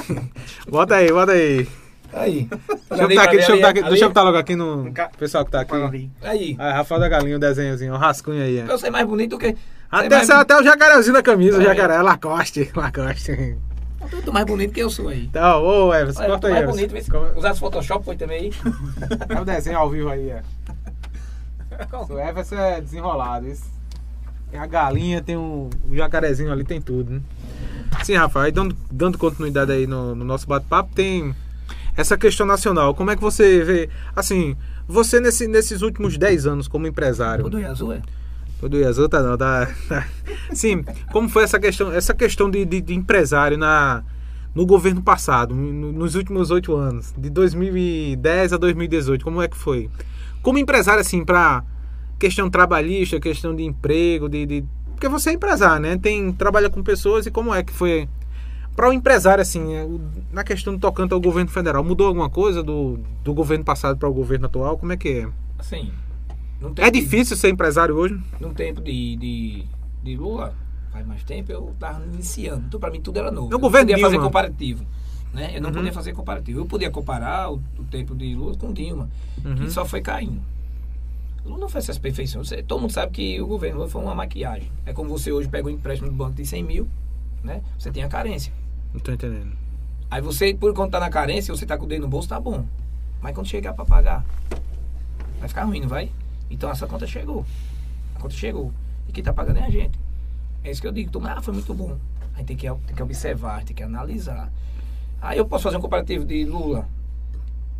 Bota 0.67 0.95
aí, 0.95 1.11
bota 1.11 1.31
aí. 1.31 1.67
Aí. 2.13 2.49
Deixa 2.89 3.03
eu 3.03 3.07
botar 3.07 3.23
aqui, 3.23 3.35
deixa 3.37 3.51
eu 3.51 3.55
botar 3.57 3.69
aqui, 3.69 3.83
deixa 3.83 4.03
eu 4.05 4.09
botar 4.09 4.21
logo 4.23 4.37
aqui 4.37 4.55
no 4.55 4.91
pessoal 5.17 5.45
que 5.45 5.51
tá 5.51 5.61
aqui. 5.61 6.09
Aí. 6.23 6.55
Ah, 6.59 6.73
Rafael 6.73 6.99
da 6.99 7.07
Galinha, 7.07 7.37
o 7.37 7.39
desenhozinho, 7.39 7.93
o 7.93 7.97
rascunho 7.97 8.43
aí. 8.43 8.59
é. 8.59 8.65
Eu 8.67 8.77
sei 8.77 8.89
mais 8.89 9.05
bonito 9.07 9.29
do 9.31 9.37
que. 9.37 9.55
Até, 9.89 10.09
mais, 10.09 10.29
até 10.29 10.57
o 10.57 10.63
jacarezinho 10.63 11.13
da 11.13 11.21
camisa, 11.23 11.57
o 11.57 11.61
É. 11.61 11.65
jacaré, 11.65 12.01
Lacoste, 12.01 12.69
Lacoste. 12.75 13.55
Eu 14.11 14.21
tô 14.23 14.31
mais 14.31 14.45
bonito 14.45 14.73
que 14.73 14.79
eu 14.81 14.89
sou 14.89 15.09
aí. 15.09 15.25
Então, 15.25 15.63
ô 15.63 15.93
Everson, 15.93 16.23
corta 16.25 16.39
tô 16.39 16.47
aí, 16.47 16.53
mais 16.53 16.63
Everson. 16.63 16.77
bonito. 16.79 16.91
vê 16.91 17.01
se- 17.03 17.11
Como- 17.11 17.37
Usar 17.37 17.51
esse 17.51 17.59
Photoshop 17.59 18.03
foi 18.03 18.15
também 18.17 18.39
aí. 18.45 18.51
É 19.37 19.39
o 19.39 19.45
desenho 19.45 19.77
ao 19.77 19.89
vivo 19.89 20.09
aí, 20.09 20.29
é. 20.31 20.41
O 22.09 22.19
Everson 22.19 22.55
é 22.55 22.81
desenrolado, 22.81 23.47
isso. 23.47 23.69
Tem 24.49 24.59
a 24.59 24.65
galinha, 24.67 25.21
tem 25.21 25.37
o, 25.37 25.69
o 25.89 25.95
jacarezinho 25.95 26.51
ali, 26.51 26.63
tem 26.63 26.81
tudo, 26.81 27.11
né? 27.13 27.21
Sim, 28.03 28.15
Rafael, 28.15 28.45
aí 28.45 28.51
dando, 28.51 28.75
dando 28.91 29.17
continuidade 29.17 29.71
aí 29.71 29.87
no, 29.87 30.13
no 30.15 30.25
nosso 30.25 30.45
bate-papo, 30.47 30.93
tem 30.93 31.33
essa 31.95 32.17
questão 32.17 32.45
nacional. 32.45 32.93
Como 32.93 33.11
é 33.11 33.15
que 33.15 33.21
você 33.21 33.63
vê, 33.63 33.89
assim, 34.15 34.55
você 34.87 35.19
nesse- 35.21 35.47
nesses 35.47 35.81
últimos 35.81 36.17
10 36.17 36.45
anos 36.45 36.67
como 36.67 36.85
empresário, 36.87 37.43
Tudo 37.45 37.59
em 37.59 37.65
azul, 37.65 37.93
é? 37.93 38.01
Todo 38.59 38.77
Iazu 38.77 39.09
tá 39.09 39.21
não, 39.23 39.35
tá, 39.37 39.67
tá. 39.89 40.05
Sim, 40.53 40.83
como 41.11 41.27
foi 41.29 41.43
essa 41.43 41.59
questão, 41.59 41.91
essa 41.91 42.13
questão 42.13 42.47
de, 42.49 42.63
de, 42.63 42.79
de 42.79 42.93
empresário 42.93 43.57
na, 43.57 44.03
no 44.53 44.65
governo 44.67 45.01
passado, 45.01 45.55
no- 45.55 45.91
nos 45.91 46.13
últimos 46.15 46.51
oito 46.51 46.75
anos, 46.75 47.13
de 47.17 47.29
2010 47.29 48.53
a 48.53 48.57
2018, 48.57 49.23
como 49.23 49.41
é 49.41 49.47
que 49.47 49.57
foi? 49.57 49.89
Como 50.41 50.57
empresário, 50.57 51.01
assim, 51.01 51.23
para 51.23 51.63
questão 52.19 52.49
trabalhista, 52.49 53.19
questão 53.19 53.55
de 53.55 53.63
emprego, 53.63 54.29
de, 54.29 54.45
de- 54.45 54.63
porque 54.91 55.07
você 55.07 55.31
é 55.31 55.33
empresário, 55.33 55.81
né? 55.81 55.97
Tem, 55.97 56.31
trabalha 56.31 56.69
com 56.69 56.83
pessoas 56.83 57.25
e 57.25 57.31
como 57.31 57.53
é 57.53 57.63
que 57.63 57.73
foi 57.73 58.07
para 58.75 58.89
o 58.89 58.93
empresário, 58.93 59.41
assim, 59.41 59.73
é, 59.75 59.87
na 60.31 60.43
questão 60.43 60.73
do 60.73 60.79
tocante 60.79 61.13
ao 61.13 61.19
governo 61.19 61.49
federal, 61.49 61.83
mudou 61.83 62.07
alguma 62.07 62.29
coisa 62.29 62.63
do, 62.63 62.99
do 63.23 63.33
governo 63.33 63.65
passado 63.65 63.97
para 63.97 64.07
o 64.07 64.13
governo 64.13 64.45
atual? 64.45 64.77
Como 64.77 64.93
é 64.93 64.97
que 64.97 65.09
é? 65.09 65.29
Assim, 65.59 65.91
é 66.77 66.89
difícil 66.89 67.35
ser 67.35 67.49
empresário 67.49 67.95
hoje? 67.95 68.19
No 68.39 68.53
tempo 68.53 68.81
de, 68.81 69.15
de, 69.17 69.63
de 70.03 70.15
Lula, 70.15 70.53
faz 70.91 71.05
mais 71.05 71.23
tempo, 71.23 71.51
eu 71.51 71.71
estava 71.73 72.03
iniciando. 72.05 72.63
Então, 72.67 72.79
para 72.79 72.91
mim, 72.91 73.01
tudo 73.01 73.17
era 73.17 73.31
novo. 73.31 73.49
No 73.49 73.55
eu 73.55 73.59
governo 73.59 73.87
podia 73.87 73.95
Dilma. 73.95 74.09
fazer 74.11 74.23
comparativo. 74.23 74.85
Né? 75.33 75.55
Eu 75.55 75.61
não 75.61 75.69
uhum. 75.69 75.75
podia 75.75 75.93
fazer 75.93 76.13
comparativo. 76.13 76.59
Eu 76.59 76.65
podia 76.65 76.91
comparar 76.91 77.51
o, 77.51 77.61
o 77.77 77.83
tempo 77.85 78.15
de 78.15 78.35
Lula 78.35 78.55
com 78.57 78.73
Dilma, 78.73 79.09
uhum. 79.43 79.55
que 79.55 79.71
só 79.71 79.85
foi 79.85 80.01
caindo. 80.01 80.41
Lula 81.45 81.59
não 81.59 81.69
fez 81.69 81.85
essas 81.85 81.97
perfeições. 81.97 82.49
Todo 82.67 82.81
mundo 82.81 82.91
sabe 82.91 83.11
que 83.11 83.41
o 83.41 83.47
governo 83.47 83.87
foi 83.87 84.01
uma 84.01 84.13
maquiagem. 84.13 84.71
É 84.85 84.93
como 84.93 85.09
você 85.09 85.31
hoje 85.31 85.47
pega 85.47 85.67
um 85.67 85.71
empréstimo 85.71 86.09
do 86.09 86.15
banco 86.15 86.33
de 86.33 86.45
100 86.45 86.63
mil, 86.63 86.87
né? 87.43 87.61
Você 87.79 87.91
tem 87.91 88.03
a 88.03 88.07
carência. 88.07 88.53
Não 88.93 88.99
tô 88.99 89.11
entendendo. 89.11 89.55
Aí 90.09 90.21
você, 90.21 90.53
por 90.53 90.73
conta 90.73 90.91
tá 90.91 90.99
na 90.99 91.09
carência, 91.09 91.55
você 91.55 91.65
tá 91.65 91.77
com 91.77 91.85
o 91.85 91.87
dedo 91.87 92.01
no 92.01 92.07
bolso, 92.07 92.27
tá 92.27 92.39
bom. 92.39 92.65
Mas 93.21 93.33
quando 93.33 93.47
chegar 93.47 93.73
para 93.73 93.85
pagar, 93.85 94.25
vai 95.39 95.47
ficar 95.47 95.63
ruim, 95.63 95.79
não 95.79 95.87
vai? 95.87 96.11
Então 96.49 96.69
essa 96.69 96.85
conta 96.85 97.07
chegou. 97.07 97.45
A 98.15 98.19
conta 98.19 98.35
chegou. 98.35 98.73
E 99.07 99.11
quem 99.11 99.23
tá 99.23 99.31
pagando 99.31 99.59
é 99.59 99.63
a 99.63 99.69
gente. 99.69 99.97
É 100.63 100.69
isso 100.69 100.81
que 100.81 100.87
eu 100.87 100.91
digo. 100.91 101.09
Então, 101.09 101.25
ah, 101.25 101.41
foi 101.41 101.53
muito 101.53 101.73
bom. 101.73 101.97
Aí 102.35 102.43
tem 102.43 102.57
que, 102.57 102.67
tem 102.67 102.95
que 102.95 103.01
observar, 103.01 103.63
tem 103.63 103.75
que 103.75 103.83
analisar. 103.83 104.51
Aí 105.21 105.37
eu 105.37 105.45
posso 105.45 105.63
fazer 105.63 105.77
um 105.77 105.81
comparativo 105.81 106.25
de 106.25 106.43
Lula, 106.43 106.87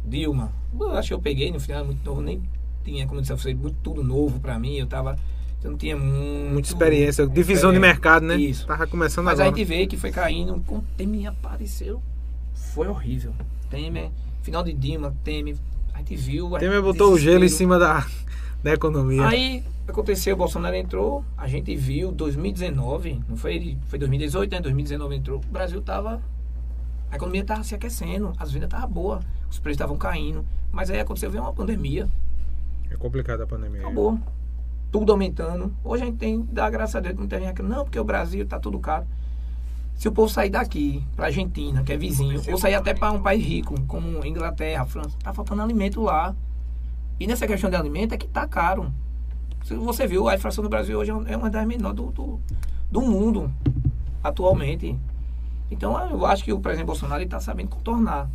Dilma. 0.05 0.53
Eu 0.79 0.91
acho 0.91 1.07
que 1.09 1.13
eu 1.13 1.19
peguei 1.19 1.51
no 1.51 1.59
final, 1.59 1.83
muito 1.83 2.05
novo, 2.05 2.21
nem 2.21 2.41
tinha, 2.83 3.05
como 3.05 3.19
eu 3.19 3.21
disse, 3.21 3.35
foi 3.37 3.53
muito 3.53 3.77
tudo 3.81 4.03
novo 4.03 4.39
para 4.39 4.59
mim. 4.59 4.77
Eu 4.77 4.85
tava. 4.85 5.17
Eu 5.63 5.71
não 5.71 5.77
tinha 5.77 5.95
muito, 5.95 6.53
muita 6.53 6.69
experiência, 6.69 7.27
divisão 7.27 7.71
de 7.71 7.79
mercado, 7.79 8.25
né? 8.25 8.35
Isso. 8.35 8.65
Tava 8.65 8.87
começando 8.87 9.25
Mas 9.25 9.39
agora. 9.39 9.53
a 9.53 9.57
gente 9.57 9.67
vê 9.67 9.85
que 9.85 9.95
foi 9.95 10.11
caindo. 10.11 10.61
Quando 10.65 10.83
Temer 10.97 11.27
apareceu, 11.27 12.01
foi 12.53 12.87
horrível. 12.87 13.33
Temer, 13.69 14.09
final 14.41 14.63
de 14.63 14.73
Dilma, 14.73 15.15
Temer, 15.23 15.55
a 15.93 15.99
gente 15.99 16.15
viu. 16.15 16.49
Temer 16.57 16.81
botou 16.81 17.13
o 17.13 17.17
gelo 17.17 17.43
em 17.45 17.49
cima 17.49 17.77
da, 17.77 18.07
da 18.63 18.73
economia. 18.73 19.27
Aí 19.27 19.63
aconteceu, 19.87 20.33
o 20.33 20.37
Bolsonaro 20.37 20.75
entrou, 20.75 21.23
a 21.37 21.47
gente 21.47 21.75
viu 21.75 22.11
2019, 22.11 23.21
não 23.29 23.37
foi, 23.37 23.77
foi 23.85 23.99
2018, 23.99 24.51
né? 24.51 24.61
2019 24.61 25.15
entrou, 25.15 25.37
o 25.37 25.51
Brasil 25.51 25.81
tava. 25.81 26.21
A 27.11 27.17
economia 27.17 27.43
tava 27.43 27.63
se 27.63 27.75
aquecendo, 27.75 28.31
as 28.39 28.51
vendas 28.51 28.67
estavam 28.67 28.89
boas, 28.89 29.23
os 29.49 29.59
preços 29.59 29.75
estavam 29.75 29.97
caindo. 29.97 30.45
Mas 30.71 30.89
aí 30.89 30.99
aconteceu, 30.99 31.29
veio 31.29 31.43
uma 31.43 31.53
pandemia. 31.53 32.07
É 32.89 32.95
complicada 32.95 33.43
a 33.43 33.47
pandemia. 33.47 33.81
Acabou. 33.81 34.17
Tudo 34.89 35.11
aumentando. 35.11 35.73
Hoje 35.83 36.03
a 36.03 36.05
gente 36.05 36.17
tem, 36.17 36.41
dá 36.51 36.69
graças 36.69 36.95
a 36.95 36.99
Deus, 37.01 37.15
muita 37.15 37.37
gente 37.37 37.49
aqui, 37.49 37.61
não, 37.61 37.83
porque 37.83 37.99
o 37.99 38.03
Brasil 38.03 38.45
tá 38.45 38.59
tudo 38.59 38.79
caro. 38.79 39.05
Se 39.95 40.07
o 40.07 40.11
povo 40.11 40.29
sair 40.29 40.49
daqui 40.49 41.05
para 41.15 41.25
Argentina, 41.25 41.83
que 41.83 41.91
é 41.91 41.97
vizinho, 41.97 42.41
ou 42.49 42.57
sair 42.57 42.75
até 42.75 42.93
para 42.93 43.11
um 43.11 43.21
país 43.21 43.45
rico, 43.45 43.79
como 43.87 44.25
Inglaterra, 44.25 44.85
França, 44.85 45.15
tá 45.21 45.33
faltando 45.33 45.61
alimento 45.61 46.01
lá. 46.01 46.33
E 47.19 47.27
nessa 47.27 47.45
questão 47.45 47.69
de 47.69 47.75
alimento 47.75 48.13
é 48.13 48.17
que 48.17 48.27
tá 48.27 48.47
caro. 48.47 48.91
Se 49.63 49.75
você 49.75 50.07
viu, 50.07 50.27
a 50.27 50.35
inflação 50.35 50.63
do 50.63 50.69
Brasil 50.69 50.97
hoje 50.97 51.11
é 51.27 51.37
uma 51.37 51.49
das 51.49 51.67
menores 51.67 51.95
do, 51.95 52.11
do, 52.11 52.39
do 52.89 53.01
mundo, 53.01 53.51
atualmente. 54.23 54.97
Então 55.71 55.97
eu 56.09 56.25
acho 56.25 56.43
que 56.43 56.53
o 56.53 56.59
presidente 56.59 56.85
Bolsonaro 56.85 57.23
está 57.23 57.39
sabendo 57.39 57.69
contornar. 57.69 58.29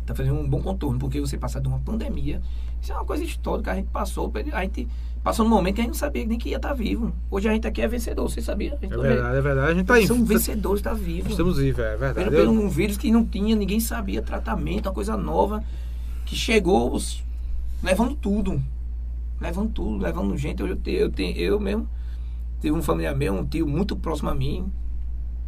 Está 0.00 0.14
fazendo 0.14 0.38
um 0.38 0.46
bom 0.46 0.60
contorno, 0.60 0.98
porque 0.98 1.18
você 1.18 1.38
passa 1.38 1.60
de 1.60 1.66
uma 1.66 1.78
pandemia. 1.78 2.42
Isso 2.82 2.92
é 2.92 2.94
uma 2.94 3.04
coisa 3.04 3.24
histórica, 3.24 3.72
a 3.72 3.74
gente 3.74 3.88
passou, 3.88 4.30
a 4.52 4.62
gente 4.62 4.86
passou 5.22 5.46
num 5.46 5.50
momento 5.50 5.76
que 5.76 5.80
a 5.80 5.84
gente 5.84 5.92
não 5.92 5.98
sabia 5.98 6.26
nem 6.26 6.38
que 6.38 6.50
ia 6.50 6.56
estar 6.56 6.68
tá 6.68 6.74
vivo. 6.74 7.14
Hoje 7.30 7.48
a 7.48 7.52
gente 7.52 7.66
aqui 7.66 7.80
é 7.80 7.88
vencedor, 7.88 8.28
você 8.28 8.42
sabia? 8.42 8.76
É 8.82 8.86
verdade, 8.86 9.38
é 9.38 9.40
verdade. 9.40 9.66
A 9.66 9.70
gente 9.72 9.82
está 9.82 9.94
aí. 9.94 10.06
Somos 10.06 10.28
vencedores, 10.28 10.80
está 10.80 10.92
vivo. 10.92 11.30
Estamos 11.30 11.56
vivos, 11.56 11.78
é 11.82 11.96
verdade. 11.96 12.28
Pelo, 12.28 12.52
um 12.52 12.68
vírus 12.68 12.98
que 12.98 13.10
não 13.10 13.24
tinha, 13.24 13.56
ninguém 13.56 13.80
sabia, 13.80 14.20
tratamento, 14.20 14.86
uma 14.86 14.92
coisa 14.92 15.16
nova, 15.16 15.64
que 16.26 16.36
chegou 16.36 17.00
levando 17.82 18.14
tudo 18.16 18.62
levando 19.40 19.70
tudo, 19.72 20.02
levando 20.02 20.36
gente. 20.36 20.60
Eu, 20.60 20.68
eu, 20.68 21.10
tenho, 21.10 21.36
eu 21.36 21.60
mesmo, 21.60 21.88
teve 22.60 22.74
um 22.74 22.82
familiar 22.82 23.14
meu, 23.14 23.34
um 23.34 23.44
tio 23.44 23.66
muito 23.66 23.96
próximo 23.96 24.30
a 24.30 24.34
mim, 24.34 24.70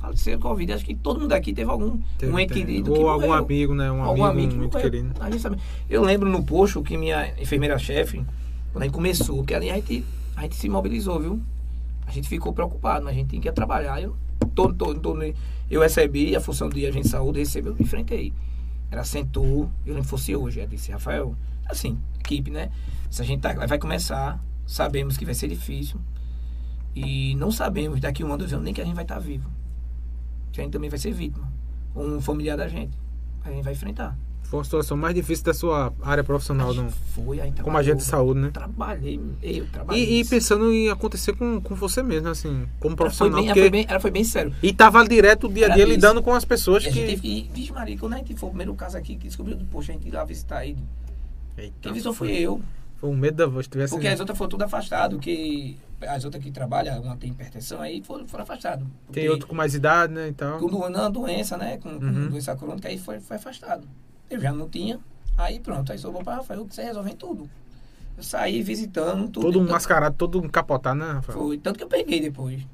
faleceu 0.06 0.38
com 0.38 0.48
Covid. 0.48 0.72
Acho 0.72 0.84
que 0.84 0.94
todo 0.94 1.20
mundo 1.20 1.32
aqui 1.32 1.52
teve 1.52 1.70
algum 1.70 2.00
teve, 2.18 2.32
um 2.32 2.46
querido. 2.46 2.92
Ou 2.92 3.08
algum 3.08 3.32
amigo, 3.32 3.74
né? 3.74 3.90
Um 3.90 4.02
algum 4.02 4.24
amigo, 4.24 4.48
amigo 4.48 4.60
muito 4.60 4.78
querido. 4.78 5.12
A 5.20 5.30
gente 5.30 5.40
sabe. 5.40 5.58
Eu 5.88 6.02
lembro 6.02 6.28
no 6.28 6.44
posto 6.44 6.82
que 6.82 6.96
minha 6.96 7.32
enfermeira-chefe, 7.40 8.24
quando 8.72 8.82
a 8.82 8.86
gente 8.86 8.94
começou, 8.94 9.42
que 9.44 9.54
ali 9.54 9.70
a 9.70 9.74
gente, 9.74 10.04
a 10.36 10.42
gente 10.42 10.56
se 10.56 10.68
mobilizou, 10.68 11.18
viu? 11.20 11.40
A 12.06 12.10
gente 12.10 12.28
ficou 12.28 12.52
preocupado, 12.52 13.04
mas 13.04 13.14
a 13.14 13.16
gente 13.16 13.30
tinha 13.30 13.42
que 13.42 13.52
trabalhar. 13.52 14.00
Eu, 14.00 14.16
todo, 14.54 14.74
todo, 14.74 15.00
todo, 15.00 15.20
eu 15.70 15.80
recebi 15.80 16.36
a 16.36 16.40
função 16.40 16.68
de 16.68 16.86
agente 16.86 17.04
de 17.04 17.08
saúde, 17.08 17.40
recebeu, 17.40 17.72
eu 17.72 17.82
enfrentei. 17.82 18.32
Era 18.90 19.02
sentou, 19.02 19.68
eu 19.84 19.94
não 19.94 20.04
fosse 20.04 20.36
hoje. 20.36 20.60
Eu 20.60 20.66
disse, 20.68 20.92
Rafael, 20.92 21.34
assim, 21.68 21.98
equipe, 22.20 22.50
né? 22.50 22.70
Se 23.10 23.22
a 23.22 23.24
gente 23.24 23.40
tá, 23.40 23.52
vai 23.66 23.78
começar, 23.78 24.40
sabemos 24.64 25.16
que 25.16 25.24
vai 25.24 25.34
ser 25.34 25.48
difícil. 25.48 25.98
E 26.94 27.34
não 27.34 27.50
sabemos 27.50 28.00
daqui 28.00 28.22
um 28.22 28.28
ano, 28.28 28.38
dois 28.38 28.52
anos, 28.52 28.64
nem 28.64 28.72
que 28.72 28.80
a 28.80 28.84
gente 28.84 28.94
vai 28.94 29.04
estar 29.04 29.16
tá 29.16 29.20
vivo. 29.20 29.50
Que 30.56 30.62
a 30.62 30.64
gente 30.64 30.72
também 30.72 30.88
vai 30.88 30.98
ser 30.98 31.12
vítima. 31.12 31.52
Um 31.94 32.18
familiar 32.18 32.56
da 32.56 32.66
gente. 32.66 32.96
A 33.44 33.50
gente 33.50 33.62
vai 33.62 33.74
enfrentar. 33.74 34.16
Foi 34.44 34.58
uma 34.58 34.64
situação 34.64 34.96
mais 34.96 35.14
difícil 35.14 35.44
da 35.44 35.52
sua 35.52 35.92
área 36.00 36.24
profissional, 36.24 36.72
não? 36.72 36.88
Foi, 36.88 37.38
aí 37.40 37.52
Como 37.60 37.76
agente 37.76 37.98
de 37.98 38.04
saúde, 38.04 38.40
né? 38.40 38.50
Trabalhei, 38.52 39.20
eu 39.42 39.66
trabalhei. 39.66 40.02
E, 40.02 40.20
e, 40.20 40.24
pensando 40.24 40.72
em 40.72 40.88
acontecer 40.88 41.34
com, 41.34 41.60
com 41.60 41.74
você 41.74 42.02
mesmo, 42.02 42.28
assim, 42.28 42.66
como 42.80 42.96
profissional. 42.96 43.44
Ela 43.44 43.52
foi 43.52 43.54
bem, 43.54 43.54
porque... 43.54 43.60
ela 43.60 43.70
foi 43.70 43.70
bem, 43.70 43.86
ela 43.88 44.00
foi 44.00 44.10
bem 44.10 44.24
sério. 44.24 44.54
E 44.62 44.72
tava 44.72 45.06
direto 45.06 45.46
o 45.46 45.52
dia 45.52 45.66
a 45.66 45.74
dia 45.74 45.84
lidando 45.84 46.22
com 46.22 46.32
as 46.32 46.44
pessoas 46.44 46.84
e 46.84 46.88
que. 46.88 46.94
Gente 46.94 47.20
teve, 47.20 47.50
vixe, 47.52 47.72
Maria, 47.72 47.98
quando 47.98 48.14
a 48.14 48.18
gente 48.18 48.34
foi 48.34 48.48
o 48.48 48.50
primeiro 48.52 48.74
caso 48.74 48.96
aqui 48.96 49.16
que 49.16 49.26
descobriu, 49.26 49.58
poxa, 49.70 49.92
a 49.92 49.94
gente 49.94 50.08
ir 50.08 50.12
lá 50.12 50.24
visitar 50.24 50.64
ele. 50.64 50.82
Eita, 51.58 51.74
Quem 51.82 51.92
visitou 51.92 52.14
foi 52.14 52.30
eu. 52.30 52.62
Foi 52.96 53.10
um 53.10 53.16
medo 53.16 53.36
da 53.36 53.46
voz. 53.46 53.68
Tivesse... 53.68 53.92
Porque 53.92 54.08
as 54.08 54.20
outras 54.20 54.38
foram 54.38 54.48
tudo 54.48 54.62
afastado, 54.62 55.18
que 55.18 55.76
as 56.02 56.24
outras 56.24 56.42
que 56.42 56.50
trabalham, 56.50 57.00
uma 57.00 57.16
tem 57.16 57.30
hipertensão, 57.30 57.80
aí 57.80 58.02
foram, 58.02 58.26
foram 58.28 58.44
afastados. 58.44 58.86
Tem 59.12 59.28
outro 59.28 59.46
com 59.46 59.54
mais 59.54 59.74
idade, 59.74 60.12
né? 60.12 60.28
Então... 60.28 60.58
Com 60.58 60.66
uma 60.66 61.10
doença, 61.10 61.56
né? 61.56 61.78
Com, 61.78 61.98
com 61.98 62.04
uhum. 62.04 62.28
doença 62.28 62.54
crônica, 62.54 62.88
aí 62.88 62.98
foi, 62.98 63.20
foi 63.20 63.36
afastado. 63.36 63.88
Eu 64.28 64.40
já 64.40 64.52
não 64.52 64.68
tinha, 64.68 65.00
aí 65.38 65.60
pronto, 65.60 65.92
aí 65.92 65.98
sobrou 65.98 66.22
para 66.22 66.36
Rafael 66.36 66.66
que 66.66 66.74
você 66.74 66.82
resolve 66.82 67.14
tudo. 67.14 67.48
Eu 68.16 68.22
saí 68.22 68.62
visitando 68.62 69.28
tudo. 69.28 69.46
Todo 69.46 69.60
então, 69.60 69.72
mascarado, 69.72 70.16
todo 70.16 70.44
encapotado, 70.44 70.98
né, 70.98 71.12
Rafael? 71.12 71.38
Foi, 71.38 71.58
tanto 71.58 71.78
que 71.78 71.84
eu 71.84 71.88
peguei 71.88 72.20
depois. 72.20 72.66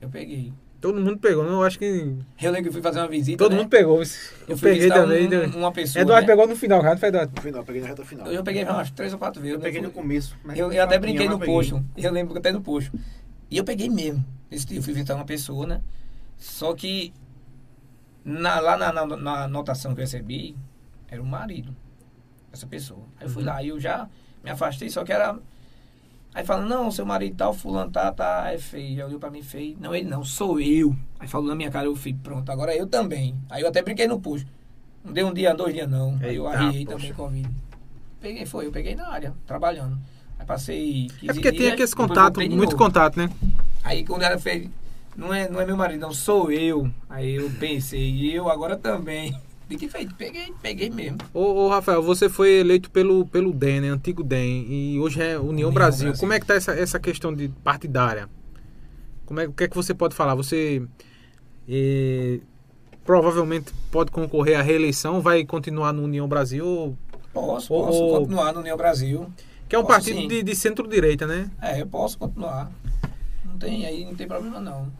Eu 0.00 0.08
peguei. 0.08 0.52
Todo 0.80 0.98
mundo 0.98 1.18
pegou, 1.18 1.44
não? 1.44 1.54
Eu 1.54 1.62
acho 1.62 1.78
que. 1.78 2.16
Eu 2.40 2.50
lembro 2.50 2.68
que 2.68 2.72
fui 2.72 2.80
fazer 2.80 3.00
uma 3.00 3.08
visita. 3.08 3.36
Todo 3.36 3.52
né? 3.52 3.58
mundo 3.58 3.68
pegou. 3.68 4.00
Eu, 4.00 4.08
eu 4.48 4.58
peguei 4.58 4.88
também. 4.88 5.26
Um, 5.26 5.30
né? 5.30 5.46
uma 5.54 5.70
pessoa. 5.70 6.00
Eduardo 6.00 6.26
né? 6.26 6.32
pegou 6.32 6.48
no 6.48 6.56
final, 6.56 6.80
cara, 6.80 6.94
não 6.94 7.00
foi 7.00 7.08
Eduardo? 7.10 7.32
No 7.36 7.42
final, 7.42 7.64
peguei 7.64 7.82
na 7.82 7.88
reta 7.88 8.04
final. 8.04 8.26
Eu, 8.28 8.42
peguei 8.42 8.64
umas 8.64 8.90
três 8.90 9.12
ou 9.12 9.18
quatro 9.18 9.42
vezes. 9.42 9.56
Eu 9.56 9.60
peguei 9.60 9.82
no 9.82 9.90
começo. 9.90 10.36
Eu, 10.56 10.72
eu 10.72 10.82
até 10.82 10.98
brinquei 10.98 11.28
no 11.28 11.38
posto. 11.38 11.84
Eu 11.96 12.10
lembro 12.10 12.38
até 12.38 12.50
no 12.50 12.62
posto. 12.62 12.98
E 13.50 13.58
eu 13.58 13.64
peguei 13.64 13.90
mesmo. 13.90 14.24
Eu 14.50 14.82
fui 14.82 14.94
visitar 14.94 15.14
uma 15.14 15.26
pessoa, 15.26 15.66
né? 15.66 15.82
Só 16.36 16.74
que 16.74 17.12
na, 18.24 18.58
lá 18.60 18.76
na, 18.76 18.92
na, 18.92 19.06
na, 19.16 19.44
anotação 19.44 19.94
que 19.94 20.00
eu 20.00 20.04
recebi, 20.04 20.56
era 21.08 21.20
o 21.20 21.26
marido 21.26 21.76
dessa 22.50 22.66
pessoa. 22.66 23.04
Aí 23.18 23.26
eu 23.26 23.30
fui 23.30 23.42
uhum. 23.42 23.48
lá 23.48 23.62
e 23.62 23.68
eu 23.68 23.78
já 23.78 24.08
me 24.42 24.50
afastei, 24.50 24.88
só 24.88 25.04
que 25.04 25.12
era 25.12 25.38
Aí 26.32 26.44
fala, 26.44 26.64
não, 26.64 26.90
seu 26.92 27.04
marido 27.04 27.34
tal, 27.36 27.52
fulano 27.52 27.90
tá, 27.90 28.12
tá, 28.12 28.52
é 28.52 28.58
feio. 28.58 28.96
Já 28.96 29.06
olhou 29.06 29.18
pra 29.18 29.30
mim 29.30 29.42
feio. 29.42 29.76
Não, 29.80 29.94
ele 29.94 30.08
não, 30.08 30.24
sou 30.24 30.60
eu. 30.60 30.94
Aí 31.18 31.26
falou 31.26 31.48
na 31.48 31.54
minha 31.56 31.70
cara, 31.70 31.86
eu 31.86 31.96
fui, 31.96 32.14
pronto, 32.14 32.50
agora 32.52 32.74
eu 32.74 32.86
também. 32.86 33.34
Aí 33.48 33.62
eu 33.62 33.68
até 33.68 33.82
brinquei 33.82 34.06
no 34.06 34.20
puxo. 34.20 34.46
Não 35.04 35.12
deu 35.12 35.26
um 35.26 35.32
dia, 35.34 35.52
dois 35.54 35.74
dias 35.74 35.90
não. 35.90 36.18
Aí 36.22 36.36
eu 36.36 36.46
arriei 36.46 36.84
também 36.84 37.12
com 37.12 37.24
a 37.24 37.28
vida. 37.28 37.50
Peguei, 38.20 38.46
foi, 38.46 38.66
eu 38.66 38.70
peguei 38.70 38.94
na 38.94 39.08
área, 39.08 39.34
trabalhando. 39.46 39.98
Aí 40.38 40.46
passei 40.46 41.08
15 41.20 41.30
É 41.30 41.32
porque 41.34 41.50
dias, 41.50 41.62
tem 41.62 41.72
aquele 41.72 41.90
contato, 41.92 42.40
muito 42.40 42.56
novo. 42.56 42.76
contato, 42.76 43.16
né? 43.16 43.28
Aí 43.82 44.04
quando 44.04 44.22
ela 44.22 44.38
fez, 44.38 44.68
não 45.16 45.34
é, 45.34 45.48
não 45.48 45.60
é 45.60 45.66
meu 45.66 45.76
marido, 45.76 46.00
não, 46.00 46.12
sou 46.12 46.52
eu. 46.52 46.88
Aí 47.08 47.34
eu 47.34 47.50
pensei, 47.58 48.30
eu 48.36 48.48
agora 48.48 48.76
também. 48.76 49.34
Feito, 49.78 50.14
peguei, 50.16 50.52
peguei 50.60 50.90
mesmo. 50.90 51.18
Ô, 51.32 51.40
ô, 51.40 51.68
Rafael, 51.68 52.02
você 52.02 52.28
foi 52.28 52.58
eleito 52.58 52.90
pelo, 52.90 53.24
pelo 53.26 53.52
DEM, 53.52 53.82
né? 53.82 53.88
Antigo 53.88 54.22
DEM, 54.24 54.66
e 54.68 54.98
hoje 54.98 55.22
é 55.22 55.38
União, 55.38 55.48
União 55.48 55.72
Brasil. 55.72 56.08
Brasil. 56.08 56.20
Como 56.20 56.32
é 56.32 56.40
que 56.40 56.46
tá 56.46 56.54
essa, 56.54 56.72
essa 56.72 56.98
questão 56.98 57.32
de 57.32 57.48
partidária? 57.62 58.28
Como 59.24 59.38
é, 59.38 59.46
o 59.46 59.52
que 59.52 59.64
é 59.64 59.68
que 59.68 59.76
você 59.76 59.94
pode 59.94 60.14
falar? 60.14 60.34
Você 60.34 60.82
eh, 61.68 62.40
provavelmente 63.04 63.72
pode 63.90 64.10
concorrer 64.10 64.58
à 64.58 64.62
reeleição, 64.62 65.20
vai 65.20 65.44
continuar 65.44 65.92
no 65.92 66.02
União 66.02 66.26
Brasil? 66.26 66.96
Posso, 67.32 67.72
ou, 67.72 67.86
posso 67.86 68.08
continuar 68.08 68.52
no 68.52 68.60
União 68.60 68.76
Brasil. 68.76 69.32
Que 69.68 69.76
é 69.76 69.78
um 69.78 69.82
posso, 69.82 69.94
partido 69.94 70.26
de, 70.26 70.42
de 70.42 70.56
centro-direita, 70.56 71.28
né? 71.28 71.48
É, 71.62 71.80
eu 71.80 71.86
posso 71.86 72.18
continuar. 72.18 72.70
Não 73.44 73.56
tem, 73.56 73.86
aí 73.86 74.04
não 74.04 74.16
tem 74.16 74.26
problema 74.26 74.58
não. 74.58 74.92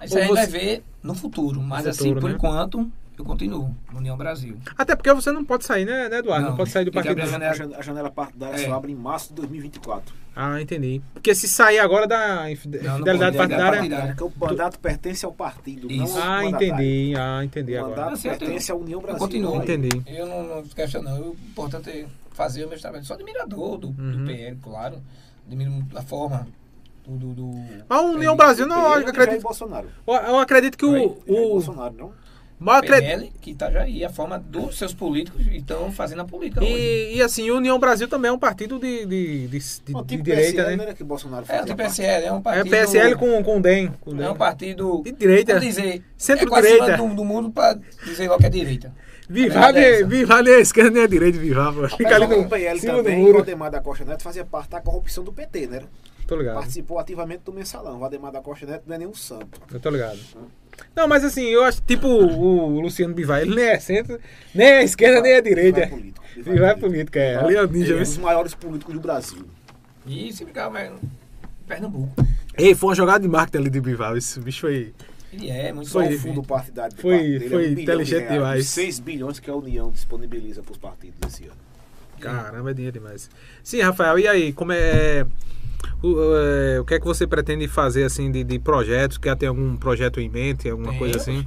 Aí 0.00 0.08
você... 0.08 0.18
a 0.18 0.22
gente 0.22 0.34
vai 0.34 0.46
ver 0.46 0.84
no 1.02 1.14
futuro, 1.14 1.60
mas 1.60 1.84
no 1.84 1.90
assim, 1.90 1.98
futuro, 2.04 2.20
por 2.20 2.30
né? 2.30 2.36
enquanto, 2.36 2.90
eu 3.22 3.24
continuo 3.24 3.74
no 3.90 3.98
União 3.98 4.16
Brasil. 4.16 4.58
Até 4.76 4.96
porque 4.96 5.12
você 5.12 5.30
não 5.30 5.44
pode 5.44 5.64
sair, 5.64 5.84
né, 5.84 6.08
né 6.08 6.18
Eduardo? 6.18 6.42
Não, 6.42 6.50
não 6.50 6.56
pode 6.56 6.70
sair 6.70 6.84
do 6.84 6.92
partido. 6.92 7.22
A 7.22 7.24
janela, 7.24 7.76
a 7.78 7.82
janela 7.82 8.10
partidária 8.10 8.56
é. 8.56 8.66
só 8.66 8.74
abre 8.74 8.92
em 8.92 8.96
março 8.96 9.28
de 9.28 9.34
2024. 9.36 10.14
Ah, 10.34 10.60
entendi. 10.60 11.00
Porque 11.14 11.34
se 11.34 11.48
sair 11.48 11.78
agora 11.78 12.06
da 12.06 12.44
fidelidade 12.56 13.36
partidária. 13.36 13.78
partidária. 13.78 14.14
Porque 14.16 14.24
o 14.24 14.46
mandato 14.46 14.78
pertence 14.80 15.24
ao 15.24 15.32
partido, 15.32 15.90
Isso. 15.90 16.18
não 16.18 16.22
Ah, 16.22 16.44
entendi. 16.44 17.14
Ah, 17.16 17.44
entendi 17.44 17.76
agora. 17.76 17.92
O 17.92 17.96
mandato 17.96 18.14
assim, 18.14 18.28
pertence 18.28 18.72
à 18.72 18.74
União 18.74 19.00
Brasil. 19.00 19.16
Eu 19.16 19.20
continuo. 19.20 19.56
Entendi. 19.56 20.02
Eu 20.06 20.26
não, 20.26 20.56
não 20.56 20.62
questiono, 20.64 21.08
não. 21.08 21.20
O 21.20 21.36
importante 21.50 21.90
é 21.90 22.06
fazer 22.32 22.64
o 22.64 22.68
meu 22.68 22.80
trabalho. 22.80 23.04
Sou 23.04 23.14
admirador 23.14 23.78
do, 23.78 23.88
uhum. 23.88 24.24
do 24.24 24.26
PL, 24.26 24.56
claro. 24.56 25.02
Admiro 25.46 25.86
a 25.94 26.02
forma 26.02 26.46
do. 27.06 27.34
do, 27.34 27.50
Mas 27.88 28.00
o 28.00 28.12
União 28.12 28.36
Brasil 28.36 28.66
não, 28.66 28.98
eu 28.98 29.08
acredito. 29.08 29.42
Bolsonaro. 29.42 29.88
Eu 30.06 30.38
acredito 30.38 30.78
que 30.78 30.86
o. 30.86 31.18
o... 31.26 31.48
Bolsonaro, 31.50 31.94
não? 31.94 32.21
Mas 32.62 32.80
PL, 32.82 33.32
que 33.40 33.50
está 33.50 33.70
já 33.70 33.82
aí, 33.82 34.04
a 34.04 34.08
forma 34.08 34.38
dos 34.38 34.78
seus 34.78 34.94
políticos 34.94 35.44
estão 35.50 35.90
fazendo 35.90 36.22
a 36.22 36.24
política 36.24 36.64
e, 36.64 36.72
hoje. 36.72 37.16
E 37.16 37.22
assim, 37.22 37.50
o 37.50 37.56
União 37.56 37.78
Brasil 37.78 38.06
também 38.06 38.28
é 38.28 38.32
um 38.32 38.38
partido 38.38 38.78
de, 38.78 39.04
de, 39.04 39.48
de, 39.48 39.58
de, 39.58 39.92
Bom, 39.92 40.04
tipo 40.04 40.22
de 40.22 40.30
direita, 40.30 40.62
PSL, 40.62 40.76
né? 40.76 40.86
né? 40.86 40.94
que 40.94 41.02
Bolsonaro 41.02 41.44
é, 41.48 41.62
o 41.62 41.64
tipo 41.64 41.76
PSL 41.76 42.24
é 42.26 42.32
um 42.32 42.40
partido... 42.40 42.74
É 42.74 42.82
o 42.82 42.86
PSL 42.86 43.16
com, 43.16 43.42
com 43.42 43.58
o 43.58 43.60
DEM. 43.60 43.92
Com 44.00 44.22
é 44.22 44.30
um 44.30 44.36
partido... 44.36 45.02
De 45.02 45.12
direita. 45.12 45.58
dizer, 45.58 46.02
Centro-direita. 46.16 46.92
É 46.92 46.96
do, 46.96 47.14
do 47.14 47.24
mundo 47.24 47.50
para 47.50 47.78
dizer 48.04 48.28
logo 48.28 48.40
que 48.40 48.46
é 48.46 48.50
direita. 48.50 48.94
Vivar 49.28 49.74
é 49.76 50.04
Vivar 50.04 50.42
nem 50.42 50.54
a 50.54 50.60
esquerda 50.60 50.90
nem 50.90 51.02
a 51.02 51.06
direita, 51.06 51.38
Vivar. 51.38 51.72
Fica 51.96 52.16
ali 52.16 52.26
no 52.26 52.48
PL 52.48 52.80
também, 52.80 53.28
o 53.28 53.32
Valdemar 53.32 53.70
da 53.70 53.80
Costa 53.80 54.04
Neto 54.04 54.22
fazia 54.22 54.44
parte 54.44 54.70
da 54.70 54.80
corrupção 54.80 55.24
do 55.24 55.32
PT, 55.32 55.66
né? 55.66 55.82
Tô 56.26 56.36
ligado. 56.36 56.54
Participou 56.54 56.98
ativamente 56.98 57.42
do 57.44 57.52
mensalão. 57.52 57.96
O 57.96 57.98
Valdemar 57.98 58.30
da 58.30 58.40
Costa 58.40 58.66
Neto 58.66 58.84
não 58.86 58.94
é 58.94 58.98
nenhum 58.98 59.14
santo. 59.14 59.60
Eu 59.72 59.80
tô 59.80 59.90
ligado. 59.90 60.18
Hum. 60.36 60.61
Não, 60.94 61.08
mas 61.08 61.24
assim, 61.24 61.44
eu 61.44 61.64
acho 61.64 61.82
tipo 61.82 62.06
o, 62.06 62.80
Luciano 62.80 63.14
Bivar, 63.14 63.42
ele 63.42 63.54
nem 63.54 63.64
é 63.64 63.78
centro, 63.78 64.18
nem 64.54 64.66
é 64.66 64.84
esquerda, 64.84 65.20
nem 65.20 65.32
é 65.32 65.40
direita. 65.40 65.80
Bivar 65.80 65.92
é 65.92 65.96
político. 65.96 66.50
Bivar 66.50 66.70
é 66.70 66.74
político, 66.74 67.18
é. 67.18 67.36
Ali 67.36 67.56
é 67.56 67.62
o 67.62 67.66
ninja. 67.66 67.92
Ele 67.92 67.92
é 67.92 67.96
um 67.96 68.04
dos 68.04 68.18
maiores 68.18 68.54
políticos 68.54 68.94
do 68.94 69.00
Brasil. 69.00 69.46
E 70.06 70.32
se 70.32 70.44
brigar, 70.44 70.70
mas 70.70 70.92
Pernambuco. 71.66 72.12
Ei, 72.56 72.74
foi 72.74 72.90
uma 72.90 72.94
jogada 72.94 73.20
de 73.20 73.28
marketing 73.28 73.58
ali 73.58 73.70
de 73.70 73.80
Bivar, 73.80 74.16
esse 74.16 74.38
bicho 74.40 74.66
aí. 74.66 74.92
Ele 75.32 75.48
é 75.48 75.72
muito 75.72 75.90
foi, 75.90 76.14
o 76.14 76.18
fundo 76.18 76.42
partidário 76.42 76.94
foi, 76.98 77.18
dele 77.18 77.48
foi 77.48 77.64
é 77.64 77.68
um 77.68 77.72
inteligente 77.72 78.26
de 78.26 78.32
demais. 78.34 78.66
6 78.66 79.00
bilhões 79.00 79.38
que 79.38 79.48
a 79.48 79.54
União 79.54 79.90
disponibiliza 79.90 80.62
para 80.62 80.72
os 80.72 80.78
partidos 80.78 81.16
esse 81.26 81.44
ano. 81.44 81.56
Caramba, 82.20 82.70
é 82.70 82.74
dinheiro 82.74 82.98
demais. 82.98 83.30
Sim, 83.64 83.80
Rafael, 83.80 84.18
e 84.18 84.28
aí, 84.28 84.52
como 84.52 84.72
é, 84.72 85.26
o, 86.02 86.16
é, 86.36 86.80
o 86.80 86.84
que 86.84 86.94
é 86.94 86.98
que 87.00 87.04
você 87.04 87.26
pretende 87.26 87.68
fazer 87.68 88.04
assim 88.04 88.30
de, 88.30 88.42
de 88.44 88.58
projetos? 88.58 89.18
Quer 89.18 89.36
ter 89.36 89.46
algum 89.46 89.76
projeto 89.76 90.20
em 90.20 90.28
mente, 90.28 90.68
alguma 90.68 90.90
Tem. 90.90 90.98
coisa 90.98 91.16
assim? 91.16 91.46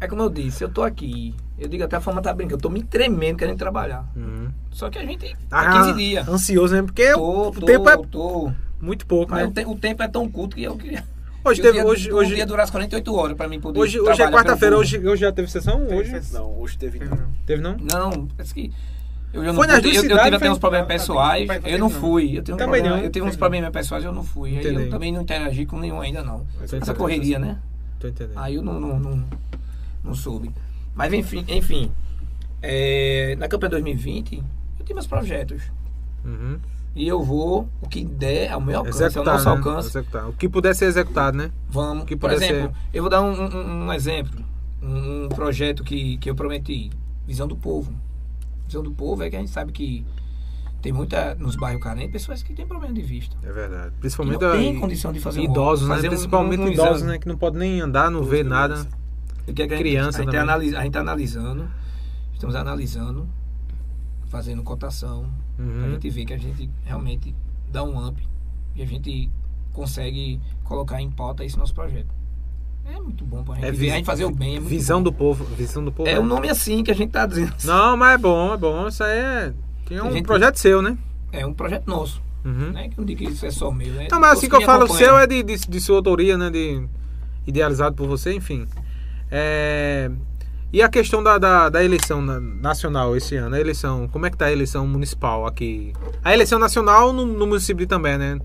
É 0.00 0.06
como 0.06 0.22
eu 0.22 0.30
disse, 0.30 0.62
eu 0.62 0.68
tô 0.68 0.82
aqui. 0.82 1.34
Eu 1.58 1.68
digo 1.68 1.82
até 1.82 1.96
a 1.96 2.00
forma 2.00 2.20
tá 2.20 2.32
brincando, 2.32 2.56
eu 2.56 2.62
tô 2.62 2.68
me 2.68 2.82
tremendo 2.82 3.38
querendo 3.38 3.56
trabalhar. 3.56 4.06
Uhum. 4.14 4.50
Só 4.70 4.90
que 4.90 4.98
a 4.98 5.06
gente 5.06 5.34
tá 5.48 5.60
ah, 5.60 5.84
15 5.84 5.92
dias. 5.94 6.28
Ansioso, 6.28 6.74
né? 6.74 6.82
Porque 6.82 7.12
tô, 7.14 7.48
o 7.48 7.52
tô, 7.52 7.66
tempo 7.66 7.88
é 7.88 7.96
tô. 7.96 8.52
muito 8.80 9.06
pouco, 9.06 9.32
Mas 9.32 9.42
né? 9.42 9.48
O, 9.48 9.52
te, 9.52 9.64
o, 9.64 9.74
tempo 9.74 10.02
é 10.02 10.08
tão 10.08 10.28
curto 10.28 10.56
que 10.56 10.64
eu 10.64 10.76
queria. 10.76 11.02
Hoje 11.42 11.62
teve, 11.62 11.74
dia, 11.74 11.86
hoje, 11.86 12.12
hoje 12.12 12.34
ia 12.34 12.44
durar 12.44 12.64
as 12.64 12.70
48 12.70 13.14
horas 13.14 13.36
para 13.36 13.48
mim 13.48 13.60
poder 13.60 13.78
Hoje, 13.78 14.00
hoje 14.00 14.20
é 14.20 14.30
quarta-feira, 14.30 14.76
hoje, 14.76 14.98
hoje 14.98 15.20
já 15.20 15.32
teve 15.32 15.48
sessão? 15.48 15.86
Teve 15.86 15.94
hoje? 15.94 16.32
Não, 16.32 16.58
hoje 16.58 16.76
teve 16.76 16.98
não. 16.98 17.18
Teve 17.46 17.62
não? 17.62 17.76
Não, 17.78 18.26
parece 18.26 18.52
que 18.52 18.72
eu, 19.36 19.44
eu 19.44 19.54
foi 19.54 19.66
não, 19.66 19.74
nas 19.74 19.82
duas 19.82 19.94
eu, 19.96 20.02
cidades, 20.02 20.18
eu 20.18 20.24
tive 20.24 20.36
até 20.36 20.50
uns 20.50 20.58
problemas 20.58 20.88
pessoais, 20.88 21.48
eu 21.64 21.78
não 21.78 21.90
fui. 21.90 22.38
Eu, 22.38 22.42
tenho 22.42 22.58
também 22.58 22.80
problema, 22.80 22.96
não. 22.96 23.04
eu 23.04 23.10
tive 23.10 23.26
uns 23.26 23.36
problemas 23.36 23.70
pessoais 23.70 24.04
eu 24.04 24.12
não 24.12 24.24
fui. 24.24 24.58
Aí 24.58 24.64
eu 24.66 24.90
também 24.90 25.12
não 25.12 25.22
interagi 25.22 25.66
com 25.66 25.78
nenhum 25.78 26.00
ainda 26.00 26.22
não. 26.22 26.46
Essa 26.62 26.94
correria, 26.94 27.38
né? 27.38 27.58
Tô 27.98 28.08
entendendo. 28.08 28.38
Aí 28.38 28.54
eu 28.54 28.62
não, 28.62 28.80
não, 28.80 28.98
não, 28.98 29.24
não 30.04 30.14
soube. 30.14 30.50
Mas 30.94 31.12
enfim, 31.12 31.44
enfim 31.48 31.90
é, 32.62 33.36
na 33.38 33.48
campanha 33.48 33.70
2020, 33.70 34.36
eu 34.36 34.42
tive 34.84 34.94
meus 34.94 35.06
projetos. 35.06 35.62
Uhum. 36.24 36.58
E 36.94 37.06
eu 37.06 37.22
vou, 37.22 37.68
o 37.80 37.88
que 37.88 38.04
der 38.04 38.50
ao 38.50 38.60
meu 38.60 38.78
alcance, 38.78 39.02
executar, 39.02 39.34
ao 39.34 39.34
nosso 39.34 39.44
né? 39.44 39.56
alcance. 39.56 39.88
Executar. 39.88 40.28
O 40.28 40.32
que 40.32 40.48
puder 40.48 40.74
ser 40.74 40.86
executado, 40.86 41.36
né? 41.36 41.52
Vamos. 41.68 42.04
O 42.04 42.06
que 42.06 42.16
Por 42.16 42.32
exemplo, 42.32 42.72
ser... 42.72 42.74
eu 42.92 43.02
vou 43.02 43.10
dar 43.10 43.22
um, 43.22 43.32
um, 43.32 43.86
um 43.86 43.92
exemplo. 43.92 44.42
Um, 44.82 45.24
um 45.24 45.28
projeto 45.28 45.84
que, 45.84 46.16
que 46.16 46.30
eu 46.30 46.34
prometi. 46.34 46.90
Visão 47.26 47.46
do 47.46 47.56
povo 47.56 47.92
visão 48.66 48.82
do 48.82 48.90
povo 48.90 49.22
é 49.22 49.30
que 49.30 49.36
a 49.36 49.38
gente 49.38 49.50
sabe 49.50 49.72
que 49.72 50.04
tem 50.82 50.92
muita 50.92 51.34
nos 51.34 51.56
bairros 51.56 51.82
carentes 51.82 52.12
pessoas 52.12 52.42
que 52.42 52.54
têm 52.54 52.66
problema 52.66 52.94
de 52.94 53.02
vista. 53.02 53.36
É 53.42 53.52
verdade. 53.52 53.92
Principalmente 53.98 54.40
não 54.40 54.52
tem 54.52 54.78
condição 54.78 55.12
de 55.12 55.20
fazer 55.20 55.42
idosos, 55.42 55.88
né? 55.88 56.00
Principalmente 56.00 56.60
um, 56.60 56.66
um 56.66 56.68
idosos, 56.68 57.02
né? 57.02 57.18
Que 57.18 57.26
não 57.26 57.36
pode 57.36 57.56
nem 57.58 57.80
andar, 57.80 58.10
não 58.10 58.22
vê 58.22 58.42
nada. 58.42 58.86
Que 59.52 59.62
a 59.62 59.68
criança 59.68 60.18
a 60.18 60.24
gente, 60.24 60.36
a 60.36 60.80
gente 60.80 60.86
está 60.88 61.00
analisando, 61.00 61.68
estamos 62.32 62.54
analisando, 62.56 63.28
fazendo 64.28 64.62
cotação, 64.62 65.30
uhum. 65.58 65.84
a 65.84 65.88
gente 65.90 66.10
vê 66.10 66.24
que 66.24 66.34
a 66.34 66.38
gente 66.38 66.68
realmente 66.84 67.34
dá 67.70 67.82
um 67.82 68.06
up 68.06 68.20
e 68.74 68.82
a 68.82 68.86
gente 68.86 69.30
consegue 69.72 70.40
colocar 70.64 71.00
em 71.00 71.10
pauta 71.10 71.44
esse 71.44 71.58
nosso 71.58 71.74
projeto. 71.74 72.14
É 72.88 73.00
muito 73.00 73.24
bom 73.24 73.42
pra 73.42 73.54
gente, 73.56 73.64
é 73.66 73.72
ver, 73.72 73.90
a 73.90 73.94
gente 73.96 74.06
fazer 74.06 74.24
o 74.24 74.30
bem. 74.30 74.56
É 74.56 74.60
visão 74.60 74.98
bom. 74.98 75.04
do 75.04 75.12
povo. 75.12 75.44
Visão 75.56 75.84
do 75.84 75.92
povo. 75.92 76.08
É, 76.08 76.12
é 76.12 76.20
um 76.20 76.26
nome 76.26 76.48
assim 76.48 76.82
que 76.82 76.90
a 76.90 76.94
gente 76.94 77.10
tá 77.10 77.26
dizendo. 77.26 77.54
Não, 77.64 77.96
mas 77.96 78.14
é 78.14 78.18
bom, 78.18 78.54
é 78.54 78.56
bom. 78.56 78.88
Isso 78.88 79.02
aí 79.02 79.18
é. 79.18 79.52
Tem 79.86 80.00
um 80.00 80.12
gente, 80.12 80.26
projeto 80.26 80.56
seu, 80.56 80.82
né? 80.82 80.96
É 81.32 81.46
um 81.46 81.52
projeto 81.52 81.86
nosso. 81.86 82.22
Uhum. 82.44 82.70
Né? 82.72 82.88
Que 82.88 82.98
não 82.98 83.04
digo 83.04 83.24
que 83.24 83.30
isso 83.30 83.44
é 83.44 83.50
só 83.50 83.70
meu, 83.70 83.92
né? 83.92 84.04
Então, 84.06 84.20
mas 84.20 84.38
assim 84.38 84.48
que 84.48 84.54
eu 84.54 84.62
falo, 84.62 84.84
o 84.84 84.88
seu 84.88 85.18
é 85.18 85.26
de, 85.26 85.42
de, 85.42 85.56
de, 85.56 85.80
sua 85.80 85.96
autoria, 85.96 86.38
né? 86.38 86.48
De, 86.48 86.86
idealizado 87.46 87.94
por 87.96 88.06
você, 88.06 88.32
enfim. 88.32 88.66
É, 89.30 90.10
e 90.72 90.82
a 90.82 90.88
questão 90.88 91.22
da, 91.22 91.38
da, 91.38 91.68
da, 91.68 91.82
eleição 91.82 92.20
nacional 92.20 93.16
esse 93.16 93.36
ano, 93.36 93.54
a 93.54 93.60
eleição, 93.60 94.08
como 94.08 94.26
é 94.26 94.30
que 94.30 94.36
tá 94.36 94.46
a 94.46 94.52
eleição 94.52 94.86
municipal 94.86 95.46
aqui? 95.46 95.92
A 96.22 96.32
eleição 96.32 96.58
nacional 96.58 97.12
no, 97.12 97.26
no 97.26 97.46
município 97.46 97.86
também, 97.86 98.18
né? 98.18 98.38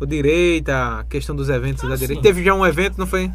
O 0.00 0.06
direita, 0.06 1.00
a 1.00 1.04
questão 1.04 1.34
dos 1.34 1.48
eventos 1.48 1.84
ah, 1.84 1.88
da 1.88 1.96
direita. 1.96 2.22
Teve 2.22 2.44
já 2.44 2.54
um 2.54 2.64
evento, 2.64 2.98
não 2.98 3.06
foi? 3.06 3.30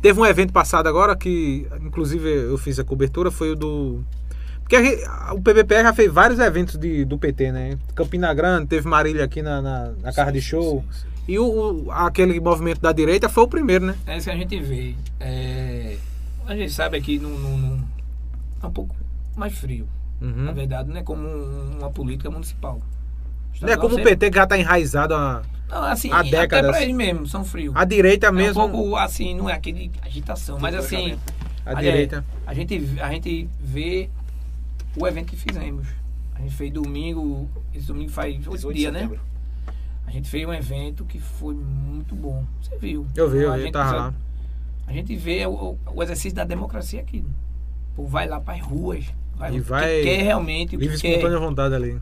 Teve 0.00 0.20
um 0.20 0.26
evento 0.26 0.52
passado 0.52 0.88
agora 0.88 1.16
que, 1.16 1.66
inclusive, 1.82 2.28
eu 2.28 2.56
fiz 2.56 2.78
a 2.78 2.84
cobertura, 2.84 3.30
foi 3.30 3.52
o 3.52 3.56
do. 3.56 4.04
Porque 4.60 4.76
a, 5.06 5.34
o 5.34 5.40
PBPR 5.40 5.82
já 5.82 5.92
fez 5.92 6.12
vários 6.12 6.38
eventos 6.38 6.76
de, 6.76 7.04
do 7.04 7.18
PT, 7.18 7.50
né? 7.52 7.78
Campina 7.94 8.32
Grande, 8.32 8.66
teve 8.66 8.86
Marília 8.86 9.24
aqui 9.24 9.42
na, 9.42 9.60
na, 9.60 9.92
na 10.02 10.12
Carra 10.12 10.30
de 10.30 10.40
Show. 10.40 10.84
Sim, 10.90 11.00
sim. 11.00 11.08
E 11.28 11.38
o, 11.38 11.86
o, 11.86 11.90
aquele 11.90 12.40
movimento 12.40 12.80
da 12.80 12.92
direita 12.92 13.28
foi 13.28 13.44
o 13.44 13.48
primeiro, 13.48 13.84
né? 13.84 13.96
É 14.06 14.16
isso 14.16 14.26
que 14.26 14.30
a 14.30 14.36
gente 14.36 14.60
vê. 14.60 14.94
É, 15.20 15.96
a 16.46 16.56
gente 16.56 16.72
sabe 16.72 17.00
que 17.02 17.18
não, 17.18 17.30
não, 17.30 17.58
não, 17.58 17.84
é 18.62 18.66
um 18.66 18.70
pouco 18.70 18.96
mais 19.36 19.52
frio. 19.56 19.86
Uhum. 20.22 20.44
Na 20.44 20.52
verdade, 20.52 20.88
não 20.88 20.96
é 20.96 21.02
como 21.02 21.28
uma 21.78 21.90
política 21.90 22.30
municipal. 22.30 22.80
Não 23.60 23.68
é 23.68 23.76
como 23.76 23.96
o 23.96 24.02
PT 24.02 24.30
que 24.30 24.36
já 24.36 24.44
está 24.44 24.56
enraizado 24.56 25.14
há. 25.14 25.42
Não, 25.68 25.82
assim, 25.84 26.10
há 26.10 26.22
décadas. 26.22 26.70
Até 26.70 26.78
pra 26.78 26.82
eles 26.82 26.94
mesmo, 26.94 27.26
são 27.26 27.44
frios. 27.44 27.74
A 27.76 27.84
direita 27.84 28.32
mesmo. 28.32 28.60
É 28.60 28.64
um 28.64 28.70
pouco 28.70 28.96
assim, 28.96 29.34
não 29.34 29.48
é 29.48 29.52
aquele 29.52 29.90
agitação, 30.02 30.58
mas 30.58 30.74
assim. 30.74 31.18
A 31.64 31.74
direita. 31.74 32.24
A 32.46 32.54
gente, 32.54 32.88
a 33.00 33.12
gente 33.12 33.48
vê 33.60 34.08
o 34.96 35.06
evento 35.06 35.26
que 35.26 35.36
fizemos. 35.36 35.86
A 36.34 36.40
gente 36.40 36.54
fez 36.54 36.72
domingo, 36.72 37.48
esse 37.74 37.86
domingo 37.86 38.10
faz 38.10 38.46
oito 38.46 38.72
dias, 38.72 38.92
né? 38.92 39.10
A 40.06 40.10
gente 40.10 40.30
fez 40.30 40.48
um 40.48 40.52
evento 40.52 41.04
que 41.04 41.18
foi 41.18 41.54
muito 41.54 42.14
bom. 42.14 42.44
Você 42.62 42.78
viu? 42.78 43.06
Eu 43.14 43.28
vi, 43.28 43.42
eu 43.42 43.52
vi, 43.54 43.70
tava 43.70 43.92
lá. 43.94 44.14
A 44.86 44.92
gente 44.92 45.14
vê 45.14 45.44
o, 45.46 45.76
o, 45.94 46.02
exercício 46.02 46.34
da 46.34 46.44
democracia 46.44 47.00
aqui. 47.00 47.22
Pô, 47.94 48.06
vai 48.06 48.26
lá 48.26 48.40
para 48.40 48.54
as 48.54 48.62
ruas. 48.62 49.04
Vai, 49.36 49.54
e 49.54 49.60
vai. 49.60 50.00
quer 50.00 50.22
realmente. 50.22 50.76
Livre 50.76 50.96
espontânea 50.96 51.38
vontade 51.38 51.74
ali. 51.74 52.00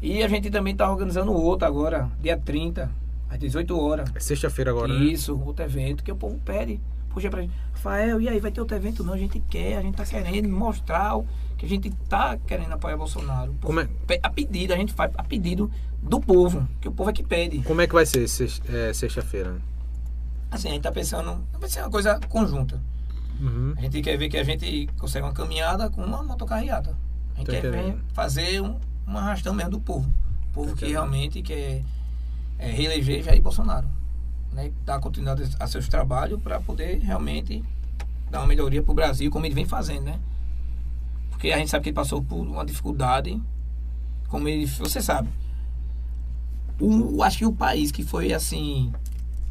E 0.00 0.22
a 0.22 0.28
gente 0.28 0.48
também 0.50 0.72
está 0.72 0.88
organizando 0.88 1.32
outro 1.32 1.66
agora, 1.66 2.08
dia 2.22 2.38
30, 2.38 2.88
às 3.28 3.38
18 3.38 3.78
horas. 3.78 4.10
É 4.14 4.20
sexta-feira 4.20 4.70
agora, 4.70 4.92
né? 4.92 5.04
Isso, 5.04 5.36
né? 5.36 5.44
outro 5.44 5.64
evento 5.64 6.02
que 6.02 6.10
o 6.10 6.16
povo 6.16 6.38
pede. 6.44 6.80
Puxa 7.10 7.30
pra 7.30 7.40
gente, 7.40 7.52
Rafael, 7.72 8.20
e 8.20 8.28
aí, 8.28 8.38
vai 8.38 8.50
ter 8.50 8.60
outro 8.60 8.76
evento? 8.76 9.02
Não, 9.02 9.14
a 9.14 9.18
gente 9.18 9.40
quer, 9.40 9.78
a 9.78 9.82
gente 9.82 9.96
tá 9.96 10.04
querendo 10.04 10.48
mostrar 10.48 11.18
que 11.56 11.66
a 11.66 11.68
gente 11.68 11.90
tá 12.08 12.36
querendo 12.46 12.72
apoiar 12.72 12.96
Bolsonaro. 12.96 13.56
Como 13.62 13.80
é? 13.80 13.88
A 14.22 14.30
pedido, 14.30 14.72
a 14.72 14.76
gente 14.76 14.92
faz 14.92 15.10
a 15.16 15.24
pedido 15.24 15.70
do 16.02 16.20
povo, 16.20 16.68
que 16.80 16.88
o 16.88 16.92
povo 16.92 17.10
é 17.10 17.12
que 17.12 17.22
pede. 17.22 17.60
Como 17.62 17.80
é 17.80 17.86
que 17.86 17.94
vai 17.94 18.06
ser 18.06 18.24
é, 18.68 18.92
sexta-feira? 18.92 19.56
Assim, 20.50 20.68
a 20.68 20.72
gente 20.72 20.82
tá 20.82 20.92
pensando, 20.92 21.44
vai 21.58 21.68
ser 21.68 21.80
uma 21.80 21.90
coisa 21.90 22.20
conjunta. 22.28 22.80
Uhum. 23.40 23.74
A 23.76 23.80
gente 23.80 24.00
quer 24.00 24.16
ver 24.16 24.28
que 24.28 24.36
a 24.36 24.44
gente 24.44 24.88
consegue 24.98 25.26
uma 25.26 25.32
caminhada 25.32 25.90
com 25.90 26.02
uma 26.02 26.22
motocarreata. 26.22 26.96
A 27.34 27.38
gente 27.38 27.46
Tô 27.46 27.52
quer 27.52 27.70
ver, 27.70 27.96
fazer 28.12 28.60
um, 28.60 28.76
um 29.06 29.16
arrastão 29.16 29.54
mesmo 29.54 29.72
do 29.72 29.80
povo. 29.80 30.08
O 30.50 30.52
povo 30.52 30.76
que 30.76 30.86
realmente 30.86 31.42
quer 31.42 31.84
é, 32.58 32.70
reeleger 32.70 33.22
Jair 33.22 33.42
Bolsonaro. 33.42 33.88
Né? 34.52 34.72
Dar 34.84 34.98
continuidade 35.00 35.54
a 35.58 35.66
seus 35.66 35.88
trabalhos 35.88 36.40
para 36.42 36.60
poder 36.60 36.98
realmente 36.98 37.62
dar 38.30 38.40
uma 38.40 38.46
melhoria 38.46 38.82
para 38.82 38.92
o 38.92 38.94
Brasil, 38.94 39.30
como 39.30 39.46
ele 39.46 39.54
vem 39.54 39.64
fazendo, 39.64 40.04
né? 40.04 40.18
Porque 41.30 41.52
a 41.52 41.58
gente 41.58 41.70
sabe 41.70 41.84
que 41.84 41.90
ele 41.90 41.94
passou 41.94 42.22
por 42.22 42.36
uma 42.36 42.64
dificuldade, 42.64 43.40
como 44.28 44.48
ele. 44.48 44.66
Você 44.66 45.00
sabe. 45.00 45.28
O, 46.80 47.22
acho 47.22 47.38
que 47.38 47.46
o 47.46 47.52
país 47.52 47.90
que 47.90 48.02
foi 48.02 48.32
assim 48.32 48.92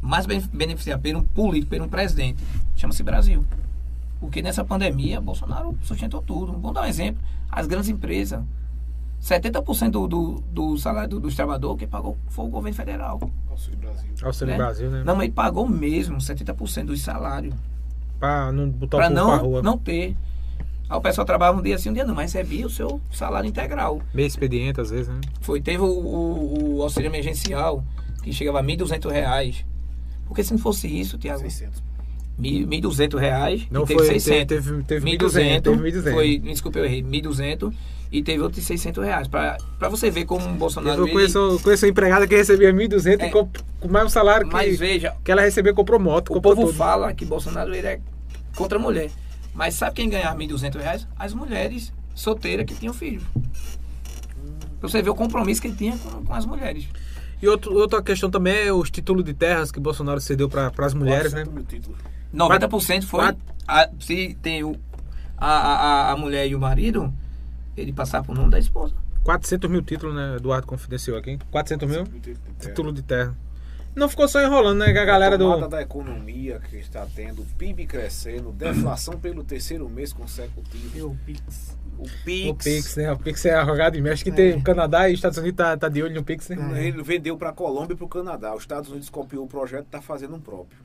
mais 0.00 0.26
beneficiado 0.26 1.00
por 1.02 1.16
um 1.16 1.22
político, 1.22 1.74
por 1.74 1.82
um 1.82 1.88
presidente, 1.88 2.42
chama-se 2.76 3.02
Brasil. 3.02 3.44
Porque 4.20 4.42
nessa 4.42 4.64
pandemia, 4.64 5.20
Bolsonaro 5.20 5.76
sustentou 5.82 6.20
tudo. 6.20 6.52
Vamos 6.52 6.74
dar 6.74 6.82
um 6.82 6.86
exemplo. 6.86 7.22
As 7.50 7.66
grandes 7.66 7.88
empresas. 7.88 8.42
70% 9.22 9.90
do, 9.90 10.06
do, 10.06 10.42
do 10.52 10.78
salário 10.78 11.10
do, 11.10 11.20
dos 11.20 11.34
trabalhadores 11.34 11.78
que 11.78 11.86
pagou 11.86 12.16
foi 12.28 12.44
o 12.46 12.48
governo 12.48 12.76
federal. 12.76 13.20
Auxílio 13.50 13.78
Brasil. 13.78 14.10
Auxílio 14.22 14.52
né? 14.52 14.56
Brasil, 14.56 14.90
né? 14.90 15.02
Não, 15.04 15.14
mas 15.14 15.24
ele 15.24 15.32
pagou 15.32 15.68
mesmo 15.68 16.18
70% 16.18 16.86
do 16.86 16.96
salário. 16.96 17.52
Para 18.18 18.52
não 18.52 18.68
botar 18.68 18.98
pra 18.98 19.06
o 19.08 19.10
não, 19.10 19.26
pra 19.26 19.36
rua. 19.36 19.62
não 19.62 19.76
ter. 19.76 20.16
Aí 20.88 20.96
o 20.96 21.00
pessoal 21.00 21.24
trabalhava 21.26 21.58
um 21.58 21.62
dia 21.62 21.74
assim, 21.74 21.90
um 21.90 21.92
dia 21.92 22.04
não, 22.04 22.14
mas 22.14 22.32
recebia 22.32 22.66
o 22.66 22.70
seu 22.70 23.00
salário 23.12 23.48
integral. 23.48 24.00
Meio 24.14 24.26
expediente, 24.26 24.80
às 24.80 24.90
vezes, 24.90 25.08
né? 25.08 25.20
Foi, 25.40 25.60
teve 25.60 25.82
o, 25.82 25.86
o, 25.86 26.76
o 26.76 26.82
auxílio 26.82 27.08
emergencial, 27.08 27.84
que 28.22 28.32
chegava 28.32 28.60
a 28.60 28.62
R$ 28.62 28.76
1.200. 28.76 29.64
Porque 30.26 30.42
se 30.42 30.52
não 30.52 30.58
fosse 30.58 30.86
isso, 30.88 31.18
Tiago... 31.18 31.40
600. 31.40 31.82
1.200 32.40 33.18
reais 33.18 33.66
Não 33.68 33.82
e 33.82 33.86
teve 33.86 33.98
foi, 33.98 34.20
600. 34.20 34.46
teve, 34.46 34.82
teve 34.84 35.10
1.200, 35.18 35.60
1.200. 35.60 36.12
foi, 36.12 36.38
me 36.38 36.52
desculpe, 36.52 36.78
eu 36.78 36.84
errei, 36.84 37.02
1.200 37.02 37.74
e 38.10 38.22
teve 38.22 38.42
outros 38.42 38.64
600 38.64 39.04
reais. 39.04 39.28
Pra, 39.28 39.56
pra 39.78 39.88
você 39.88 40.10
ver 40.10 40.24
como 40.24 40.48
o 40.48 40.52
Bolsonaro... 40.54 41.06
Eu 41.06 41.12
conheço, 41.12 41.38
eu 41.38 41.58
conheço 41.60 41.84
uma 41.86 41.90
empregada 41.90 42.26
que 42.26 42.34
recebia 42.36 42.72
1.200 42.72 43.20
É. 43.20 43.26
e 43.26 43.30
comp- 43.30 43.56
com 43.80 43.88
mais 43.88 44.06
um 44.06 44.08
salário 44.08 44.46
que, 44.46 44.52
Mas 44.52 44.78
veja, 44.78 45.14
que 45.24 45.30
ela 45.30 45.42
recebeu, 45.42 45.74
comprou 45.74 46.00
moto, 46.00 46.30
o 46.30 46.34
comprou 46.34 46.54
povo 46.54 46.66
tudo. 46.68 46.76
fala 46.78 47.12
que 47.12 47.24
Bolsonaro 47.24 47.74
ele 47.74 47.86
é 47.86 48.00
contra 48.56 48.78
a 48.78 48.80
mulher. 48.80 49.10
Mas 49.54 49.74
sabe 49.74 49.96
quem 49.96 50.08
ganhava 50.08 50.38
1.200 50.38 50.76
reais? 50.80 51.06
As 51.18 51.34
mulheres 51.34 51.92
solteiras 52.14 52.64
que 52.66 52.74
tinham 52.74 52.94
filhos. 52.94 53.22
Pra 54.80 54.88
você 54.88 55.02
ver 55.02 55.10
o 55.10 55.14
compromisso 55.14 55.60
que 55.60 55.68
ele 55.68 55.76
tinha 55.76 55.98
com, 55.98 56.24
com 56.24 56.34
as 56.34 56.46
mulheres. 56.46 56.86
E 57.42 57.48
outro, 57.48 57.74
outra 57.74 58.02
questão 58.02 58.30
também 58.30 58.66
é 58.66 58.72
os 58.72 58.90
títulos 58.90 59.24
de 59.24 59.34
terras 59.34 59.70
que 59.70 59.78
Bolsonaro 59.80 60.20
cedeu 60.20 60.48
para 60.48 60.72
as 60.78 60.94
mulheres, 60.94 61.32
né? 61.32 61.44
400 61.44 61.52
mil 61.54 61.64
títulos. 61.64 61.98
90% 62.34 63.04
foi. 63.04 63.34
A- 63.66 63.88
se 64.00 64.36
tem 64.42 64.62
o, 64.64 64.76
a, 65.36 65.48
a, 65.50 66.12
a 66.12 66.16
mulher 66.16 66.46
e 66.48 66.54
o 66.54 66.60
marido, 66.60 67.12
ele 67.80 67.92
passar 67.92 68.22
por 68.22 68.34
nome 68.34 68.50
da 68.50 68.58
esposa. 68.58 68.94
400 69.24 69.70
mil 69.70 69.82
títulos, 69.82 70.14
né? 70.14 70.36
Eduardo 70.36 70.66
confidenciou 70.66 71.16
aqui. 71.18 71.38
400 71.50 71.88
mil 71.88 72.04
títulos 72.04 72.22
de 72.22 72.34
terra. 72.34 72.58
títulos 72.60 72.94
de 72.94 73.02
terra. 73.02 73.36
Não 73.94 74.08
ficou 74.08 74.28
só 74.28 74.40
enrolando, 74.42 74.78
né? 74.78 74.92
Que 74.92 74.98
a 74.98 75.04
galera 75.04 75.36
Tomada 75.36 75.62
do. 75.62 75.68
da 75.68 75.82
economia 75.82 76.60
que 76.70 76.76
está 76.76 77.04
tendo, 77.14 77.44
PIB 77.58 77.84
crescendo, 77.86 78.52
deflação 78.52 79.14
pelo 79.18 79.42
terceiro 79.42 79.88
mês 79.88 80.12
consecutivo. 80.12 81.08
o 81.08 81.16
Pix. 81.26 81.76
O 81.98 82.02
O 82.04 82.08
Pix. 82.24 82.64
Pix, 82.64 82.96
né? 82.96 83.12
O 83.12 83.18
Pix 83.18 83.44
é 83.44 83.54
arrogado 83.54 84.00
de 84.00 84.08
Acho 84.08 84.22
que 84.22 84.30
tem 84.30 84.54
o 84.56 84.62
Canadá 84.62 85.08
e 85.10 85.14
Estados 85.14 85.36
Unidos 85.38 85.56
tá, 85.56 85.76
tá 85.76 85.88
de 85.88 86.00
olho 86.02 86.14
no 86.14 86.22
Pix, 86.22 86.48
né? 86.50 86.86
Ele 86.86 87.02
vendeu 87.02 87.36
para 87.36 87.50
a 87.50 87.52
Colômbia 87.52 87.94
e 87.94 87.96
para 87.96 88.04
o 88.06 88.08
Canadá. 88.08 88.54
Os 88.54 88.62
Estados 88.62 88.88
Unidos 88.88 89.10
copiou 89.10 89.44
o 89.44 89.48
projeto 89.48 89.82
e 89.84 89.86
está 89.88 90.00
fazendo 90.00 90.36
um 90.36 90.40
próprio. 90.40 90.78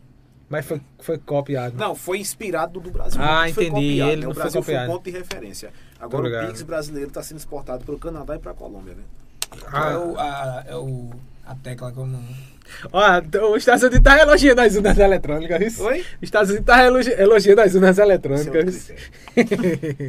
Mas 0.50 0.66
foi, 0.66 0.82
foi 1.00 1.18
copiado. 1.18 1.76
Não, 1.78 1.96
foi 1.96 2.20
inspirado 2.20 2.80
do 2.80 2.92
Brasil. 2.92 3.20
Ah, 3.22 3.46
Foi 3.54 3.66
entendi. 3.66 3.70
copiado, 3.70 4.12
Ele 4.12 4.16
né? 4.22 4.24
não 4.26 4.32
O 4.32 4.34
foi 4.34 4.44
Brasil 4.44 4.62
foi 4.64 4.74
copiado. 4.74 4.92
um 4.92 4.96
ponto 4.96 5.06
de 5.06 5.12
referência. 5.18 5.72
Agora 6.04 6.44
o 6.44 6.48
Pix 6.48 6.62
brasileiro 6.64 7.08
está 7.08 7.24
sendo 7.24 7.38
exportado 7.38 7.86
para 7.86 7.96
o 7.96 8.00
Canadá 8.00 8.36
e 8.36 8.40
para 8.40 8.52
a 8.52 8.54
Colômbia, 8.54 8.94
né? 8.94 9.04
Ah. 9.72 9.92
É, 9.92 9.98
o, 9.98 10.20
a, 10.20 10.64
é 10.68 10.76
o, 10.76 11.10
a 11.46 11.56
tecla 11.56 11.92
como. 11.94 12.18
Ó, 12.92 13.22
os 13.52 13.58
Estados 13.58 13.84
Unidos 13.84 14.02
tá 14.02 14.20
elogiando 14.20 14.62
as 14.62 14.76
urnas 14.76 14.98
eletrônicas? 14.98 15.80
Oi? 15.80 16.00
Os 16.00 16.06
Estados 16.24 16.50
Unidos 16.50 16.66
tá 16.66 16.86
elogi- 16.86 17.16
elogiando 17.18 17.62
as 17.62 17.76
urnas 17.76 18.00
é 18.00 18.02
eletrônicas. 18.04 18.92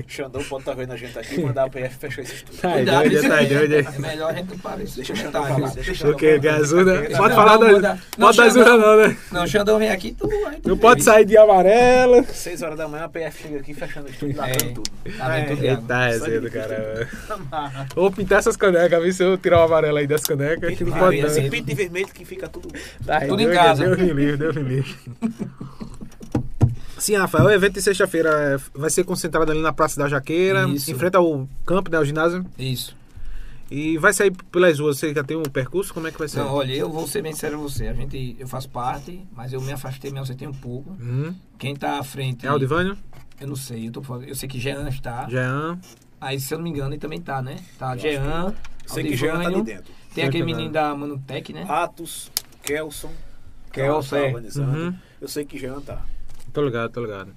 Xandão 0.06 0.42
pode 0.44 0.62
estar 0.62 0.74
vendo 0.74 0.92
a 0.92 0.96
gente 0.96 1.18
aqui 1.18 1.36
e 1.40 1.44
mandar 1.44 1.64
a 1.64 1.70
PF 1.70 1.96
fechar 1.96 2.22
esse 2.22 2.34
estúdio. 2.34 2.60
Tá 2.60 2.74
doido, 3.00 3.14
isso 3.14 3.28
tá 3.28 3.34
aí. 3.36 3.46
doido. 3.46 3.74
É 3.74 3.98
melhor 3.98 4.30
a 4.30 4.34
gente 4.34 4.50
não 4.50 4.58
parar 4.58 4.82
isso. 4.82 4.96
Deixa 4.96 5.12
o 5.12 5.16
Xandão 5.16 5.46
falar. 5.46 5.70
Deixa 5.70 6.06
o 6.08 6.10
O 6.10 6.16
que? 6.16 6.40
Pode 7.16 7.34
falar. 7.34 7.58
Não, 7.58 7.96
Pode 8.18 8.36
das 8.36 8.56
urnas, 8.56 8.80
não, 8.80 8.96
né? 8.96 9.16
Não, 9.32 9.44
o 9.44 9.46
Xandão 9.48 9.78
vem 9.78 9.90
aqui, 9.90 10.12
tu 10.12 10.28
Não 10.64 10.76
pode 10.76 11.02
sair 11.02 11.24
de 11.24 11.36
amarelo. 11.36 12.24
6 12.24 12.62
horas 12.62 12.76
da 12.78 12.88
manhã 12.88 13.04
a 13.04 13.08
PF 13.08 13.42
chega 13.42 13.58
aqui 13.60 13.74
fechando 13.74 14.06
o 14.06 14.10
estúdio, 14.10 14.34
É. 14.36 14.40
lavando 14.40 14.64
tudo. 14.74 14.90
Tá 15.18 15.36
É. 15.38 15.40
Iago? 15.40 15.64
Eita, 15.64 16.04
resenha 16.06 16.40
do 16.40 16.50
cara. 16.50 17.08
Vou 17.94 18.10
pintar 18.10 18.38
essas 18.38 18.56
canecas, 18.56 19.02
ver 19.02 19.12
se 19.12 19.22
eu 19.22 19.36
tirar 19.38 19.60
o 19.60 19.62
amarelo 19.62 19.98
aí 19.98 20.06
das 20.06 20.22
canecas. 20.22 20.76
Que 20.76 20.84
não 20.84 20.92
pode 20.98 21.20
não. 21.20 21.26
assim, 21.28 21.48
pinto 21.50 21.66
de 21.66 21.74
vermelho 21.74 22.08
que 22.08 22.24
fica 22.24 22.43
tudo. 22.48 22.68
Tá, 23.04 23.20
Tudo 23.20 23.40
em 23.42 23.46
Deus- 23.46 23.56
casa. 23.56 23.84
Deus 23.84 23.98
me 23.98 24.04
livre, 24.12 24.36
Deus 24.36 24.56
me 24.56 24.62
livre. 24.62 24.94
Sim, 26.98 27.16
Rafael, 27.16 27.44
o 27.46 27.50
evento 27.50 27.74
de 27.74 27.82
sexta-feira 27.82 28.30
é, 28.30 28.78
vai 28.78 28.88
ser 28.88 29.04
concentrado 29.04 29.50
ali 29.50 29.60
na 29.60 29.72
Praça 29.72 29.98
da 30.00 30.08
Jaqueira, 30.08 30.66
Isso. 30.68 30.90
em 30.90 30.94
frente 30.94 31.16
ao 31.16 31.46
campo, 31.66 31.90
né, 31.90 31.98
ao 31.98 32.04
ginásio. 32.04 32.46
Isso. 32.58 32.96
E 33.70 33.98
vai 33.98 34.12
sair 34.12 34.30
pelas 34.52 34.78
ruas. 34.78 34.98
Você 34.98 35.12
já 35.12 35.24
tem 35.24 35.36
um 35.36 35.42
percurso? 35.42 35.92
Como 35.92 36.06
é 36.06 36.10
que 36.12 36.18
vai 36.18 36.28
ser? 36.28 36.38
Não, 36.38 36.52
olha, 36.52 36.72
eu 36.72 36.90
vou 36.90 37.06
ser 37.08 37.22
bem 37.22 37.32
sério 37.34 37.56
com 37.58 37.64
você. 37.64 37.88
A 37.88 37.94
gente, 37.94 38.36
eu 38.38 38.46
faço 38.46 38.68
parte, 38.68 39.20
mas 39.34 39.52
eu 39.52 39.60
me 39.60 39.72
afastei, 39.72 40.10
me 40.12 40.18
ausentei 40.18 40.46
um 40.46 40.52
pouco. 40.52 40.90
Hum. 41.00 41.34
Quem 41.58 41.74
tá 41.74 41.98
à 41.98 42.04
frente. 42.04 42.46
É 42.46 42.48
Aldivânio? 42.48 42.96
Eu 43.40 43.48
não 43.48 43.56
sei, 43.56 43.88
eu, 43.88 43.92
tô, 43.92 44.02
eu 44.22 44.34
sei 44.34 44.48
que 44.48 44.60
Jean 44.60 44.88
está. 44.88 45.28
Jean. 45.28 45.78
Aí, 46.20 46.38
se 46.38 46.54
eu 46.54 46.58
não 46.58 46.62
me 46.64 46.70
engano, 46.70 46.90
ele 46.92 47.00
também 47.00 47.20
tá, 47.20 47.42
né? 47.42 47.56
Tá 47.78 47.88
acho 47.90 48.02
Jean, 48.02 48.54
Sei 48.86 49.02
que 49.04 49.16
já 49.16 49.26
tá 49.28 49.34
ali 49.34 49.44
Aldivânio, 49.46 49.64
dentro. 49.64 49.92
Tem 50.14 50.24
aquele 50.24 50.44
menino 50.44 50.70
da 50.70 50.94
Manutec, 50.94 51.52
né? 51.52 51.64
Atos, 51.68 52.30
Kelson. 52.62 53.10
Kelson, 53.72 54.16
tá 54.16 54.22
é. 54.22 54.26
organizando. 54.26 54.78
Uhum. 54.78 54.94
Eu 55.20 55.28
sei 55.28 55.44
que 55.44 55.58
Jean 55.58 55.80
tá. 55.80 56.02
Tô 56.52 56.62
ligado, 56.64 56.92
tô 56.92 57.00
ligado. 57.00 57.34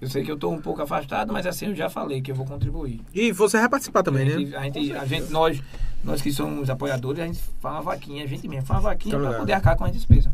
Eu 0.00 0.08
sei 0.08 0.24
que 0.24 0.30
eu 0.30 0.36
tô 0.36 0.50
um 0.50 0.60
pouco 0.60 0.80
afastado, 0.82 1.32
mas 1.32 1.46
assim 1.46 1.66
eu 1.66 1.74
já 1.74 1.90
falei 1.90 2.22
que 2.22 2.30
eu 2.30 2.34
vou 2.34 2.46
contribuir. 2.46 3.00
E 3.12 3.30
você 3.32 3.58
vai 3.58 3.68
participar 3.68 4.02
também, 4.02 4.22
a, 4.22 4.24
né? 4.24 4.38
gente, 4.38 4.56
a, 4.56 4.62
gente, 4.62 4.92
a 4.96 5.04
gente- 5.04 5.30
nós, 5.30 5.62
nós 6.02 6.22
que 6.22 6.32
somos 6.32 6.70
apoiadores, 6.70 7.22
a 7.22 7.26
gente 7.26 7.38
faz 7.60 7.74
uma 7.76 7.82
vaquinha, 7.82 8.24
a 8.24 8.26
gente 8.26 8.48
mesmo 8.48 8.66
faz 8.66 8.80
uma 8.80 8.90
vaquinha 8.90 9.12
Tô 9.12 9.18
para 9.18 9.28
ligado. 9.28 9.40
poder 9.40 9.52
arcar 9.52 9.76
com 9.76 9.84
as 9.84 9.92
despesas. 9.92 10.32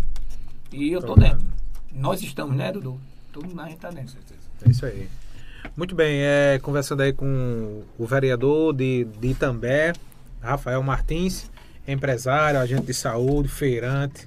E 0.72 0.92
eu 0.92 1.00
tô, 1.00 1.08
Tô 1.08 1.14
ligado. 1.16 1.38
dentro. 1.38 1.52
Nós 1.92 2.22
estamos, 2.22 2.56
né, 2.56 2.70
Dudu? 2.70 2.98
Todo 3.32 3.48
mundo 3.48 3.60
a 3.60 3.68
gente 3.68 3.78
tá 3.78 3.90
dentro. 3.90 4.16
É 4.64 4.70
isso 4.70 4.86
aí. 4.86 5.08
Muito 5.76 5.94
bem, 5.96 6.20
é, 6.22 6.60
conversando 6.62 7.02
aí 7.02 7.12
com 7.12 7.82
o 7.98 8.06
vereador 8.06 8.72
de, 8.72 9.04
de 9.20 9.28
Itambé, 9.28 9.92
Rafael 10.40 10.80
Martins, 10.82 11.50
empresário, 11.86 12.58
agente 12.60 12.86
de 12.86 12.94
saúde, 12.94 13.48
feirante. 13.48 14.26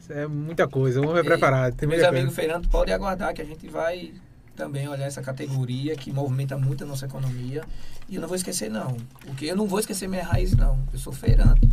Isso 0.00 0.12
é 0.12 0.26
muita 0.26 0.68
coisa, 0.68 1.00
o 1.00 1.04
homem 1.04 1.18
é 1.18 1.20
E 1.20 1.24
preparado. 1.24 1.74
Tem 1.74 1.88
Meus 1.88 2.02
amigos. 2.02 2.34
Fernando, 2.34 2.68
podem 2.68 2.94
aguardar 2.94 3.32
que 3.34 3.40
a 3.40 3.44
gente 3.44 3.66
vai 3.68 4.12
também 4.54 4.86
olhar 4.88 5.06
essa 5.06 5.22
categoria 5.22 5.96
que 5.96 6.12
movimenta 6.12 6.56
muito 6.58 6.84
a 6.84 6.86
nossa 6.86 7.06
economia. 7.06 7.64
E 8.08 8.14
eu 8.16 8.20
não 8.20 8.28
vou 8.28 8.36
esquecer, 8.36 8.70
não. 8.70 8.96
Porque 9.26 9.46
eu 9.46 9.56
não 9.56 9.66
vou 9.66 9.80
esquecer 9.80 10.06
minha 10.08 10.22
raiz, 10.24 10.54
não. 10.54 10.78
Eu 10.92 10.98
sou 10.98 11.12
feirante. 11.12 11.68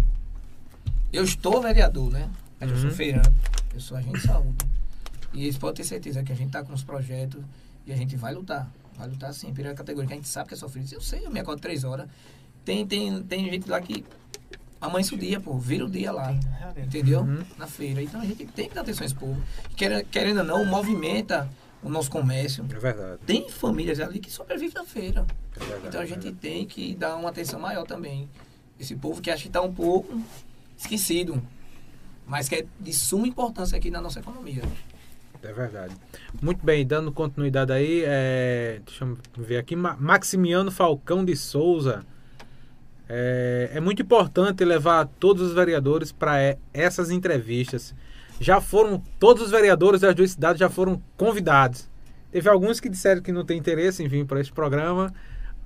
Eu 1.12 1.24
estou 1.24 1.62
vereador, 1.62 2.10
né? 2.12 2.30
Mas 2.60 2.70
eu 2.72 2.78
sou 2.78 2.90
Uhum. 2.90 2.96
feirante. 2.96 3.32
Eu 3.74 3.80
sou 3.82 3.98
agente 3.98 4.20
de 4.20 4.28
saúde. 4.28 4.58
E 5.34 5.44
eles 5.44 5.58
podem 5.58 5.76
ter 5.76 5.84
certeza 5.84 6.24
que 6.24 6.32
a 6.32 6.36
gente 6.36 6.48
está 6.48 6.64
com 6.64 6.74
os 6.74 6.84
projetos 6.84 7.42
e 7.86 7.92
a 7.92 7.96
gente 7.96 8.16
vai 8.16 8.34
lutar. 8.34 8.72
Vai 8.98 9.08
lutar 9.10 9.34
sim, 9.34 9.54
pela 9.54 9.74
categoria 9.74 10.08
que 10.08 10.14
a 10.14 10.18
gente 10.18 10.28
sabe 10.30 10.48
que 10.50 10.54
é 10.54 10.58
sofrido. 10.58 10.88
Eu 10.94 11.02
sei, 11.02 11.26
eu 11.26 11.32
me 11.32 11.40
acordo 11.40 11.60
três 11.62 11.84
horas. 11.84 12.08
Tem, 12.64 12.86
tem, 12.86 13.22
tem 13.24 13.50
gente 13.50 13.70
lá 13.70 13.82
que 13.82 14.06
amanhece 14.82 15.14
o 15.14 15.18
dia, 15.18 15.40
pô, 15.40 15.58
vira 15.58 15.86
o 15.86 15.90
dia 15.90 16.12
lá. 16.12 16.34
Entendeu? 16.76 17.22
Uhum. 17.22 17.44
Na 17.58 17.68
feira. 17.68 18.02
Então 18.02 18.20
a 18.20 18.26
gente 18.26 18.46
tem 18.48 18.68
que 18.68 18.74
dar 18.76 18.82
atenção 18.82 19.04
a 19.04 19.06
esse 19.06 19.16
povo. 19.16 19.42
Querendo, 19.78 20.06
querendo 20.06 20.40
ou 20.40 20.44
não, 20.44 20.66
movimenta 20.66 21.48
o 21.84 21.90
nosso 21.90 22.10
comércio. 22.10 22.66
É 22.70 22.80
verdade. 22.80 23.20
Tem 23.26 23.50
famílias 23.50 24.00
ali 24.00 24.20
que 24.20 24.32
sobrevivem 24.32 24.74
na 24.76 24.84
feira. 24.86 25.26
É 25.56 25.60
verdade, 25.60 25.88
Então 25.88 26.00
a 26.02 26.04
é 26.04 26.08
gente 26.08 26.24
verdade. 26.24 26.38
tem 26.42 26.66
que 26.66 26.96
dar 26.96 27.16
uma 27.16 27.30
atenção 27.30 27.60
maior 27.60 27.86
também. 27.86 28.28
Esse 28.80 28.96
povo 28.96 29.22
que 29.22 29.30
acha 29.30 29.44
que 29.44 29.50
está 29.50 29.62
um 29.62 29.72
pouco 29.74 30.20
esquecido. 30.78 31.42
Mas 32.26 32.48
que 32.50 32.56
é 32.56 32.66
de 32.80 32.94
suma 32.94 33.28
importância 33.28 33.78
aqui 33.78 33.92
na 33.92 34.00
nossa 34.02 34.20
economia. 34.20 34.64
É 35.44 35.52
verdade. 35.52 35.96
Muito 36.42 36.64
bem, 36.64 36.86
dando 36.86 37.12
continuidade 37.12 37.72
aí, 37.74 38.04
é, 38.06 38.80
deixa 38.86 39.04
eu 39.04 39.18
ver 39.38 39.58
aqui, 39.58 39.76
Ma- 39.76 39.98
Maximiano 40.00 40.70
Falcão 40.72 41.26
de 41.26 41.36
Souza. 41.36 42.06
É, 43.14 43.72
é 43.74 43.80
muito 43.82 44.02
importante 44.02 44.64
levar 44.64 45.06
todos 45.20 45.50
os 45.50 45.54
vereadores 45.54 46.14
para 46.14 46.56
essas 46.74 47.12
entrevistas. 47.12 47.94
Já 48.40 48.62
foram, 48.62 49.04
todos 49.20 49.44
os 49.44 49.52
vereadores 49.52 50.00
das 50.00 50.16
duas 50.16 50.32
cidades 50.32 50.58
já 50.58 50.70
foram 50.70 51.02
convidados. 51.18 51.90
Teve 52.32 52.48
alguns 52.48 52.80
que 52.80 52.88
disseram 52.88 53.22
que 53.22 53.34
não 53.34 53.44
tem 53.44 53.58
interesse 53.58 54.02
em 54.02 54.08
vir 54.08 54.26
para 54.26 54.40
esse 54.40 54.52
programa. 54.54 55.14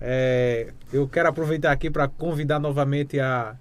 É, 0.01 0.73
eu 0.91 1.07
quero 1.07 1.29
aproveitar 1.29 1.71
aqui 1.71 1.91
para 1.91 2.07
convidar 2.07 2.59
novamente 2.59 3.19
a, 3.19 3.55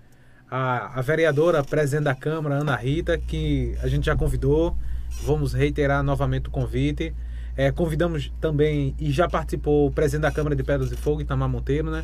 a, 0.51 0.99
a 0.99 1.03
vereadora 1.03 1.63
presidente 1.63 2.05
da 2.05 2.15
Câmara, 2.15 2.55
Ana 2.55 2.77
Rita, 2.77 3.19
que 3.19 3.77
a 3.83 3.87
gente 3.87 4.07
já 4.07 4.17
convidou. 4.17 4.75
Vamos 5.25 5.53
reiterar 5.53 6.03
novamente 6.03 6.49
o 6.49 6.51
convite. 6.51 7.15
É, 7.55 7.71
convidamos 7.71 8.33
também, 8.41 8.97
e 8.99 9.13
já 9.13 9.29
participou, 9.29 9.89
o 9.89 9.93
presidente 9.93 10.23
da 10.23 10.33
Câmara 10.33 10.57
de 10.57 10.63
Pedras 10.63 10.89
de 10.89 10.97
Fogo, 10.97 11.21
Itamar 11.21 11.51
Monteiro, 11.51 11.91
né? 11.91 12.03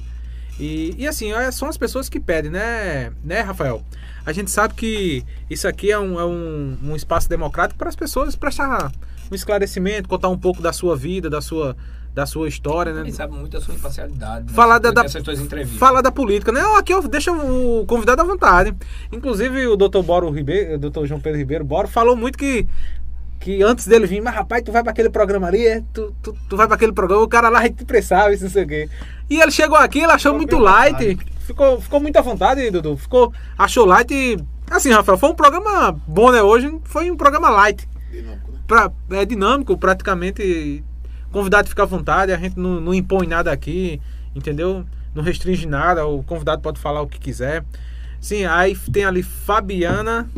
E, 0.60 0.94
e 0.98 1.08
assim, 1.08 1.32
é, 1.32 1.50
são 1.50 1.68
as 1.68 1.78
pessoas 1.78 2.10
que 2.10 2.20
pedem, 2.20 2.50
né, 2.50 3.10
né, 3.24 3.40
Rafael? 3.40 3.82
A 4.26 4.32
gente 4.32 4.50
sabe 4.50 4.74
que 4.74 5.24
isso 5.48 5.66
aqui 5.66 5.90
é 5.90 5.98
um, 5.98 6.20
é 6.20 6.24
um, 6.24 6.76
um 6.84 6.94
espaço 6.94 7.28
democrático 7.30 7.78
para 7.78 7.88
as 7.88 7.96
pessoas 7.96 8.36
prestar 8.36 8.92
um 9.32 9.34
esclarecimento, 9.34 10.06
contar 10.06 10.28
um 10.28 10.36
pouco 10.38 10.60
da 10.60 10.70
sua 10.70 10.94
vida, 10.94 11.30
da 11.30 11.40
sua, 11.40 11.74
da 12.14 12.26
sua 12.26 12.46
história, 12.46 12.92
né? 12.92 13.00
Ele 13.00 13.12
sabe 13.12 13.32
muito 13.34 13.52
da 13.52 13.60
sua 13.60 13.74
imparcialidade. 13.74 14.46
né? 14.48 14.52
Falar 14.52 14.78
da, 14.78 14.90
da, 14.90 15.04
falar 15.78 16.02
da 16.02 16.12
política, 16.12 16.52
né? 16.52 16.60
Aqui 16.76 16.92
eu 16.92 17.02
deixa 17.08 17.32
o 17.32 17.86
convidado 17.86 18.20
à 18.20 18.24
vontade. 18.24 18.76
Inclusive 19.10 19.66
o 19.66 19.76
Dr. 19.76 20.02
Boro 20.02 20.28
Ribeiro, 20.30 20.74
o 20.74 20.90
Dr. 20.90 21.06
João 21.06 21.20
Pedro 21.20 21.38
Ribeiro 21.38 21.64
Boro 21.64 21.88
falou 21.88 22.14
muito 22.14 22.36
que 22.36 22.66
que 23.40 23.62
antes 23.62 23.86
dele 23.86 24.06
vir, 24.06 24.20
mas 24.20 24.34
rapaz, 24.34 24.62
tu 24.62 24.70
vai 24.70 24.82
para 24.82 24.92
aquele 24.92 25.08
programa 25.08 25.48
ali, 25.48 25.66
é? 25.66 25.82
tu, 25.94 26.14
tu, 26.22 26.36
tu 26.46 26.56
vai 26.58 26.66
para 26.66 26.76
aquele 26.76 26.92
programa, 26.92 27.22
o 27.22 27.28
cara 27.28 27.48
lá 27.48 27.66
te 27.66 27.86
pressava, 27.86 28.34
isso 28.34 28.44
não 28.44 28.50
sei 28.50 28.64
o 28.64 28.68
quê. 28.68 28.88
E 29.30 29.40
ele 29.40 29.50
chegou 29.50 29.78
aqui, 29.78 30.00
ele 30.00 30.12
achou 30.12 30.34
muito 30.34 30.58
light, 30.58 31.18
ficou, 31.40 31.80
ficou 31.80 32.00
muito 32.00 32.16
à 32.18 32.20
vontade, 32.20 32.70
Dudu. 32.70 32.98
Ficou, 32.98 33.32
achou 33.56 33.86
light. 33.86 34.36
Assim, 34.70 34.90
Rafael, 34.90 35.16
foi 35.16 35.30
um 35.30 35.34
programa 35.34 35.90
bom, 36.06 36.30
né? 36.30 36.42
Hoje 36.42 36.70
foi 36.84 37.10
um 37.10 37.16
programa 37.16 37.48
light. 37.48 37.88
Dinâmico, 38.10 38.52
né? 38.52 38.58
Pra, 38.68 38.92
é 39.10 39.24
dinâmico, 39.24 39.76
praticamente. 39.78 40.84
Convidado 41.32 41.68
fica 41.68 41.84
à 41.84 41.86
vontade, 41.86 42.32
a 42.32 42.36
gente 42.36 42.58
não, 42.58 42.80
não 42.80 42.92
impõe 42.92 43.26
nada 43.26 43.52
aqui, 43.52 44.00
entendeu? 44.34 44.84
Não 45.14 45.22
restringe 45.22 45.66
nada, 45.66 46.04
o 46.04 46.24
convidado 46.24 46.60
pode 46.60 46.78
falar 46.78 47.00
o 47.02 47.06
que 47.06 47.18
quiser. 47.18 47.64
Sim, 48.20 48.44
aí 48.44 48.76
tem 48.92 49.04
ali 49.04 49.22
Fabiana. 49.22 50.28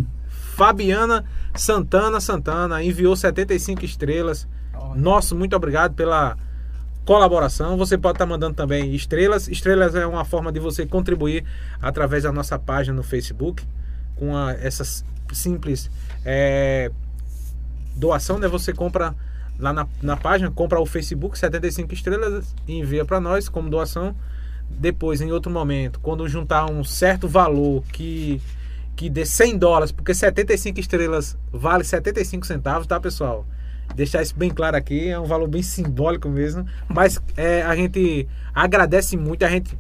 Fabiana 0.55 1.25
Santana 1.55 2.21
Santana 2.21 2.83
enviou 2.83 3.17
75 3.17 3.85
estrelas. 3.85 4.47
Nosso, 4.95 5.35
muito 5.35 5.57
obrigado 5.57 5.95
pela 5.95 6.37
colaboração. 7.07 7.77
Você 7.79 7.97
pode 7.97 8.17
estar 8.17 8.27
mandando 8.27 8.55
também 8.55 8.95
estrelas. 8.95 9.49
Estrelas 9.49 9.95
é 9.95 10.07
uma 10.07 10.25
forma 10.25 10.53
de 10.53 10.61
você 10.61 10.85
contribuir 10.87 11.45
através 11.81 12.25
da 12.25 12.33
nossa 12.33 12.59
página 12.59 12.95
no 12.95 13.03
Facebook 13.03 13.65
com 14.17 14.37
a, 14.37 14.53
essas 14.53 15.05
simples 15.33 15.91
é, 16.25 16.91
doação, 17.97 18.39
né? 18.39 18.47
Você 18.47 18.75
compra 18.75 19.15
lá 19.59 19.73
na, 19.73 19.87
na 20.03 20.17
página, 20.19 20.51
compra 20.51 20.79
o 20.81 20.87
Facebook 20.87 21.39
75 21.39 21.95
estrelas 21.95 22.55
e 22.69 22.79
envia 22.79 23.07
para 23.07 23.21
nós 23.21 23.49
como 23.49 23.71
doação. 23.71 24.15
Depois, 24.69 25.21
em 25.21 25.33
outro 25.33 25.51
momento, 25.51 25.99
quando 26.01 26.29
juntar 26.29 26.71
um 26.71 26.85
certo 26.85 27.27
valor 27.27 27.83
que 27.93 28.41
que 29.03 29.11
dê 29.11 29.27
100 29.27 29.59
dólares, 29.59 29.91
porque 29.91 30.15
75 30.15 30.79
estrelas 30.79 31.37
vale 31.51 31.83
75 31.83 32.47
centavos, 32.47 32.87
tá, 32.87 33.01
pessoal? 33.01 33.45
Deixar 33.97 34.23
isso 34.23 34.37
bem 34.37 34.49
claro 34.49 34.77
aqui, 34.77 35.09
é 35.09 35.19
um 35.19 35.25
valor 35.25 35.49
bem 35.49 35.61
simbólico 35.61 36.29
mesmo, 36.29 36.65
mas 36.89 37.21
é, 37.37 37.63
a 37.63 37.75
gente 37.75 38.29
agradece 38.55 39.17
muito, 39.17 39.45
a 39.45 39.49
gente 39.49 39.77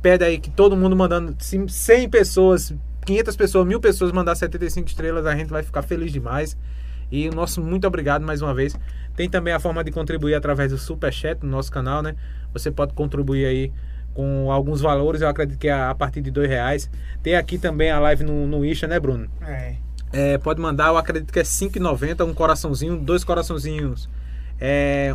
pede 0.00 0.24
aí 0.24 0.38
que 0.38 0.48
todo 0.48 0.74
mundo 0.74 0.96
mandando 0.96 1.36
100 1.38 2.08
pessoas, 2.08 2.74
500 3.04 3.36
pessoas, 3.36 3.66
mil 3.66 3.78
pessoas 3.78 4.10
mandar 4.10 4.34
75 4.36 4.88
estrelas, 4.88 5.26
a 5.26 5.36
gente 5.36 5.50
vai 5.50 5.62
ficar 5.62 5.82
feliz 5.82 6.10
demais. 6.10 6.56
E 7.10 7.28
o 7.28 7.34
nosso 7.34 7.60
muito 7.60 7.86
obrigado 7.86 8.24
mais 8.24 8.40
uma 8.40 8.54
vez. 8.54 8.74
Tem 9.14 9.28
também 9.28 9.52
a 9.52 9.60
forma 9.60 9.84
de 9.84 9.90
contribuir 9.90 10.34
através 10.34 10.72
do 10.72 10.78
Super 10.78 11.12
Chat 11.12 11.42
no 11.42 11.50
nosso 11.50 11.70
canal, 11.70 12.00
né? 12.00 12.16
Você 12.54 12.70
pode 12.70 12.94
contribuir 12.94 13.44
aí 13.44 13.72
com 14.14 14.50
alguns 14.50 14.80
valores, 14.80 15.22
eu 15.22 15.28
acredito 15.28 15.58
que 15.58 15.68
é 15.68 15.72
a 15.72 15.94
partir 15.94 16.20
de 16.20 16.30
dois 16.30 16.48
reais. 16.48 16.90
Tem 17.22 17.34
aqui 17.34 17.58
também 17.58 17.90
a 17.90 17.98
live 17.98 18.24
no, 18.24 18.46
no 18.46 18.64
Isha, 18.64 18.86
né, 18.86 19.00
Bruno? 19.00 19.28
É. 19.42 19.76
é 20.12 20.38
pode 20.38 20.60
mandar, 20.60 20.88
eu 20.88 20.96
acredito 20.96 21.32
que 21.32 21.38
é 21.38 21.42
5,90, 21.42 22.26
um 22.26 22.34
coraçãozinho, 22.34 22.96
dois 22.96 23.24
coraçãozinhos. 23.24 24.08
É 24.60 25.14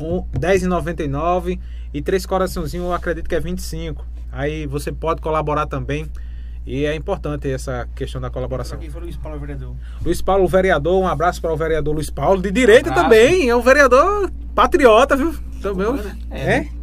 um, 0.00 0.22
10,99 0.38 1.58
e 1.92 2.00
três 2.00 2.24
coraçãozinhos, 2.24 2.86
eu 2.86 2.92
acredito 2.92 3.28
que 3.28 3.34
é 3.34 3.40
25. 3.40 4.06
Aí 4.30 4.66
você 4.66 4.92
pode 4.92 5.20
colaborar 5.20 5.66
também. 5.66 6.06
E 6.66 6.84
é 6.84 6.94
importante 6.94 7.50
essa 7.50 7.88
questão 7.94 8.20
da 8.20 8.28
colaboração. 8.28 8.78
Foi 8.78 9.00
Luiz 9.00 9.16
Paulo 9.16 9.38
Vereador. 9.40 9.74
Luiz 10.04 10.20
Paulo 10.20 10.46
Vereador, 10.46 11.02
um 11.02 11.08
abraço 11.08 11.40
para 11.40 11.50
o 11.50 11.56
vereador 11.56 11.94
Luiz 11.94 12.10
Paulo, 12.10 12.42
de 12.42 12.50
direita 12.50 12.90
um 12.90 12.94
também, 12.94 13.48
é 13.48 13.56
um 13.56 13.62
vereador 13.62 14.30
patriota, 14.54 15.16
viu? 15.16 15.34
Também. 15.62 15.98
É. 16.30 16.56
é? 16.56 16.77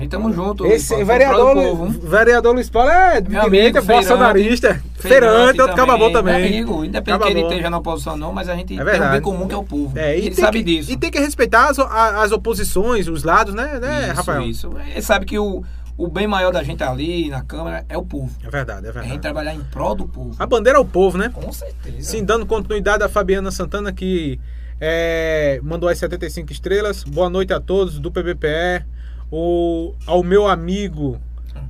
Gente 0.00 0.10
tamo 0.10 0.32
junto. 0.32 0.64
Esse 0.64 1.04
vereador, 1.04 1.54
povo, 1.54 2.08
vereador 2.08 2.54
Luiz 2.54 2.70
Paulo 2.70 2.88
é 2.88 3.20
de 3.20 3.28
direita, 3.38 3.82
bolsonarista, 3.82 4.82
feirante, 4.94 5.60
outro 5.60 5.76
cababão 5.76 6.10
também. 6.10 6.46
Amigo, 6.46 6.82
independente 6.82 7.22
que 7.22 7.30
ele 7.30 7.42
esteja 7.42 7.68
na 7.68 7.76
oposição 7.76 8.16
não, 8.16 8.32
mas 8.32 8.48
a 8.48 8.56
gente 8.56 8.80
é 8.80 8.82
tem 8.82 9.02
um 9.02 9.10
bem 9.10 9.20
comum 9.20 9.46
que 9.46 9.54
é 9.54 9.58
o 9.58 9.62
povo. 9.62 9.98
É, 9.98 10.18
e 10.18 10.26
ele 10.26 10.34
sabe 10.34 10.64
que, 10.64 10.64
disso. 10.64 10.90
E 10.90 10.96
tem 10.96 11.10
que 11.10 11.18
respeitar 11.18 11.68
as, 11.68 11.78
as 11.78 12.32
oposições, 12.32 13.08
os 13.08 13.24
lados, 13.24 13.52
né, 13.52 13.78
né 13.78 14.06
isso, 14.06 14.14
Rafael? 14.14 14.42
Isso, 14.42 14.72
Ele 14.90 15.02
sabe 15.02 15.26
que 15.26 15.38
o 15.38 15.62
o 15.98 16.08
bem 16.08 16.26
maior 16.26 16.50
da 16.50 16.62
gente 16.62 16.82
ali 16.82 17.28
na 17.28 17.42
Câmara 17.42 17.84
é 17.86 17.98
o 17.98 18.02
povo. 18.02 18.34
É 18.42 18.48
verdade, 18.48 18.80
é 18.80 18.82
verdade. 18.84 19.06
É 19.06 19.10
a 19.10 19.12
gente 19.12 19.20
trabalhar 19.20 19.54
em 19.54 19.62
prol 19.64 19.94
do 19.94 20.08
povo. 20.08 20.34
A 20.38 20.46
bandeira 20.46 20.78
é 20.78 20.80
o 20.80 20.84
povo, 20.84 21.18
né? 21.18 21.28
Com 21.28 21.52
certeza. 21.52 22.00
Sim, 22.00 22.24
dando 22.24 22.46
continuidade 22.46 23.04
a 23.04 23.08
Fabiana 23.08 23.50
Santana 23.50 23.92
que 23.92 24.40
é, 24.80 25.60
mandou 25.62 25.90
as 25.90 25.98
75 25.98 26.50
estrelas. 26.52 27.04
Boa 27.04 27.28
noite 27.28 27.52
a 27.52 27.60
todos 27.60 28.00
do 28.00 28.10
PBPE 28.10 28.86
o, 29.30 29.94
ao 30.06 30.22
meu 30.22 30.46
amigo 30.48 31.20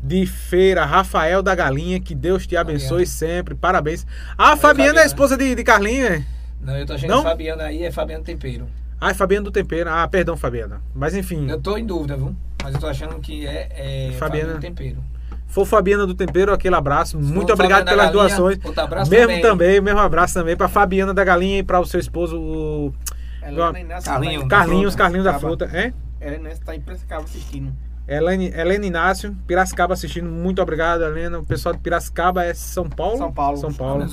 de 0.02 0.26
feira, 0.26 0.84
Rafael 0.84 1.42
da 1.42 1.54
Galinha, 1.54 2.00
que 2.00 2.14
Deus 2.14 2.46
te 2.46 2.56
abençoe 2.56 3.06
sempre. 3.06 3.54
Parabéns. 3.54 4.06
Ah, 4.36 4.52
a 4.52 4.56
Fabiana 4.56 5.00
é 5.00 5.02
a 5.02 5.06
esposa 5.06 5.36
de, 5.36 5.54
de 5.54 5.64
Carlinha? 5.64 6.24
Não, 6.60 6.76
eu 6.76 6.86
tô 6.86 6.94
achando 6.94 7.10
Não? 7.10 7.22
que 7.22 7.28
Fabiana 7.28 7.64
aí 7.64 7.82
é 7.84 7.90
Fabiano 7.90 8.24
Tempero. 8.24 8.66
Ah, 9.00 9.10
é 9.10 9.14
Fabiana 9.14 9.44
do 9.44 9.50
Tempero. 9.50 9.90
Ah, 9.90 10.06
perdão, 10.08 10.36
Fabiana. 10.36 10.80
Mas 10.94 11.14
enfim. 11.14 11.48
Eu 11.48 11.60
tô 11.60 11.76
em 11.76 11.86
dúvida, 11.86 12.16
viu? 12.16 12.34
Mas 12.62 12.74
eu 12.74 12.80
tô 12.80 12.86
achando 12.86 13.18
que 13.20 13.46
é, 13.46 13.68
é 14.10 14.12
Fabiana 14.18 14.54
do 14.54 14.60
Tempero. 14.60 15.02
For 15.46 15.64
Fabiana 15.66 16.06
do 16.06 16.14
Tempero, 16.14 16.52
aquele 16.52 16.74
abraço. 16.76 17.18
Muito 17.18 17.52
obrigado 17.52 17.84
pelas 17.84 18.06
Galinha, 18.06 18.12
doações. 18.12 18.58
abraço 18.76 19.10
mesmo 19.10 19.26
também. 19.26 19.42
também, 19.42 19.80
mesmo 19.80 20.00
abraço 20.00 20.34
também 20.34 20.56
para 20.56 20.68
Fabiana 20.68 21.12
da 21.12 21.24
Galinha 21.24 21.58
e 21.58 21.62
para 21.62 21.80
o 21.80 21.86
seu 21.86 21.98
esposo, 21.98 22.38
o 22.38 22.94
Carlinhos, 23.40 24.48
Carlinhos, 24.48 24.94
Carlinhos 24.94 25.24
da 25.24 25.38
Fruta, 25.38 25.64
é? 25.72 25.92
Helena 26.20 26.50
está 26.50 26.74
em 26.74 26.80
Piracicaba 26.80 27.24
assistindo. 27.24 27.72
Helene, 28.06 28.48
Helena 28.48 28.86
Inácio, 28.86 29.36
Piracicaba 29.46 29.94
assistindo. 29.94 30.28
Muito 30.28 30.60
obrigado, 30.60 31.04
Helena. 31.04 31.38
O 31.38 31.44
pessoal 31.44 31.74
de 31.74 31.80
Piracicaba 31.80 32.44
é 32.44 32.52
São 32.52 32.88
Paulo? 32.88 33.18
São 33.18 33.32
Paulo. 33.32 33.56
São 33.56 33.72
Paulo. 33.72 34.04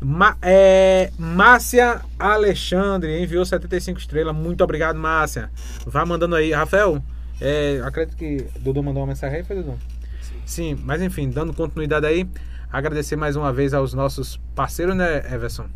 Ma, 0.00 0.36
é, 0.40 1.10
Márcia 1.18 2.00
Alexandre 2.18 3.22
enviou 3.22 3.44
75 3.44 3.98
estrelas. 3.98 4.34
Muito 4.34 4.62
obrigado, 4.64 4.96
Márcia. 4.96 5.50
Vá 5.86 6.06
mandando 6.06 6.36
aí. 6.36 6.52
Rafael, 6.52 7.02
é, 7.40 7.80
acredito 7.84 8.16
que 8.16 8.46
Dudu 8.60 8.82
mandou 8.82 9.02
uma 9.02 9.08
mensagem 9.08 9.38
aí, 9.38 9.44
foi 9.44 9.56
Dudu? 9.56 9.76
Sim. 10.22 10.34
Sim, 10.46 10.82
mas 10.84 11.02
enfim, 11.02 11.28
dando 11.28 11.52
continuidade 11.52 12.06
aí, 12.06 12.28
agradecer 12.72 13.16
mais 13.16 13.34
uma 13.36 13.52
vez 13.52 13.74
aos 13.74 13.92
nossos 13.92 14.38
parceiros, 14.54 14.96
né, 14.96 15.18
Everson? 15.34 15.66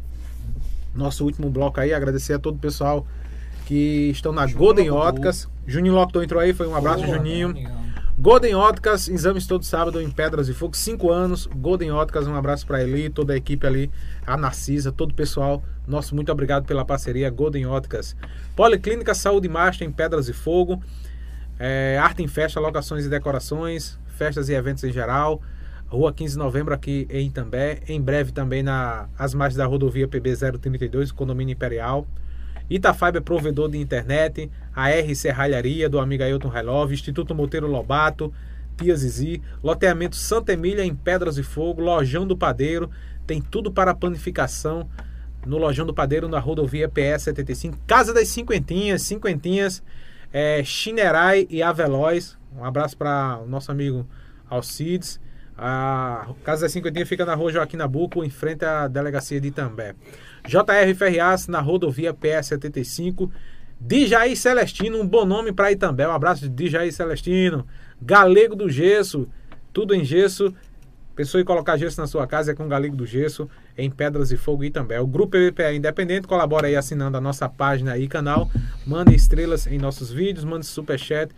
Nosso 0.94 1.24
último 1.24 1.50
bloco 1.50 1.80
aí, 1.80 1.92
agradecer 1.92 2.34
a 2.34 2.38
todo 2.38 2.54
o 2.54 2.58
pessoal 2.58 3.06
que 3.66 4.10
estão 4.10 4.32
na 4.32 4.46
Juninho 4.46 4.58
Golden 4.58 4.90
Óticas. 4.90 5.48
Juninho 5.66 5.94
Lockton 5.94 6.22
entrou 6.22 6.40
aí, 6.40 6.52
foi 6.52 6.66
um 6.66 6.74
abraço, 6.74 7.04
Boa, 7.04 7.16
Juninho. 7.16 7.54
Golden 8.16 8.54
Óticas, 8.54 9.08
exames 9.08 9.44
todo 9.44 9.64
sábado 9.64 10.00
em 10.00 10.08
Pedras 10.08 10.48
e 10.48 10.54
Fogo, 10.54 10.76
5 10.76 11.10
anos. 11.10 11.46
Golden 11.46 11.90
Óticas, 11.90 12.28
um 12.28 12.34
abraço 12.36 12.64
para 12.64 12.82
ele, 12.82 13.10
toda 13.10 13.32
a 13.32 13.36
equipe 13.36 13.66
ali, 13.66 13.90
a 14.24 14.36
Narcisa, 14.36 14.92
todo 14.92 15.10
o 15.10 15.14
pessoal. 15.14 15.62
Nosso 15.86 16.14
muito 16.14 16.30
obrigado 16.30 16.64
pela 16.64 16.84
parceria, 16.84 17.28
Golden 17.28 17.66
Óticas. 17.66 18.16
Policlínica 18.54 19.14
Saúde 19.14 19.48
Master 19.48 19.86
em 19.86 19.90
Pedras 19.90 20.28
e 20.28 20.32
Fogo. 20.32 20.80
É, 21.58 21.98
arte 22.00 22.22
em 22.22 22.28
festa, 22.28 22.60
locações 22.60 23.04
e 23.04 23.08
decorações, 23.08 23.98
festas 24.06 24.48
e 24.48 24.54
eventos 24.54 24.84
em 24.84 24.92
geral. 24.92 25.42
Rua 25.88 26.12
15 26.12 26.34
de 26.34 26.38
novembro 26.38 26.72
aqui 26.72 27.06
em 27.10 27.26
Itambé. 27.26 27.80
Em 27.88 28.00
breve 28.00 28.32
também 28.32 28.62
na 28.62 29.08
as 29.18 29.34
margens 29.34 29.56
da 29.56 29.66
rodovia 29.66 30.06
PB 30.06 30.36
032, 30.60 31.10
condomínio 31.10 31.52
Imperial. 31.52 32.06
Itafiber 32.68 33.16
é 33.16 33.20
provedor 33.20 33.68
de 33.68 33.78
internet, 33.78 34.50
a 34.74 34.90
R 34.90 35.14
Serralharia 35.14 35.88
do 35.88 35.98
amigo 35.98 36.22
Ailton 36.22 36.48
Relov, 36.48 36.92
Instituto 36.92 37.34
Monteiro 37.34 37.66
Lobato, 37.66 38.32
Tia 38.76 38.96
Zizi, 38.96 39.42
loteamento 39.62 40.16
Santa 40.16 40.52
Emília 40.52 40.84
em 40.84 40.94
Pedras 40.94 41.36
de 41.36 41.42
Fogo, 41.42 41.82
Lojão 41.82 42.26
do 42.26 42.36
Padeiro, 42.36 42.90
tem 43.26 43.40
tudo 43.40 43.70
para 43.70 43.94
panificação 43.94 44.88
no 45.46 45.58
Lojão 45.58 45.86
do 45.86 45.94
Padeiro 45.94 46.28
na 46.28 46.38
rodovia 46.38 46.88
PS 46.88 47.24
75, 47.24 47.78
Casa 47.86 48.12
das 48.12 48.28
Cinquentinhas, 48.28 49.02
Cinquentinhas, 49.02 49.82
é, 50.32 50.64
Chinerai 50.64 51.46
e 51.50 51.62
Aveloz. 51.62 52.36
Um 52.56 52.64
abraço 52.64 52.96
para 52.96 53.40
o 53.44 53.46
nosso 53.46 53.70
amigo 53.70 54.06
Alcides. 54.48 55.20
A 55.56 56.28
Casa 56.42 56.62
das 56.62 56.72
Cinquentinhas 56.72 57.08
fica 57.08 57.24
na 57.24 57.34
rua 57.34 57.52
Joaquim 57.52 57.76
Nabuco, 57.76 58.24
em 58.24 58.30
frente 58.30 58.64
à 58.64 58.88
delegacia 58.88 59.40
de 59.40 59.48
Itambé. 59.48 59.94
JR 60.46 60.94
Ferrias 60.96 61.46
na 61.46 61.60
rodovia 61.60 62.12
PS75. 62.12 63.30
Dijaí 63.80 64.36
Celestino, 64.36 65.00
um 65.00 65.06
bom 65.06 65.24
nome 65.24 65.52
para 65.52 65.70
Itambé. 65.70 66.08
Um 66.08 66.12
abraço 66.12 66.48
de 66.48 66.48
Dijaí 66.48 66.90
Celestino. 66.90 67.66
Galego 68.00 68.56
do 68.56 68.68
Gesso, 68.68 69.28
tudo 69.72 69.94
em 69.94 70.04
gesso. 70.04 70.52
Pensou 71.14 71.40
em 71.40 71.44
colocar 71.44 71.76
gesso 71.76 72.00
na 72.00 72.08
sua 72.08 72.26
casa 72.26 72.50
é 72.50 72.54
com 72.56 72.66
Galego 72.66 72.96
do 72.96 73.06
Gesso, 73.06 73.48
em 73.78 73.88
Pedras 73.88 74.32
e 74.32 74.36
Fogo 74.36 74.64
Itambé. 74.64 75.00
O 75.00 75.06
Grupo 75.06 75.38
PVPA 75.38 75.72
Independente 75.72 76.26
colabora 76.26 76.66
aí 76.66 76.74
assinando 76.74 77.16
a 77.16 77.20
nossa 77.20 77.48
página 77.48 77.96
e 77.96 78.08
canal. 78.08 78.50
Mande 78.84 79.14
estrelas 79.14 79.68
em 79.68 79.78
nossos 79.78 80.10
vídeos, 80.10 80.44
mande 80.44 80.66
superchat 80.66 81.32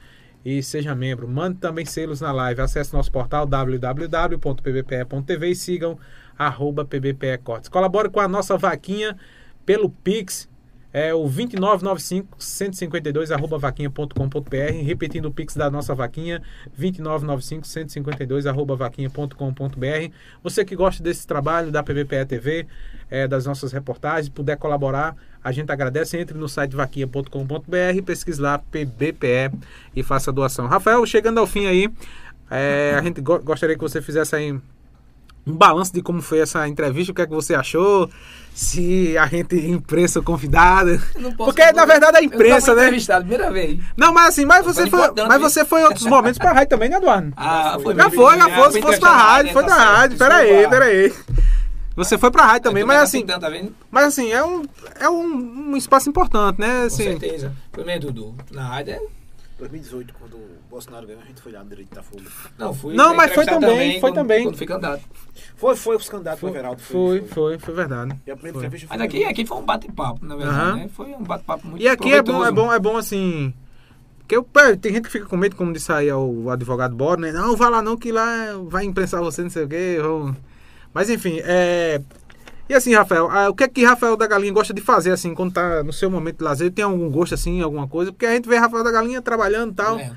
e 0.46 0.62
seja 0.62 0.94
membro. 0.94 1.26
Mande 1.26 1.58
também 1.58 1.84
selos 1.84 2.20
na 2.20 2.30
live. 2.30 2.60
Acesse 2.60 2.94
nosso 2.94 3.10
portal 3.10 3.44
www.pbpe.tv 3.44 5.50
e 5.50 5.56
sigam 5.56 5.98
arroba 6.38 6.84
PBPE 6.84 7.38
Cortes. 7.42 7.68
Colabore 7.68 8.08
com 8.08 8.20
a 8.20 8.28
nossa 8.28 8.56
vaquinha 8.56 9.16
pelo 9.64 9.90
Pix, 9.90 10.48
é 10.92 11.12
o 11.12 11.24
2995 11.24 12.36
152 12.38 13.32
arroba 13.32 13.58
vaquinha.com.br, 13.58 14.84
repetindo 14.84 15.26
o 15.26 15.32
Pix 15.32 15.56
da 15.56 15.68
nossa 15.68 15.96
vaquinha, 15.96 16.40
2995 16.78 17.66
152 17.66 18.46
arroba 18.46 18.76
vaquinha.com.br. 18.76 20.12
Você 20.44 20.64
que 20.64 20.76
gosta 20.76 21.02
desse 21.02 21.26
trabalho 21.26 21.72
da 21.72 21.82
PBPE 21.82 22.24
TV, 22.24 22.68
é, 23.10 23.26
das 23.26 23.46
nossas 23.46 23.72
reportagens, 23.72 24.28
puder 24.28 24.56
colaborar, 24.56 25.16
A 25.46 25.52
gente 25.52 25.70
agradece. 25.70 26.18
Entre 26.18 26.36
no 26.36 26.48
site 26.48 26.74
vaquinha.com.br, 26.74 28.02
pesquise 28.04 28.40
lá 28.40 28.58
PBPE 28.58 29.52
e 29.94 30.02
faça 30.02 30.32
a 30.32 30.34
doação. 30.34 30.66
Rafael, 30.66 31.06
chegando 31.06 31.38
ao 31.38 31.46
fim 31.46 31.66
aí, 31.66 31.88
é, 32.50 32.96
a 32.98 33.00
gente 33.00 33.20
go 33.20 33.38
gostaria 33.38 33.76
que 33.76 33.80
você 33.80 34.02
fizesse 34.02 34.34
aí 34.34 34.50
um 34.50 34.60
balanço 35.52 35.92
de 35.94 36.02
como 36.02 36.20
foi 36.20 36.40
essa 36.40 36.66
entrevista, 36.66 37.12
o 37.12 37.14
que 37.14 37.22
é 37.22 37.26
que 37.26 37.32
você 37.32 37.54
achou, 37.54 38.10
se 38.52 39.16
a 39.16 39.28
gente 39.28 39.54
imprensa 39.54 40.20
convidada. 40.20 41.00
Porque 41.36 41.70
na 41.70 41.84
verdade 41.84 42.16
a 42.16 42.22
imprensa, 42.24 42.74
né? 42.74 42.90
primeira 43.20 43.52
vez. 43.52 43.78
Não, 43.96 44.12
mas 44.12 44.30
assim, 44.30 44.44
mas 44.44 44.64
você 44.64 44.90
foi, 44.90 45.12
mas 45.28 45.40
você 45.40 45.64
foi 45.64 45.82
em 45.82 45.84
outros 45.84 46.06
momentos 46.06 46.38
pra 46.38 46.50
rádio 46.50 46.70
também, 46.70 46.88
né, 46.88 46.96
Eduardo? 46.96 47.32
Ah, 47.36 47.78
foi. 47.80 47.94
Já 47.94 48.10
foi, 48.10 48.36
já 48.36 48.48
foi, 48.50 48.72
se 48.72 48.82
fosse 48.82 48.98
pra 48.98 49.12
rádio, 49.12 49.52
foi 49.52 49.64
da 49.64 49.74
rádio. 49.74 50.18
Pera 50.18 50.34
aí, 50.38 50.68
pera 50.68 50.84
aí. 50.86 51.14
Você 51.96 52.18
foi 52.18 52.30
pra 52.30 52.44
rádio 52.44 52.64
também, 52.64 52.84
mas 52.84 53.00
assim. 53.00 53.24
Tá 53.24 53.40
mas 53.90 54.06
assim, 54.06 54.30
é 54.30 54.44
um, 54.44 54.62
é 55.00 55.08
um, 55.08 55.70
um 55.70 55.76
espaço 55.76 56.08
importante, 56.08 56.60
né? 56.60 56.82
Assim, 56.82 57.04
Com 57.04 57.20
certeza. 57.20 57.56
Primeiro, 57.72 58.12
Dudu, 58.12 58.36
na 58.52 58.68
rádio 58.68 58.92
é 58.94 59.00
2018, 59.58 60.14
quando 60.18 60.34
o 60.34 60.58
Bolsonaro 60.68 61.06
ganhou, 61.06 61.22
a 61.22 61.24
gente 61.24 61.40
foi 61.40 61.50
lá 61.50 61.64
no 61.64 61.70
direito 61.70 61.94
da 61.94 62.02
Folha. 62.02 62.26
Não, 62.58 62.74
fui. 62.74 62.94
Não, 62.94 63.14
mas 63.14 63.32
foi 63.32 63.46
também, 63.46 63.60
também 63.60 63.92
foi 63.92 64.10
quando, 64.10 64.14
também. 64.14 64.42
Quando 64.44 64.56
fui 64.58 64.66
candidato. 64.66 65.02
Foi, 65.56 65.76
foi 65.76 65.96
os 65.96 66.08
candidatos 66.08 66.40
foi, 66.40 66.50
do 66.50 66.56
Everaldo. 66.56 66.82
Foi, 66.82 67.20
foi, 67.20 67.28
foi, 67.28 67.58
foi 67.58 67.74
verdade. 67.74 68.20
E 68.26 68.30
a 68.30 68.34
primeira 68.34 68.58
Foi. 68.58 68.66
entrevista 68.66 68.88
foi. 68.88 68.96
Mas 68.98 69.06
aqui, 69.06 69.24
aqui 69.24 69.46
foi 69.46 69.56
um 69.56 69.64
bate-papo, 69.64 70.26
na 70.26 70.36
verdade, 70.36 70.58
Aham. 70.58 70.76
né? 70.76 70.90
Foi 70.92 71.06
um 71.06 71.22
bate-papo 71.22 71.66
muito 71.66 71.82
E 71.82 71.88
aqui 71.88 72.12
é 72.12 72.22
bom, 72.22 72.44
é 72.44 72.52
bom, 72.52 72.72
é 72.72 72.78
bom 72.78 72.98
assim. 72.98 73.54
Porque 74.18 74.36
eu, 74.36 74.46
tem 74.76 74.92
gente 74.92 75.04
que 75.04 75.10
fica 75.10 75.24
com 75.24 75.36
medo, 75.36 75.56
como 75.56 75.72
disse 75.72 75.90
aí 75.90 76.12
o 76.12 76.50
advogado 76.50 76.94
Bora, 76.94 77.20
né? 77.20 77.32
Não, 77.32 77.56
vai 77.56 77.70
lá 77.70 77.80
não, 77.80 77.96
que 77.96 78.12
lá 78.12 78.26
vai 78.68 78.84
imprensar 78.84 79.22
você, 79.22 79.42
não 79.42 79.50
sei 79.50 79.64
o 79.64 79.68
quê. 79.68 79.98
Mas 80.96 81.10
enfim, 81.10 81.40
é. 81.44 82.00
E 82.70 82.72
assim, 82.74 82.94
Rafael, 82.94 83.28
ah, 83.30 83.50
o 83.50 83.54
que 83.54 83.64
é 83.64 83.68
que 83.68 83.84
Rafael 83.84 84.16
da 84.16 84.26
Galinha 84.26 84.50
gosta 84.52 84.72
de 84.72 84.80
fazer, 84.80 85.10
assim, 85.12 85.34
quando 85.34 85.52
tá 85.52 85.84
no 85.84 85.92
seu 85.92 86.10
momento 86.10 86.38
de 86.38 86.44
lazer? 86.44 86.72
Tem 86.72 86.86
algum 86.86 87.10
gosto, 87.10 87.34
assim, 87.34 87.60
alguma 87.60 87.86
coisa? 87.86 88.10
Porque 88.10 88.24
a 88.24 88.32
gente 88.34 88.48
vê 88.48 88.56
Rafael 88.56 88.82
da 88.82 88.90
Galinha 88.90 89.20
trabalhando 89.20 89.72
e 89.72 89.74
tal. 89.74 89.98
É. 89.98 90.10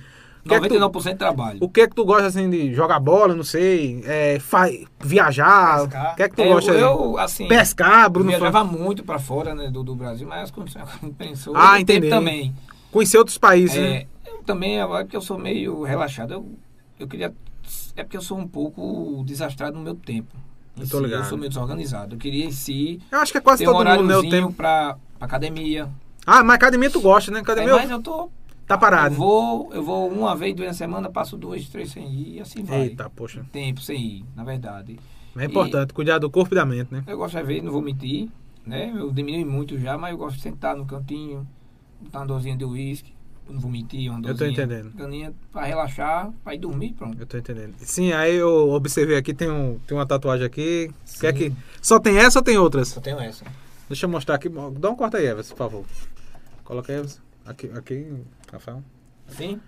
que 0.47 0.53
é 0.56 0.60
que 0.61 0.69
tu- 0.69 0.76
99% 0.80 1.11
de 1.11 1.15
trabalho. 1.19 1.57
O 1.61 1.68
que 1.69 1.81
é 1.81 1.88
que 1.88 1.93
tu 1.93 2.06
gosta, 2.06 2.27
assim, 2.27 2.49
de 2.49 2.73
jogar 2.73 2.97
bola, 3.01 3.35
não 3.35 3.43
sei, 3.43 4.01
é, 4.06 4.39
fa- 4.39 4.69
viajar? 5.03 5.81
Pescar. 5.81 6.14
O 6.14 6.15
que 6.15 6.23
é 6.23 6.30
que 6.30 6.35
tu 6.38 6.41
É, 6.41 6.47
gosta 6.47 6.72
eu, 6.72 7.18
assim, 7.19 7.47
Pescar, 7.49 8.10
Bruno. 8.10 8.30
viajava 8.30 8.64
muito 8.64 9.03
pra 9.03 9.19
fora 9.19 9.53
né, 9.53 9.69
do, 9.69 9.84
do 9.84 9.93
Brasil, 9.93 10.26
mas 10.26 10.43
as 10.43 10.51
condições 10.51 10.85
pensou. 11.19 11.53
Ah, 11.57 11.80
entendi. 11.80 12.10
também. 12.10 12.56
Conhecer 12.89 13.18
outros 13.18 13.38
países, 13.38 13.76
né? 13.77 13.97
É, 13.97 14.07
eu 14.31 14.38
também, 14.43 14.80
é 14.81 14.88
porque 14.88 15.15
eu 15.18 15.22
sou 15.22 15.38
meio 15.38 15.84
relaxado. 15.84 16.31
Eu, 16.34 16.49
eu 16.99 17.07
queria. 17.07 17.31
É 17.95 18.03
porque 18.03 18.18
eu 18.18 18.22
sou 18.22 18.38
um 18.39 18.47
pouco 18.47 19.22
desastrado 19.26 19.77
no 19.77 19.84
meu 19.84 19.93
tempo. 19.93 20.35
Eu 20.84 20.89
tô 20.89 20.97
si, 20.97 21.03
ligado. 21.03 21.19
eu 21.22 21.26
sou 21.30 21.38
meio 21.38 21.49
desorganizado. 21.49 22.15
Eu 22.15 22.19
queria 22.19 22.45
em 22.45 22.51
si 22.51 23.01
Eu 23.11 23.19
acho 23.19 23.31
que 23.31 23.38
é 23.38 23.41
quase 23.41 23.64
ter 23.64 23.69
um 23.69 23.73
todo 23.73 23.85
mundo 23.85 24.03
horáriozinho 24.03 24.31
tempo. 24.31 24.53
pra, 24.53 24.97
pra 25.18 25.26
academia. 25.26 25.89
Ah, 26.26 26.43
mas 26.43 26.56
academia 26.56 26.89
tu 26.89 27.01
gosta, 27.01 27.31
né? 27.31 27.39
É, 27.39 27.41
Academia 27.41 27.73
mas 27.76 27.89
eu 27.89 28.01
tô. 28.01 28.30
tá 28.68 28.77
parado. 28.77 29.15
Eu 29.15 29.18
vou, 29.19 29.73
eu 29.73 29.84
vou 29.84 30.07
uma 30.10 30.35
vez 30.35 30.53
durante 30.56 30.72
a 30.72 30.73
semana, 30.73 31.10
passo 31.10 31.35
duas, 31.38 31.68
três 31.69 31.91
sem 31.91 32.07
ir 32.11 32.35
e 32.35 32.39
assim 32.41 32.64
vai. 32.64 32.81
Eita, 32.81 33.10
poxa. 33.10 33.45
Tempo 33.51 33.81
sem 33.81 33.99
ir, 33.99 34.26
na 34.35 34.43
verdade. 34.43 34.99
É 35.38 35.45
importante 35.45 35.93
cuidar 35.93 36.19
do 36.19 36.30
corpo 36.30 36.53
e 36.53 36.56
da 36.56 36.65
mente, 36.65 36.93
né? 36.93 37.03
Eu 37.07 37.18
gosto 37.18 37.38
de 37.38 37.43
ver, 37.43 37.61
não 37.64 37.72
vou 37.72 37.81
mentir, 37.81 38.30
né? 38.65 38.91
Eu 38.95 39.11
diminui 39.11 39.45
muito 39.45 39.77
já, 39.77 39.97
mas 39.97 40.11
eu 40.11 40.18
gosto 40.18 40.35
de 40.35 40.41
sentar 40.41 40.76
no 40.76 40.85
cantinho, 40.85 41.47
botar 42.01 42.19
uma 42.19 42.27
dosinha 42.27 42.57
de 42.57 42.65
uísque, 42.65 43.11
eu 43.11 43.15
não 43.54 43.60
vou 43.60 43.72
mentir, 43.72 44.12
uma 44.12 44.28
Eu 44.28 44.36
tô 44.36 44.46
entendendo. 44.46 44.92
Caninha 44.96 45.34
pra 45.52 45.66
relaxar, 45.66 46.32
pra 46.44 46.54
ir 46.56 46.60
dormir, 46.60 46.94
pronto. 46.94 47.20
Eu 47.20 47.26
tô 47.26 47.38
entendendo. 47.38 47.76
Sim, 47.80 48.12
aí 48.14 48.36
eu 48.36 48.70
observei 48.70 49.18
aqui, 49.18 49.34
tem, 49.34 49.50
um, 49.50 49.80
tem 49.88 49.98
uma 49.98 50.06
tatuagem 50.06 50.46
aqui. 50.46 50.92
Sim. 51.06 51.20
Quer 51.22 51.34
que. 51.34 51.54
Só 51.82 52.00
tem 52.00 52.18
essa 52.18 52.40
ou 52.40 52.44
tem 52.44 52.58
outras? 52.58 52.90
Só 52.90 53.02
tenho 53.02 53.20
essa. 53.20 53.46
Deixa 53.88 54.06
eu 54.06 54.10
mostrar 54.10 54.36
aqui. 54.36 54.50
Dá 54.80 54.90
um 54.90 54.96
corta 54.96 55.18
aí, 55.18 55.26
Everson, 55.28 55.56
por 55.56 55.58
favor. 55.58 55.86
Coloca 56.64 56.92
aí, 56.92 57.00
Everson. 57.00 57.22
Aqui, 57.46 57.72
aqui, 57.76 58.14
Rafael. 58.52 58.84
Assim? 59.28 59.60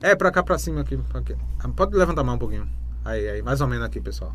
É, 0.00 0.14
pra 0.14 0.30
cá, 0.30 0.42
pra 0.42 0.58
cima 0.58 0.82
aqui. 0.82 0.96
pra 0.96 1.20
aqui. 1.20 1.34
Ah, 1.58 1.68
Pode 1.68 1.96
levantar 1.96 2.20
a 2.20 2.24
mão 2.24 2.36
um 2.36 2.38
pouquinho. 2.38 2.68
Aí, 3.04 3.28
aí, 3.28 3.42
mais 3.42 3.60
ou 3.60 3.66
menos 3.66 3.84
aqui, 3.84 4.00
pessoal. 4.00 4.34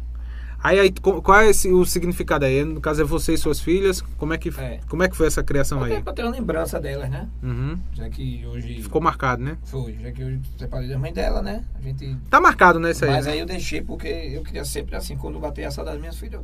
Aí, 0.61 0.77
aí 0.77 0.91
qual 0.91 1.40
é 1.40 1.49
esse- 1.49 1.72
o 1.72 1.86
significado 1.86 2.44
aí? 2.44 2.65
No 2.65 2.81
caso 2.81 3.02
é 3.02 3.06
você 3.06 3.34
e 3.34 3.38
suas 3.38 3.61
filhas. 3.61 4.02
Como 4.18 4.34
é 4.34 4.38
que, 4.38 4.49
É. 4.60 4.80
como 4.90 5.02
é 5.03 5.07
que 5.07 5.15
foi 5.15 5.27
essa 5.27 5.41
criação 5.41 5.81
aí? 5.84 5.94
Até 5.94 6.02
pra 6.02 6.11
ter 6.14 6.23
uma 6.23 6.31
lembrança 6.31 6.80
delas, 6.81 7.10
né? 7.10 7.30
Uhum. 7.41 7.77
Já 7.94 8.10
que 8.10 8.45
hoje. 8.45 8.81
Ficou 8.84 9.02
marcado, 9.02 9.41
né? 9.41 9.57
Foi, 9.64 9.98
já 10.02 10.11
que 10.11 10.22
hoje 10.23 10.41
separei 10.57 10.90
da 10.90 10.99
mãe 10.99 11.14
dela, 11.14 11.41
né? 11.41 11.64
A 11.76 11.81
gente. 11.81 12.18
Tá 12.30 12.41
marcado, 12.41 12.77
né, 12.80 12.91
isso 12.91 13.06
aí? 13.06 13.11
Mas 13.11 13.26
né? 13.26 13.31
aí 13.31 13.40
eu 13.40 13.45
deixei 13.45 13.81
porque 13.81 14.07
eu 14.07 14.44
queria 14.44 14.65
sempre 14.65 14.95
assim, 14.98 15.15
quando 15.15 15.40
bater 15.40 15.64
a 15.64 15.72
saudade 15.72 15.95
das 15.95 16.02
minhas 16.02 16.18
filhas. 16.18 16.41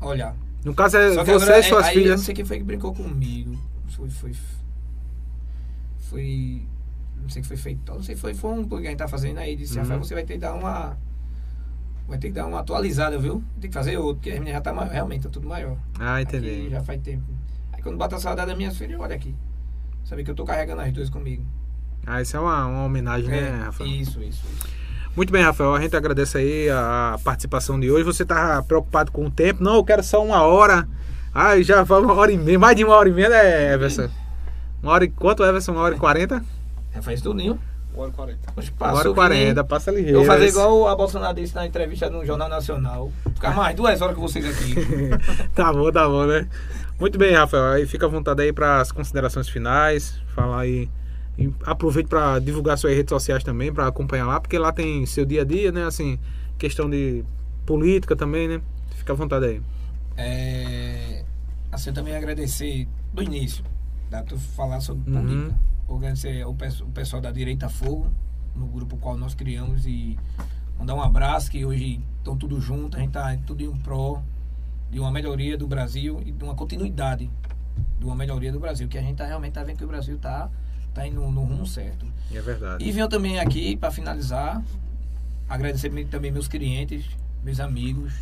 Olhar. 0.00 0.34
No 0.64 0.72
caso 0.74 0.96
é 0.96 1.10
você 1.10 1.18
agora, 1.20 1.58
e 1.58 1.62
suas 1.64 1.84
aí, 1.86 1.96
Eu 1.96 2.02
filhas. 2.02 2.20
não 2.20 2.24
sei 2.26 2.34
quem 2.34 2.44
foi 2.44 2.58
que 2.58 2.64
brincou 2.64 2.94
comigo. 2.94 3.58
Foi. 3.88 4.08
Foi. 4.08 4.32
Foi. 5.98 6.62
Não 7.20 7.28
sei 7.28 7.42
que 7.42 7.48
foi 7.48 7.56
feito. 7.56 7.92
Não 7.92 8.02
sei, 8.02 8.16
foi, 8.16 8.34
foi 8.34 8.50
um 8.52 8.66
que 8.68 8.74
a 8.86 8.90
gente 8.90 8.96
tá 8.98 9.08
fazendo 9.08 9.38
aí. 9.38 9.56
Disse, 9.56 9.74
Uhum. 9.74 9.80
Rafael, 9.82 9.98
você 10.04 10.14
vai 10.14 10.24
ter 10.24 10.34
que 10.34 10.38
dar 10.40 10.54
uma. 10.54 10.96
Vai 12.08 12.18
ter 12.18 12.28
que 12.28 12.34
dar 12.34 12.46
uma 12.46 12.60
atualizada, 12.60 13.18
viu? 13.18 13.42
Tem 13.60 13.70
que 13.70 13.74
fazer 13.74 13.96
outro, 13.96 14.16
porque 14.16 14.30
a 14.30 14.40
minha 14.40 14.54
já 14.54 14.60
tá 14.60 14.72
maior, 14.72 14.90
realmente, 14.90 15.22
tá 15.22 15.28
tudo 15.28 15.48
maior. 15.48 15.76
Ah, 15.98 16.20
entendi. 16.20 16.48
Aqui 16.48 16.70
já 16.70 16.82
faz 16.82 17.00
tempo. 17.00 17.24
Aí 17.72 17.82
quando 17.82 17.96
bota 17.96 18.16
a 18.16 18.18
saudade 18.18 18.50
da 18.50 18.56
minha 18.56 18.70
filha 18.72 18.98
olha 18.98 19.14
aqui. 19.14 19.34
Sabe 20.04 20.24
que 20.24 20.30
eu 20.30 20.34
tô 20.34 20.44
carregando 20.44 20.80
as 20.80 20.92
duas 20.92 21.08
comigo. 21.08 21.44
Ah, 22.06 22.20
isso 22.20 22.36
é 22.36 22.40
uma, 22.40 22.66
uma 22.66 22.84
homenagem, 22.84 23.28
né, 23.28 23.38
é, 23.38 23.50
né, 23.52 23.64
Rafael? 23.64 23.90
Isso, 23.90 24.20
isso, 24.22 24.44
isso. 24.52 24.80
Muito 25.14 25.32
bem, 25.32 25.42
Rafael, 25.42 25.74
a 25.74 25.80
gente 25.80 25.94
agradece 25.94 26.38
aí 26.38 26.70
a 26.70 27.18
participação 27.22 27.78
de 27.78 27.90
hoje. 27.90 28.04
Você 28.04 28.24
tá 28.24 28.62
preocupado 28.62 29.12
com 29.12 29.26
o 29.26 29.30
tempo? 29.30 29.62
Não, 29.62 29.74
eu 29.74 29.84
quero 29.84 30.02
só 30.02 30.24
uma 30.24 30.42
hora. 30.42 30.88
Ah, 31.34 31.60
já 31.62 31.82
vai 31.82 32.00
uma 32.00 32.14
hora 32.14 32.32
e 32.32 32.36
meia, 32.36 32.58
mais 32.58 32.76
de 32.76 32.84
uma 32.84 32.94
hora 32.94 33.08
e 33.08 33.12
meia, 33.12 33.28
né, 33.28 33.72
Everson? 33.74 34.08
Uma 34.82 34.92
hora 34.92 35.04
e 35.04 35.08
quanto, 35.08 35.44
Everson? 35.44 35.72
Uma 35.72 35.82
hora 35.82 35.94
e 35.94 35.98
quarenta? 35.98 36.44
Já 36.92 37.02
faz 37.02 37.20
tudo, 37.20 37.40
1 37.94 38.10
40 38.12 38.38
1 39.10 39.14
40 39.14 39.64
passa 39.64 39.90
ali 39.90 40.08
Eu 40.08 40.18
vou 40.18 40.24
fazer 40.24 40.48
igual 40.48 40.88
a 40.88 40.94
Bolsonaro 40.94 41.34
disse 41.34 41.54
na 41.54 41.66
entrevista 41.66 42.08
no 42.08 42.24
Jornal 42.24 42.48
Nacional. 42.48 43.12
Ficar 43.34 43.54
mais 43.54 43.76
duas 43.76 44.00
horas 44.00 44.14
com 44.14 44.22
vocês 44.22 44.44
aqui. 44.46 44.74
tá 45.54 45.72
bom, 45.72 45.90
tá 45.90 46.08
bom, 46.08 46.26
né? 46.26 46.48
Muito 46.98 47.18
bem, 47.18 47.34
Rafael. 47.34 47.72
Aí 47.72 47.86
fica 47.86 48.06
à 48.06 48.08
vontade 48.08 48.42
aí 48.42 48.52
para 48.52 48.80
as 48.80 48.92
considerações 48.92 49.48
finais. 49.48 50.20
Falar 50.34 50.60
aí. 50.60 50.88
Aproveite 51.64 52.08
para 52.08 52.38
divulgar 52.38 52.76
suas 52.76 52.94
redes 52.94 53.10
sociais 53.10 53.42
também, 53.42 53.72
para 53.72 53.86
acompanhar 53.86 54.26
lá, 54.26 54.38
porque 54.38 54.58
lá 54.58 54.72
tem 54.72 55.06
seu 55.06 55.24
dia 55.24 55.40
a 55.40 55.44
dia, 55.44 55.72
né? 55.72 55.84
Assim, 55.84 56.18
questão 56.58 56.88
de 56.88 57.24
política 57.64 58.14
também, 58.14 58.46
né? 58.46 58.60
Fica 58.94 59.14
à 59.14 59.16
vontade 59.16 59.46
aí. 59.46 59.62
É, 60.18 61.24
assim, 61.72 61.88
eu 61.90 61.94
também 61.94 62.14
agradecer 62.14 62.86
do 63.14 63.22
início, 63.22 63.64
dá 64.10 64.22
para 64.22 64.36
falar 64.36 64.80
sobre 64.80 65.10
uhum. 65.10 65.22
política 65.22 65.70
Agradecer 65.96 66.42
ao 66.42 66.54
pe- 66.54 66.82
o 66.82 66.86
pessoal 66.86 67.20
da 67.20 67.30
Direita 67.30 67.68
Fogo, 67.68 68.10
no 68.54 68.66
grupo 68.66 68.96
qual 68.96 69.16
nós 69.16 69.34
criamos, 69.34 69.86
e 69.86 70.18
mandar 70.78 70.94
um 70.94 71.02
abraço, 71.02 71.50
que 71.50 71.64
hoje 71.64 72.00
estão 72.18 72.36
tudo 72.36 72.60
junto, 72.60 72.96
a 72.96 73.00
gente 73.00 73.08
está 73.08 73.36
tudo 73.46 73.62
em 73.62 73.68
um 73.68 73.76
pró 73.76 74.22
de 74.90 74.98
uma 74.98 75.10
melhoria 75.10 75.56
do 75.58 75.66
Brasil 75.66 76.20
e 76.24 76.32
de 76.32 76.44
uma 76.44 76.54
continuidade 76.54 77.30
de 77.98 78.04
uma 78.04 78.14
melhoria 78.14 78.52
do 78.52 78.58
Brasil, 78.60 78.88
que 78.88 78.98
a 78.98 79.02
gente 79.02 79.16
tá, 79.16 79.26
realmente 79.26 79.50
está 79.50 79.62
vendo 79.62 79.76
que 79.78 79.84
o 79.84 79.88
Brasil 79.88 80.16
está 80.16 80.48
tá 80.94 81.06
indo 81.06 81.20
no 81.20 81.44
rumo 81.44 81.66
certo. 81.66 82.06
É 82.32 82.40
verdade. 82.40 82.84
E 82.84 82.90
venho 82.92 83.08
também 83.08 83.38
aqui, 83.38 83.76
para 83.76 83.90
finalizar, 83.90 84.62
agradecer 85.48 85.90
também 86.06 86.30
meus 86.30 86.48
clientes, 86.48 87.04
meus 87.42 87.60
amigos, 87.60 88.12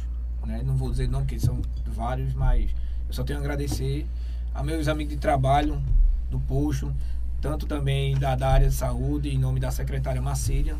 né? 0.46 0.62
não 0.64 0.76
vou 0.76 0.90
dizer 0.90 1.08
não, 1.08 1.20
porque 1.20 1.38
são 1.38 1.60
vários, 1.86 2.34
mas 2.34 2.70
eu 3.08 3.14
só 3.14 3.24
tenho 3.24 3.38
a 3.38 3.42
agradecer 3.42 4.06
a 4.54 4.62
meus 4.62 4.88
amigos 4.88 5.14
de 5.14 5.18
trabalho 5.20 5.82
do 6.30 6.38
posto, 6.40 6.92
tanto 7.40 7.66
também 7.66 8.16
da, 8.18 8.34
da 8.34 8.48
área 8.50 8.68
de 8.68 8.74
saúde, 8.74 9.28
em 9.28 9.38
nome 9.38 9.60
da 9.60 9.70
secretária 9.70 10.20
Marcília, 10.20 10.76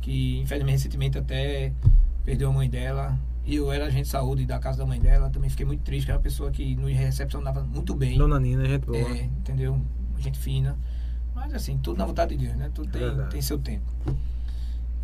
que 0.00 0.38
infelizmente 0.40 0.72
recentemente 0.76 1.18
até 1.18 1.72
perdeu 2.24 2.50
a 2.50 2.52
mãe 2.52 2.68
dela. 2.68 3.18
E 3.46 3.56
eu 3.56 3.70
era 3.70 3.86
agente 3.86 4.04
de 4.04 4.08
saúde 4.08 4.46
da 4.46 4.58
casa 4.58 4.78
da 4.78 4.86
mãe 4.86 4.98
dela, 4.98 5.28
também 5.28 5.50
fiquei 5.50 5.66
muito 5.66 5.82
triste, 5.82 6.06
que 6.06 6.10
era 6.10 6.18
uma 6.18 6.22
pessoa 6.22 6.50
que 6.50 6.74
nos 6.76 6.90
recepcionava 6.94 7.62
muito 7.62 7.94
bem. 7.94 8.16
Dona 8.16 8.40
Nina, 8.40 8.64
gente 8.66 8.86
boa. 8.86 8.96
É, 8.98 9.24
entendeu? 9.24 9.78
Gente 10.18 10.38
fina. 10.38 10.78
Mas 11.34 11.52
assim, 11.52 11.76
tudo 11.78 11.98
na 11.98 12.06
vontade 12.06 12.36
de 12.36 12.46
Deus, 12.46 12.56
né? 12.56 12.70
Tudo 12.72 12.90
tem, 12.90 13.02
Verdade. 13.02 13.30
tem 13.30 13.42
seu 13.42 13.58
tempo. 13.58 13.84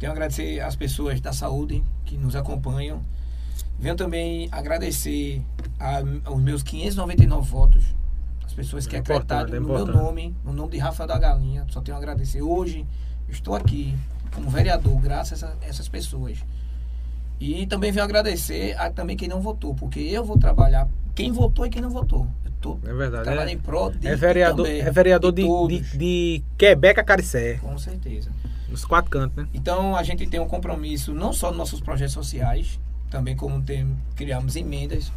A 0.02 0.10
agradecer 0.10 0.60
às 0.60 0.74
pessoas 0.74 1.20
da 1.20 1.32
saúde 1.32 1.82
que 2.06 2.16
nos 2.16 2.34
acompanham. 2.34 3.02
Venho 3.78 3.94
também 3.96 4.48
agradecer 4.50 5.42
a- 5.78 6.02
aos 6.24 6.40
meus 6.40 6.62
599 6.62 7.50
votos. 7.50 7.84
As 8.50 8.54
pessoas 8.54 8.84
que 8.84 8.96
É 8.96 8.98
acreditaram 8.98 9.54
é 9.54 9.60
no 9.60 9.68
meu 9.68 9.86
nome, 9.86 10.34
no 10.44 10.52
nome 10.52 10.72
de 10.72 10.78
Rafael 10.78 11.06
da 11.06 11.16
Galinha. 11.16 11.64
Só 11.70 11.80
tenho 11.80 11.96
a 11.96 12.00
agradecer. 12.00 12.42
Hoje 12.42 12.84
estou 13.28 13.54
aqui 13.54 13.96
como 14.34 14.50
vereador, 14.50 15.00
graças 15.00 15.44
a 15.44 15.54
essas 15.62 15.88
pessoas. 15.88 16.38
E 17.38 17.64
também 17.68 17.92
venho 17.92 18.04
agradecer 18.04 18.76
a 18.76 18.90
também 18.90 19.16
quem 19.16 19.28
não 19.28 19.40
votou, 19.40 19.72
porque 19.72 20.00
eu 20.00 20.24
vou 20.24 20.36
trabalhar. 20.36 20.88
Quem 21.14 21.30
votou 21.30 21.64
e 21.64 21.70
quem 21.70 21.80
não 21.80 21.90
votou. 21.90 22.26
Eu 22.44 22.50
tô 22.60 22.78
É 22.84 22.92
verdade. 22.92 23.22
trabalhando 23.22 23.50
É, 23.50 23.52
em 23.52 23.58
prol 23.58 23.92
de 23.92 24.08
é 24.08 24.16
vereador, 24.16 24.66
também, 24.66 24.80
é 24.80 24.90
vereador 24.90 25.32
de, 25.32 25.42
todos, 25.46 25.90
de, 25.92 25.98
de 25.98 26.42
Quebec 26.58 26.98
a 26.98 27.04
Caricé. 27.04 27.54
Com 27.58 27.78
certeza. 27.78 28.32
Nos 28.68 28.84
quatro 28.84 29.12
cantos, 29.12 29.36
né? 29.36 29.48
Então 29.54 29.94
a 29.94 30.02
gente 30.02 30.26
tem 30.26 30.40
um 30.40 30.48
compromisso 30.48 31.14
não 31.14 31.32
só 31.32 31.50
nos 31.50 31.56
nossos 31.58 31.80
projetos 31.80 32.14
sociais, 32.14 32.80
também 33.10 33.36
como 33.36 33.62
tem, 33.62 33.96
criamos 34.16 34.56
emendas 34.56 35.12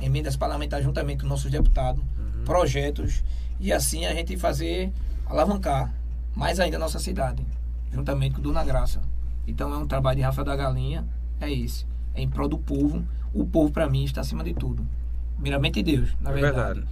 emendas 0.00 0.36
parlamentares 0.36 0.84
juntamente 0.84 1.22
com 1.22 1.28
nossos 1.28 1.50
deputados, 1.50 2.02
uhum. 2.02 2.44
projetos, 2.44 3.22
e 3.58 3.72
assim 3.72 4.06
a 4.06 4.14
gente 4.14 4.36
fazer 4.36 4.92
alavancar 5.26 5.92
mais 6.34 6.58
ainda 6.58 6.76
a 6.76 6.80
nossa 6.80 6.98
cidade, 6.98 7.44
juntamente 7.92 8.36
com 8.36 8.42
Dona 8.42 8.64
Graça. 8.64 9.00
Então 9.46 9.72
é 9.72 9.76
um 9.76 9.86
trabalho 9.86 10.16
de 10.16 10.22
Rafa 10.22 10.44
da 10.44 10.56
Galinha, 10.56 11.04
é 11.40 11.52
esse. 11.52 11.84
É 12.14 12.22
em 12.22 12.28
prol 12.28 12.48
do 12.48 12.58
povo. 12.58 13.04
O 13.32 13.44
povo, 13.44 13.72
para 13.72 13.88
mim, 13.88 14.04
está 14.04 14.20
acima 14.20 14.42
de 14.42 14.54
tudo. 14.54 14.86
Primeiramente 15.34 15.82
Deus, 15.82 16.10
na 16.20 16.30
é 16.30 16.34
verdade. 16.34 16.80
verdade. 16.80 16.86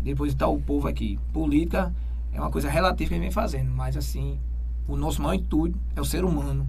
Depois 0.00 0.32
está 0.32 0.46
o 0.46 0.60
povo 0.60 0.88
aqui. 0.88 1.18
Política 1.32 1.92
é 2.32 2.40
uma 2.40 2.50
coisa 2.50 2.68
relativa 2.68 3.08
que 3.08 3.14
a 3.14 3.16
gente 3.16 3.24
vem 3.24 3.30
fazendo, 3.30 3.70
mas 3.70 3.96
assim, 3.96 4.38
o 4.86 4.96
nosso 4.96 5.22
maior 5.22 5.34
intuito 5.34 5.78
é 5.96 6.00
o 6.00 6.04
ser 6.04 6.24
humano. 6.24 6.68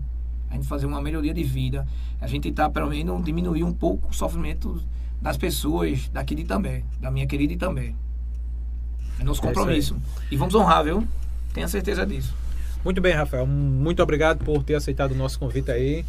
A 0.50 0.56
gente 0.56 0.68
fazer 0.68 0.86
uma 0.86 1.02
melhoria 1.02 1.34
de 1.34 1.44
vida. 1.44 1.88
A 2.22 2.28
gente 2.28 2.44
tentar, 2.44 2.70
pelo 2.70 2.90
menos, 2.90 3.24
diminuir 3.24 3.64
um 3.64 3.74
pouco 3.74 4.10
o 4.10 4.14
sofrimento 4.14 4.82
das 5.22 5.38
pessoas 5.38 6.10
daqui 6.10 6.36
de 6.36 6.44
Itambé, 6.44 6.84
da 7.00 7.10
minha 7.10 7.26
querida 7.26 7.54
Itambé. 7.54 7.94
É 9.20 9.24
nosso 9.24 9.42
é 9.42 9.48
compromisso. 9.48 9.96
É 10.30 10.34
e 10.34 10.38
vamos 10.38 10.56
honrar, 10.56 10.84
viu? 10.84 11.08
Tenha 11.54 11.68
certeza 11.68 12.06
disso. 12.06 12.34
Muito 12.84 13.02
bem, 13.02 13.14
Rafael. 13.14 13.48
Muito 13.48 14.04
obrigado 14.04 14.44
por 14.44 14.64
ter 14.64 14.76
aceitado 14.76 15.14
o 15.14 15.16
nosso 15.16 15.40
convite 15.40 15.72
aí 15.72 16.06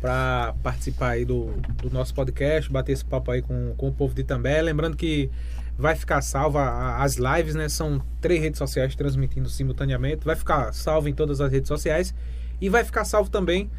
para 0.00 0.54
participar 0.62 1.10
aí 1.10 1.24
do, 1.24 1.46
do 1.82 1.90
nosso 1.90 2.12
podcast, 2.12 2.70
bater 2.70 2.92
esse 2.92 3.04
papo 3.04 3.30
aí 3.30 3.40
com, 3.40 3.72
com 3.76 3.88
o 3.88 3.92
povo 3.92 4.14
de 4.14 4.20
Itambé. 4.20 4.60
Lembrando 4.60 4.96
que 4.96 5.30
vai 5.78 5.96
ficar 5.96 6.20
salva 6.20 6.96
as 6.98 7.16
lives, 7.16 7.54
né? 7.54 7.68
São 7.68 8.02
três 8.20 8.40
redes 8.40 8.58
sociais 8.58 8.94
transmitindo 8.94 9.48
simultaneamente. 9.48 10.24
Vai 10.24 10.36
ficar 10.36 10.74
salvo 10.74 11.08
em 11.08 11.14
todas 11.14 11.40
as 11.40 11.50
redes 11.50 11.68
sociais 11.68 12.14
e 12.60 12.68
vai 12.68 12.84
ficar 12.84 13.04
salvo 13.04 13.30
também 13.30 13.70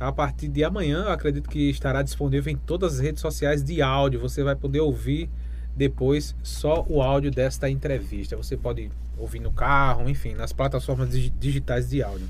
a 0.00 0.10
partir 0.10 0.48
de 0.48 0.64
amanhã. 0.64 1.04
Eu 1.04 1.12
acredito 1.12 1.48
que 1.48 1.68
estará 1.68 2.02
disponível 2.02 2.50
em 2.50 2.56
todas 2.56 2.94
as 2.94 3.00
redes 3.00 3.20
sociais 3.20 3.62
de 3.62 3.82
áudio. 3.82 4.18
Você 4.18 4.42
vai 4.42 4.56
poder 4.56 4.80
ouvir 4.80 5.28
depois 5.76 6.34
só 6.42 6.84
o 6.88 7.02
áudio 7.02 7.30
desta 7.30 7.68
entrevista. 7.68 8.36
Você 8.36 8.56
pode 8.56 8.90
ouvir 9.18 9.40
no 9.40 9.52
carro, 9.52 10.08
enfim, 10.08 10.34
nas 10.34 10.52
plataformas 10.52 11.10
digitais 11.38 11.90
de 11.90 12.02
áudio. 12.02 12.28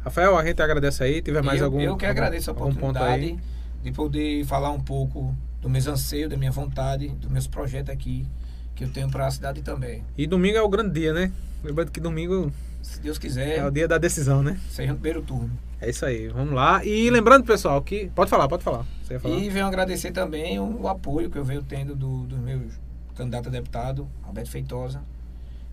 Rafael, 0.00 0.38
a 0.38 0.44
gente 0.44 0.62
agradece 0.62 1.02
aí. 1.02 1.20
Tiver 1.20 1.42
mais 1.42 1.60
eu, 1.60 1.66
algum 1.66 1.80
Eu 1.80 1.96
que 1.96 2.06
agradeço 2.06 2.50
a 2.50 2.52
oportunidade 2.52 3.36
de 3.82 3.92
poder 3.92 4.44
falar 4.44 4.70
um 4.70 4.80
pouco 4.80 5.34
do 5.60 5.68
meus 5.68 5.86
anseios, 5.86 6.30
da 6.30 6.36
minha 6.36 6.52
vontade, 6.52 7.08
dos 7.08 7.30
meus 7.30 7.46
projetos 7.46 7.90
aqui 7.90 8.26
que 8.74 8.84
eu 8.84 8.90
tenho 8.90 9.08
para 9.10 9.26
a 9.26 9.30
cidade 9.30 9.62
também. 9.62 10.04
E 10.16 10.26
domingo 10.26 10.58
é 10.58 10.62
o 10.62 10.68
grande 10.68 10.92
dia, 11.00 11.12
né? 11.12 11.32
Lembrando 11.62 11.90
que 11.90 12.00
domingo, 12.00 12.52
se 12.84 13.00
Deus 13.00 13.18
quiser, 13.18 13.58
é 13.58 13.66
o 13.66 13.70
dia 13.70 13.88
da 13.88 13.98
decisão, 13.98 14.42
né? 14.42 14.60
Seja 14.70 14.92
no 14.92 14.98
primeiro 14.98 15.22
turno. 15.22 15.50
É 15.80 15.90
isso 15.90 16.04
aí, 16.04 16.28
vamos 16.28 16.54
lá. 16.54 16.84
E 16.84 17.10
lembrando, 17.10 17.44
pessoal, 17.44 17.80
que. 17.82 18.10
Pode 18.14 18.30
falar, 18.30 18.48
pode 18.48 18.62
falar. 18.62 18.84
falar. 19.20 19.36
E 19.36 19.48
venho 19.48 19.66
agradecer 19.66 20.12
também 20.12 20.58
o, 20.58 20.82
o, 20.82 20.88
apoio 20.88 21.30
que 21.30 21.38
eu 21.38 21.44
venho 21.44 21.62
tendo 21.62 21.96
do, 21.96 22.24
dos 22.24 22.38
meus 22.38 22.74
candidatos 23.16 23.48
a 23.48 23.50
deputado, 23.50 24.08
Alberto 24.22 24.50
Feitosa 24.50 25.02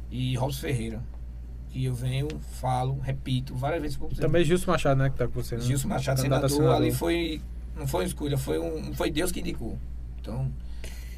e 0.10 0.36
Robson 0.36 0.62
Ferreira. 0.62 1.02
E 1.74 1.86
eu 1.86 1.94
venho, 1.94 2.28
falo, 2.60 3.00
repito 3.00 3.56
várias 3.56 3.82
vezes. 3.82 4.00
Também 4.18 4.44
Gilson 4.44 4.72
Machado, 4.72 4.98
né? 4.98 5.10
Que 5.10 5.18
tá 5.18 5.28
com 5.28 5.42
você. 5.42 5.56
Né? 5.56 5.62
Gilson 5.62 5.88
Machado, 5.88 6.20
senador, 6.20 6.50
senador, 6.50 6.76
ali 6.76 6.92
foi 6.92 7.42
não 7.76 7.88
foi 7.88 8.02
uma 8.02 8.08
escolha, 8.08 8.38
foi, 8.38 8.60
um, 8.60 8.94
foi 8.94 9.10
Deus 9.10 9.32
que 9.32 9.40
indicou. 9.40 9.78
Então, 10.20 10.52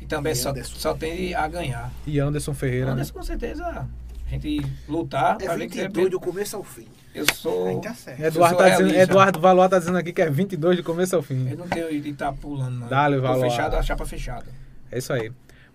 e 0.02 0.06
também 0.06 0.34
e 0.34 0.36
só, 0.36 0.54
só 0.64 0.94
tem 0.94 1.34
a 1.34 1.48
ganhar. 1.48 1.92
E 2.06 2.20
Anderson 2.20 2.54
Ferreira. 2.54 2.92
Anderson, 2.92 3.14
né? 3.14 3.20
com 3.20 3.26
certeza, 3.26 3.88
gente 4.34 4.66
lutar 4.88 5.38
é 5.40 5.46
para 5.46 5.56
ver 5.56 5.68
que 5.68 5.82
é 5.82 5.88
do 5.88 6.20
começo 6.20 6.56
ao 6.56 6.64
fim. 6.64 6.88
Eu 7.14 7.26
sou. 7.34 7.80
Tá 7.80 7.94
Eduardo, 8.20 8.58
tá 8.58 8.70
dizendo, 8.70 8.96
Eduardo 8.96 9.40
Valor 9.40 9.70
tá 9.70 9.78
dizendo 9.80 9.98
aqui 9.98 10.12
que 10.12 10.22
é 10.22 10.30
22 10.30 10.78
de 10.78 10.84
começo 10.84 11.16
ao 11.16 11.22
fim. 11.22 11.48
Eu 11.50 11.58
não 11.58 11.68
tenho 11.68 12.02
de 12.02 12.10
estar 12.10 12.32
tá 12.32 12.34
pulando, 12.34 12.80
não. 12.80 12.88
Dá-lhe, 12.88 13.20
Valor. 13.20 13.50
fechado, 13.50 13.76
a 13.76 13.84
chapa 13.84 14.06
fechada. 14.06 14.46
É 14.92 14.98
isso 14.98 15.14
aí. 15.14 15.32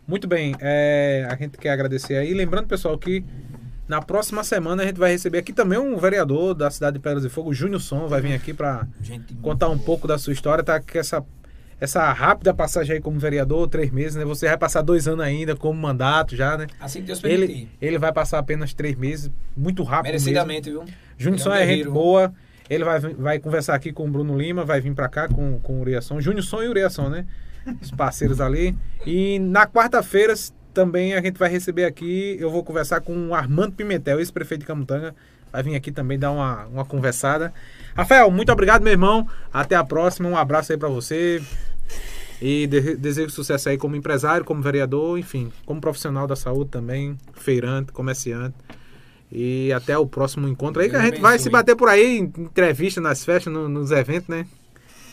Muito 0.07 0.27
bem, 0.27 0.55
é, 0.61 1.27
a 1.31 1.37
gente 1.37 1.59
quer 1.59 1.71
agradecer 1.71 2.17
aí. 2.17 2.33
Lembrando, 2.33 2.67
pessoal, 2.67 2.99
que 2.99 3.23
na 3.87 4.01
próxima 4.01 4.43
semana 4.43 4.83
a 4.83 4.87
gente 4.87 4.99
vai 4.99 5.13
receber 5.13 5.39
aqui 5.39 5.53
também 5.53 5.79
um 5.79 5.97
vereador 5.97 6.55
da 6.55 6.71
cidade 6.71 6.95
de 6.95 7.01
Pedras 7.01 7.25
e 7.25 7.29
Fogo, 7.29 7.53
Júnior 7.53 7.81
Som, 7.81 8.09
vai 8.09 8.21
vir 8.21 8.35
aqui 8.35 8.53
para 8.53 8.87
contar 9.43 9.69
um 9.69 9.79
pouco 9.79 10.09
da 10.09 10.19
sua 10.19 10.33
história, 10.33 10.65
tá? 10.65 10.81
Que 10.81 10.99
essa 10.99 11.25
essa 11.81 12.13
rápida 12.13 12.53
passagem 12.53 12.97
aí 12.97 13.01
como 13.01 13.19
vereador, 13.19 13.69
três 13.69 13.91
meses, 13.91 14.17
né? 14.17 14.25
Você 14.25 14.47
vai 14.49 14.59
passar 14.59 14.83
dois 14.83 15.07
anos 15.07 15.25
ainda 15.25 15.55
como 15.55 15.81
mandato 15.81 16.35
já, 16.35 16.57
né? 16.57 16.67
Assim 16.81 17.01
que 17.01 17.07
Deus 17.07 17.21
permitir. 17.21 17.53
Ele, 17.53 17.69
ele 17.81 17.99
vai 17.99 18.13
passar 18.13 18.39
apenas 18.39 18.75
três 18.75 18.97
meses, 18.97 19.31
muito 19.57 19.83
rápido 19.83 20.13
Merecidamente, 20.13 20.71
mesmo. 20.71 20.85
viu? 20.85 20.95
Júnior 21.17 21.41
Som 21.41 21.53
é, 21.53 21.63
é 21.63 21.67
gente 21.67 21.89
boa. 21.89 22.33
Ele 22.69 22.85
vai, 22.85 23.01
vai 23.01 23.39
conversar 23.39 23.75
aqui 23.75 23.93
com 23.93 24.07
o 24.07 24.11
Bruno 24.11 24.37
Lima, 24.37 24.65
vai 24.65 24.81
vir 24.81 24.95
para 24.95 25.09
cá 25.09 25.29
com, 25.29 25.59
com 25.61 25.79
o 25.79 25.81
Uriação. 25.81 26.21
Júnior 26.21 26.43
Som 26.43 26.63
e 26.63 26.69
Uriação, 26.69 27.09
né? 27.09 27.25
Os 27.81 27.91
parceiros 27.91 28.41
ali. 28.41 28.77
E 29.07 29.39
na 29.39 29.67
quarta-feira 29.67 30.35
também 30.75 31.15
a 31.15 31.23
gente 31.23 31.39
vai 31.39 31.49
receber 31.49 31.85
aqui, 31.85 32.37
eu 32.39 32.51
vou 32.51 32.63
conversar 32.63 33.01
com 33.01 33.29
o 33.29 33.35
Armando 33.35 33.73
Pimentel, 33.73 34.19
ex-prefeito 34.19 34.61
de 34.61 34.67
Camutanga. 34.67 35.15
Vai 35.51 35.63
vir 35.63 35.75
aqui 35.75 35.91
também 35.91 36.19
dar 36.19 36.31
uma, 36.31 36.67
uma 36.67 36.85
conversada. 36.85 37.53
Rafael, 37.97 38.31
muito 38.31 38.53
obrigado, 38.53 38.83
meu 38.83 38.93
irmão. 38.93 39.27
Até 39.53 39.75
a 39.75 39.83
próxima. 39.83 40.29
Um 40.29 40.37
abraço 40.37 40.73
aí 40.73 40.79
para 40.79 40.89
você. 40.89 41.43
E 42.40 42.66
de 42.66 42.97
desejo 42.97 43.31
sucesso 43.31 43.69
aí 43.69 43.77
como 43.77 43.97
empresário, 43.97 44.44
como 44.44 44.62
vereador, 44.62 45.19
enfim, 45.19 45.51
como 45.66 45.81
profissional 45.81 46.27
da 46.27 46.36
saúde 46.36 46.70
também, 46.70 47.19
feirante, 47.32 47.93
comerciante. 47.93 48.55
E 49.31 49.73
até 49.73 49.98
o 49.98 50.06
próximo 50.06 50.48
encontro 50.48 50.81
aí, 50.81 50.89
que 50.89 50.97
a 50.97 51.02
gente 51.02 51.20
vai 51.20 51.39
se 51.39 51.51
bater 51.51 51.77
por 51.77 51.89
aí, 51.89 52.19
em 52.19 52.32
entrevista 52.39 53.01
nas 53.01 53.24
festas, 53.24 53.52
no, 53.52 53.69
nos 53.69 53.90
eventos, 53.90 54.28
né? 54.28 54.47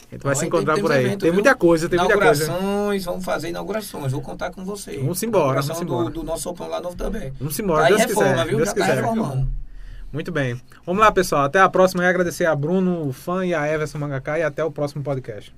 A 0.10 0.16
gente 0.16 0.24
vai 0.24 0.36
se 0.36 0.46
encontrar 0.46 0.80
por 0.80 0.92
aí. 0.92 1.06
Evento, 1.06 1.22
tem 1.22 1.32
muita 1.32 1.56
coisa, 1.56 1.90
tem 1.90 2.00
muita 2.00 2.18
coisa. 2.18 2.46
Inaugurações, 2.46 3.06
vamos 3.06 3.26
fazer 3.26 3.50
inaugurações. 3.50 4.12
Vou 4.12 4.22
contar 4.22 4.52
com 4.52 4.64
você. 4.64 4.98
Vamos 4.98 5.22
embora, 5.24 5.62
vamos 5.62 5.82
embora. 5.82 6.06
Do, 6.06 6.22
do 6.22 6.24
nosso 6.24 6.50
Open 6.50 6.68
lá 6.68 6.80
novo 6.80 6.96
também. 6.96 7.34
Vamos 7.40 7.60
embora, 7.60 7.84
tá 7.84 7.88
Deus 7.90 8.02
reforma, 8.02 8.32
quiser. 8.32 8.48
Viu? 8.48 8.58
Deus 8.58 8.70
Já 8.70 8.76
tá 8.76 8.82
quiser. 8.82 8.96
Tá 8.96 9.02
reformando. 9.02 9.50
Muito 10.14 10.32
bem. 10.32 10.62
Vamos 10.86 11.02
lá, 11.02 11.12
pessoal. 11.12 11.44
Até 11.44 11.60
a 11.60 11.68
próxima. 11.68 12.04
E 12.04 12.08
agradecer 12.08 12.46
a 12.46 12.56
Bruno, 12.56 13.08
o 13.08 13.12
fã 13.12 13.46
e 13.46 13.54
a 13.54 13.68
Everson 13.68 13.98
Mangacá. 13.98 14.40
E 14.40 14.44
até 14.44 14.64
o 14.64 14.72
próximo 14.72 15.04
podcast. 15.04 15.54